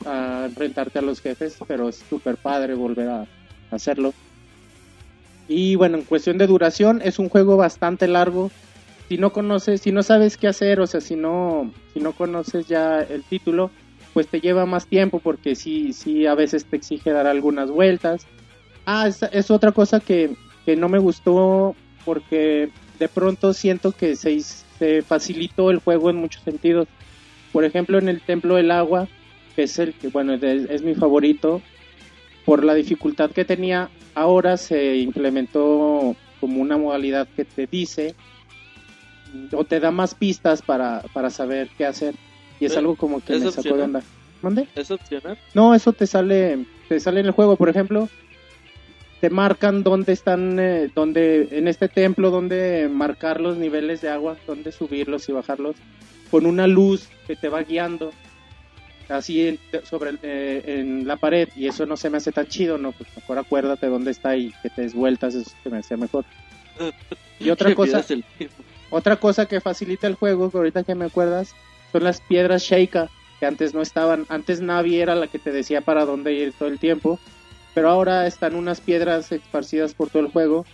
enfrentarte 0.46 0.98
a 0.98 1.02
los 1.02 1.20
jefes, 1.20 1.56
pero 1.66 1.88
es 1.88 2.02
súper 2.08 2.36
padre 2.36 2.74
volver 2.74 3.08
a 3.08 3.26
hacerlo. 3.70 4.14
Y 5.48 5.76
bueno, 5.76 5.98
en 5.98 6.04
cuestión 6.04 6.38
de 6.38 6.46
duración, 6.46 7.00
es 7.02 7.18
un 7.18 7.28
juego 7.28 7.56
bastante 7.56 8.06
largo. 8.06 8.50
Si 9.08 9.16
no 9.16 9.32
conoces, 9.32 9.80
si 9.80 9.92
no 9.92 10.02
sabes 10.02 10.36
qué 10.36 10.48
hacer, 10.48 10.80
o 10.80 10.86
sea, 10.86 11.00
si 11.00 11.16
no, 11.16 11.72
si 11.94 12.00
no 12.00 12.12
conoces 12.12 12.66
ya 12.66 13.00
el 13.00 13.22
título, 13.22 13.70
pues 14.12 14.28
te 14.28 14.40
lleva 14.40 14.66
más 14.66 14.86
tiempo 14.86 15.20
porque 15.20 15.54
sí, 15.54 15.92
sí 15.94 16.26
a 16.26 16.34
veces 16.34 16.66
te 16.66 16.76
exige 16.76 17.12
dar 17.12 17.26
algunas 17.26 17.70
vueltas. 17.70 18.26
Ah, 18.84 19.08
es, 19.08 19.22
es 19.22 19.50
otra 19.50 19.72
cosa 19.72 20.00
que, 20.00 20.34
que 20.66 20.76
no 20.76 20.88
me 20.88 20.98
gustó 20.98 21.74
porque 22.04 22.70
de 22.98 23.08
pronto 23.08 23.52
siento 23.52 23.92
que 23.92 24.16
se, 24.16 24.40
se 24.40 25.02
facilitó 25.02 25.70
el 25.70 25.78
juego 25.78 26.10
en 26.10 26.16
muchos 26.16 26.42
sentidos. 26.42 26.88
Por 27.52 27.64
ejemplo, 27.64 27.98
en 27.98 28.08
el 28.08 28.20
Templo 28.20 28.56
del 28.56 28.70
Agua, 28.70 29.08
que 29.56 29.64
es 29.64 29.78
el 29.78 29.94
que, 29.94 30.08
bueno, 30.08 30.34
es, 30.34 30.42
es 30.42 30.82
mi 30.82 30.94
favorito, 30.94 31.62
por 32.44 32.64
la 32.64 32.74
dificultad 32.74 33.30
que 33.30 33.44
tenía, 33.44 33.90
ahora 34.14 34.56
se 34.56 34.96
implementó 34.96 36.16
como 36.40 36.60
una 36.62 36.76
modalidad 36.78 37.28
que 37.34 37.44
te 37.44 37.66
dice 37.66 38.14
o 39.52 39.64
te 39.64 39.80
da 39.80 39.90
más 39.90 40.14
pistas 40.14 40.62
para, 40.62 41.02
para 41.12 41.30
saber 41.30 41.68
qué 41.76 41.84
hacer. 41.86 42.14
Y 42.60 42.64
es 42.66 42.72
¿Es- 42.72 42.78
algo 42.78 42.96
como 42.96 43.20
que 43.22 43.38
me 43.38 43.50
sacó 43.50 43.76
de 43.76 43.82
onda. 43.82 44.02
¿Mande? 44.40 44.68
¿Es 44.74 44.90
opcional? 44.90 45.36
No, 45.54 45.74
eso 45.74 45.92
te 45.92 46.06
sale, 46.06 46.64
te 46.88 47.00
sale 47.00 47.20
en 47.20 47.26
el 47.26 47.32
juego, 47.32 47.56
por 47.56 47.68
ejemplo, 47.68 48.08
te 49.20 49.30
marcan 49.30 49.82
dónde 49.82 50.12
están, 50.12 50.58
eh, 50.60 50.90
dónde, 50.94 51.48
en 51.50 51.66
este 51.66 51.88
templo, 51.88 52.30
dónde 52.30 52.88
marcar 52.90 53.40
los 53.40 53.56
niveles 53.58 54.00
de 54.00 54.10
agua, 54.10 54.36
dónde 54.46 54.70
subirlos 54.70 55.28
y 55.28 55.32
bajarlos, 55.32 55.74
con 56.30 56.46
una 56.46 56.66
luz 56.66 57.08
que 57.26 57.36
te 57.36 57.48
va 57.48 57.62
guiando, 57.62 58.12
así 59.08 59.48
en, 59.48 59.58
sobre 59.84 60.14
eh, 60.22 60.62
en 60.66 61.06
la 61.06 61.16
pared, 61.16 61.48
y 61.56 61.66
eso 61.66 61.86
no 61.86 61.96
se 61.96 62.10
me 62.10 62.18
hace 62.18 62.32
tan 62.32 62.46
chido, 62.46 62.78
no, 62.78 62.92
pues 62.92 63.08
mejor 63.16 63.38
acuérdate 63.38 63.86
dónde 63.86 64.10
está 64.10 64.36
y 64.36 64.52
que 64.62 64.70
te 64.70 64.82
des 64.82 64.94
vueltas, 64.94 65.34
eso 65.34 65.50
se 65.62 65.70
me 65.70 65.78
hacía 65.78 65.96
mejor. 65.96 66.24
Y 67.40 67.50
otra 67.50 67.72
cosa, 67.72 68.04
otra 68.90 69.14
cosa 69.14 69.46
que 69.46 69.60
facilita 69.60 70.08
el 70.08 70.16
juego, 70.16 70.50
que 70.50 70.56
ahorita 70.56 70.82
que 70.82 70.96
me 70.96 71.04
acuerdas, 71.04 71.54
son 71.92 72.02
las 72.02 72.20
piedras 72.20 72.62
Sheikah, 72.62 73.08
que 73.38 73.46
antes 73.46 73.74
no 73.74 73.80
estaban. 73.80 74.26
Antes 74.28 74.60
Navi 74.60 75.00
era 75.00 75.14
la 75.14 75.28
que 75.28 75.38
te 75.38 75.52
decía 75.52 75.80
para 75.80 76.04
dónde 76.04 76.32
ir 76.32 76.52
todo 76.52 76.68
el 76.68 76.80
tiempo, 76.80 77.20
pero 77.74 77.90
ahora 77.90 78.26
están 78.26 78.56
unas 78.56 78.80
piedras 78.80 79.30
esparcidas 79.30 79.94
por 79.94 80.10
todo 80.10 80.22
el 80.22 80.32
juego, 80.32 80.66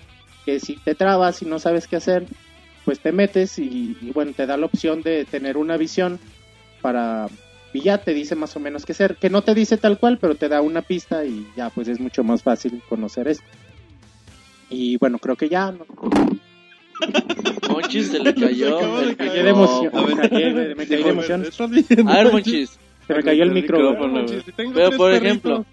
que 0.45 0.59
si 0.59 0.77
te 0.77 0.95
trabas 0.95 1.43
y 1.43 1.45
no 1.45 1.59
sabes 1.59 1.87
qué 1.87 1.97
hacer, 1.97 2.27
pues 2.85 3.01
te 3.01 3.13
metes 3.13 3.59
y, 3.59 3.97
y 4.01 4.11
bueno, 4.13 4.33
te 4.37 4.47
da 4.47 4.57
la 4.57 4.67
opción 4.67 5.03
de 5.03 5.25
tener 5.25 5.57
una 5.57 5.77
visión 5.77 6.19
para... 6.83 7.29
Y 7.73 7.81
ya 7.81 7.99
te 7.99 8.15
dice 8.15 8.37
más 8.37 8.55
o 8.55 8.61
menos 8.61 8.87
qué 8.87 8.93
hacer, 8.93 9.17
que 9.17 9.31
no 9.31 9.43
te 9.43 9.53
dice 9.53 9.77
tal 9.77 9.99
cual, 9.99 10.19
pero 10.21 10.37
te 10.37 10.49
da 10.49 10.61
una 10.61 10.83
pista 10.83 11.25
y 11.25 11.45
ya 11.57 11.71
pues 11.71 11.89
es 11.89 11.99
mucho 11.99 12.23
más 12.23 12.43
fácil 12.43 12.81
conocer 12.89 13.27
esto. 13.27 13.45
Y 14.71 14.97
bueno, 14.99 15.19
creo 15.19 15.35
que 15.35 15.49
ya, 15.49 15.73
¿no? 15.73 15.85
Monchis 17.69 18.09
se 18.13 18.21
le 18.21 18.35
cayó. 18.37 18.79
Se 19.07 19.17
de. 19.17 19.43
Me 19.43 19.49
emoción. 19.51 19.85
micrófono. 19.93 20.75
Me 20.77 20.87
caí 20.87 21.03
emoción. 21.03 21.45
A 22.09 22.17
ver, 22.23 22.33
Monchis. 22.33 22.79
Se 23.07 23.15
me 23.15 23.23
cayó 23.23 23.43
el 23.43 23.51
micro. 23.51 23.79
güey. 23.79 24.01
No, 24.01 24.09
Monchis, 24.09 24.45
si 24.45 24.53
tengo 24.53 24.73
Pero 24.73 24.91
por 24.93 25.11
perritos. 25.11 25.27
ejemplo, 25.27 25.67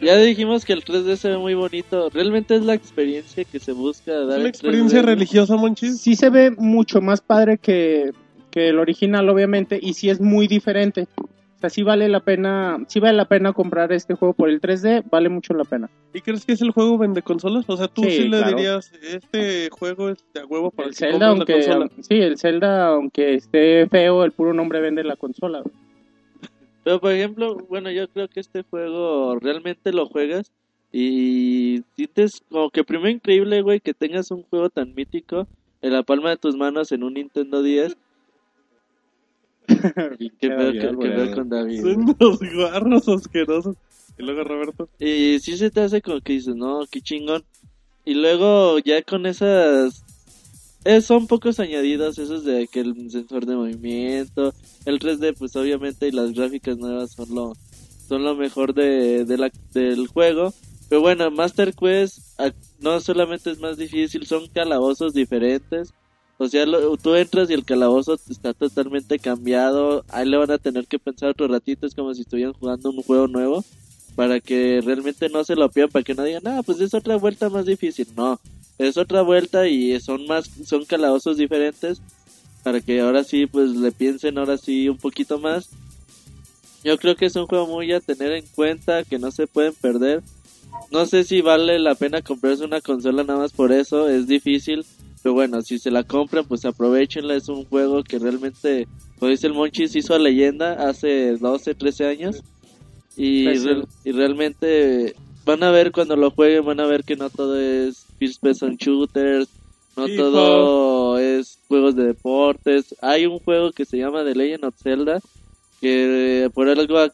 ya 0.00 0.16
dijimos 0.16 0.64
que 0.64 0.72
el 0.72 0.84
3D 0.84 1.16
se 1.16 1.28
ve 1.30 1.38
muy 1.38 1.54
bonito. 1.54 2.08
Realmente 2.10 2.54
es 2.56 2.62
la 2.62 2.74
experiencia 2.74 3.44
que 3.44 3.58
se 3.60 3.72
busca 3.72 4.12
dar. 4.12 4.22
¿Es 4.22 4.34
una 4.34 4.40
en 4.42 4.46
experiencia 4.46 5.00
3D. 5.02 5.04
religiosa, 5.04 5.56
Monchis? 5.56 6.00
Sí 6.00 6.14
se 6.16 6.30
ve 6.30 6.50
mucho 6.50 7.00
más 7.00 7.20
padre 7.20 7.58
que, 7.58 8.12
que 8.50 8.68
el 8.68 8.78
original, 8.78 9.28
obviamente, 9.28 9.78
y 9.80 9.94
sí 9.94 10.10
es 10.10 10.20
muy 10.20 10.46
diferente. 10.48 11.06
O 11.20 11.60
sea, 11.60 11.70
sí 11.70 11.82
vale 11.82 12.08
la 12.08 12.20
pena, 12.20 12.78
sí 12.86 13.00
vale 13.00 13.16
la 13.16 13.24
pena 13.24 13.52
comprar 13.52 13.92
este 13.92 14.14
juego 14.14 14.32
por 14.32 14.48
el 14.48 14.60
3D, 14.60 15.02
vale 15.10 15.28
mucho 15.28 15.54
la 15.54 15.64
pena. 15.64 15.90
¿Y 16.14 16.20
crees 16.20 16.44
que 16.46 16.52
es 16.52 16.62
el 16.62 16.70
juego 16.70 16.96
vende 16.98 17.20
consolas? 17.22 17.64
O 17.68 17.76
sea, 17.76 17.88
tú 17.88 18.04
sí, 18.04 18.10
Sí, 18.12 18.28
le 18.28 18.38
claro. 18.38 18.56
dirías, 18.56 18.92
este 19.02 19.68
juego 19.70 20.08
es 20.10 20.24
de 20.32 20.44
huevo 20.44 20.70
para 20.70 20.88
El 20.88 20.94
que 20.94 20.98
Zelda, 21.00 21.30
compres 21.30 21.66
la 21.66 21.72
aunque, 21.74 21.88
consola. 21.88 22.04
sí, 22.08 22.14
el 22.14 22.38
Zelda, 22.38 22.86
aunque 22.90 23.34
esté 23.34 23.88
feo, 23.88 24.22
el 24.22 24.30
puro 24.30 24.54
nombre 24.54 24.80
vende 24.80 25.02
la 25.02 25.16
consola. 25.16 25.60
güey. 25.62 25.74
Pero 26.88 27.02
por 27.02 27.12
ejemplo, 27.12 27.54
bueno, 27.68 27.90
yo 27.90 28.08
creo 28.08 28.28
que 28.28 28.40
este 28.40 28.62
juego 28.62 29.38
realmente 29.38 29.92
lo 29.92 30.06
juegas 30.06 30.50
y 30.90 31.82
sientes 31.94 32.42
como 32.48 32.70
que 32.70 32.82
primero 32.82 33.10
increíble, 33.10 33.60
güey, 33.60 33.78
que 33.78 33.92
tengas 33.92 34.30
un 34.30 34.42
juego 34.44 34.70
tan 34.70 34.94
mítico 34.94 35.46
en 35.82 35.92
la 35.92 36.02
palma 36.02 36.30
de 36.30 36.38
tus 36.38 36.56
manos 36.56 36.90
en 36.90 37.02
un 37.02 37.12
Nintendo 37.12 37.62
10. 37.62 37.94
Que 40.40 40.48
veo 40.48 41.34
con 41.34 41.50
David. 41.50 41.82
Son 41.82 42.16
los 42.18 42.40
guarros 42.54 43.06
asquerosos. 43.06 43.76
Y 44.16 44.22
luego 44.22 44.44
Roberto. 44.44 44.88
Y 44.98 45.40
sí 45.40 45.58
se 45.58 45.70
te 45.70 45.82
hace 45.82 46.00
como 46.00 46.22
que 46.22 46.32
dices, 46.32 46.56
no, 46.56 46.86
qué 46.90 47.02
chingón. 47.02 47.44
Y 48.06 48.14
luego 48.14 48.78
ya 48.78 49.02
con 49.02 49.26
esas... 49.26 50.06
eh, 50.88 51.00
son 51.02 51.26
pocos 51.26 51.60
añadidos 51.60 52.18
esos 52.18 52.44
de 52.44 52.66
que 52.66 52.80
el 52.80 53.10
sensor 53.10 53.44
de 53.46 53.54
movimiento, 53.56 54.54
el 54.86 54.98
3D 54.98 55.34
pues 55.38 55.54
obviamente 55.56 56.08
y 56.08 56.12
las 56.12 56.32
gráficas 56.32 56.78
nuevas 56.78 57.12
son 57.12 57.34
lo, 57.34 57.52
son 58.08 58.24
lo 58.24 58.34
mejor 58.34 58.72
de, 58.74 59.24
la, 59.36 59.50
del 59.72 60.06
juego. 60.08 60.52
Pero 60.88 61.02
bueno, 61.02 61.30
Master 61.30 61.74
Quest 61.74 62.18
no 62.80 63.00
solamente 63.00 63.50
es 63.50 63.58
más 63.60 63.76
difícil, 63.76 64.26
son 64.26 64.48
calabozos 64.48 65.12
diferentes. 65.12 65.92
O 66.38 66.48
sea, 66.48 66.64
lo- 66.64 66.96
tú 66.96 67.14
entras 67.16 67.50
y 67.50 67.54
el 67.54 67.64
calabozo 67.64 68.14
está 68.30 68.54
totalmente 68.54 69.18
cambiado. 69.18 70.04
Ahí 70.08 70.26
le 70.26 70.36
van 70.36 70.50
a 70.52 70.58
tener 70.58 70.86
que 70.86 70.98
pensar 70.98 71.30
otro 71.30 71.48
ratito. 71.48 71.86
Es 71.86 71.94
como 71.94 72.14
si 72.14 72.22
estuvieran 72.22 72.52
jugando 72.54 72.90
un 72.90 73.02
juego 73.02 73.26
nuevo. 73.26 73.64
Para 74.14 74.40
que 74.40 74.80
realmente 74.82 75.28
no 75.28 75.44
se 75.44 75.56
lo 75.56 75.68
pierdan. 75.68 75.90
Para 75.92 76.04
que 76.04 76.14
no 76.14 76.22
digan, 76.24 76.46
ah, 76.46 76.62
pues 76.64 76.80
es 76.80 76.94
otra 76.94 77.16
vuelta 77.16 77.50
más 77.50 77.66
difícil. 77.66 78.06
No, 78.16 78.40
es 78.78 78.96
otra 78.96 79.22
vuelta 79.22 79.66
y 79.68 79.98
son 80.00 80.26
más, 80.26 80.48
son 80.64 80.84
calabozos 80.84 81.36
diferentes. 81.36 82.00
Para 82.64 82.80
que 82.80 83.00
ahora 83.00 83.24
sí, 83.24 83.46
pues 83.46 83.70
le 83.70 83.92
piensen 83.92 84.36
ahora 84.38 84.58
sí 84.58 84.88
un 84.88 84.98
poquito 84.98 85.38
más. 85.38 85.70
Yo 86.84 86.96
creo 86.98 87.16
que 87.16 87.26
es 87.26 87.36
un 87.36 87.46
juego 87.46 87.66
muy 87.66 87.92
a 87.92 88.00
tener 88.00 88.32
en 88.32 88.44
cuenta. 88.54 89.04
Que 89.04 89.18
no 89.18 89.30
se 89.30 89.46
pueden 89.46 89.74
perder. 89.74 90.22
No 90.90 91.06
sé 91.06 91.24
si 91.24 91.40
vale 91.40 91.78
la 91.78 91.94
pena 91.94 92.20
comprarse 92.22 92.64
una 92.64 92.80
consola 92.80 93.24
nada 93.24 93.38
más 93.38 93.52
por 93.52 93.72
eso. 93.72 94.08
Es 94.08 94.26
difícil. 94.26 94.84
Pero 95.22 95.34
bueno, 95.34 95.62
si 95.62 95.78
se 95.78 95.90
la 95.90 96.04
compran, 96.04 96.44
pues 96.46 96.64
aprovechenla. 96.64 97.34
Es 97.36 97.48
un 97.48 97.64
juego 97.64 98.02
que 98.04 98.18
realmente, 98.18 98.86
como 99.18 99.30
dice 99.30 99.46
el 99.48 99.54
Monchis, 99.54 99.96
hizo 99.96 100.14
a 100.14 100.18
leyenda 100.18 100.88
hace 100.88 101.36
12, 101.36 101.74
13 101.74 102.06
años. 102.06 102.42
Y, 103.16 103.44
real- 103.64 103.88
y 104.04 104.12
realmente 104.12 105.14
van 105.48 105.62
a 105.62 105.70
ver 105.70 105.92
cuando 105.92 106.14
lo 106.14 106.30
jueguen, 106.30 106.66
van 106.66 106.78
a 106.80 106.86
ver 106.86 107.04
que 107.04 107.16
no 107.16 107.30
todo 107.30 107.58
es 107.58 108.04
first 108.18 108.40
person 108.42 108.76
shooters, 108.76 109.48
no 109.96 110.06
todo 110.16 111.18
es 111.18 111.58
juegos 111.68 111.96
de 111.96 112.04
deportes. 112.04 112.94
Hay 113.00 113.24
un 113.26 113.38
juego 113.38 113.72
que 113.72 113.86
se 113.86 113.96
llama 113.96 114.24
The 114.24 114.34
Legend 114.34 114.64
of 114.66 114.74
Zelda, 114.82 115.20
que 115.80 116.50
por 116.52 116.68
algo 116.68 116.98
ha- 116.98 117.12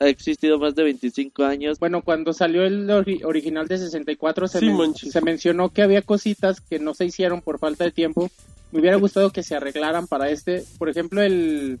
ha 0.00 0.08
existido 0.08 0.58
más 0.58 0.74
de 0.74 0.82
25 0.82 1.44
años. 1.44 1.78
Bueno, 1.78 2.02
cuando 2.02 2.32
salió 2.32 2.64
el 2.64 2.88
ori- 2.88 3.24
original 3.24 3.68
de 3.68 3.78
64 3.78 4.48
se, 4.48 4.58
Sí, 4.60 4.66
men- 4.70 4.94
se 4.94 5.20
mencionó 5.20 5.70
que 5.70 5.82
había 5.82 6.02
cositas 6.02 6.60
que 6.60 6.78
no 6.80 6.94
se 6.94 7.04
hicieron 7.06 7.42
por 7.42 7.58
falta 7.58 7.84
de 7.84 7.92
tiempo. 7.92 8.28
Me 8.72 8.80
hubiera 8.80 8.96
gustado 8.96 9.30
que 9.30 9.42
se 9.42 9.54
arreglaran 9.54 10.06
para 10.06 10.30
este. 10.30 10.64
Por 10.78 10.88
ejemplo, 10.88 11.22
el 11.22 11.78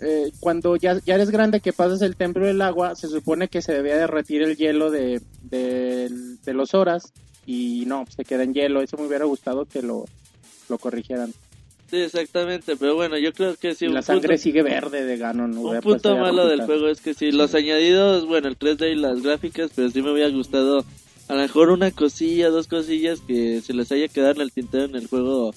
eh, 0.00 0.30
cuando 0.40 0.76
ya, 0.76 0.98
ya 1.04 1.14
eres 1.14 1.30
grande 1.30 1.60
que 1.60 1.72
pasas 1.72 2.02
el 2.02 2.16
templo 2.16 2.46
del 2.46 2.62
agua, 2.62 2.94
se 2.94 3.08
supone 3.08 3.48
que 3.48 3.62
se 3.62 3.72
debía 3.72 3.96
derretir 3.96 4.42
el 4.42 4.56
hielo 4.56 4.90
de, 4.90 5.20
de, 5.42 6.08
de 6.44 6.52
los 6.54 6.74
horas 6.74 7.12
y 7.46 7.84
no, 7.86 8.04
se 8.14 8.24
queda 8.24 8.42
en 8.44 8.54
hielo. 8.54 8.80
Eso 8.82 8.96
me 8.96 9.06
hubiera 9.06 9.24
gustado 9.24 9.64
que 9.64 9.82
lo, 9.82 10.04
lo 10.68 10.78
corrigieran. 10.78 11.32
Sí, 11.90 11.96
exactamente, 11.96 12.76
pero 12.76 12.94
bueno, 12.96 13.16
yo 13.16 13.32
creo 13.32 13.56
que 13.56 13.74
sí. 13.74 13.88
La 13.88 14.02
sangre 14.02 14.28
punto- 14.28 14.42
sigue 14.42 14.62
verde 14.62 15.04
de 15.06 15.16
Ganon. 15.16 15.56
Un 15.56 15.80
punto 15.80 16.16
malo 16.18 16.46
del 16.46 16.62
juego 16.66 16.88
es 16.88 17.00
que 17.00 17.14
sí, 17.14 17.32
los 17.32 17.54
añadidos, 17.54 18.26
bueno, 18.26 18.48
el 18.48 18.58
3D 18.58 18.92
y 18.92 18.96
las 18.96 19.22
gráficas, 19.22 19.70
pero 19.74 19.88
sí 19.90 20.02
me 20.02 20.12
hubiera 20.12 20.28
gustado 20.28 20.84
a 21.28 21.34
lo 21.34 21.40
mejor 21.40 21.70
una 21.70 21.90
cosilla, 21.90 22.50
dos 22.50 22.68
cosillas 22.68 23.20
que 23.20 23.60
se 23.62 23.72
les 23.72 23.90
haya 23.92 24.08
quedado 24.08 24.32
en 24.34 24.40
el 24.42 24.52
tintero 24.52 24.84
en 24.84 24.96
el 24.96 25.06
juego 25.08 25.54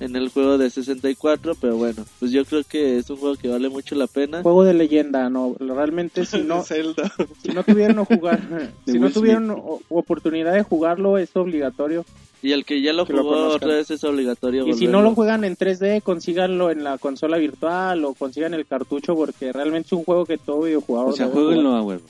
en 0.00 0.16
el 0.16 0.30
juego 0.30 0.58
de 0.58 0.70
64, 0.70 1.54
pero 1.60 1.76
bueno, 1.76 2.04
pues 2.18 2.32
yo 2.32 2.44
creo 2.44 2.62
que 2.64 2.98
es 2.98 3.08
un 3.10 3.16
juego 3.18 3.36
que 3.36 3.48
vale 3.48 3.68
mucho 3.68 3.94
la 3.94 4.06
pena. 4.06 4.42
Juego 4.42 4.64
de 4.64 4.74
leyenda, 4.74 5.28
no. 5.30 5.54
Realmente 5.60 6.24
si 6.24 6.38
no, 6.42 6.62
Zelda. 6.62 7.12
si 7.42 7.48
no 7.50 7.62
tuvieron 7.62 7.98
o 8.00 8.04
jugar, 8.06 8.40
si 8.86 8.98
no 8.98 9.10
tuvieron 9.10 9.50
o- 9.50 9.80
oportunidad 9.90 10.54
de 10.54 10.62
jugarlo, 10.62 11.18
es 11.18 11.34
obligatorio. 11.36 12.04
Y 12.42 12.52
el 12.52 12.64
que 12.64 12.80
ya 12.80 12.94
lo 12.94 13.04
Que 13.04 13.12
lo 13.12 13.22
jugó 13.22 13.34
conozcan. 13.34 13.56
otra 13.68 13.76
vez 13.76 13.90
es 13.90 14.02
obligatorio. 14.02 14.66
Y 14.66 14.72
si 14.72 14.86
no 14.86 15.02
lo 15.02 15.14
juegan 15.14 15.44
en 15.44 15.58
3D, 15.58 16.00
consíganlo 16.02 16.70
en 16.70 16.82
la 16.84 16.96
consola 16.96 17.36
virtual 17.36 18.02
o 18.06 18.14
consigan 18.14 18.54
el 18.54 18.64
cartucho 18.64 19.14
porque 19.14 19.52
realmente 19.52 19.88
es 19.88 19.92
un 19.92 20.04
juego 20.04 20.24
que 20.24 20.38
todo 20.38 20.62
videojugador 20.62 21.10
O 21.10 21.12
sea, 21.12 21.26
jueguenlo 21.28 21.74
a 21.76 21.82
huevo. 21.82 22.00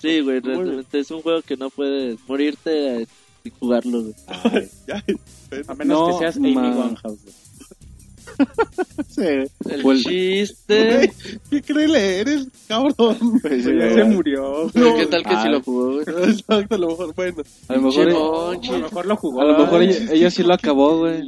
Sí, 0.00 0.20
güey, 0.20 0.40
realmente 0.40 0.98
es 0.98 1.08
un 1.12 1.22
juego 1.22 1.42
que 1.42 1.56
no 1.56 1.70
puedes 1.70 2.18
morirte 2.26 3.06
sin 3.42 3.52
jugarlo, 3.58 4.02
güey. 4.02 4.14
Ay, 4.52 4.68
ya. 4.86 5.04
A 5.68 5.74
menos 5.74 5.98
No, 5.98 6.06
que 6.18 6.18
seas 6.24 6.36
Amy 6.36 6.56
Winehouse. 6.56 7.18
güey. 7.24 7.34
El 9.16 9.50
el- 9.86 10.04
chiste... 10.04 10.96
Güey, 10.96 11.10
¿Qué 11.50 11.62
cree 11.62 11.88
leer 11.88 12.28
el 12.28 12.50
cabrón? 12.68 13.16
Ya 13.42 13.94
se 13.94 14.04
murió. 14.04 14.70
Pero 14.72 14.96
¿Qué 14.96 15.06
tal 15.06 15.22
que 15.24 15.34
Ah. 15.34 15.42
si 15.42 15.48
lo 15.48 15.62
jugó, 15.62 15.92
güey? 15.94 16.04
Exacto, 16.30 16.74
a 16.74 16.78
lo 16.78 16.88
mejor, 16.88 17.14
bueno. 17.14 17.42
A 17.68 17.72
lo 17.74 17.82
mejor, 17.82 18.12
Monchi. 18.12 18.68
A 18.68 18.72
lo 18.72 18.78
mejor 18.80 19.06
lo 19.06 19.16
jugó. 19.16 19.40
a 19.40 19.44
lo 19.46 19.58
mejor 19.58 19.80
Ay, 19.80 19.88
ella, 19.90 20.12
ella 20.12 20.30
sí 20.30 20.42
lo 20.42 20.54
acabó, 20.54 20.98
güey. 20.98 21.22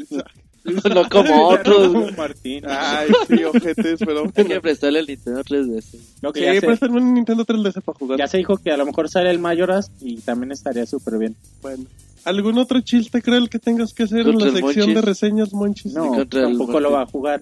No 0.94 1.08
como 1.08 1.48
otros. 1.48 2.16
Martín. 2.16 2.64
Ay, 2.68 3.08
sí, 3.28 3.44
ojetes, 3.44 4.00
pero 4.00 4.24
Hay 4.36 4.44
que 4.44 4.60
prestarle 4.60 5.00
el 5.00 5.06
Nintendo 5.06 5.42
tres 5.44 5.68
veces. 5.68 6.00
Lo 6.20 6.32
que 6.32 6.40
Sí, 6.40 6.46
ya, 6.46 6.60
se, 6.60 6.66
préstame 6.66 7.00
un 7.00 7.14
Nintendo 7.14 7.44
3DS 7.44 7.82
para 7.82 7.98
jugar. 7.98 8.18
ya 8.18 8.26
se 8.26 8.38
dijo 8.38 8.56
que 8.58 8.70
a 8.70 8.76
lo 8.76 8.86
mejor 8.86 9.08
sale 9.08 9.30
el 9.30 9.38
Mayoras 9.38 9.90
y 10.00 10.16
también 10.16 10.52
estaría 10.52 10.86
súper 10.86 11.18
bien. 11.18 11.36
Bueno. 11.62 11.84
¿Algún 12.24 12.58
otro 12.58 12.80
chiste 12.82 13.22
cruel 13.22 13.48
que 13.48 13.58
tengas 13.58 13.94
que 13.94 14.02
hacer 14.02 14.28
en 14.28 14.38
la 14.38 14.46
el 14.46 14.52
sección 14.52 14.88
Monchis. 14.88 14.94
de 14.94 15.00
reseñas, 15.00 15.52
Monchis? 15.54 15.94
No, 15.94 16.20
el 16.20 16.28
tampoco 16.28 16.78
lo 16.78 16.92
va 16.92 17.02
a 17.02 17.06
jugar 17.06 17.40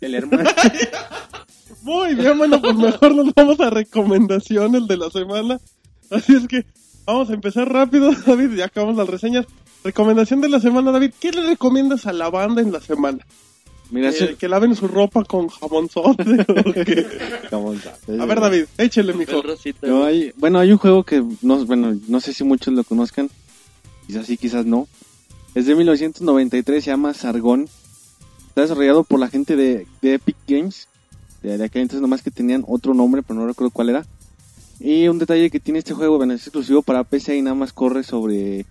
el 0.00 0.14
hermano. 0.14 0.48
Muy 1.82 2.14
bien, 2.14 2.38
bueno, 2.38 2.60
pues 2.62 2.74
mejor 2.74 3.14
nos 3.14 3.34
vamos 3.34 3.60
a 3.60 3.68
recomendaciones 3.68 4.86
de 4.86 4.96
la 4.96 5.10
semana. 5.10 5.60
Así 6.10 6.34
es 6.34 6.48
que 6.48 6.64
vamos 7.04 7.28
a 7.28 7.34
empezar 7.34 7.70
rápido, 7.70 8.10
David, 8.26 8.56
ya 8.56 8.64
acabamos 8.64 8.96
las 8.96 9.08
reseñas. 9.08 9.44
Recomendación 9.84 10.40
de 10.40 10.48
la 10.48 10.60
semana, 10.60 10.90
David. 10.92 11.12
¿Qué 11.20 11.30
le 11.30 11.42
recomiendas 11.46 12.06
a 12.06 12.12
la 12.14 12.30
banda 12.30 12.62
en 12.62 12.72
la 12.72 12.80
semana? 12.80 13.18
Mira, 13.90 14.10
Eh, 14.10 14.34
que 14.38 14.48
laven 14.48 14.74
su 14.74 14.88
ropa 14.88 15.24
con 15.24 15.48
jabón. 15.48 15.88
A 18.18 18.24
ver, 18.24 18.40
David, 18.40 18.64
échele, 18.78 19.12
mijo. 19.12 19.42
No, 19.82 20.04
hay, 20.04 20.32
bueno, 20.36 20.58
hay 20.58 20.72
un 20.72 20.78
juego 20.78 21.04
que 21.04 21.22
no, 21.42 21.64
bueno, 21.66 21.94
no 22.08 22.20
sé 22.20 22.32
si 22.32 22.44
muchos 22.44 22.72
lo 22.72 22.82
conozcan, 22.82 23.28
quizás 24.06 24.26
sí, 24.26 24.38
quizás 24.38 24.64
no. 24.64 24.88
Es 25.54 25.66
de 25.66 25.74
1993, 25.74 26.82
se 26.82 26.90
llama 26.90 27.12
Sargón. 27.12 27.68
Está 28.48 28.62
desarrollado 28.62 29.04
por 29.04 29.20
la 29.20 29.28
gente 29.28 29.54
de, 29.54 29.86
de 30.00 30.14
Epic 30.14 30.36
Games. 30.48 30.88
De, 31.42 31.58
de 31.58 31.64
aquel 31.64 31.82
entonces 31.82 32.00
nomás 32.00 32.22
que 32.22 32.30
tenían 32.30 32.64
otro 32.66 32.94
nombre, 32.94 33.22
pero 33.22 33.38
no 33.38 33.46
recuerdo 33.46 33.70
cuál 33.70 33.90
era. 33.90 34.06
Y 34.80 35.08
un 35.08 35.18
detalle 35.18 35.50
que 35.50 35.60
tiene 35.60 35.78
este 35.80 35.92
juego, 35.92 36.16
bueno, 36.16 36.32
es 36.32 36.40
exclusivo 36.46 36.80
para 36.80 37.04
PC 37.04 37.36
y 37.36 37.42
nada 37.42 37.54
más 37.54 37.72
corre 37.74 38.02
sobre 38.02 38.64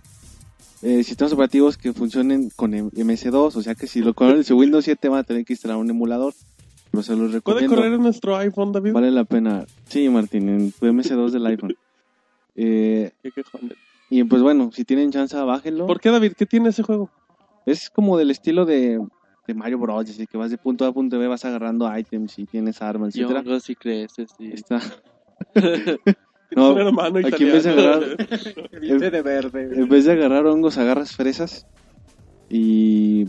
eh, 0.84 1.04
sistemas 1.04 1.34
operativos 1.34 1.78
que 1.78 1.94
funcionen 1.94 2.50
con 2.56 2.74
M- 2.74 2.92
MS2. 2.92 3.56
O 3.56 3.62
sea 3.62 3.74
que 3.76 3.88
si 3.88 4.02
lo 4.02 4.14
corren 4.14 4.38
en 4.38 4.44
su 4.44 4.58
Windows 4.58 4.86
7 4.86 5.10
van 5.10 5.20
a 5.20 5.24
tener 5.24 5.46
que 5.46 5.54
instalar 5.54 5.78
un 5.78 5.90
emulador. 5.90 6.34
Pero 6.92 7.02
se 7.02 7.14
los 7.14 7.22
¿Puede 7.22 7.36
recomiendo. 7.38 7.76
correr 7.76 7.94
en 7.94 8.02
nuestro 8.04 8.38
iPhone, 8.38 8.72
David? 8.72 8.92
Vale 8.94 9.10
la 9.10 9.24
pena. 9.24 9.66
Sí, 9.88 10.08
Martín, 10.10 10.48
en 10.50 10.72
tu 10.72 10.86
MS2 10.86 11.32
del 11.32 11.46
iPhone. 11.48 11.76
Eh, 12.56 13.12
¿Qué 13.24 13.32
quejón? 13.32 13.74
y 14.12 14.24
pues 14.26 14.44
bueno, 14.44 14.70
si 14.72 14.86
tienen 14.86 15.12
chance, 15.12 15.36
bájenlo. 15.36 15.88
¿Por 15.88 16.00
qué, 16.00 16.12
David? 16.12 16.34
¿Qué 16.38 16.46
tiene 16.46 16.70
ese 16.70 16.84
juego? 16.84 17.10
Es 17.66 17.90
como 17.90 18.16
del 18.16 18.30
estilo 18.30 18.64
de, 18.66 19.00
de 19.48 19.54
Mario 19.56 19.80
Bros. 19.80 20.08
Así 20.08 20.28
que 20.28 20.38
vas 20.38 20.52
de 20.52 20.60
punto 20.60 20.86
A 20.86 20.90
a 20.90 20.92
punto 20.94 21.18
B, 21.18 21.26
vas 21.26 21.46
agarrando 21.46 21.90
items 21.98 22.38
y 22.38 22.46
tienes 22.46 22.80
armas, 22.84 23.16
Y 23.16 23.22
etcétera. 23.22 23.40
hongos 23.40 23.68
y 23.72 23.76
creces, 23.76 24.30
sí. 24.38 24.52
Está. 24.54 24.80
Tienes 26.54 26.70
No, 26.70 26.74
un 26.74 26.80
hermano 26.88 27.20
aquí 27.20 27.44
en 27.44 27.52
vez 27.52 27.64
de 27.64 27.70
agarrar, 27.72 28.18
Viste 28.82 29.10
de 29.12 29.22
verde. 29.22 29.70
en 29.82 29.90
vez 29.90 30.06
de 30.06 30.12
agarrar 30.12 30.46
hongos, 30.46 30.78
agarras 30.78 31.12
fresas. 31.16 31.66
Y 32.50 33.26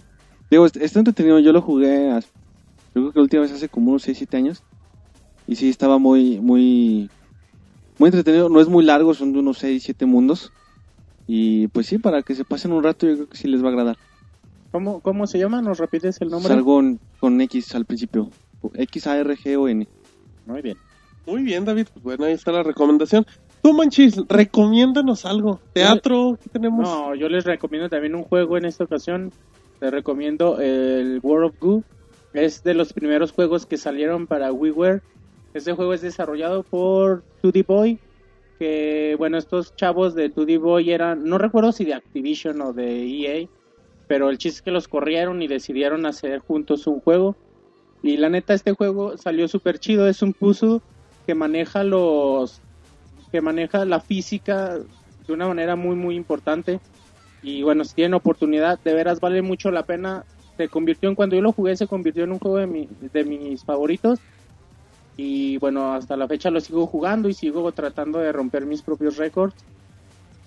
digo, 0.51 0.67
est- 0.67 0.77
está 0.77 0.99
entretenido. 0.99 1.39
Yo 1.39 1.53
lo 1.53 1.63
jugué, 1.63 2.09
yo 2.95 3.03
creo 3.03 3.13
que 3.13 3.19
la 3.19 3.23
última 3.23 3.43
vez 3.43 3.53
hace 3.53 3.69
como 3.69 3.91
unos 3.91 4.03
6, 4.03 4.19
7 4.19 4.37
años. 4.37 4.63
Y 5.47 5.57
sí, 5.57 5.69
estaba 5.69 5.99
muy, 5.99 6.41
muy, 6.41 7.11
muy 7.99 8.09
entretenido. 8.09 8.49
No 8.49 8.61
es 8.61 8.69
muy 8.69 8.85
largo, 8.85 9.15
son 9.15 9.33
de 9.33 9.39
unos 9.39 9.59
6, 9.59 9.83
7 9.85 10.07
mundos. 10.07 10.53
Y 11.27 11.69
pues 11.69 11.87
sí, 11.87 11.99
para 11.99 12.23
que 12.23 12.35
se 12.35 12.45
pasen 12.45 12.73
un 12.73 12.83
rato, 12.83 13.07
yo 13.07 13.15
creo 13.15 13.29
que 13.29 13.37
sí 13.39 13.49
les 13.49 13.63
va 13.63 13.69
a 13.69 13.71
agradar. 13.71 13.97
¿Cómo, 14.71 15.01
¿Cómo 15.01 15.27
se 15.27 15.39
llama? 15.39 15.63
¿Nos 15.63 15.79
repites 15.79 16.21
el 16.21 16.29
nombre? 16.29 16.49
Sargón 16.49 16.99
con 17.19 17.41
X 17.41 17.75
al 17.75 17.87
principio. 17.87 18.31
X-A-R-G-O-N. 18.75 19.87
Muy 20.47 20.63
bien. 20.63 20.79
Muy 21.27 21.43
bien, 21.43 21.65
David. 21.65 21.89
Pues 21.93 22.05
bueno, 22.05 22.25
ahí 22.25 22.33
está 22.33 22.53
la 22.53 22.63
recomendación. 22.63 23.27
Tú, 23.63 23.73
Manchis, 23.73 24.17
recomiéndanos 24.29 25.25
algo. 25.25 25.61
¿Teatro? 25.73 26.39
¿Qué 26.43 26.51
tenemos? 26.51 26.87
No, 26.87 27.15
yo 27.15 27.29
les 27.29 27.45
recomiendo 27.45 27.89
también 27.89 28.15
un 28.15 28.25
juego 28.25 28.59
en 28.59 28.67
esta 28.67 28.85
ocasión. 28.85 29.33
Les 29.81 29.91
recomiendo 29.91 30.61
el 30.61 31.21
World 31.23 31.51
of 31.51 31.61
Goo. 31.61 31.85
Es 32.35 32.63
de 32.63 32.75
los 32.75 32.93
primeros 32.93 33.33
juegos 33.33 33.65
que 33.65 33.79
salieron 33.79 34.27
para 34.27 34.53
WiiWare. 34.53 35.03
Este 35.55 35.73
juego 35.73 35.95
es 35.95 36.03
desarrollado 36.03 36.63
por 36.63 37.23
2D 37.43 37.67
Boy. 37.67 37.99
Que 38.59 39.15
bueno, 39.19 39.39
estos 39.39 39.75
chavos 39.77 40.15
de 40.15 40.33
2D 40.33 40.61
Boy 40.61 40.91
eran, 40.91 41.25
no 41.25 41.39
recuerdo 41.39 41.73
si 41.73 41.85
de 41.85 41.95
Activision 41.95 42.61
o 42.61 42.73
de 42.73 43.07
EA, 43.07 43.49
pero 44.07 44.31
el 44.31 44.39
chiste 44.39 44.59
es 44.59 44.63
que 44.63 44.71
los 44.71 44.89
corrieron 44.89 45.43
y 45.43 45.49
decidieron 45.49 46.07
hacer 46.07 46.41
juntos 46.41 46.87
un 46.87 47.01
juego. 47.01 47.37
Y 48.03 48.19
la 48.19 48.29
neta, 48.29 48.53
este 48.53 48.73
juego 48.73 49.17
salió 49.17 49.49
súper 49.49 49.79
chido. 49.79 50.07
Es 50.07 50.21
un 50.21 50.35
puzzle 50.35 50.81
que 51.27 51.35
maneja 51.35 51.85
los. 51.85 52.61
que 53.33 53.41
maneja 53.41 53.85
la 53.85 54.01
física 54.01 54.79
de 55.27 55.33
una 55.33 55.49
manera 55.49 55.75
muy, 55.77 55.97
muy 55.97 56.15
importante. 56.17 56.79
Y 57.43 57.63
bueno, 57.63 57.85
si 57.85 57.95
tienen 57.95 58.15
oportunidad, 58.15 58.79
de 58.85 58.95
veras 58.95 59.21
vale 59.21 59.43
mucho 59.43 59.71
la 59.71 59.83
pena. 59.85 60.25
Se 60.57 60.69
convirtió 60.69 61.09
en, 61.09 61.15
cuando 61.15 61.35
yo 61.37 61.43
lo 61.43 61.53
jugué, 61.53 61.77
se 61.77 61.87
convirtió 61.87 62.25
en 62.25 62.33
un 62.33 62.39
juego 62.39 62.59
de, 62.59 62.67
mi- 62.67 62.89
de 63.13 63.25
mis 63.25 63.63
favoritos. 63.65 64.21
Y 65.17 65.59
bueno, 65.59 65.95
hasta 65.95 66.17
la 66.17 66.27
fecha 66.29 66.51
lo 66.51 66.61
sigo 66.61 66.87
jugando 66.87 67.29
y 67.29 67.35
sigo 67.35 67.71
tratando 67.73 68.19
de 68.19 68.33
romper 68.33 68.67
mis 68.67 68.83
propios 68.83 69.17
récords. 69.17 69.55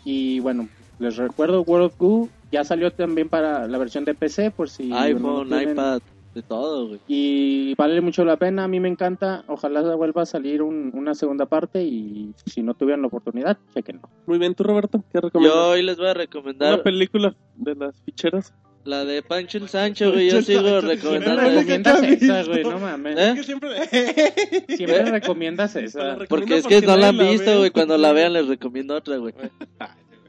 Y 0.04 0.40
bueno, 0.40 0.70
les 0.99 1.18
recuerdo 1.18 1.62
World 1.64 1.88
of 1.88 1.98
Goo. 1.98 2.30
Ya 2.52 2.64
salió 2.64 2.91
también 2.91 3.28
para 3.28 3.68
la 3.68 3.78
versión 3.78 4.06
de 4.06 4.14
PC, 4.14 4.52
por 4.52 4.70
si... 4.70 4.91
iPhone, 4.94 5.48
tienen- 5.49 5.72
iPad, 5.74 5.99
de 6.38 6.43
todo, 6.43 6.88
güey. 6.88 6.99
y 7.07 7.73
vale 7.76 7.99
mucho 8.01 8.23
la 8.23 8.38
pena, 8.38 8.64
a 8.64 8.68
mí 8.68 8.80
me 8.80 8.88
encanta. 8.88 9.43
Ojalá 9.47 9.81
vuelva 9.95 10.22
a 10.22 10.26
salir 10.26 10.61
un- 10.61 10.91
una 10.93 11.15
segunda 11.15 11.45
parte 11.47 11.84
y 11.84 12.31
si 12.45 12.61
no 12.64 12.73
tuvieran 12.76 13.01
la 13.01 13.07
oportunidad, 13.07 13.57
chequenlo. 13.73 14.03
Muy 14.26 14.38
bien, 14.38 14.53
tú, 14.55 14.64
Roberto, 14.64 15.03
¿qué 15.11 15.19
recomiendas? 15.19 15.55
Yo 15.61 15.69
hoy 15.69 15.81
les 15.84 15.97
voy 15.97 16.07
a 16.07 16.11
Una 16.11 16.14
recomendar 16.14 16.84
película 16.84 17.35
de 17.55 17.76
las 17.76 17.99
ficheras. 18.03 18.53
la 18.85 19.03
de 19.03 19.22
Pancho 19.23 19.57
el 19.57 19.68
Sancho, 19.68 20.11
güey. 20.14 20.30
Yo 20.30 20.41
sigo 20.41 20.80
recomendando. 20.80 21.41
recomiendas 21.41 22.03
esa, 22.03 22.43
güey, 22.43 22.64
no 22.64 22.80
mames. 22.80 23.18
¿Eh? 23.18 23.30
Es 23.30 23.34
que 23.35 23.43
siempre... 23.43 23.69
Siempre 24.77 25.05
recomiendas 25.05 25.76
esa. 25.76 26.15
Recomiendo 26.15 26.27
Porque 26.30 26.57
es 26.57 26.68
que 26.68 26.81
no 26.85 26.95
la 26.97 27.09
han 27.09 27.18
visto, 27.18 27.57
güey. 27.57 27.72
Cuando 27.72 27.97
la 27.97 28.14
vean 28.14 28.34
les 28.34 28.47
recomiendo 28.47 28.95
otra, 28.95 29.18
güey. 29.18 29.34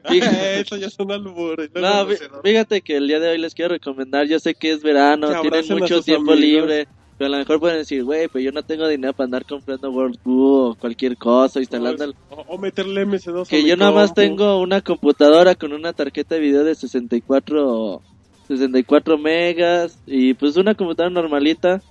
Eso 0.63 0.77
ya 0.77 0.89
son 0.89 1.11
albures. 1.11 1.69
No, 1.73 1.81
da- 1.81 2.07
fíjate 2.43 2.81
que 2.81 2.97
el 2.97 3.07
día 3.07 3.19
de 3.19 3.29
hoy 3.29 3.37
les 3.37 3.53
quiero 3.53 3.73
recomendar. 3.73 4.27
Yo 4.27 4.39
sé 4.39 4.53
que 4.55 4.71
es 4.71 4.81
verano, 4.83 5.29
Que 5.29 5.49
tienen 5.49 5.65
mucho 5.79 6.01
tiempo 6.01 6.31
amigos. 6.33 6.39
libre. 6.67 6.87
Pero 7.17 7.27
a 7.27 7.31
lo 7.31 7.37
mejor 7.39 7.59
pueden 7.59 7.79
decir, 7.79 8.05
güey, 8.05 8.29
pues 8.29 8.45
yo 8.45 8.53
no 8.53 8.63
tengo 8.63 8.87
dinero 8.87 9.11
para 9.11 9.25
andar 9.25 9.45
comprando 9.45 9.91
World 9.91 10.17
o 10.23 10.73
cualquier 10.79 11.17
cosa, 11.17 11.59
instalando 11.59 12.05
el... 12.05 12.13
O, 12.29 12.45
o 12.47 12.57
meterle 12.57 13.05
MS2 13.05 13.41
a 13.45 13.49
Que 13.49 13.61
yo 13.67 13.75
nada 13.75 13.91
más 13.91 14.13
tengo 14.13 14.61
una 14.61 14.79
computadora 14.79 15.53
con 15.55 15.73
una 15.73 15.91
tarjeta 15.91 16.35
de 16.35 16.41
video 16.41 16.63
de 16.63 16.75
64, 16.75 18.01
64 18.47 19.17
megas 19.17 19.99
y 20.05 20.33
pues 20.33 20.55
una 20.55 20.75
computadora 20.75 21.13
normalita 21.13 21.81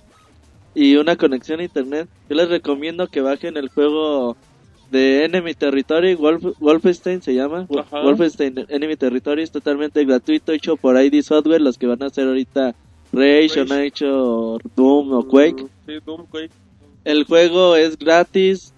y 0.73 0.95
una 0.95 1.15
conexión 1.15 1.59
a 1.59 1.63
internet. 1.63 2.09
Yo 2.27 2.35
les 2.35 2.49
recomiendo 2.49 3.07
que 3.07 3.21
bajen 3.21 3.55
el 3.55 3.69
juego 3.69 4.35
de 4.91 5.25
Enemy 5.25 5.53
Territory, 5.53 6.15
Wolf, 6.15 6.43
Wolfenstein 6.59 7.21
se 7.21 7.33
llama. 7.33 7.67
Ajá. 7.77 8.01
Wolfenstein 8.01 8.65
Enemy 8.67 8.95
Territory 8.95 9.43
es 9.43 9.51
totalmente 9.51 10.03
gratuito, 10.05 10.51
hecho 10.51 10.77
por 10.77 11.01
ID 11.01 11.21
Software, 11.21 11.61
los 11.61 11.77
que 11.77 11.87
van 11.87 12.01
a 12.03 12.07
hacer 12.07 12.27
ahorita 12.27 12.75
Rage, 13.11 13.61
o 13.61 13.63
Rage. 13.63 13.73
han 13.73 13.83
hecho 13.83 14.57
Doom 14.75 15.13
o 15.13 15.27
Quake. 15.27 15.65
Sí, 15.85 15.93
Doom, 16.05 16.25
Quake. 16.27 16.51
El 17.05 17.23
juego 17.23 17.75
es 17.75 17.97
gratis, 17.97 18.73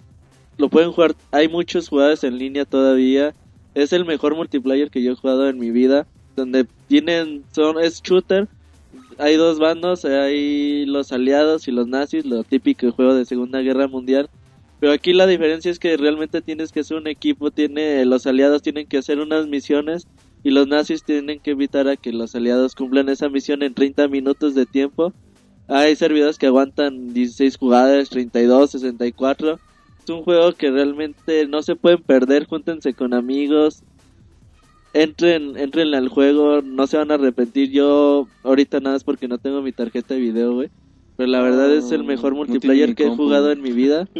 lo 0.58 0.68
pueden 0.68 0.92
jugar, 0.92 1.14
hay 1.30 1.48
muchos 1.48 1.88
jugadores 1.88 2.24
en 2.24 2.38
línea 2.38 2.64
todavía. 2.64 3.34
Es 3.74 3.92
el 3.92 4.04
mejor 4.04 4.36
multiplayer 4.36 4.90
que 4.90 5.02
yo 5.02 5.12
he 5.12 5.16
jugado 5.16 5.48
en 5.48 5.58
mi 5.58 5.70
vida, 5.70 6.06
donde 6.36 6.66
tienen 6.88 7.42
son 7.52 7.80
es 7.80 8.02
shooter. 8.02 8.48
Hay 9.18 9.36
dos 9.36 9.58
bandos, 9.58 10.04
hay 10.04 10.84
los 10.86 11.12
aliados 11.12 11.68
y 11.68 11.72
los 11.72 11.86
nazis, 11.86 12.26
lo 12.26 12.44
típico 12.44 12.92
juego 12.92 13.14
de 13.14 13.24
Segunda 13.24 13.60
Guerra 13.60 13.88
Mundial. 13.88 14.28
Pero 14.82 14.94
aquí 14.94 15.12
la 15.12 15.28
diferencia 15.28 15.70
es 15.70 15.78
que 15.78 15.96
realmente 15.96 16.42
tienes 16.42 16.72
que 16.72 16.80
hacer 16.80 16.96
un 16.96 17.06
equipo, 17.06 17.52
tiene 17.52 18.04
los 18.04 18.26
aliados 18.26 18.62
tienen 18.62 18.88
que 18.88 18.98
hacer 18.98 19.20
unas 19.20 19.46
misiones 19.46 20.08
y 20.42 20.50
los 20.50 20.66
nazis 20.66 21.04
tienen 21.04 21.38
que 21.38 21.52
evitar 21.52 21.86
a 21.86 21.96
que 21.96 22.12
los 22.12 22.34
aliados 22.34 22.74
cumplan 22.74 23.08
esa 23.08 23.28
misión 23.28 23.62
en 23.62 23.74
30 23.74 24.08
minutos 24.08 24.56
de 24.56 24.66
tiempo. 24.66 25.12
Hay 25.68 25.94
servidores 25.94 26.36
que 26.36 26.48
aguantan 26.48 27.14
16 27.14 27.58
jugadas, 27.58 28.08
32, 28.08 28.72
64. 28.72 29.60
Es 30.02 30.10
un 30.10 30.24
juego 30.24 30.52
que 30.52 30.72
realmente 30.72 31.46
no 31.46 31.62
se 31.62 31.76
pueden 31.76 32.02
perder, 32.02 32.46
júntense 32.46 32.92
con 32.92 33.14
amigos. 33.14 33.84
Entren, 34.94 35.56
entren 35.58 35.94
al 35.94 36.08
juego, 36.08 36.60
no 36.60 36.88
se 36.88 36.96
van 36.96 37.12
a 37.12 37.14
arrepentir. 37.14 37.70
Yo 37.70 38.26
ahorita 38.42 38.80
nada 38.80 38.96
es 38.96 39.04
porque 39.04 39.28
no 39.28 39.38
tengo 39.38 39.62
mi 39.62 39.70
tarjeta 39.70 40.14
de 40.14 40.20
video, 40.20 40.54
güey. 40.54 40.70
Pero 41.16 41.28
la 41.28 41.40
verdad 41.40 41.72
es 41.72 41.92
el 41.92 42.02
mejor 42.02 42.32
tiene 42.32 42.46
multiplayer 42.46 42.96
que 42.96 43.04
he 43.04 43.10
jugado 43.10 43.52
en 43.52 43.62
mi 43.62 43.70
vida. 43.70 44.08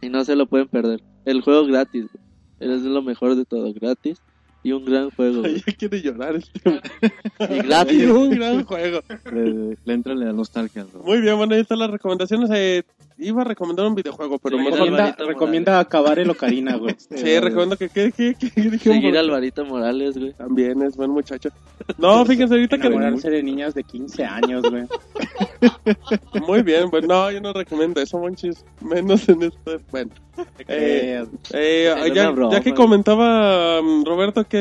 Y 0.00 0.08
no 0.08 0.24
se 0.24 0.36
lo 0.36 0.46
pueden 0.46 0.68
perder. 0.68 1.02
El 1.24 1.40
juego 1.40 1.66
gratis. 1.66 2.06
Es 2.60 2.82
lo 2.82 3.02
mejor 3.02 3.34
de 3.36 3.44
todo, 3.44 3.72
gratis. 3.74 4.22
Y 4.66 4.72
un 4.72 4.84
gran 4.84 5.10
juego, 5.10 5.42
güey. 5.42 5.62
Ya 5.64 5.72
quiere 5.78 6.02
llorar 6.02 6.34
este. 6.34 6.58
Y 7.54 7.58
gratis. 7.60 8.04
un 8.10 8.30
gran 8.30 8.64
juego. 8.64 9.00
Le, 9.32 9.76
le 9.84 9.94
entra 9.94 10.12
la 10.16 10.32
nostalgia. 10.32 10.84
¿no? 10.92 11.04
Muy 11.04 11.20
bien, 11.20 11.36
bueno, 11.36 11.54
ahí 11.54 11.60
están 11.60 11.78
las 11.78 11.88
recomendaciones. 11.88 12.50
Eh, 12.52 12.82
iba 13.16 13.42
a 13.42 13.44
recomendar 13.44 13.86
un 13.86 13.94
videojuego, 13.94 14.40
pero 14.40 14.56
Sí, 14.58 14.64
mejor. 14.64 14.80
Alvarito 14.80 14.88
Recomienda, 14.88 15.12
Morales. 15.18 15.28
recomienda 15.34 15.78
acabar 15.78 16.18
el 16.18 16.30
Ocarina, 16.30 16.74
güey. 16.78 16.96
Sí, 17.14 17.38
recomiendo 17.38 17.76
que. 17.76 17.88
que, 17.90 18.10
que, 18.10 18.34
que, 18.34 18.50
que- 18.50 18.78
Seguir 18.78 19.16
a 19.16 19.20
Alvarito 19.20 19.64
Morales, 19.64 20.18
güey. 20.18 20.32
También 20.32 20.82
es 20.82 20.96
buen 20.96 21.12
muchacho. 21.12 21.50
No, 21.98 22.24
fíjense 22.26 22.54
ahorita 22.54 22.76
que. 22.76 22.88
Enamorarse 22.88 23.30
de 23.30 23.44
niñas 23.44 23.72
de 23.72 23.84
15 23.84 24.24
años, 24.24 24.64
güey. 24.68 24.82
Muy 26.46 26.62
bien, 26.62 26.90
bueno, 26.90 27.06
no, 27.06 27.30
yo 27.30 27.40
no 27.40 27.52
recomiendo 27.52 28.00
eso, 28.00 28.18
monchis. 28.18 28.64
Menos 28.80 29.28
en 29.28 29.44
este. 29.44 29.78
Bueno. 29.92 30.10
Eh, 30.68 31.24
eh, 31.54 32.12
ya, 32.14 32.30
broma, 32.30 32.52
ya 32.52 32.60
que 32.60 32.74
comentaba 32.74 33.80
um, 33.80 34.04
Roberto 34.04 34.44
que, 34.44 34.55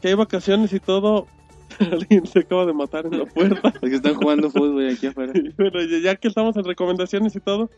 que 0.00 0.08
hay 0.08 0.14
vacaciones 0.14 0.72
y 0.72 0.80
todo, 0.80 1.26
alguien 1.80 2.26
se 2.26 2.40
acaba 2.40 2.66
de 2.66 2.72
matar 2.72 3.06
en 3.06 3.18
la 3.18 3.24
puerta. 3.26 3.72
Los 3.80 3.90
que 3.90 3.96
están 3.96 4.14
jugando 4.14 4.50
fútbol 4.50 4.88
aquí 4.88 5.06
afuera. 5.06 5.32
Bueno, 5.58 5.80
ya, 6.02 6.16
que 6.16 6.28
estamos 6.28 6.56
en 6.56 6.64
recomendaciones 6.64 7.34
y 7.36 7.40
todo, 7.40 7.70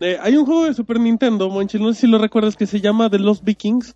eh, 0.00 0.18
hay 0.20 0.36
un 0.36 0.44
juego 0.46 0.64
de 0.64 0.74
Super 0.74 0.98
Nintendo, 0.98 1.48
Monchis, 1.48 1.80
no 1.80 1.92
sé 1.92 2.00
si 2.02 2.06
lo 2.06 2.18
recuerdas, 2.18 2.56
que 2.56 2.66
se 2.66 2.80
llama 2.80 3.08
The 3.10 3.18
Lost 3.18 3.44
Vikings. 3.44 3.94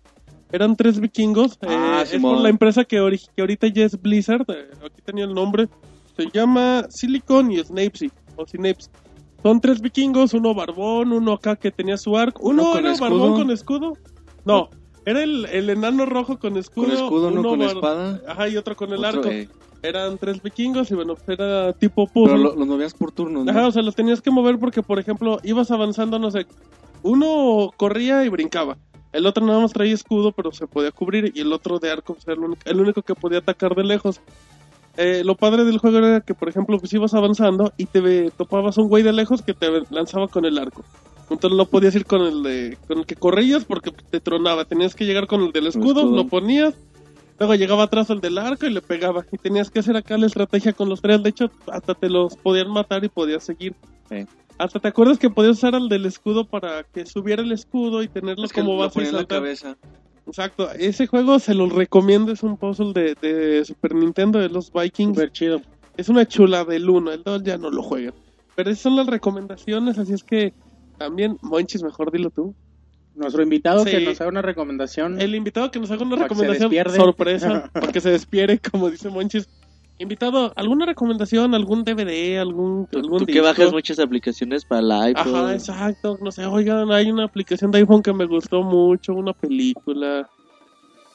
Eran 0.51 0.77
tres 0.77 0.99
vikingos. 1.01 1.53
eh, 1.61 1.67
Ah, 1.69 1.99
es 2.03 2.09
Simón. 2.09 2.35
por 2.35 2.43
la 2.43 2.49
empresa 2.49 2.85
que, 2.85 2.97
que 3.35 3.41
ahorita 3.41 3.67
ya 3.67 3.83
es 3.83 4.01
Blizzard. 4.01 4.45
eh, 4.47 4.69
aquí 4.85 5.01
tenía 5.03 5.25
el 5.25 5.33
nombre. 5.33 5.67
Se 6.15 6.25
llama 6.31 6.85
Silicon 6.89 7.51
y 7.51 7.57
Snapesy. 7.61 8.09
O 8.37 8.45
Synapse. 8.47 8.89
Son 9.43 9.59
tres 9.59 9.81
vikingos, 9.81 10.33
uno 10.33 10.53
barbón, 10.55 11.11
uno 11.11 11.33
acá 11.33 11.57
que 11.57 11.69
tenía 11.69 11.97
su 11.97 12.17
arco. 12.17 12.41
Uno, 12.43 12.61
Uno 12.63 12.71
con 12.71 12.79
era 12.79 12.93
escudo. 12.93 13.09
barbón 13.09 13.33
con 13.35 13.51
escudo. 13.51 13.93
No, 14.45 14.69
era 15.09 15.23
el, 15.23 15.45
el 15.45 15.69
enano 15.69 16.05
rojo 16.05 16.37
con 16.37 16.57
escudo. 16.57 16.85
Con 16.87 16.93
escudo, 16.95 17.31
no 17.31 17.41
con 17.43 17.61
espada. 17.61 18.21
Ajá, 18.27 18.49
y 18.49 18.57
otro 18.57 18.75
con 18.75 18.91
el 18.91 18.99
Otro, 19.03 19.19
arco. 19.21 19.29
eh, 19.29 19.47
Eran 19.81 20.17
tres 20.17 20.41
vikingos 20.41 20.91
y 20.91 20.95
bueno, 20.95 21.15
era 21.27 21.71
tipo 21.73 22.07
puzzle. 22.07 22.33
pero 22.33 22.43
lo- 22.43 22.55
los 22.55 22.67
movías 22.67 22.93
por 22.93 23.11
turno, 23.11 23.43
¿no? 23.43 23.49
Ajá, 23.51 23.67
o 23.67 23.71
sea, 23.71 23.81
los 23.83 23.95
tenías 23.95 24.21
que 24.21 24.31
mover 24.31 24.57
porque, 24.59 24.83
por 24.83 24.99
ejemplo, 24.99 25.39
ibas 25.43 25.71
avanzando, 25.71 26.19
no 26.19 26.29
sé, 26.31 26.45
uno 27.03 27.71
corría 27.77 28.25
y 28.25 28.29
brincaba. 28.29 28.77
El 29.13 29.25
otro 29.25 29.45
nada 29.45 29.59
más 29.61 29.71
traía 29.71 29.93
escudo, 29.93 30.31
pero 30.31 30.51
se 30.51 30.67
podía 30.67 30.91
cubrir. 30.91 31.31
Y 31.33 31.39
el 31.41 31.53
otro 31.53 31.79
de 31.79 31.89
arco, 31.89 32.17
era 32.25 32.33
el 32.33 32.39
único, 32.39 32.61
el 32.65 32.79
único 32.81 33.01
que 33.01 33.15
podía 33.15 33.39
atacar 33.39 33.73
de 33.75 33.83
lejos. 33.83 34.19
Eh, 34.97 35.21
lo 35.23 35.35
padre 35.35 35.63
del 35.63 35.77
juego 35.77 35.99
era 35.99 36.21
que, 36.21 36.33
por 36.33 36.49
ejemplo, 36.49 36.79
pues 36.79 36.91
ibas 36.93 37.13
avanzando 37.13 37.71
y 37.77 37.85
te 37.85 38.01
ve- 38.01 38.31
topabas 38.35 38.77
un 38.77 38.87
güey 38.89 39.03
de 39.03 39.13
lejos 39.13 39.41
que 39.43 39.53
te 39.53 39.67
lanzaba 39.91 40.27
con 40.27 40.43
el 40.45 40.57
arco. 40.57 40.83
Entonces 41.29 41.57
no 41.57 41.65
podías 41.65 41.93
ir 41.93 42.05
con 42.05 42.21
el 42.21 42.41
de, 42.41 42.77
con 42.87 42.99
el 42.99 43.05
que 43.05 43.15
corrías 43.15 43.63
porque 43.65 43.91
te 43.91 44.19
tronaba. 44.19 44.65
Tenías 44.65 44.95
que 44.95 45.05
llegar 45.05 45.27
con 45.27 45.41
el 45.43 45.51
del 45.51 45.67
escudo, 45.67 46.01
escudo. 46.01 46.15
lo 46.15 46.27
ponías. 46.27 46.73
Luego 47.37 47.53
llegaba 47.53 47.83
atrás 47.83 48.09
el 48.09 48.21
del 48.21 48.37
arco 48.39 48.65
y 48.65 48.71
le 48.73 48.81
pegaba. 48.81 49.23
Y 49.31 49.37
tenías 49.37 49.69
que 49.69 49.79
hacer 49.79 49.95
acá 49.95 50.17
la 50.17 50.25
estrategia 50.25 50.73
con 50.73 50.89
los 50.89 51.01
tres. 51.01 51.21
De 51.21 51.29
hecho, 51.29 51.51
hasta 51.71 51.93
te 51.93 52.09
los 52.09 52.35
podían 52.35 52.71
matar 52.71 53.03
y 53.03 53.09
podías 53.09 53.43
seguir. 53.43 53.75
Sí. 54.09 54.25
Hasta 54.57 54.79
te 54.79 54.87
acuerdas 54.87 55.19
que 55.19 55.29
podías 55.29 55.57
usar 55.57 55.75
al 55.75 55.87
del 55.89 56.07
escudo 56.07 56.45
para 56.45 56.83
que 56.83 57.05
subiera 57.05 57.43
el 57.43 57.51
escudo 57.51 58.01
y 58.01 58.07
tenerlo 58.07 58.45
Es 58.45 58.51
que 58.53 58.61
como 58.61 58.73
lo 58.73 58.79
base 58.79 59.03
en 59.03 59.13
la 59.13 59.25
cabeza. 59.25 59.77
Exacto, 60.27 60.69
ese 60.73 61.07
juego 61.07 61.39
se 61.39 61.53
los 61.53 61.71
recomiendo, 61.73 62.31
es 62.31 62.43
un 62.43 62.57
puzzle 62.57 62.93
de, 62.93 63.15
de 63.15 63.65
Super 63.65 63.95
Nintendo 63.95 64.39
de 64.39 64.49
los 64.49 64.71
Vikings. 64.71 65.31
Chido. 65.31 65.61
Es 65.95 66.09
una 66.09 66.27
chula 66.27 66.63
del 66.65 66.89
1, 66.89 67.11
el 67.11 67.23
2 67.23 67.43
ya 67.43 67.57
no 67.57 67.71
lo 67.71 67.81
juegan. 67.81 68.13
Pero 68.55 68.69
esas 68.69 68.83
son 68.83 68.95
las 68.95 69.07
recomendaciones, 69.07 69.97
así 69.97 70.13
es 70.13 70.23
que 70.23 70.53
también, 70.97 71.37
Monchis, 71.41 71.83
mejor 71.83 72.11
dilo 72.11 72.29
tú. 72.29 72.53
Nuestro 73.15 73.41
invitado 73.41 73.83
Sí. 73.83 73.91
que 73.91 74.01
nos 74.01 74.21
haga 74.21 74.29
una 74.29 74.41
recomendación. 74.43 75.19
El 75.19 75.33
invitado 75.33 75.71
que 75.71 75.79
nos 75.79 75.89
haga 75.89 76.03
una 76.03 76.17
recomendación 76.17 76.71
sorpresa, 76.95 77.69
para 77.73 77.91
que 77.91 78.01
se 78.01 78.11
despiere, 78.11 78.59
como 78.59 78.89
dice 78.91 79.09
Monchis. 79.09 79.47
Invitado, 79.99 80.53
¿alguna 80.55 80.85
recomendación? 80.85 81.55
¿Algún 81.55 81.83
DVD? 81.83 82.37
¿Algún, 82.39 82.87
algún 82.93 83.19
Tú 83.19 83.25
que 83.25 83.31
disco? 83.33 83.47
bajas 83.47 83.71
muchas 83.71 83.97
aplicaciones 83.99 84.63
para 84.63 84.81
el 84.81 84.91
iPhone. 84.91 85.35
Ajá, 85.35 85.53
exacto. 85.53 86.19
No 86.21 86.31
sé, 86.31 86.45
oigan, 86.45 86.91
hay 86.91 87.09
una 87.09 87.23
aplicación 87.23 87.71
de 87.71 87.79
iPhone 87.79 88.03
que 88.03 88.13
me 88.13 88.25
gustó 88.25 88.61
mucho, 88.61 89.13
una 89.13 89.33
película. 89.33 90.29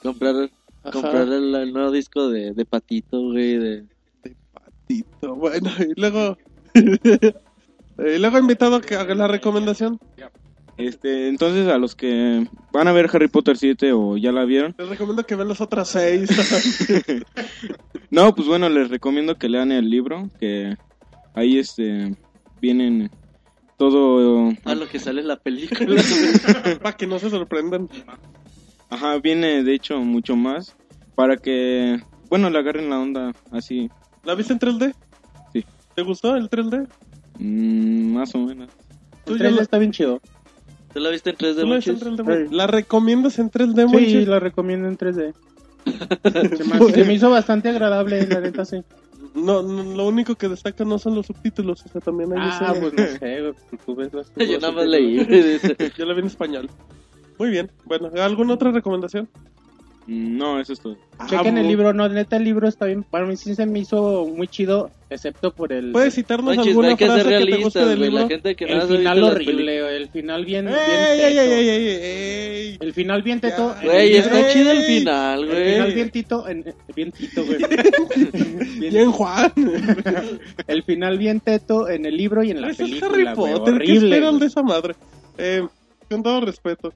Comprar, 0.02 0.50
Ajá. 0.82 0.90
comprar 0.90 1.28
el, 1.28 1.54
el 1.54 1.72
nuevo 1.72 1.92
disco 1.92 2.28
de, 2.28 2.52
de 2.54 2.64
Patito, 2.64 3.20
güey. 3.20 3.56
De... 3.56 3.84
Patito. 4.52 5.36
Bueno, 5.36 5.70
y 5.78 6.00
luego. 6.00 6.36
y 6.74 8.18
luego 8.18 8.38
invitado 8.38 8.80
que 8.80 8.96
haga 8.96 9.14
la 9.14 9.28
recomendación. 9.28 10.00
Este, 10.78 11.28
entonces 11.28 11.68
a 11.68 11.78
los 11.78 11.94
que 11.94 12.46
van 12.72 12.88
a 12.88 12.92
ver 12.92 13.08
Harry 13.12 13.28
Potter 13.28 13.56
7 13.56 13.92
o 13.92 14.16
ya 14.16 14.32
la 14.32 14.44
vieron, 14.44 14.74
Les 14.78 14.88
recomiendo 14.88 15.24
que 15.24 15.36
vean 15.36 15.48
las 15.48 15.60
otras 15.60 15.88
seis. 15.88 16.28
no, 18.10 18.34
pues 18.34 18.48
bueno, 18.48 18.68
les 18.68 18.88
recomiendo 18.88 19.36
que 19.36 19.48
lean 19.48 19.70
el 19.72 19.88
libro, 19.90 20.28
que 20.38 20.74
ahí 21.34 21.58
este 21.58 22.16
vienen 22.60 23.10
todo, 23.76 24.52
Ah, 24.64 24.74
lo 24.74 24.88
que 24.88 24.98
sale 24.98 25.22
la 25.22 25.36
película. 25.36 26.00
Para 26.82 26.96
que 26.96 27.06
no 27.06 27.18
se 27.18 27.30
sorprendan. 27.30 27.88
ajá, 28.90 29.18
viene 29.18 29.62
de 29.64 29.74
hecho 29.74 29.98
mucho 30.00 30.36
más 30.36 30.74
para 31.14 31.36
que, 31.36 32.00
bueno, 32.30 32.48
le 32.48 32.58
agarren 32.58 32.88
la 32.88 32.98
onda 32.98 33.32
así, 33.50 33.90
¿La 34.24 34.34
viste 34.34 34.52
en 34.54 34.58
3D? 34.60 34.94
Sí. 35.52 35.64
¿Te 35.94 36.02
gustó 36.02 36.34
el 36.36 36.48
3D? 36.48 36.86
mm, 37.38 38.14
más 38.14 38.34
o 38.34 38.38
menos. 38.38 38.70
¿Tú 39.26 39.34
El 39.34 39.38
ya 39.40 39.46
3D 39.50 39.56
la- 39.56 39.62
está 39.62 39.78
bien 39.78 39.92
chido. 39.92 40.20
¿Tú 40.92 41.00
la 41.00 41.10
viste 41.10 41.30
en 41.30 41.36
3D, 41.36 41.60
¿Tú 41.60 41.66
la 41.66 41.76
viste 41.76 41.90
en 41.90 41.96
Monchis? 41.98 42.18
3D? 42.18 42.24
Monchis? 42.24 42.52
¿La 42.52 42.66
recomiendas 42.66 43.38
en 43.38 43.50
3D, 43.50 43.86
Sí, 43.88 43.92
Monchis? 43.92 44.28
la 44.28 44.40
recomiendo 44.40 44.88
en 44.88 44.98
3D. 44.98 45.32
Se 46.56 46.64
me, 46.64 46.92
se 46.92 47.04
me 47.04 47.14
hizo 47.14 47.28
bastante 47.30 47.68
agradable, 47.68 48.24
la 48.26 48.40
neta, 48.40 48.64
sí. 48.64 48.82
No, 49.34 49.62
no, 49.62 49.82
lo 49.96 50.06
único 50.06 50.34
que 50.36 50.48
destaca 50.48 50.84
no 50.84 50.98
son 50.98 51.14
los 51.14 51.26
subtítulos, 51.26 51.84
o 51.84 51.88
sea, 51.88 52.00
también 52.00 52.32
hay 52.32 52.38
Ah, 52.42 52.74
pues 52.78 52.92
no 52.92 53.02
sé, 53.18 53.40
güey, 53.40 53.54
tú 53.84 53.94
ves 53.96 54.12
las 54.12 54.32
Yo 54.36 54.58
nada 54.60 54.72
más 54.72 54.86
leí. 54.86 55.16
Yo 55.96 56.04
la 56.04 56.12
vi 56.14 56.20
en 56.20 56.26
español. 56.26 56.70
Muy 57.38 57.50
bien. 57.50 57.70
Bueno, 57.84 58.10
¿alguna 58.22 58.54
otra 58.54 58.70
recomendación? 58.70 59.28
No, 60.06 60.58
eso 60.58 60.72
es 60.72 60.80
todo. 60.80 60.96
Chequen 61.28 61.56
Ah, 61.56 61.60
el 61.60 61.68
libro, 61.68 61.92
no, 61.92 62.08
neta 62.08 62.36
el 62.36 62.42
libro 62.44 62.66
está 62.66 62.86
bien, 62.86 63.04
para 63.04 63.24
mí 63.24 63.36
sí 63.36 63.54
se 63.54 63.66
me 63.66 63.78
hizo 63.78 64.26
muy 64.26 64.48
chido, 64.48 64.90
excepto 65.08 65.52
por 65.54 65.72
el... 65.72 65.92
¿Puedes 65.92 66.14
citarnos 66.16 66.56
Monchis, 66.56 66.66
alguna 66.70 66.88
hay 66.88 66.96
que 66.96 67.06
ser 67.06 67.20
frase 67.22 67.44
que 67.46 67.52
te 67.52 67.56
guste 67.62 67.78
del 67.84 67.98
güey. 67.98 68.10
libro? 68.10 68.22
La 68.24 68.28
gente 68.28 68.56
que 68.56 68.64
el 68.64 68.82
final 68.82 69.22
horrible, 69.22 69.82
güey, 69.82 69.96
el 69.96 70.08
final 70.08 70.44
bien, 70.44 70.66
bien 70.66 70.76
¡Ey, 70.76 71.20
ey, 71.20 71.34
teto. 71.34 71.40
ey, 71.42 71.68
ey, 71.68 71.68
ey, 71.68 71.86
ey! 72.72 72.78
El 72.80 72.92
final 72.94 73.22
bien 73.22 73.40
teto. 73.40 73.74
Güey, 73.84 74.16
está 74.16 74.48
chido 74.52 74.72
el 74.72 74.82
final, 74.82 75.44
El 75.44 75.48
final 75.64 75.82
güey. 75.82 75.94
bien 75.94 76.10
tito, 76.10 76.48
en- 76.48 76.74
bien 76.96 77.12
tito, 77.12 77.44
güey. 77.44 77.58
Bien, 78.90 79.12
Juan. 79.12 79.52
El 80.66 80.82
final 80.82 81.16
bien 81.18 81.38
teto 81.40 81.88
en 81.88 82.06
el 82.06 82.16
libro 82.16 82.42
y 82.42 82.50
en 82.50 82.60
la 82.60 82.70
Ese 82.70 82.82
es 82.82 82.88
película, 82.88 83.10
Harry 83.12 83.24
güey, 83.36 83.52
Potter. 83.54 83.74
¿Qué 83.78 83.82
horrible. 83.92 84.08
esperan 84.08 84.30
güey. 84.30 84.40
de 84.40 84.46
esa 84.46 84.62
madre? 84.64 84.94
Eh, 85.38 85.66
con 86.10 86.22
todo 86.24 86.40
respeto. 86.40 86.92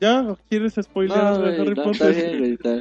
¿Ya 0.00 0.36
quieres 0.48 0.74
spoiler 0.80 1.16
No, 1.16 1.24
Harry 1.24 1.74
no, 1.74 1.82
Potter? 1.82 1.92
está 1.92 2.08
bien, 2.08 2.38
güey. 2.38 2.52
está- 2.54 2.80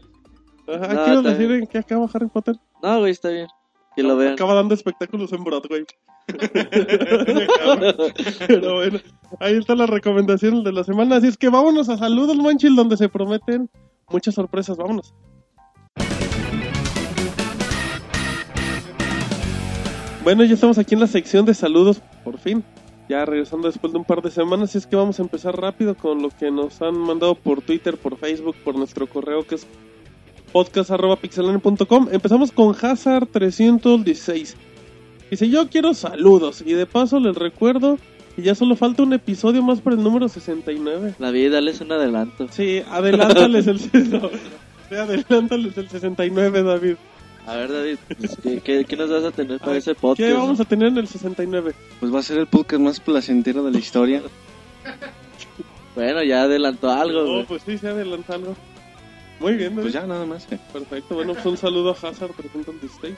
Ajá, 0.72 0.94
No, 0.94 1.04
¿Quieres 1.06 1.24
decir 1.24 1.48
bien. 1.48 1.60
en 1.62 1.68
qué 1.68 1.78
acaba 1.80 2.08
Harry 2.14 2.28
Potter? 2.28 2.56
No, 2.84 3.00
güey, 3.00 3.12
está 3.12 3.30
bien. 3.30 3.48
que 3.96 4.04
lo 4.04 4.16
vean. 4.16 4.34
Acaba 4.34 4.54
dando 4.54 4.76
espectáculos 4.76 5.34
en 5.34 5.44
Broadway. 5.44 5.84
Pero 8.48 8.76
bueno, 8.76 9.00
ahí 9.40 9.56
está 9.58 9.76
la 9.76 9.88
recomendación 9.88 10.64
de 10.64 10.72
la 10.72 10.84
semana. 10.84 11.16
Así 11.18 11.28
es 11.28 11.38
que 11.38 11.50
vámonos 11.50 11.90
a 11.90 11.98
Saludos 11.98 12.38
Manchil, 12.38 12.76
donde 12.76 12.98
se 12.98 13.10
prometen 13.10 13.68
muchas 14.10 14.36
sorpresas. 14.36 14.78
Vámonos. 14.78 15.14
Bueno, 20.24 20.44
ya 20.44 20.54
estamos 20.54 20.78
aquí 20.78 20.94
en 20.94 21.00
la 21.02 21.08
sección 21.08 21.46
de 21.46 21.54
saludos, 21.54 22.02
por 22.24 22.38
fin. 22.38 22.64
Ya 23.10 23.26
regresando 23.26 23.68
después 23.68 23.91
de 23.91 23.98
un 23.98 24.06
par 24.06 24.22
de 24.22 24.30
semanas, 24.30 24.76
y 24.76 24.77
es 24.77 24.86
que 24.86 24.95
vamos 24.95 25.19
a 25.19 25.23
empezar 25.23 25.60
rápido 25.60 25.95
con 25.95 26.22
lo 26.22 26.30
que 26.30 26.52
nos 26.52 26.80
han 26.84 26.95
mandado 26.95 27.34
por 27.34 27.61
Twitter, 27.64 27.98
por 27.98 28.18
Facebook, 28.18 28.56
por 28.64 28.76
nuestro 28.76 29.07
correo 29.07 29.45
que 29.48 29.56
es 29.56 29.65
podcast.pixelania.com. 30.53 32.10
Empezamos 32.11 32.52
con 32.52 32.76
Hazard316. 32.76 34.53
Dice, 35.31 35.49
yo 35.49 35.69
quiero 35.69 35.95
saludos. 35.95 36.64
Y 36.65 36.73
de 36.73 36.86
paso 36.86 37.19
les 37.19 37.36
recuerdo 37.36 37.98
que 38.36 38.44
ya 38.44 38.53
solo 38.53 38.76
falta 38.76 39.02
un 39.03 39.14
episodio 39.14 39.64
más 39.64 39.81
para 39.81 39.95
el 39.95 40.03
número 40.03 40.30
69. 40.30 41.15
La 41.18 41.31
vida, 41.31 41.56
dale 41.56 41.73
un 41.81 41.91
adelanto. 41.91 42.48
Sí, 42.52 42.84
adelántales 42.90 43.68
el, 43.68 43.80
no, 44.11 44.30
adelántales 44.91 45.77
el 45.77 45.90
69, 45.90 46.64
David. 46.64 46.95
A 47.50 47.56
ver, 47.56 47.72
David, 47.72 47.98
pues, 48.20 48.38
¿qué, 48.44 48.62
qué, 48.62 48.86
qué 48.86 48.96
nos 48.96 49.10
vas 49.10 49.24
a 49.24 49.32
tener 49.32 49.60
para 49.60 49.72
Ay, 49.74 49.78
ese 49.80 49.96
podcast? 49.96 50.30
¿Qué 50.30 50.34
vamos 50.34 50.60
a 50.60 50.66
tener 50.66 50.90
en 50.90 50.98
el 50.98 51.08
69? 51.08 51.74
Pues 52.00 52.14
va 52.14 52.20
a 52.20 52.24
ser 52.24 52.38
el 52.38 52.48
podcast 52.48 52.82
más 52.82 53.00
placentero 53.00 53.64
de 53.64 53.72
la 53.72 53.80
historia. 53.80 54.22
Bueno, 55.96 56.24
ya 56.24 56.44
adelantó 56.44 56.90
algo, 56.92 57.22
Oh, 57.22 57.34
güey. 57.34 57.46
pues 57.46 57.64
sí, 57.66 57.78
se 57.78 57.88
adelanta 57.90 58.36
algo. 58.36 58.56
Muy 59.40 59.54
bien, 59.56 59.72
David. 59.72 59.82
Pues 59.82 59.94
ya, 59.94 60.06
nada 60.06 60.26
más. 60.26 60.48
eh. 60.52 60.60
Perfecto, 60.72 61.16
bueno, 61.16 61.34
pues 61.34 61.46
un 61.46 61.58
saludo 61.58 61.90
a 61.90 61.94
Hazard 61.94 62.32
316. 62.38 63.16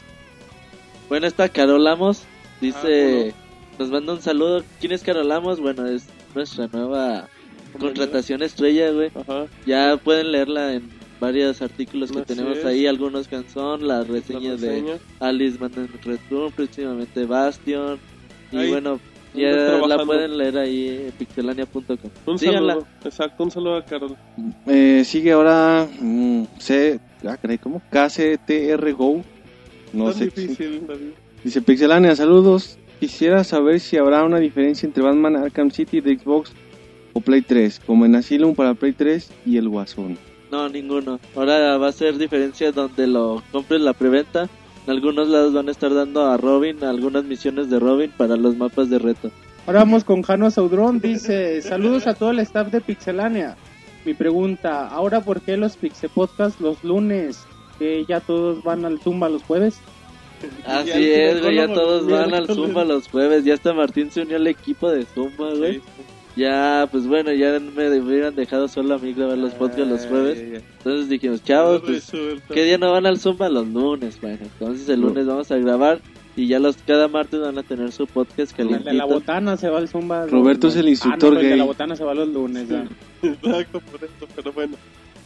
Bueno, 1.10 1.28
está 1.28 1.49
Carol 1.49 1.86
Amos. 1.88 2.24
Dice, 2.62 3.36
Ah, 3.38 3.76
nos 3.78 3.90
manda 3.91 4.14
un 4.14 4.22
saludo. 4.22 4.64
¿Quién 4.80 4.94
es 4.94 5.03
Carol 5.03 5.32
Amos? 5.32 5.60
Bueno, 5.60 5.86
es 5.86 6.08
nuestra 6.34 6.68
nueva 6.72 7.28
contratación 7.80 8.41
estrella, 8.41 8.90
güey. 8.91 9.12
Ajá. 9.14 9.45
Ya 9.68 9.98
pueden 9.98 10.32
leerla 10.32 10.74
en 10.74 10.90
varios 11.22 11.61
artículos 11.61 12.11
que 12.11 12.19
Así 12.19 12.27
tenemos 12.35 12.57
es. 12.57 12.65
ahí. 12.65 12.85
Algunos 12.88 13.30
canción, 13.30 13.88
las 13.88 14.06
La 14.10 14.14
reseñas 14.14 14.60
de. 14.60 14.99
Alice 15.22 15.57
Mandan 15.57 15.88
Red 16.03 16.19
Room, 16.30 16.52
próximamente 16.52 17.26
Bastion. 17.26 17.98
Y 18.52 18.57
Ahí, 18.57 18.69
bueno, 18.72 18.99
ya 19.34 19.48
la 19.88 20.03
pueden 20.03 20.38
leer 20.38 20.57
ahí 20.57 21.06
en 21.07 21.11
pixelania.com. 21.14 21.88
Un 22.26 22.38
Síganla. 22.38 22.73
saludo. 22.73 22.88
Exacto, 23.06 23.43
un 23.45 23.52
saludo 23.52 23.76
a 23.77 23.85
Carol. 23.85 24.18
Eh, 24.68 25.03
sigue 25.06 25.31
ahora 25.31 25.88
mm, 26.02 26.43
C, 26.60 26.99
ah, 27.26 27.38
caray, 27.38 27.57
¿cómo? 27.57 27.81
KCTR 27.91 28.91
Go. 28.93 29.23
No 29.93 30.06
Tan 30.06 30.14
sé. 30.15 30.26
difícil, 30.26 30.85
David. 30.85 31.11
Dice 31.45 31.61
Pixelania, 31.61 32.14
saludos. 32.15 32.77
Quisiera 32.99 33.43
saber 33.43 33.80
si 33.80 33.98
habrá 33.98 34.23
una 34.26 34.39
diferencia 34.39 34.85
entre 34.85 35.02
Batman 35.02 35.35
Arkham 35.38 35.72
City 35.72 36.02
de 36.02 36.19
Xbox 36.19 36.52
o 37.14 37.19
Play 37.22 37.41
3, 37.41 37.81
como 37.85 38.06
en 38.06 38.15
Asylum 38.15 38.53
para 38.53 38.73
Play 38.73 38.91
3 38.93 39.31
y 39.45 39.57
el 39.57 39.68
Guasón. 39.69 40.18
No, 40.52 40.68
ninguno. 40.68 41.19
Ahora 41.36 41.78
va 41.78 41.88
a 41.88 41.91
ser 41.94 42.18
diferencia 42.18 42.72
donde 42.72 43.07
lo 43.07 43.41
compres 43.52 43.82
la 43.82 43.94
preventa. 43.94 44.49
En 44.86 44.91
algunos 44.91 45.30
lados 45.30 45.53
van 45.53 45.69
a 45.69 45.72
estar 45.72 45.94
dando 45.94 46.26
a 46.26 46.38
Robin 46.38 46.84
algunas 46.84 47.23
misiones 47.23 47.69
de 47.69 47.80
Robin 47.80 48.11
para 48.18 48.36
los 48.36 48.57
mapas 48.57 48.90
de 48.90 48.99
reto. 48.99 49.32
Ahora 49.65 49.80
vamos 49.80 50.03
con 50.03 50.23
Jano 50.23 50.49
Saudrón, 50.49 50.99
dice, 50.99 51.61
saludos 51.61 52.07
a 52.07 52.15
todo 52.15 52.32
el 52.32 52.40
staff 52.40 52.72
de 52.72 52.82
Pixelania. 52.82 53.56
Mi 54.06 54.15
pregunta, 54.15 54.88
¿ahora 54.88 55.22
por 55.22 55.41
qué 55.41 55.56
los 55.56 55.78
Pixe 55.78 56.10
Podcast 56.10 56.60
los 56.60 56.84
lunes? 56.84 57.45
Que 57.78 58.03
ya 58.06 58.19
todos 58.19 58.64
van 58.64 58.84
al 58.84 58.99
Zumba 58.99 59.30
los 59.30 59.44
jueves. 59.44 59.80
Así 60.65 61.11
es, 61.11 61.41
güey, 61.41 61.56
ya 61.56 61.68
todos 61.68 62.07
van 62.07 62.34
al. 62.34 62.48
Zumba 62.48 62.84
los 62.84 63.07
jueves. 63.07 63.45
Ya 63.45 63.53
hasta 63.53 63.73
Martín 63.73 64.10
se 64.10 64.23
unió 64.23 64.38
al 64.38 64.48
equipo 64.48 64.90
de 64.90 65.06
Zumba, 65.06 65.53
güey. 65.53 65.76
Sí. 65.76 65.82
Ya, 66.36 66.88
pues 66.90 67.08
bueno, 67.08 67.34
ya 67.34 67.60
me 67.60 67.99
hubieran 67.99 68.36
dejado 68.36 68.68
solo 68.70 68.95
a 68.95 68.98
mí 68.99 69.12
grabar 69.14 69.38
los 69.38 69.53
podcasts 69.53 69.88
los 69.88 70.06
jueves. 70.06 70.64
Entonces 70.78 71.10
dijimos, 71.10 71.44
chavos, 71.44 71.82
pues. 71.86 72.10
¿qué 72.53 72.64
día 72.64 72.78
no 72.78 72.91
van 72.91 73.06
al 73.06 73.20
Zumba? 73.20 73.49
Los 73.49 73.68
lunes, 73.68 74.20
bueno. 74.22 74.40
Entonces 74.41 74.88
el 74.88 75.02
lunes 75.02 75.26
vamos 75.28 75.52
a 75.52 75.58
grabar 75.58 75.99
y 76.38 76.48
ya 76.48 76.60
los 76.60 76.78
cada 76.78 77.10
martes 77.10 77.41
van 77.41 77.58
a 77.58 77.64
tener 77.64 77.91
su 77.91 78.08
podcast 78.08 78.58
El 78.58 78.68
de 78.70 78.74
la 78.76 78.80
calientito. 78.84 79.14
botana 79.14 79.58
se 79.58 79.70
va 79.70 79.80
al 79.80 79.90
Zumba. 79.90 80.26
Roberto 80.28 80.70
es 80.70 80.76
el 80.78 80.82
Ah, 80.82 80.84
no, 80.86 80.90
instructor 80.91 81.34
el 81.36 81.41
de 81.44 81.49
gay. 81.49 81.58
la 81.58 81.64
botana 81.66 81.95
se 81.98 82.03
va 82.06 82.14
los 82.14 82.30
lunes. 82.30 82.70
ya. 82.70 82.86
Exacto, 83.24 83.82
por 83.82 84.02
eso, 84.02 84.28
pero 84.34 84.53
bueno. 84.53 84.78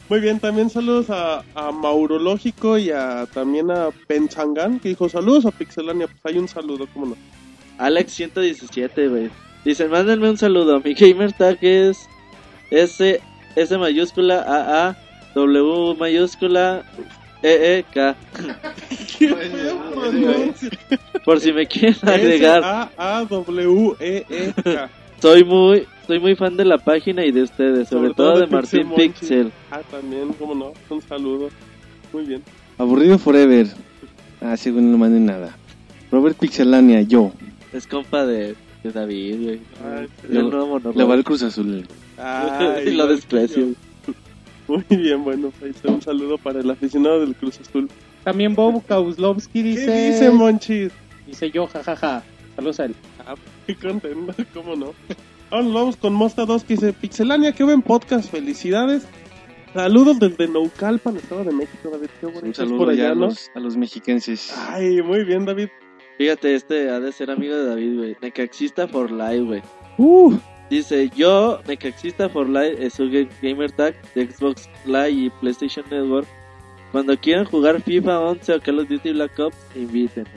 Muy 0.10 0.20
bien, 0.20 0.40
también 0.40 0.70
saludos 0.72 1.10
a, 1.12 1.44
a 1.56 1.72
Maurológico 1.72 2.78
y 2.80 2.90
a, 2.90 3.28
también 3.32 3.70
a 3.72 3.90
Pensangan, 4.08 4.80
que 4.80 4.90
dijo 4.90 5.08
saludos 5.08 5.46
a 5.46 5.52
Pixelania. 5.52 6.08
Pues 6.08 6.20
hay 6.26 6.40
un 6.40 6.48
saludo, 6.48 6.88
¿cómo 6.94 7.08
no? 7.08 7.16
Alex 7.78 8.12
117, 8.14 9.08
güey. 9.08 9.30
Dice, 9.66 9.88
mándenme 9.88 10.30
un 10.30 10.38
saludo. 10.38 10.80
Mi 10.80 10.94
gamer 10.94 11.34
tag 11.34 11.58
es 11.62 12.08
S, 12.70 13.20
S 13.56 13.78
mayúscula 13.78 14.42
A 14.42 14.90
A 14.90 14.98
W 15.34 15.96
mayúscula 16.00 16.84
E 17.42 17.80
E 17.80 17.86
K. 17.92 18.16
Por 21.26 21.40
si 21.40 21.52
me 21.52 21.66
quieren 21.66 21.98
agregar. 22.04 22.92
S-A-A-W-E-E-K. 22.94 24.90
Soy 25.20 25.44
muy 25.44 25.88
soy 26.06 26.20
muy 26.20 26.36
fan 26.36 26.56
de 26.56 26.66
la 26.66 26.78
página 26.78 27.26
y 27.26 27.32
de 27.32 27.42
ustedes, 27.42 27.90
sobre, 27.90 28.14
todo, 28.14 28.40
de 28.40 28.46
Martín. 28.46 28.92
Pixel. 28.96 29.52
Ah, 29.72 29.82
también, 29.90 30.32
¿cómo 30.34 30.54
no? 30.54 30.74
Un 30.90 31.02
saludo. 31.02 31.50
Muy 32.14 32.26
bien. 32.26 32.44
Aburrido 32.78 33.18
Forever. 33.18 33.66
Ah, 34.42 34.56
según 34.58 34.92
no 34.92 35.00
manden 35.00 35.26
nada. 35.26 35.58
Robert 36.12 36.38
Pixelania, 36.38 37.02
yo. 37.02 37.32
Es 37.74 37.88
compa 37.88 38.28
de, 38.28 38.56
David, 38.92 39.42
güey. 39.44 39.60
Ay, 39.84 40.08
El 40.30 40.50
le- 40.96 41.04
va 41.04 41.16
el 41.16 41.24
Cruz 41.24 41.44
Azul. 41.44 41.86
Ay, 42.18 42.88
y 42.88 42.92
lo 42.96 43.08
desprecio. 43.08 43.74
Muy 44.68 44.84
bien, 44.90 45.24
bueno, 45.24 45.52
un 45.84 46.02
saludo 46.02 46.38
para 46.38 46.60
el 46.60 46.70
aficionado 46.70 47.20
del 47.22 47.36
Cruz 47.36 47.60
Azul. 47.60 47.90
También 48.24 48.56
Bob 48.56 48.84
Kauslovsky 48.86 49.62
dice... 49.62 49.86
¿Qué 49.86 50.12
dice 50.12 50.32
Monchis? 50.32 50.92
Dice 51.28 51.52
yo, 51.52 51.68
jajaja. 51.68 52.24
Saludos 52.56 52.80
a 52.80 52.86
él. 52.86 52.96
Ah, 53.20 53.36
qué 53.68 53.76
contento, 53.76 54.34
¿cómo 54.54 54.76
no? 54.76 54.94
Nos 55.52 55.74
vamos 55.74 55.96
con 55.98 56.14
Mosta 56.14 56.46
2 56.46 56.64
que 56.64 56.74
dice 56.74 56.94
Pixelania, 56.94 57.52
qué 57.52 57.64
buen 57.64 57.82
podcast, 57.84 58.30
felicidades. 58.32 59.08
Saludos 59.74 60.20
desde 60.20 60.48
Naucalpan, 60.48 61.18
Estado 61.18 61.44
de 61.44 61.52
México, 61.52 61.90
David. 61.92 62.08
Qué 62.20 62.26
bonito 62.28 62.46
Un 62.48 62.54
saludo 62.56 62.78
por 62.78 62.90
allá 62.90 63.04
allá, 63.04 63.12
a 63.12 63.16
los, 63.16 63.52
a 63.56 63.60
los 63.60 63.78
mexiquenses. 63.78 64.54
Ay, 64.70 65.02
muy 65.02 65.24
bien, 65.26 65.46
David. 65.46 65.68
Fíjate, 66.18 66.56
este 66.56 66.90
ha 66.90 67.00
de 67.00 67.12
ser 67.12 67.30
amigo 67.32 67.56
de 67.56 67.66
David, 67.66 67.98
güey. 67.98 68.18
Necaxista 68.22 68.88
for 68.88 69.12
life, 69.12 69.42
güey. 69.42 69.62
Uh, 69.98 70.36
Dice, 70.70 71.10
yo, 71.16 71.60
Necaxista 71.68 72.28
for 72.28 72.50
Life, 72.50 72.84
es 72.84 72.94
su 72.94 73.04
ga- 73.06 73.30
gamer 73.42 73.72
tag 73.72 73.94
de 74.16 74.26
Xbox 74.28 74.68
Live 74.86 75.12
y 75.12 75.30
PlayStation 75.30 75.86
Network. 75.92 76.28
Cuando 76.92 77.16
quieran 77.20 77.46
jugar 77.46 77.82
FIFA 77.82 78.20
11 78.22 78.54
o 78.54 78.60
Call 78.62 78.80
of 78.80 78.90
Duty 78.90 79.12
Black 79.14 79.38
Ops, 79.40 79.56
invítenme. 79.76 80.30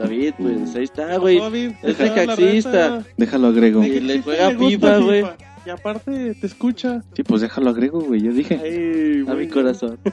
David, 0.00 0.34
pues 0.38 0.74
ahí 0.74 0.84
está, 0.84 1.16
güey. 1.18 1.38
Es 1.82 1.98
necaxista. 2.00 3.04
Déjalo 3.16 3.46
agrego. 3.46 3.84
Y 3.84 4.00
le 4.00 4.22
juega 4.22 4.50
le 4.52 4.58
FIFA, 4.58 4.98
güey. 4.98 5.24
Y 5.64 5.70
aparte, 5.70 6.34
te 6.34 6.46
escucha. 6.46 7.02
Sí, 7.14 7.22
pues 7.22 7.40
déjalo 7.42 7.70
agrego, 7.70 8.00
güey. 8.00 8.20
Yo 8.22 8.32
dije. 8.32 8.60
Ay, 8.62 9.24
A 9.30 9.34
mi 9.34 9.46
corazón. 9.48 9.98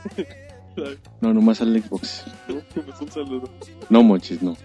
No, 1.21 1.31
nomás 1.35 1.61
al 1.61 1.79
Xbox. 1.79 2.25
Pues 2.47 2.99
un 3.01 3.11
saludo. 3.11 3.47
No, 3.91 4.01
moches, 4.01 4.41
no. 4.41 4.57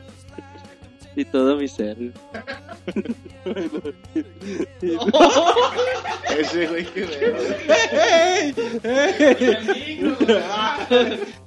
Y 1.17 1.25
todo 1.25 1.57
mi 1.57 1.67
ser. 1.69 1.97
Ese 6.39 6.67
güey 6.69 6.85
que. 6.87 7.07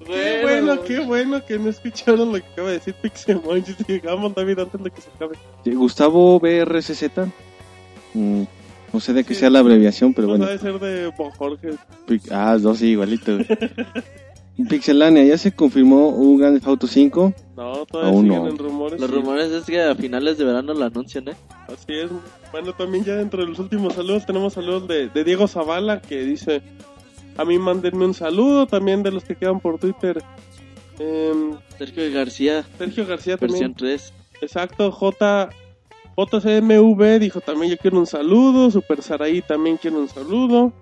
Qué 0.05 0.39
bueno, 0.41 0.81
qué 0.83 0.99
bueno 0.99 1.45
que 1.45 1.57
no 1.57 1.69
escucharon 1.69 2.33
lo 2.33 2.39
que 2.39 2.45
acaba 2.51 2.67
de 2.69 2.73
decir 2.75 2.93
Pixelmon. 2.95 3.63
Llegamos, 3.87 4.35
David, 4.35 4.59
antes 4.59 4.83
de 4.83 4.91
que 4.91 5.01
se 5.01 5.09
acabe. 5.09 5.37
Gustavo 5.65 6.39
BRCZ. 6.39 7.03
Mm, 8.13 8.43
no 8.91 8.99
sé 8.99 9.13
de 9.13 9.23
qué 9.23 9.33
sea 9.33 9.49
la 9.49 9.59
abreviación, 9.59 10.13
pero 10.13 10.27
no 10.27 10.37
bueno. 10.37 10.45
sabe 10.45 10.59
ser 10.59 10.79
de 10.79 11.11
Jorge. 11.37 11.69
Ah, 12.29 12.57
dos 12.59 12.79
sí, 12.79 12.87
igualito. 12.87 13.37
Pixelania, 14.69 15.23
ya 15.23 15.37
se 15.37 15.51
confirmó 15.53 16.09
un 16.09 16.37
Grand 16.37 16.55
Theft 16.55 16.67
Auto 16.67 16.87
5. 16.87 17.33
No, 17.55 17.85
todavía 17.85 18.11
Aún 18.11 18.23
siguen 18.25 18.43
no. 18.43 18.49
en 18.49 18.57
rumores. 18.57 18.99
Los 18.99 19.09
sí. 19.09 19.15
rumores 19.15 19.51
es 19.51 19.63
que 19.65 19.81
a 19.81 19.95
finales 19.95 20.37
de 20.37 20.45
verano 20.45 20.73
lo 20.73 20.85
anuncian, 20.85 21.29
¿eh? 21.29 21.35
Así 21.67 21.93
es. 21.93 22.09
Bueno, 22.51 22.73
también 22.73 23.03
ya 23.03 23.15
dentro 23.15 23.41
de 23.41 23.47
los 23.47 23.59
últimos 23.59 23.93
saludos 23.93 24.25
tenemos 24.25 24.53
saludos 24.53 24.87
de, 24.87 25.09
de 25.09 25.23
Diego 25.23 25.47
Zavala 25.47 26.01
que 26.01 26.23
dice: 26.23 26.61
A 27.37 27.45
mí 27.45 27.57
mándenme 27.57 28.05
un 28.05 28.13
saludo. 28.13 28.67
También 28.67 29.03
de 29.03 29.11
los 29.11 29.23
que 29.23 29.35
quedan 29.35 29.59
por 29.59 29.79
Twitter. 29.79 30.21
Em, 30.99 31.57
Sergio 31.77 32.11
García, 32.13 32.65
Sergio 32.77 33.07
García 33.07 33.37
versión 33.37 33.73
también. 33.73 33.99
3. 33.99 34.13
Exacto, 34.41 34.91
J. 34.91 35.49
JCMV 36.17 37.19
dijo 37.19 37.39
también 37.41 37.71
yo 37.71 37.77
quiero 37.77 37.97
un 37.97 38.05
saludo. 38.05 38.69
Super 38.69 39.01
Saraí 39.01 39.41
también 39.41 39.77
quiere 39.77 39.97
un 39.97 40.09
saludo. 40.09 40.73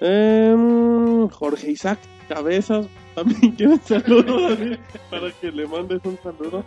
Em, 0.00 1.28
Jorge 1.28 1.70
Isaac 1.70 1.98
Cabezas 2.28 2.86
también 3.16 3.52
quiere 3.52 3.72
un 3.72 3.80
saludo 3.80 4.48
David, 4.50 4.76
para 5.10 5.32
que 5.32 5.50
le 5.50 5.66
mandes 5.66 6.00
un 6.04 6.18
saludo. 6.22 6.62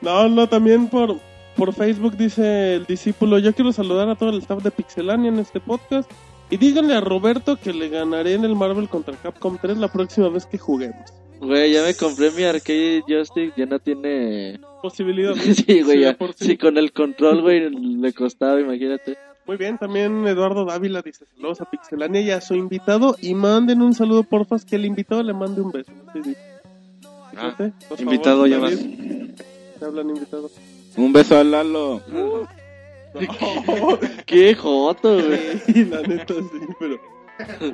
No, 0.00 0.28
no, 0.28 0.48
también 0.48 0.88
por, 0.88 1.18
por 1.56 1.72
Facebook 1.72 2.16
dice 2.16 2.74
el 2.74 2.86
discípulo, 2.86 3.38
yo 3.38 3.54
quiero 3.54 3.72
saludar 3.72 4.08
a 4.08 4.16
todo 4.16 4.30
el 4.30 4.38
staff 4.38 4.62
de 4.62 4.72
Pixelania 4.72 5.28
en 5.28 5.38
este 5.38 5.60
podcast 5.60 6.10
y 6.50 6.56
díganle 6.56 6.96
a 6.96 7.00
Roberto 7.00 7.56
que 7.56 7.72
le 7.72 7.88
ganaré 7.88 8.34
en 8.34 8.44
el 8.44 8.56
Marvel 8.56 8.88
contra 8.88 9.16
Capcom 9.16 9.56
3 9.62 9.78
la 9.78 9.88
próxima 9.88 10.28
vez 10.28 10.44
que 10.46 10.58
juguemos. 10.58 11.12
Güey, 11.40 11.72
ya 11.72 11.84
me 11.84 11.94
compré 11.94 12.30
mi 12.32 12.42
arcade 12.42 13.02
joystick, 13.06 13.54
ya 13.56 13.66
no 13.66 13.78
tiene... 13.78 14.60
Posibilidad. 14.82 15.34
Sí, 15.54 15.82
güey, 15.82 16.00
ya. 16.00 16.16
Sí, 16.36 16.56
con 16.56 16.76
el 16.76 16.92
control, 16.92 17.40
güey, 17.40 17.70
le 17.70 18.12
costaba, 18.12 18.60
imagínate. 18.60 19.16
Muy 19.46 19.56
bien, 19.56 19.76
también 19.76 20.26
Eduardo 20.26 20.64
Dávila 20.64 21.02
dice 21.02 21.24
saludos 21.34 21.60
a 21.60 21.64
Pixelania 21.64 22.20
y 22.20 22.30
a 22.30 22.40
su 22.40 22.54
invitado 22.54 23.16
y 23.20 23.34
manden 23.34 23.82
un 23.82 23.92
saludo 23.92 24.22
porfas 24.22 24.64
que 24.64 24.76
el 24.76 24.86
invitado 24.86 25.22
le 25.22 25.32
mande 25.32 25.60
un 25.60 25.72
beso. 25.72 25.92
Sí, 26.12 26.20
sí. 26.22 26.36
Ah, 27.36 27.54
Fíjate, 27.56 27.72
invitado, 27.98 28.46
ya 28.46 28.58
David. 28.58 29.34
Te 29.78 29.84
hablan 29.84 30.10
invitado. 30.10 30.48
Un 30.96 31.12
beso 31.12 31.38
a 31.38 31.44
Lalo. 31.44 32.00
Qué 34.26 34.54
joto, 34.54 35.14
güey. 35.14 35.84
La 35.86 36.02
neta 36.02 36.34
sí, 36.34 36.66
pero 36.78 37.00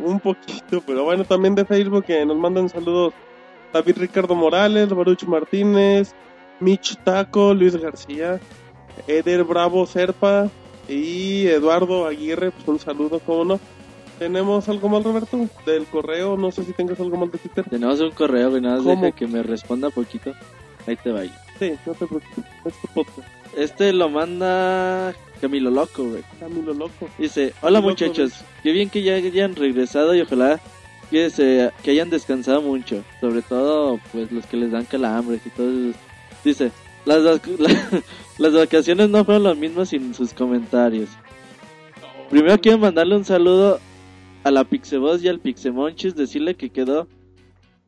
un 0.03 0.21
poquito, 0.21 0.83
pero 0.87 1.05
bueno, 1.05 1.25
también 1.25 1.55
de 1.55 1.65
Facebook 1.65 2.05
que 2.05 2.25
nos 2.25 2.37
mandan 2.37 2.69
saludos 2.69 3.13
David 3.73 3.99
Ricardo 3.99 4.35
Morales, 4.35 4.89
Baruch 4.89 5.25
Martínez, 5.25 6.15
Mitch 6.61 6.97
Taco, 7.05 7.53
Luis 7.53 7.77
García, 7.77 8.41
Eder 9.07 9.45
Bravo 9.45 9.87
Serpa 9.87 10.51
y 10.89 11.47
Eduardo 11.47 12.07
Aguirre, 12.07 12.51
pues 12.51 12.67
un 12.67 12.79
saludo, 12.79 13.21
cómo 13.21 13.45
no. 13.45 13.61
¿Tenemos 14.19 14.69
algo 14.69 14.89
más, 14.89 15.05
Roberto? 15.05 15.49
Del 15.65 15.85
correo, 15.87 16.37
no 16.37 16.51
sé 16.51 16.65
si 16.65 16.73
tengas 16.73 16.99
algo 16.99 17.17
más 17.17 17.31
de 17.31 17.39
Twitter. 17.39 17.65
Tenemos 17.69 18.01
un 18.01 18.11
correo, 18.11 18.51
güey, 18.51 18.63
nada 18.63 18.81
deja 18.81 19.13
que 19.13 19.27
me 19.27 19.43
responda 19.43 19.91
poquito. 19.91 20.33
Ahí 20.87 20.97
te 20.97 21.13
va. 21.13 21.23
Sí, 21.59 21.73
no 21.87 21.93
te 21.93 22.07
preocupes, 22.07 22.45
es 22.65 22.81
tu 22.81 22.89
podcast. 22.89 23.29
Este 23.57 23.93
lo 23.93 24.09
manda 24.09 25.15
Camilo 25.41 25.71
Loco, 25.71 26.05
güey. 26.05 26.23
Camilo 26.41 26.75
Loco. 26.75 27.09
Dice, 27.17 27.53
hola 27.61 27.79
Loco, 27.79 27.91
muchachos, 27.91 28.33
qué 28.63 28.73
bien 28.73 28.91
que 28.91 29.03
ya 29.03 29.15
hayan 29.15 29.55
regresado 29.55 30.15
y 30.15 30.21
ojalá 30.21 30.61
que, 31.11 31.31
se, 31.31 31.71
que 31.83 31.93
hayan 31.93 32.11
descansado 32.11 32.61
mucho, 32.61 33.05
sobre 33.21 33.43
todo 33.43 34.01
pues 34.13 34.33
los 34.33 34.47
que 34.47 34.57
les 34.57 34.73
dan 34.73 34.85
calambres 34.85 35.41
y 35.47 35.51
todo 35.51 35.91
eso. 35.91 35.99
Dice, 36.45 36.73
las, 37.09 37.23
vac- 37.43 37.59
la- 37.59 38.03
las 38.39 38.53
vacaciones 38.53 39.09
no 39.11 39.25
fueron 39.25 39.43
lo 39.45 39.55
mismo 39.55 39.85
sin 39.85 40.15
sus 40.15 40.33
comentarios. 40.33 41.09
Primero 42.31 42.59
quiero 42.61 42.79
mandarle 42.79 43.17
un 43.17 43.25
saludo 43.25 43.81
a 44.45 44.51
la 44.51 44.65
Pixeboss 44.65 45.23
y 45.25 45.29
al 45.29 45.41
Pixemonchis, 45.41 46.15
decirle 46.15 46.55
que 46.55 46.71
quedó 46.71 47.09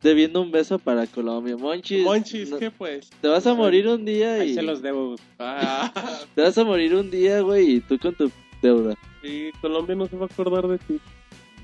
debiendo 0.02 0.40
un 0.40 0.50
beso 0.50 0.78
para 0.78 1.06
Colombia. 1.06 1.56
Monchis, 1.58 2.02
Monchis, 2.04 2.50
no- 2.50 2.58
¿qué 2.58 2.70
pues? 2.70 3.10
te 3.20 3.28
vas 3.28 3.46
a 3.46 3.54
morir 3.54 3.86
un 3.86 4.04
día 4.04 4.34
Ahí 4.34 4.50
y 4.50 4.54
se 4.54 4.62
los 4.62 4.80
debo. 4.82 5.16
Ah, 5.38 5.92
te 6.34 6.40
vas 6.42 6.56
a 6.56 6.64
morir 6.64 6.94
un 6.94 7.10
día, 7.10 7.40
güey, 7.42 7.76
y 7.76 7.80
tú 7.80 7.98
con 7.98 8.14
tu 8.14 8.30
deuda. 8.62 8.94
y 9.22 9.50
Colombia 9.60 9.94
no 9.94 10.06
se 10.06 10.16
va 10.16 10.24
a 10.24 10.28
acordar 10.32 10.66
de 10.68 10.78
ti. 10.78 10.98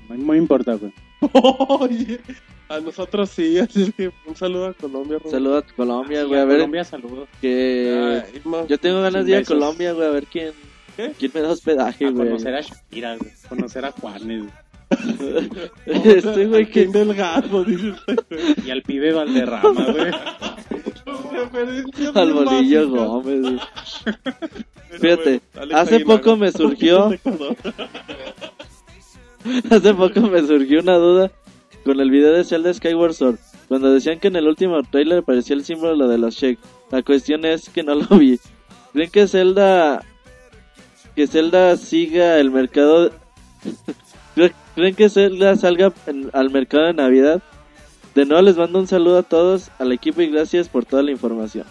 No 0.09 0.35
importa, 0.35 0.75
güey. 0.75 0.93
A 2.69 2.79
nosotros 2.79 3.29
sí, 3.29 3.57
así 3.59 3.83
es 3.83 3.93
que 3.93 4.11
un 4.25 4.35
saludo 4.35 4.67
a 4.67 4.73
Colombia. 4.73 5.17
Roberto. 5.19 5.29
Saludos 5.31 5.63
a 5.71 5.75
Colombia, 5.75 6.21
Y 6.21 6.25
güey. 6.25 6.39
a 6.39 6.43
A 6.43 6.45
ver, 6.45 6.57
Colombia, 6.57 6.83
saludos. 6.83 7.29
que 7.41 8.23
Ay, 8.35 8.41
yo 8.67 8.77
tengo 8.77 9.01
ganas 9.01 9.25
de 9.25 9.31
ir 9.31 9.37
a. 9.37 9.43
Colombia, 9.43 9.93
güey, 9.93 10.07
a 10.07 10.11
ver 10.11 10.25
quién, 10.27 10.51
¿Qué? 10.95 11.13
quién 11.17 11.31
me 11.33 11.41
da 11.41 11.51
hospedaje, 11.51 12.09
güey. 12.11 12.27
conocer 12.27 12.55
a 12.55 12.61
Shakira, 12.61 13.15
güey. 13.17 13.31
Conocer 13.49 13.85
a 13.85 13.91
Juanes. 13.91 14.45
este 15.85 16.45
güey 16.47 16.69
que 16.69 16.87
delgado, 16.87 17.63
dice 17.65 17.93
este. 18.07 18.61
Y 18.65 18.71
al 18.71 18.81
pibe 18.83 19.11
Valderrama, 19.13 19.85
güey. 19.91 20.11
Al 22.15 22.33
bolillo. 22.33 22.89
Gómez. 22.89 23.41
güey. 23.41 23.59
Fíjate, 24.99 25.41
Alex 25.55 25.75
hace 25.79 25.95
Aguilar. 25.95 26.17
poco 26.21 26.37
me 26.37 26.51
surgió, 26.51 27.09
hace 29.69 29.93
poco 29.93 30.21
me 30.21 30.41
surgió 30.47 30.79
una 30.81 30.95
duda 30.95 31.31
con 31.87 31.99
el 32.01 32.11
video 32.11 32.33
de 32.33 32.43
Zelda 32.43 32.73
Skyward 32.73 33.13
Sword, 33.13 33.37
cuando 33.69 33.91
decían 33.91 34.19
que 34.19 34.27
en 34.27 34.35
el 34.35 34.47
último 34.47 34.83
trailer 34.83 35.19
aparecía 35.19 35.55
el 35.55 35.63
símbolo 35.63 36.07
de 36.07 36.17
los 36.17 36.35
Shake. 36.35 36.59
La 36.91 37.01
cuestión 37.01 37.45
es 37.45 37.69
que 37.69 37.81
no 37.81 37.95
lo 37.95 38.05
vi. 38.17 38.39
¿Creen 38.93 39.09
que 39.09 39.27
Zelda 39.27 40.03
que 41.15 41.25
Zelda 41.27 41.75
siga 41.77 42.37
el 42.39 42.51
mercado 42.51 43.11
¿Cre- 44.35 44.53
¿Creen 44.75 44.93
que 44.95 45.09
Zelda 45.09 45.55
salga 45.55 45.91
al 46.33 46.49
mercado 46.51 46.85
de 46.85 46.93
Navidad? 46.93 47.41
De 48.13 48.25
nuevo 48.25 48.41
les 48.43 48.57
mando 48.57 48.79
un 48.79 48.87
saludo 48.87 49.19
a 49.19 49.23
todos, 49.23 49.71
al 49.79 49.91
equipo 49.91 50.21
y 50.21 50.27
gracias 50.29 50.67
por 50.69 50.85
toda 50.85 51.03
la 51.03 51.11
información. 51.11 51.65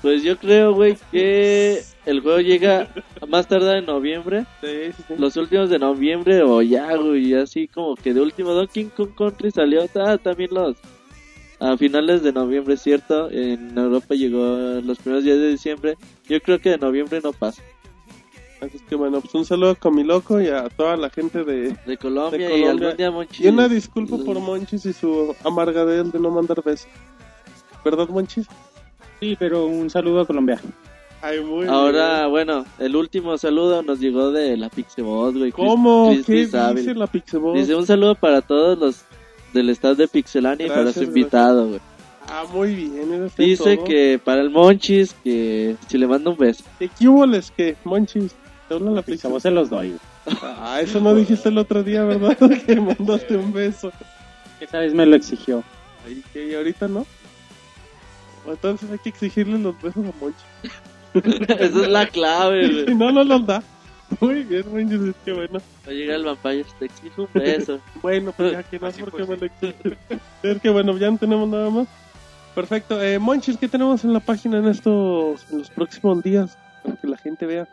Pues 0.00 0.22
yo 0.22 0.36
creo, 0.38 0.72
güey, 0.74 0.96
que 1.12 1.82
el 2.06 2.20
juego 2.20 2.40
llega 2.40 2.88
a 3.20 3.26
más 3.26 3.46
tardar 3.48 3.76
en 3.76 3.86
noviembre, 3.86 4.44
Sí, 4.60 4.92
sí, 4.96 5.02
sí. 5.08 5.14
los 5.18 5.36
últimos 5.36 5.70
de 5.70 5.78
noviembre 5.78 6.42
o 6.42 6.60
ya, 6.62 6.96
güey, 6.96 7.34
así 7.34 7.68
como 7.68 7.94
que 7.96 8.12
de 8.14 8.20
último 8.20 8.50
Donkey 8.52 8.86
Kong 8.86 9.10
Country 9.16 9.50
salió 9.50 9.82
ah, 9.96 10.18
también 10.18 10.50
los 10.52 10.76
a 11.60 11.76
finales 11.76 12.24
de 12.24 12.32
noviembre, 12.32 12.76
¿cierto? 12.76 13.30
En 13.30 13.78
Europa 13.78 14.14
llegó 14.16 14.40
los 14.84 14.98
primeros 14.98 15.22
días 15.22 15.38
de 15.38 15.50
diciembre. 15.50 15.94
Yo 16.28 16.40
creo 16.40 16.58
que 16.60 16.70
de 16.70 16.78
noviembre 16.78 17.20
no 17.22 17.32
pasa. 17.32 17.62
Así 18.60 18.78
es 18.78 18.82
que 18.82 18.96
bueno, 18.96 19.20
pues 19.20 19.32
un 19.36 19.44
saludo 19.44 19.70
a 19.70 19.74
Comiloco 19.76 20.40
y 20.40 20.48
a 20.48 20.68
toda 20.70 20.96
la 20.96 21.08
gente 21.08 21.44
de... 21.44 21.76
De 21.86 21.96
Colombia, 21.98 22.48
De 22.48 22.58
y 22.58 22.62
Colombia. 22.62 22.70
algún 22.88 22.96
día 22.96 23.10
Monchis. 23.12 23.46
Y 23.46 23.48
una 23.48 23.68
disculpa 23.68 24.16
por 24.18 24.40
Monchis 24.40 24.86
y 24.86 24.92
su 24.92 25.36
amargadel 25.44 26.10
de 26.10 26.18
no 26.18 26.30
mandar 26.32 26.60
besos. 26.64 26.88
¿Verdad, 27.84 28.08
Monchis? 28.08 28.46
Sí, 29.20 29.36
pero 29.38 29.66
un 29.66 29.88
saludo 29.88 30.22
a 30.22 30.26
Colombia. 30.26 30.60
Ay, 31.22 31.40
muy 31.40 31.66
Ahora, 31.68 32.26
bueno, 32.26 32.64
el 32.80 32.96
último 32.96 33.38
saludo 33.38 33.82
nos 33.82 34.00
llegó 34.00 34.32
de 34.32 34.56
la 34.56 34.68
Pixebot, 34.68 35.30
güey. 35.32 35.44
bien. 35.44 35.52
Chris- 35.52 35.66
¿Cómo? 35.68 36.10
Chris 36.12 36.26
¿Qué 36.26 36.32
Disable. 36.32 36.80
dice 36.80 36.94
la 36.94 37.06
Pixabot? 37.06 37.56
Dice 37.56 37.74
un 37.76 37.86
saludo 37.86 38.16
para 38.16 38.40
todos 38.42 38.76
los 38.78 39.02
del 39.52 39.70
staff 39.70 39.96
de 39.96 40.08
Pixelania 40.08 40.66
y 40.66 40.68
para 40.68 40.92
su 40.92 41.04
invitado, 41.04 41.68
güey. 41.68 41.80
Ah, 42.28 42.44
muy 42.52 42.74
bien. 42.74 43.30
Dice 43.36 43.76
todo. 43.76 43.84
que 43.84 44.20
para 44.24 44.40
el 44.40 44.50
Monchis, 44.50 45.14
que 45.22 45.76
si 45.88 45.98
le 45.98 46.06
manda 46.08 46.30
un 46.30 46.36
beso. 46.36 46.64
¿Qué 46.78 46.88
quíboles 46.88 47.50
que, 47.52 47.76
Monchis? 47.84 48.34
Te 48.68 48.74
habla 48.74 48.90
la 48.90 49.28
vos 49.28 49.42
se 49.42 49.50
los 49.50 49.70
doy. 49.70 49.88
güey. 49.88 50.00
Ah, 50.42 50.80
eso 50.80 51.00
no 51.00 51.14
dijiste 51.14 51.50
el 51.50 51.58
otro 51.58 51.82
día, 51.82 52.04
¿verdad? 52.04 52.36
que 52.66 52.80
mandaste 52.80 53.36
un 53.36 53.52
beso. 53.52 53.92
Esa 54.60 54.78
vez 54.78 54.94
me 54.94 55.04
lo 55.06 55.14
exigió. 55.16 55.62
Ay, 56.06 56.22
que 56.32 56.48
y 56.48 56.54
ahorita 56.54 56.88
no. 56.88 57.06
Entonces 58.46 58.90
hay 58.90 58.98
que 58.98 59.10
exigirle 59.10 59.58
los 59.58 59.80
besos 59.80 60.04
a 60.04 60.12
Monchis. 60.20 60.72
Esa 61.14 61.64
es 61.64 61.74
la 61.88 62.06
clave, 62.06 62.68
Si 62.68 62.82
güey. 62.84 62.94
no, 62.94 63.12
no 63.12 63.24
los 63.24 63.46
da. 63.46 63.62
Muy 64.20 64.42
bien, 64.42 64.64
es 65.08 65.14
que 65.24 65.32
bueno. 65.32 65.60
Va 65.86 65.90
a 65.90 65.94
llegar 65.94 66.16
el 66.16 66.24
Vampire, 66.24 66.66
te 66.78 66.84
exijo 66.84 67.22
un 67.22 67.28
beso. 67.40 67.80
Bueno, 68.02 68.32
pues 68.36 68.52
ya 68.52 68.62
que 68.62 68.78
no 68.78 68.90
porque 69.10 69.24
me 69.24 69.36
lo 69.36 69.46
exigen. 69.46 69.96
Es 70.42 70.60
que 70.60 70.70
bueno, 70.70 70.96
ya 70.98 71.10
no 71.10 71.16
tenemos 71.18 71.48
nada 71.48 71.70
más. 71.70 71.88
Perfecto. 72.54 73.02
Eh, 73.02 73.18
Monchis, 73.18 73.56
¿qué 73.56 73.68
tenemos 73.68 74.04
en 74.04 74.12
la 74.12 74.20
página 74.20 74.58
en 74.58 74.66
estos, 74.68 75.50
en 75.50 75.58
los 75.60 75.70
próximos 75.70 76.22
días? 76.22 76.58
Para 76.84 76.96
que 76.96 77.06
la 77.06 77.16
gente 77.16 77.46
vea. 77.46 77.66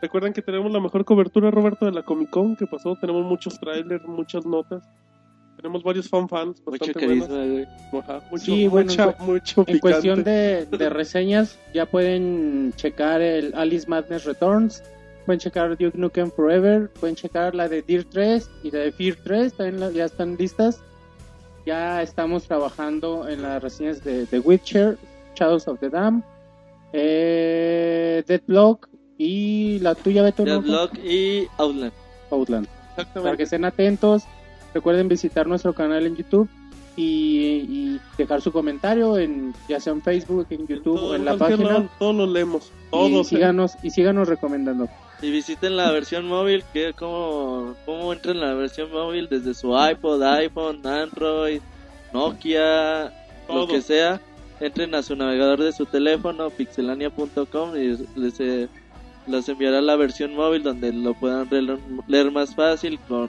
Recuerden 0.00 0.32
que 0.32 0.42
tenemos 0.42 0.72
la 0.72 0.80
mejor 0.80 1.04
cobertura, 1.04 1.50
Roberto, 1.50 1.84
de 1.84 1.92
la 1.92 2.02
Comic 2.02 2.30
Con 2.30 2.56
que 2.56 2.66
pasó. 2.66 2.96
Tenemos 2.96 3.24
muchos 3.24 3.60
trailers, 3.60 4.04
muchas 4.06 4.46
notas. 4.46 4.82
Tenemos 5.62 5.82
varios 5.84 6.08
fan 6.08 6.28
fans 6.28 6.60
Mucho 6.66 6.92
carisma, 6.92 7.26
güey. 7.28 7.66
Ajá, 8.02 8.20
mucho, 8.30 8.44
Sí, 8.44 8.68
mucha- 8.68 9.14
mucho 9.20 9.60
En 9.60 9.64
picante. 9.66 9.80
cuestión 9.80 10.24
de, 10.24 10.66
de 10.66 10.88
reseñas, 10.90 11.56
ya 11.72 11.86
pueden 11.86 12.72
checar 12.76 13.22
el 13.22 13.54
Alice 13.54 13.86
Madness 13.88 14.24
Returns, 14.24 14.82
pueden 15.24 15.38
checar 15.38 15.70
Duke 15.78 15.96
Nukem 15.96 16.32
Forever, 16.32 16.88
pueden 16.98 17.14
checar 17.14 17.54
la 17.54 17.68
de 17.68 17.82
Deer 17.82 18.04
3 18.04 18.50
y 18.64 18.72
la 18.72 18.80
de 18.80 18.90
Fear 18.92 19.16
3, 19.22 19.52
también 19.54 19.78
la- 19.80 19.90
ya 19.92 20.04
están 20.06 20.36
listas. 20.36 20.80
Ya 21.64 22.02
estamos 22.02 22.42
trabajando 22.48 23.28
en 23.28 23.42
las 23.42 23.62
reseñas 23.62 24.02
de 24.02 24.26
The 24.26 24.40
Witcher, 24.40 24.98
Shadows 25.36 25.68
of 25.68 25.78
the 25.78 25.90
Dam, 25.90 26.24
eh, 26.92 28.24
Deadlock 28.26 28.88
y 29.16 29.78
la 29.78 29.94
tuya, 29.94 30.22
Beto. 30.22 30.44
Deadlock 30.44 30.98
y 31.04 31.46
Outland. 31.58 31.92
Outland. 32.30 32.66
Para 33.14 33.36
que 33.36 33.44
estén 33.44 33.64
atentos, 33.64 34.24
recuerden 34.74 35.08
visitar 35.08 35.46
nuestro 35.46 35.72
canal 35.74 36.06
en 36.06 36.16
YouTube 36.16 36.48
y, 36.96 37.02
y 37.68 38.00
dejar 38.18 38.40
su 38.42 38.52
comentario 38.52 39.16
en 39.18 39.54
ya 39.68 39.80
sea 39.80 39.92
en 39.94 40.02
Facebook, 40.02 40.46
en 40.50 40.66
YouTube 40.66 40.96
Todo- 40.96 41.10
o 41.10 41.14
en 41.14 41.24
la 41.24 41.36
página. 41.36 41.64
lado, 41.64 41.88
todos 41.98 42.14
lo 42.14 42.26
leemos. 42.26 42.66
y 42.66 42.90
Todos. 42.90 43.26
¿eh? 43.26 43.36
síganos 43.36 43.72
y 43.82 43.90
síganos 43.90 44.28
recomendando. 44.28 44.88
Y 45.22 45.30
visiten 45.30 45.76
la 45.76 45.90
versión 45.92 46.26
móvil, 46.26 46.64
que 46.72 46.92
cómo, 46.94 47.74
cómo 47.86 48.12
entran 48.12 48.36
en 48.36 48.40
la 48.42 48.54
versión 48.54 48.90
móvil 48.92 49.28
desde 49.30 49.54
su 49.54 49.68
iPod, 49.78 50.20
iPhone, 50.22 50.84
Android, 50.86 51.60
Nokia, 52.12 53.12
Todo. 53.46 53.58
lo 53.60 53.66
que 53.68 53.80
sea. 53.80 54.20
Entren 54.60 54.94
a 54.94 55.02
su 55.02 55.16
navegador 55.16 55.60
de 55.62 55.72
su 55.72 55.86
teléfono, 55.86 56.50
pixelania.com 56.50 57.76
y 57.76 57.96
les, 58.16 58.38
eh, 58.40 58.68
les 59.26 59.48
enviará 59.48 59.80
la 59.80 59.96
versión 59.96 60.34
móvil 60.36 60.62
donde 60.62 60.92
lo 60.92 61.14
puedan 61.14 61.48
leer 62.06 62.30
más 62.30 62.54
fácil, 62.54 62.98
con 63.08 63.28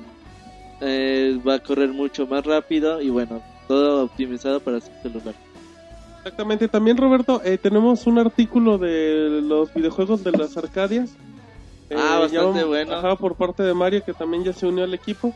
eh, 0.84 1.40
va 1.48 1.56
a 1.56 1.60
correr 1.60 1.90
mucho 1.90 2.28
más 2.28 2.46
rápido 2.46 3.02
y 3.02 3.10
bueno, 3.10 3.42
todo 3.68 4.04
optimizado 4.06 4.60
para 4.60 4.80
su 4.82 4.90
celular. 5.02 5.34
Exactamente, 6.18 6.68
también 6.68 6.98
Roberto, 6.98 7.42
eh, 7.44 7.58
tenemos 7.58 8.08
un 8.08 8.18
artículo 8.20 8.78
de 8.78 9.42
los 9.44 9.74
videojuegos 9.74 10.24
de 10.24 10.32
las 10.32 10.56
Arcadias. 10.56 11.10
Eh, 11.90 11.96
Ah, 11.98 12.20
bastante 12.20 12.60
ya- 12.62 12.66
bueno. 12.66 12.94
Ajá, 12.94 13.16
por 13.18 13.36
parte 13.36 13.62
de 13.64 13.74
Mario, 13.74 14.04
que 14.06 14.14
también 14.14 14.44
ya 14.44 14.54
se 14.54 14.66
unió 14.66 14.84
al 14.86 14.94
equipo. 14.94 15.34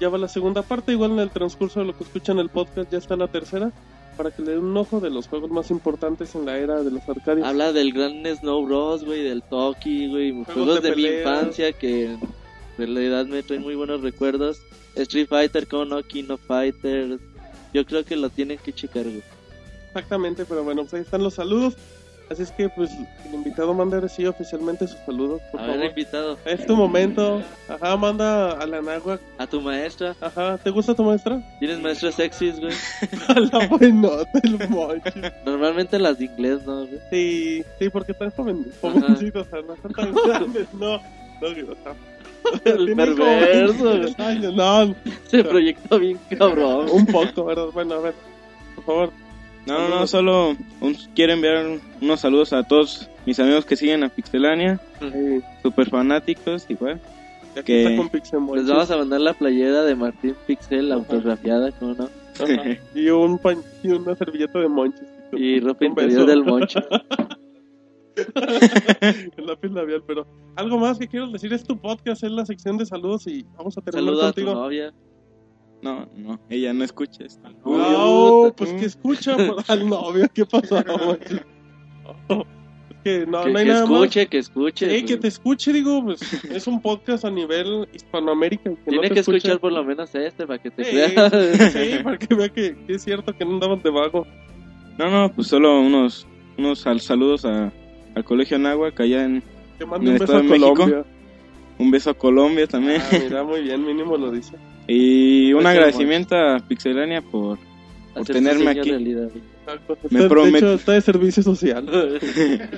Ya 0.00 0.08
va 0.08 0.18
la 0.18 0.26
segunda 0.28 0.62
parte, 0.62 0.90
igual 0.92 1.12
en 1.12 1.20
el 1.20 1.30
transcurso 1.30 1.78
de 1.80 1.86
lo 1.86 1.96
que 1.96 2.02
escuchan 2.02 2.38
el 2.40 2.48
podcast 2.48 2.90
ya 2.90 2.98
está 2.98 3.14
la 3.16 3.28
tercera, 3.28 3.70
para 4.16 4.32
que 4.32 4.42
le 4.42 4.50
den 4.52 4.64
un 4.64 4.76
ojo 4.76 4.98
de 4.98 5.08
los 5.08 5.28
juegos 5.28 5.50
más 5.52 5.70
importantes 5.70 6.34
en 6.34 6.46
la 6.46 6.58
era 6.58 6.82
de 6.82 6.90
las 6.90 7.08
Arcadias. 7.08 7.46
Habla 7.46 7.72
del 7.72 7.92
gran 7.92 8.24
Snow 8.26 8.66
Bros, 8.66 9.04
güey, 9.04 9.22
del 9.22 9.42
Toki, 9.44 10.08
güey, 10.08 10.30
juegos, 10.32 10.52
Juegos 10.52 10.82
de, 10.82 10.90
de 10.90 10.96
mi 10.96 11.02
infancia 11.04 11.72
que 11.72 12.16
en 12.78 12.94
realidad 12.94 13.26
me 13.26 13.42
traen 13.42 13.62
muy 13.62 13.74
buenos 13.74 14.00
recuerdos. 14.02 14.60
Street 14.96 15.28
Fighter, 15.28 15.66
Kono, 15.66 16.02
King 16.02 16.30
of 16.30 16.40
Fighters. 16.46 17.20
Yo 17.72 17.84
creo 17.84 18.04
que 18.04 18.16
lo 18.16 18.30
tienen 18.30 18.58
que 18.58 18.72
checar, 18.72 19.04
güey. 19.04 19.22
Exactamente, 19.88 20.44
pero 20.44 20.64
bueno, 20.64 20.82
pues 20.82 20.94
ahí 20.94 21.00
están 21.00 21.22
los 21.22 21.34
saludos. 21.34 21.76
Así 22.30 22.42
es 22.42 22.50
que, 22.52 22.70
pues, 22.70 22.90
el 23.26 23.34
invitado 23.34 23.74
manda 23.74 23.96
ahora 23.96 24.08
sí 24.08 24.24
oficialmente 24.24 24.88
sus 24.88 24.98
saludos, 25.04 25.42
por 25.52 25.60
A 25.60 25.66
ver, 25.66 25.84
invitado, 25.90 26.38
Es 26.46 26.64
tu 26.64 26.74
momento. 26.74 27.42
Ajá, 27.68 27.96
manda 27.98 28.52
a 28.52 28.66
la 28.66 28.80
nagua. 28.80 29.20
a 29.36 29.46
tu 29.46 29.60
maestra. 29.60 30.16
Ajá, 30.22 30.56
¿te 30.56 30.70
gusta 30.70 30.94
tu 30.94 31.04
maestra? 31.04 31.42
¿Tienes 31.58 31.80
maestros 31.80 32.14
sexys, 32.14 32.58
güey? 32.58 32.72
A 33.28 33.40
la 33.40 33.66
buenota, 33.66 34.40
el 34.42 34.68
mochi. 34.70 35.20
Normalmente 35.44 35.98
las 35.98 36.18
de 36.18 36.24
inglés, 36.24 36.64
¿no, 36.64 36.86
güey? 36.86 36.98
Sí, 37.10 37.62
sí, 37.78 37.90
porque 37.90 38.12
están 38.12 38.30
joven, 38.30 38.66
jovencitos, 38.80 39.46
o 39.46 39.50
sea, 39.50 39.60
no 39.60 39.74
están 39.74 39.92
tan 39.92 40.14
grandes, 40.26 40.72
no. 40.72 40.96
no, 40.96 41.48
o 41.48 41.76
sea, 41.82 41.94
El 42.64 42.94
perverso, 42.94 43.16
como 43.16 43.90
güey. 43.90 44.00
23 44.00 44.20
años, 44.20 44.54
no, 44.54 44.94
Se 45.26 45.44
proyectó 45.44 45.98
bien 45.98 46.18
cabrón. 46.38 46.86
un 46.90 47.06
poco, 47.06 47.44
¿verdad? 47.44 47.66
Bueno, 47.72 47.94
a 47.94 48.00
ver, 48.00 48.14
por 48.76 48.84
favor. 48.84 49.10
No, 49.66 49.88
no, 49.88 50.00
no, 50.00 50.06
solo 50.06 50.56
un- 50.80 50.96
quiero 51.14 51.32
enviar 51.32 51.64
un- 51.64 51.80
unos 52.02 52.20
saludos 52.20 52.52
a 52.52 52.62
todos 52.64 53.08
mis 53.24 53.40
amigos 53.40 53.64
que 53.64 53.76
siguen 53.76 54.04
a 54.04 54.10
Pixelania, 54.10 54.78
Eh, 55.00 55.40
super 55.62 55.88
fanáticos, 55.88 56.66
igual. 56.68 57.00
ya 57.56 57.62
que 57.62 57.96
con. 57.96 58.56
Les 58.56 58.66
vamos 58.66 58.90
a 58.90 58.96
mandar 58.98 59.20
la 59.22 59.32
playera 59.32 59.82
de 59.84 59.94
Martín 59.94 60.34
Pixel 60.46 60.92
autografiada, 60.92 61.72
¿cómo 61.72 61.94
no? 61.94 62.10
Ajá, 62.38 62.76
Y, 62.94 63.08
un 63.08 63.38
pañ- 63.38 63.62
y 63.82 63.88
una 63.88 64.14
servilleta 64.16 64.58
de 64.58 64.68
monches. 64.68 65.06
Y 65.32 65.60
ropa 65.60 65.84
interior 65.86 66.26
beso. 66.26 66.26
del 66.26 66.44
moncho. 66.44 66.80
El 69.36 69.46
lápiz 69.46 69.70
labial, 69.70 70.02
pero 70.06 70.26
algo 70.56 70.78
más 70.78 70.98
que 70.98 71.08
quiero 71.08 71.28
decir 71.28 71.52
es 71.52 71.64
tu 71.64 71.76
podcast, 71.78 72.22
es 72.24 72.30
la 72.30 72.46
sección 72.46 72.76
de 72.78 72.86
saludos 72.86 73.26
y 73.26 73.44
vamos 73.56 73.76
a 73.78 73.80
terminar 73.80 74.04
Saluda 74.14 74.28
a 74.28 74.32
tu 74.32 74.40
contigo. 74.42 74.54
novia. 74.62 74.94
No, 75.82 76.08
no, 76.16 76.40
ella 76.48 76.72
no 76.72 76.82
escucha 76.84 77.24
esto. 77.24 77.48
No, 77.64 78.52
pues 78.56 78.72
que 78.74 78.86
escucha 78.86 79.36
por- 79.46 79.62
al 79.68 79.88
novio, 79.88 80.26
¿qué 80.32 80.46
pasó? 80.46 80.82
Oh, 80.88 81.16
es 82.90 82.96
que 83.04 83.26
no, 83.26 83.44
que 83.44 83.50
no 83.52 83.58
hay 83.58 83.64
que 83.66 83.70
nada 83.72 83.86
más. 83.86 83.90
escuche, 83.92 84.26
que 84.28 84.38
escuche. 84.38 84.86
Sí, 84.86 85.00
pues. 85.02 85.10
que 85.10 85.16
te 85.18 85.28
escuche, 85.28 85.72
digo, 85.74 86.02
pues 86.04 86.20
es 86.44 86.66
un 86.66 86.80
podcast 86.80 87.24
a 87.26 87.30
nivel 87.30 87.86
Hispanoamérica. 87.92 88.70
Que 88.70 88.76
Tiene 88.90 89.08
no 89.08 89.14
que 89.14 89.20
escuche. 89.20 89.36
escuchar 89.38 89.60
por 89.60 89.72
lo 89.72 89.84
menos 89.84 90.14
este 90.14 90.46
para 90.46 90.62
que 90.62 90.70
te 90.70 90.84
Sí, 90.84 90.90
crea. 90.90 91.30
sí, 91.70 92.02
para 92.02 92.16
que 92.18 92.34
vea 92.34 92.48
que, 92.48 92.76
que 92.86 92.94
es 92.94 93.02
cierto 93.02 93.36
que 93.36 93.44
no 93.44 93.54
andaban 93.54 93.82
de 93.82 93.90
vago. 93.90 94.26
No, 94.96 95.10
no, 95.10 95.30
pues 95.34 95.48
solo 95.48 95.80
unos, 95.80 96.26
unos 96.56 96.78
sal- 96.78 97.00
saludos 97.00 97.44
a, 97.44 97.70
al 98.14 98.24
Colegio 98.24 98.56
Anáhuac 98.56 98.98
allá 99.00 99.24
en 99.24 99.42
Te 99.78 99.84
mando 99.86 100.08
¿En 100.08 100.08
un 100.08 100.12
el 100.14 100.18
beso 100.20 100.22
a 100.22 100.36
Estado 100.36 100.42
de 100.42 100.48
México? 100.48 100.74
Colombia. 100.74 101.04
un 101.78 101.90
beso 101.90 102.10
a 102.10 102.14
Colombia 102.14 102.66
también. 102.66 103.00
Ah, 103.02 103.18
mira, 103.22 103.42
muy 103.44 103.60
bien, 103.62 103.84
mínimo 103.84 104.16
lo 104.16 104.30
dice. 104.30 104.56
y 104.86 105.52
un 105.52 105.58
Beso, 105.58 105.68
agradecimiento 105.68 106.36
a 106.36 106.58
Pixelania 106.60 107.20
por, 107.22 107.58
por 108.12 108.22
Hacer 108.22 108.36
tenerme 108.36 108.64
sueño 108.64 108.80
aquí. 108.82 108.90
realidad. 108.90 109.28
Exacto. 109.66 109.98
Me 110.10 110.20
Está- 110.20 110.34
promet- 110.34 110.52
De 110.52 110.58
hecho, 110.58 110.74
está 110.74 110.92
de 110.92 111.00
servicio 111.00 111.42
social. 111.42 111.86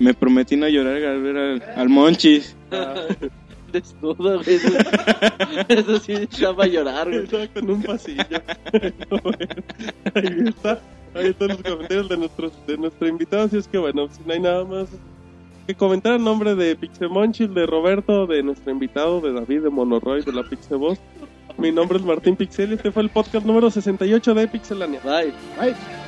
Me 0.00 0.14
prometí 0.14 0.54
no 0.56 0.68
llorar 0.68 1.02
al 1.04 1.22
ver 1.22 1.36
al, 1.36 1.62
al 1.76 1.88
Monchis. 1.88 2.56
Desnudo, 3.72 4.40
güey. 4.42 4.54
Eso, 4.56 4.68
eso 5.68 5.98
sí 5.98 6.12
estaba 6.12 6.64
a 6.64 6.66
llorar, 6.68 7.08
güey. 7.08 7.24
Exacto, 7.24 7.58
en 7.60 7.70
un 7.70 7.82
pasillo. 7.82 8.22
Ahí 10.14 10.44
está. 10.46 10.80
Ahí 11.14 11.26
están 11.26 11.48
los 11.48 11.62
comentarios 11.62 12.08
de, 12.08 12.16
nuestros, 12.16 12.52
de 12.66 12.76
nuestro 12.76 13.08
invitado. 13.08 13.44
Así 13.44 13.56
es 13.56 13.68
que, 13.68 13.78
bueno, 13.78 14.08
si 14.10 14.22
no 14.24 14.32
hay 14.32 14.40
nada 14.40 14.64
más 14.64 14.88
que 15.66 15.74
comentar 15.74 16.14
en 16.14 16.24
nombre 16.24 16.54
de 16.54 16.76
Pixemonchil, 16.76 17.52
de 17.52 17.66
Roberto, 17.66 18.26
de 18.26 18.42
nuestro 18.42 18.72
invitado, 18.72 19.20
de 19.20 19.32
David, 19.32 19.62
de 19.62 19.70
Monoroy, 19.70 20.22
de 20.22 20.32
la 20.32 20.42
Pixeboss. 20.42 20.98
Mi 21.58 21.72
nombre 21.72 21.98
es 21.98 22.04
Martín 22.04 22.36
Pixel 22.36 22.70
y 22.70 22.74
este 22.74 22.92
fue 22.92 23.02
el 23.02 23.10
podcast 23.10 23.44
número 23.44 23.70
68 23.70 24.34
de 24.34 24.48
Pixelania. 24.48 25.00
Bye. 25.04 25.32
Te 25.58 26.07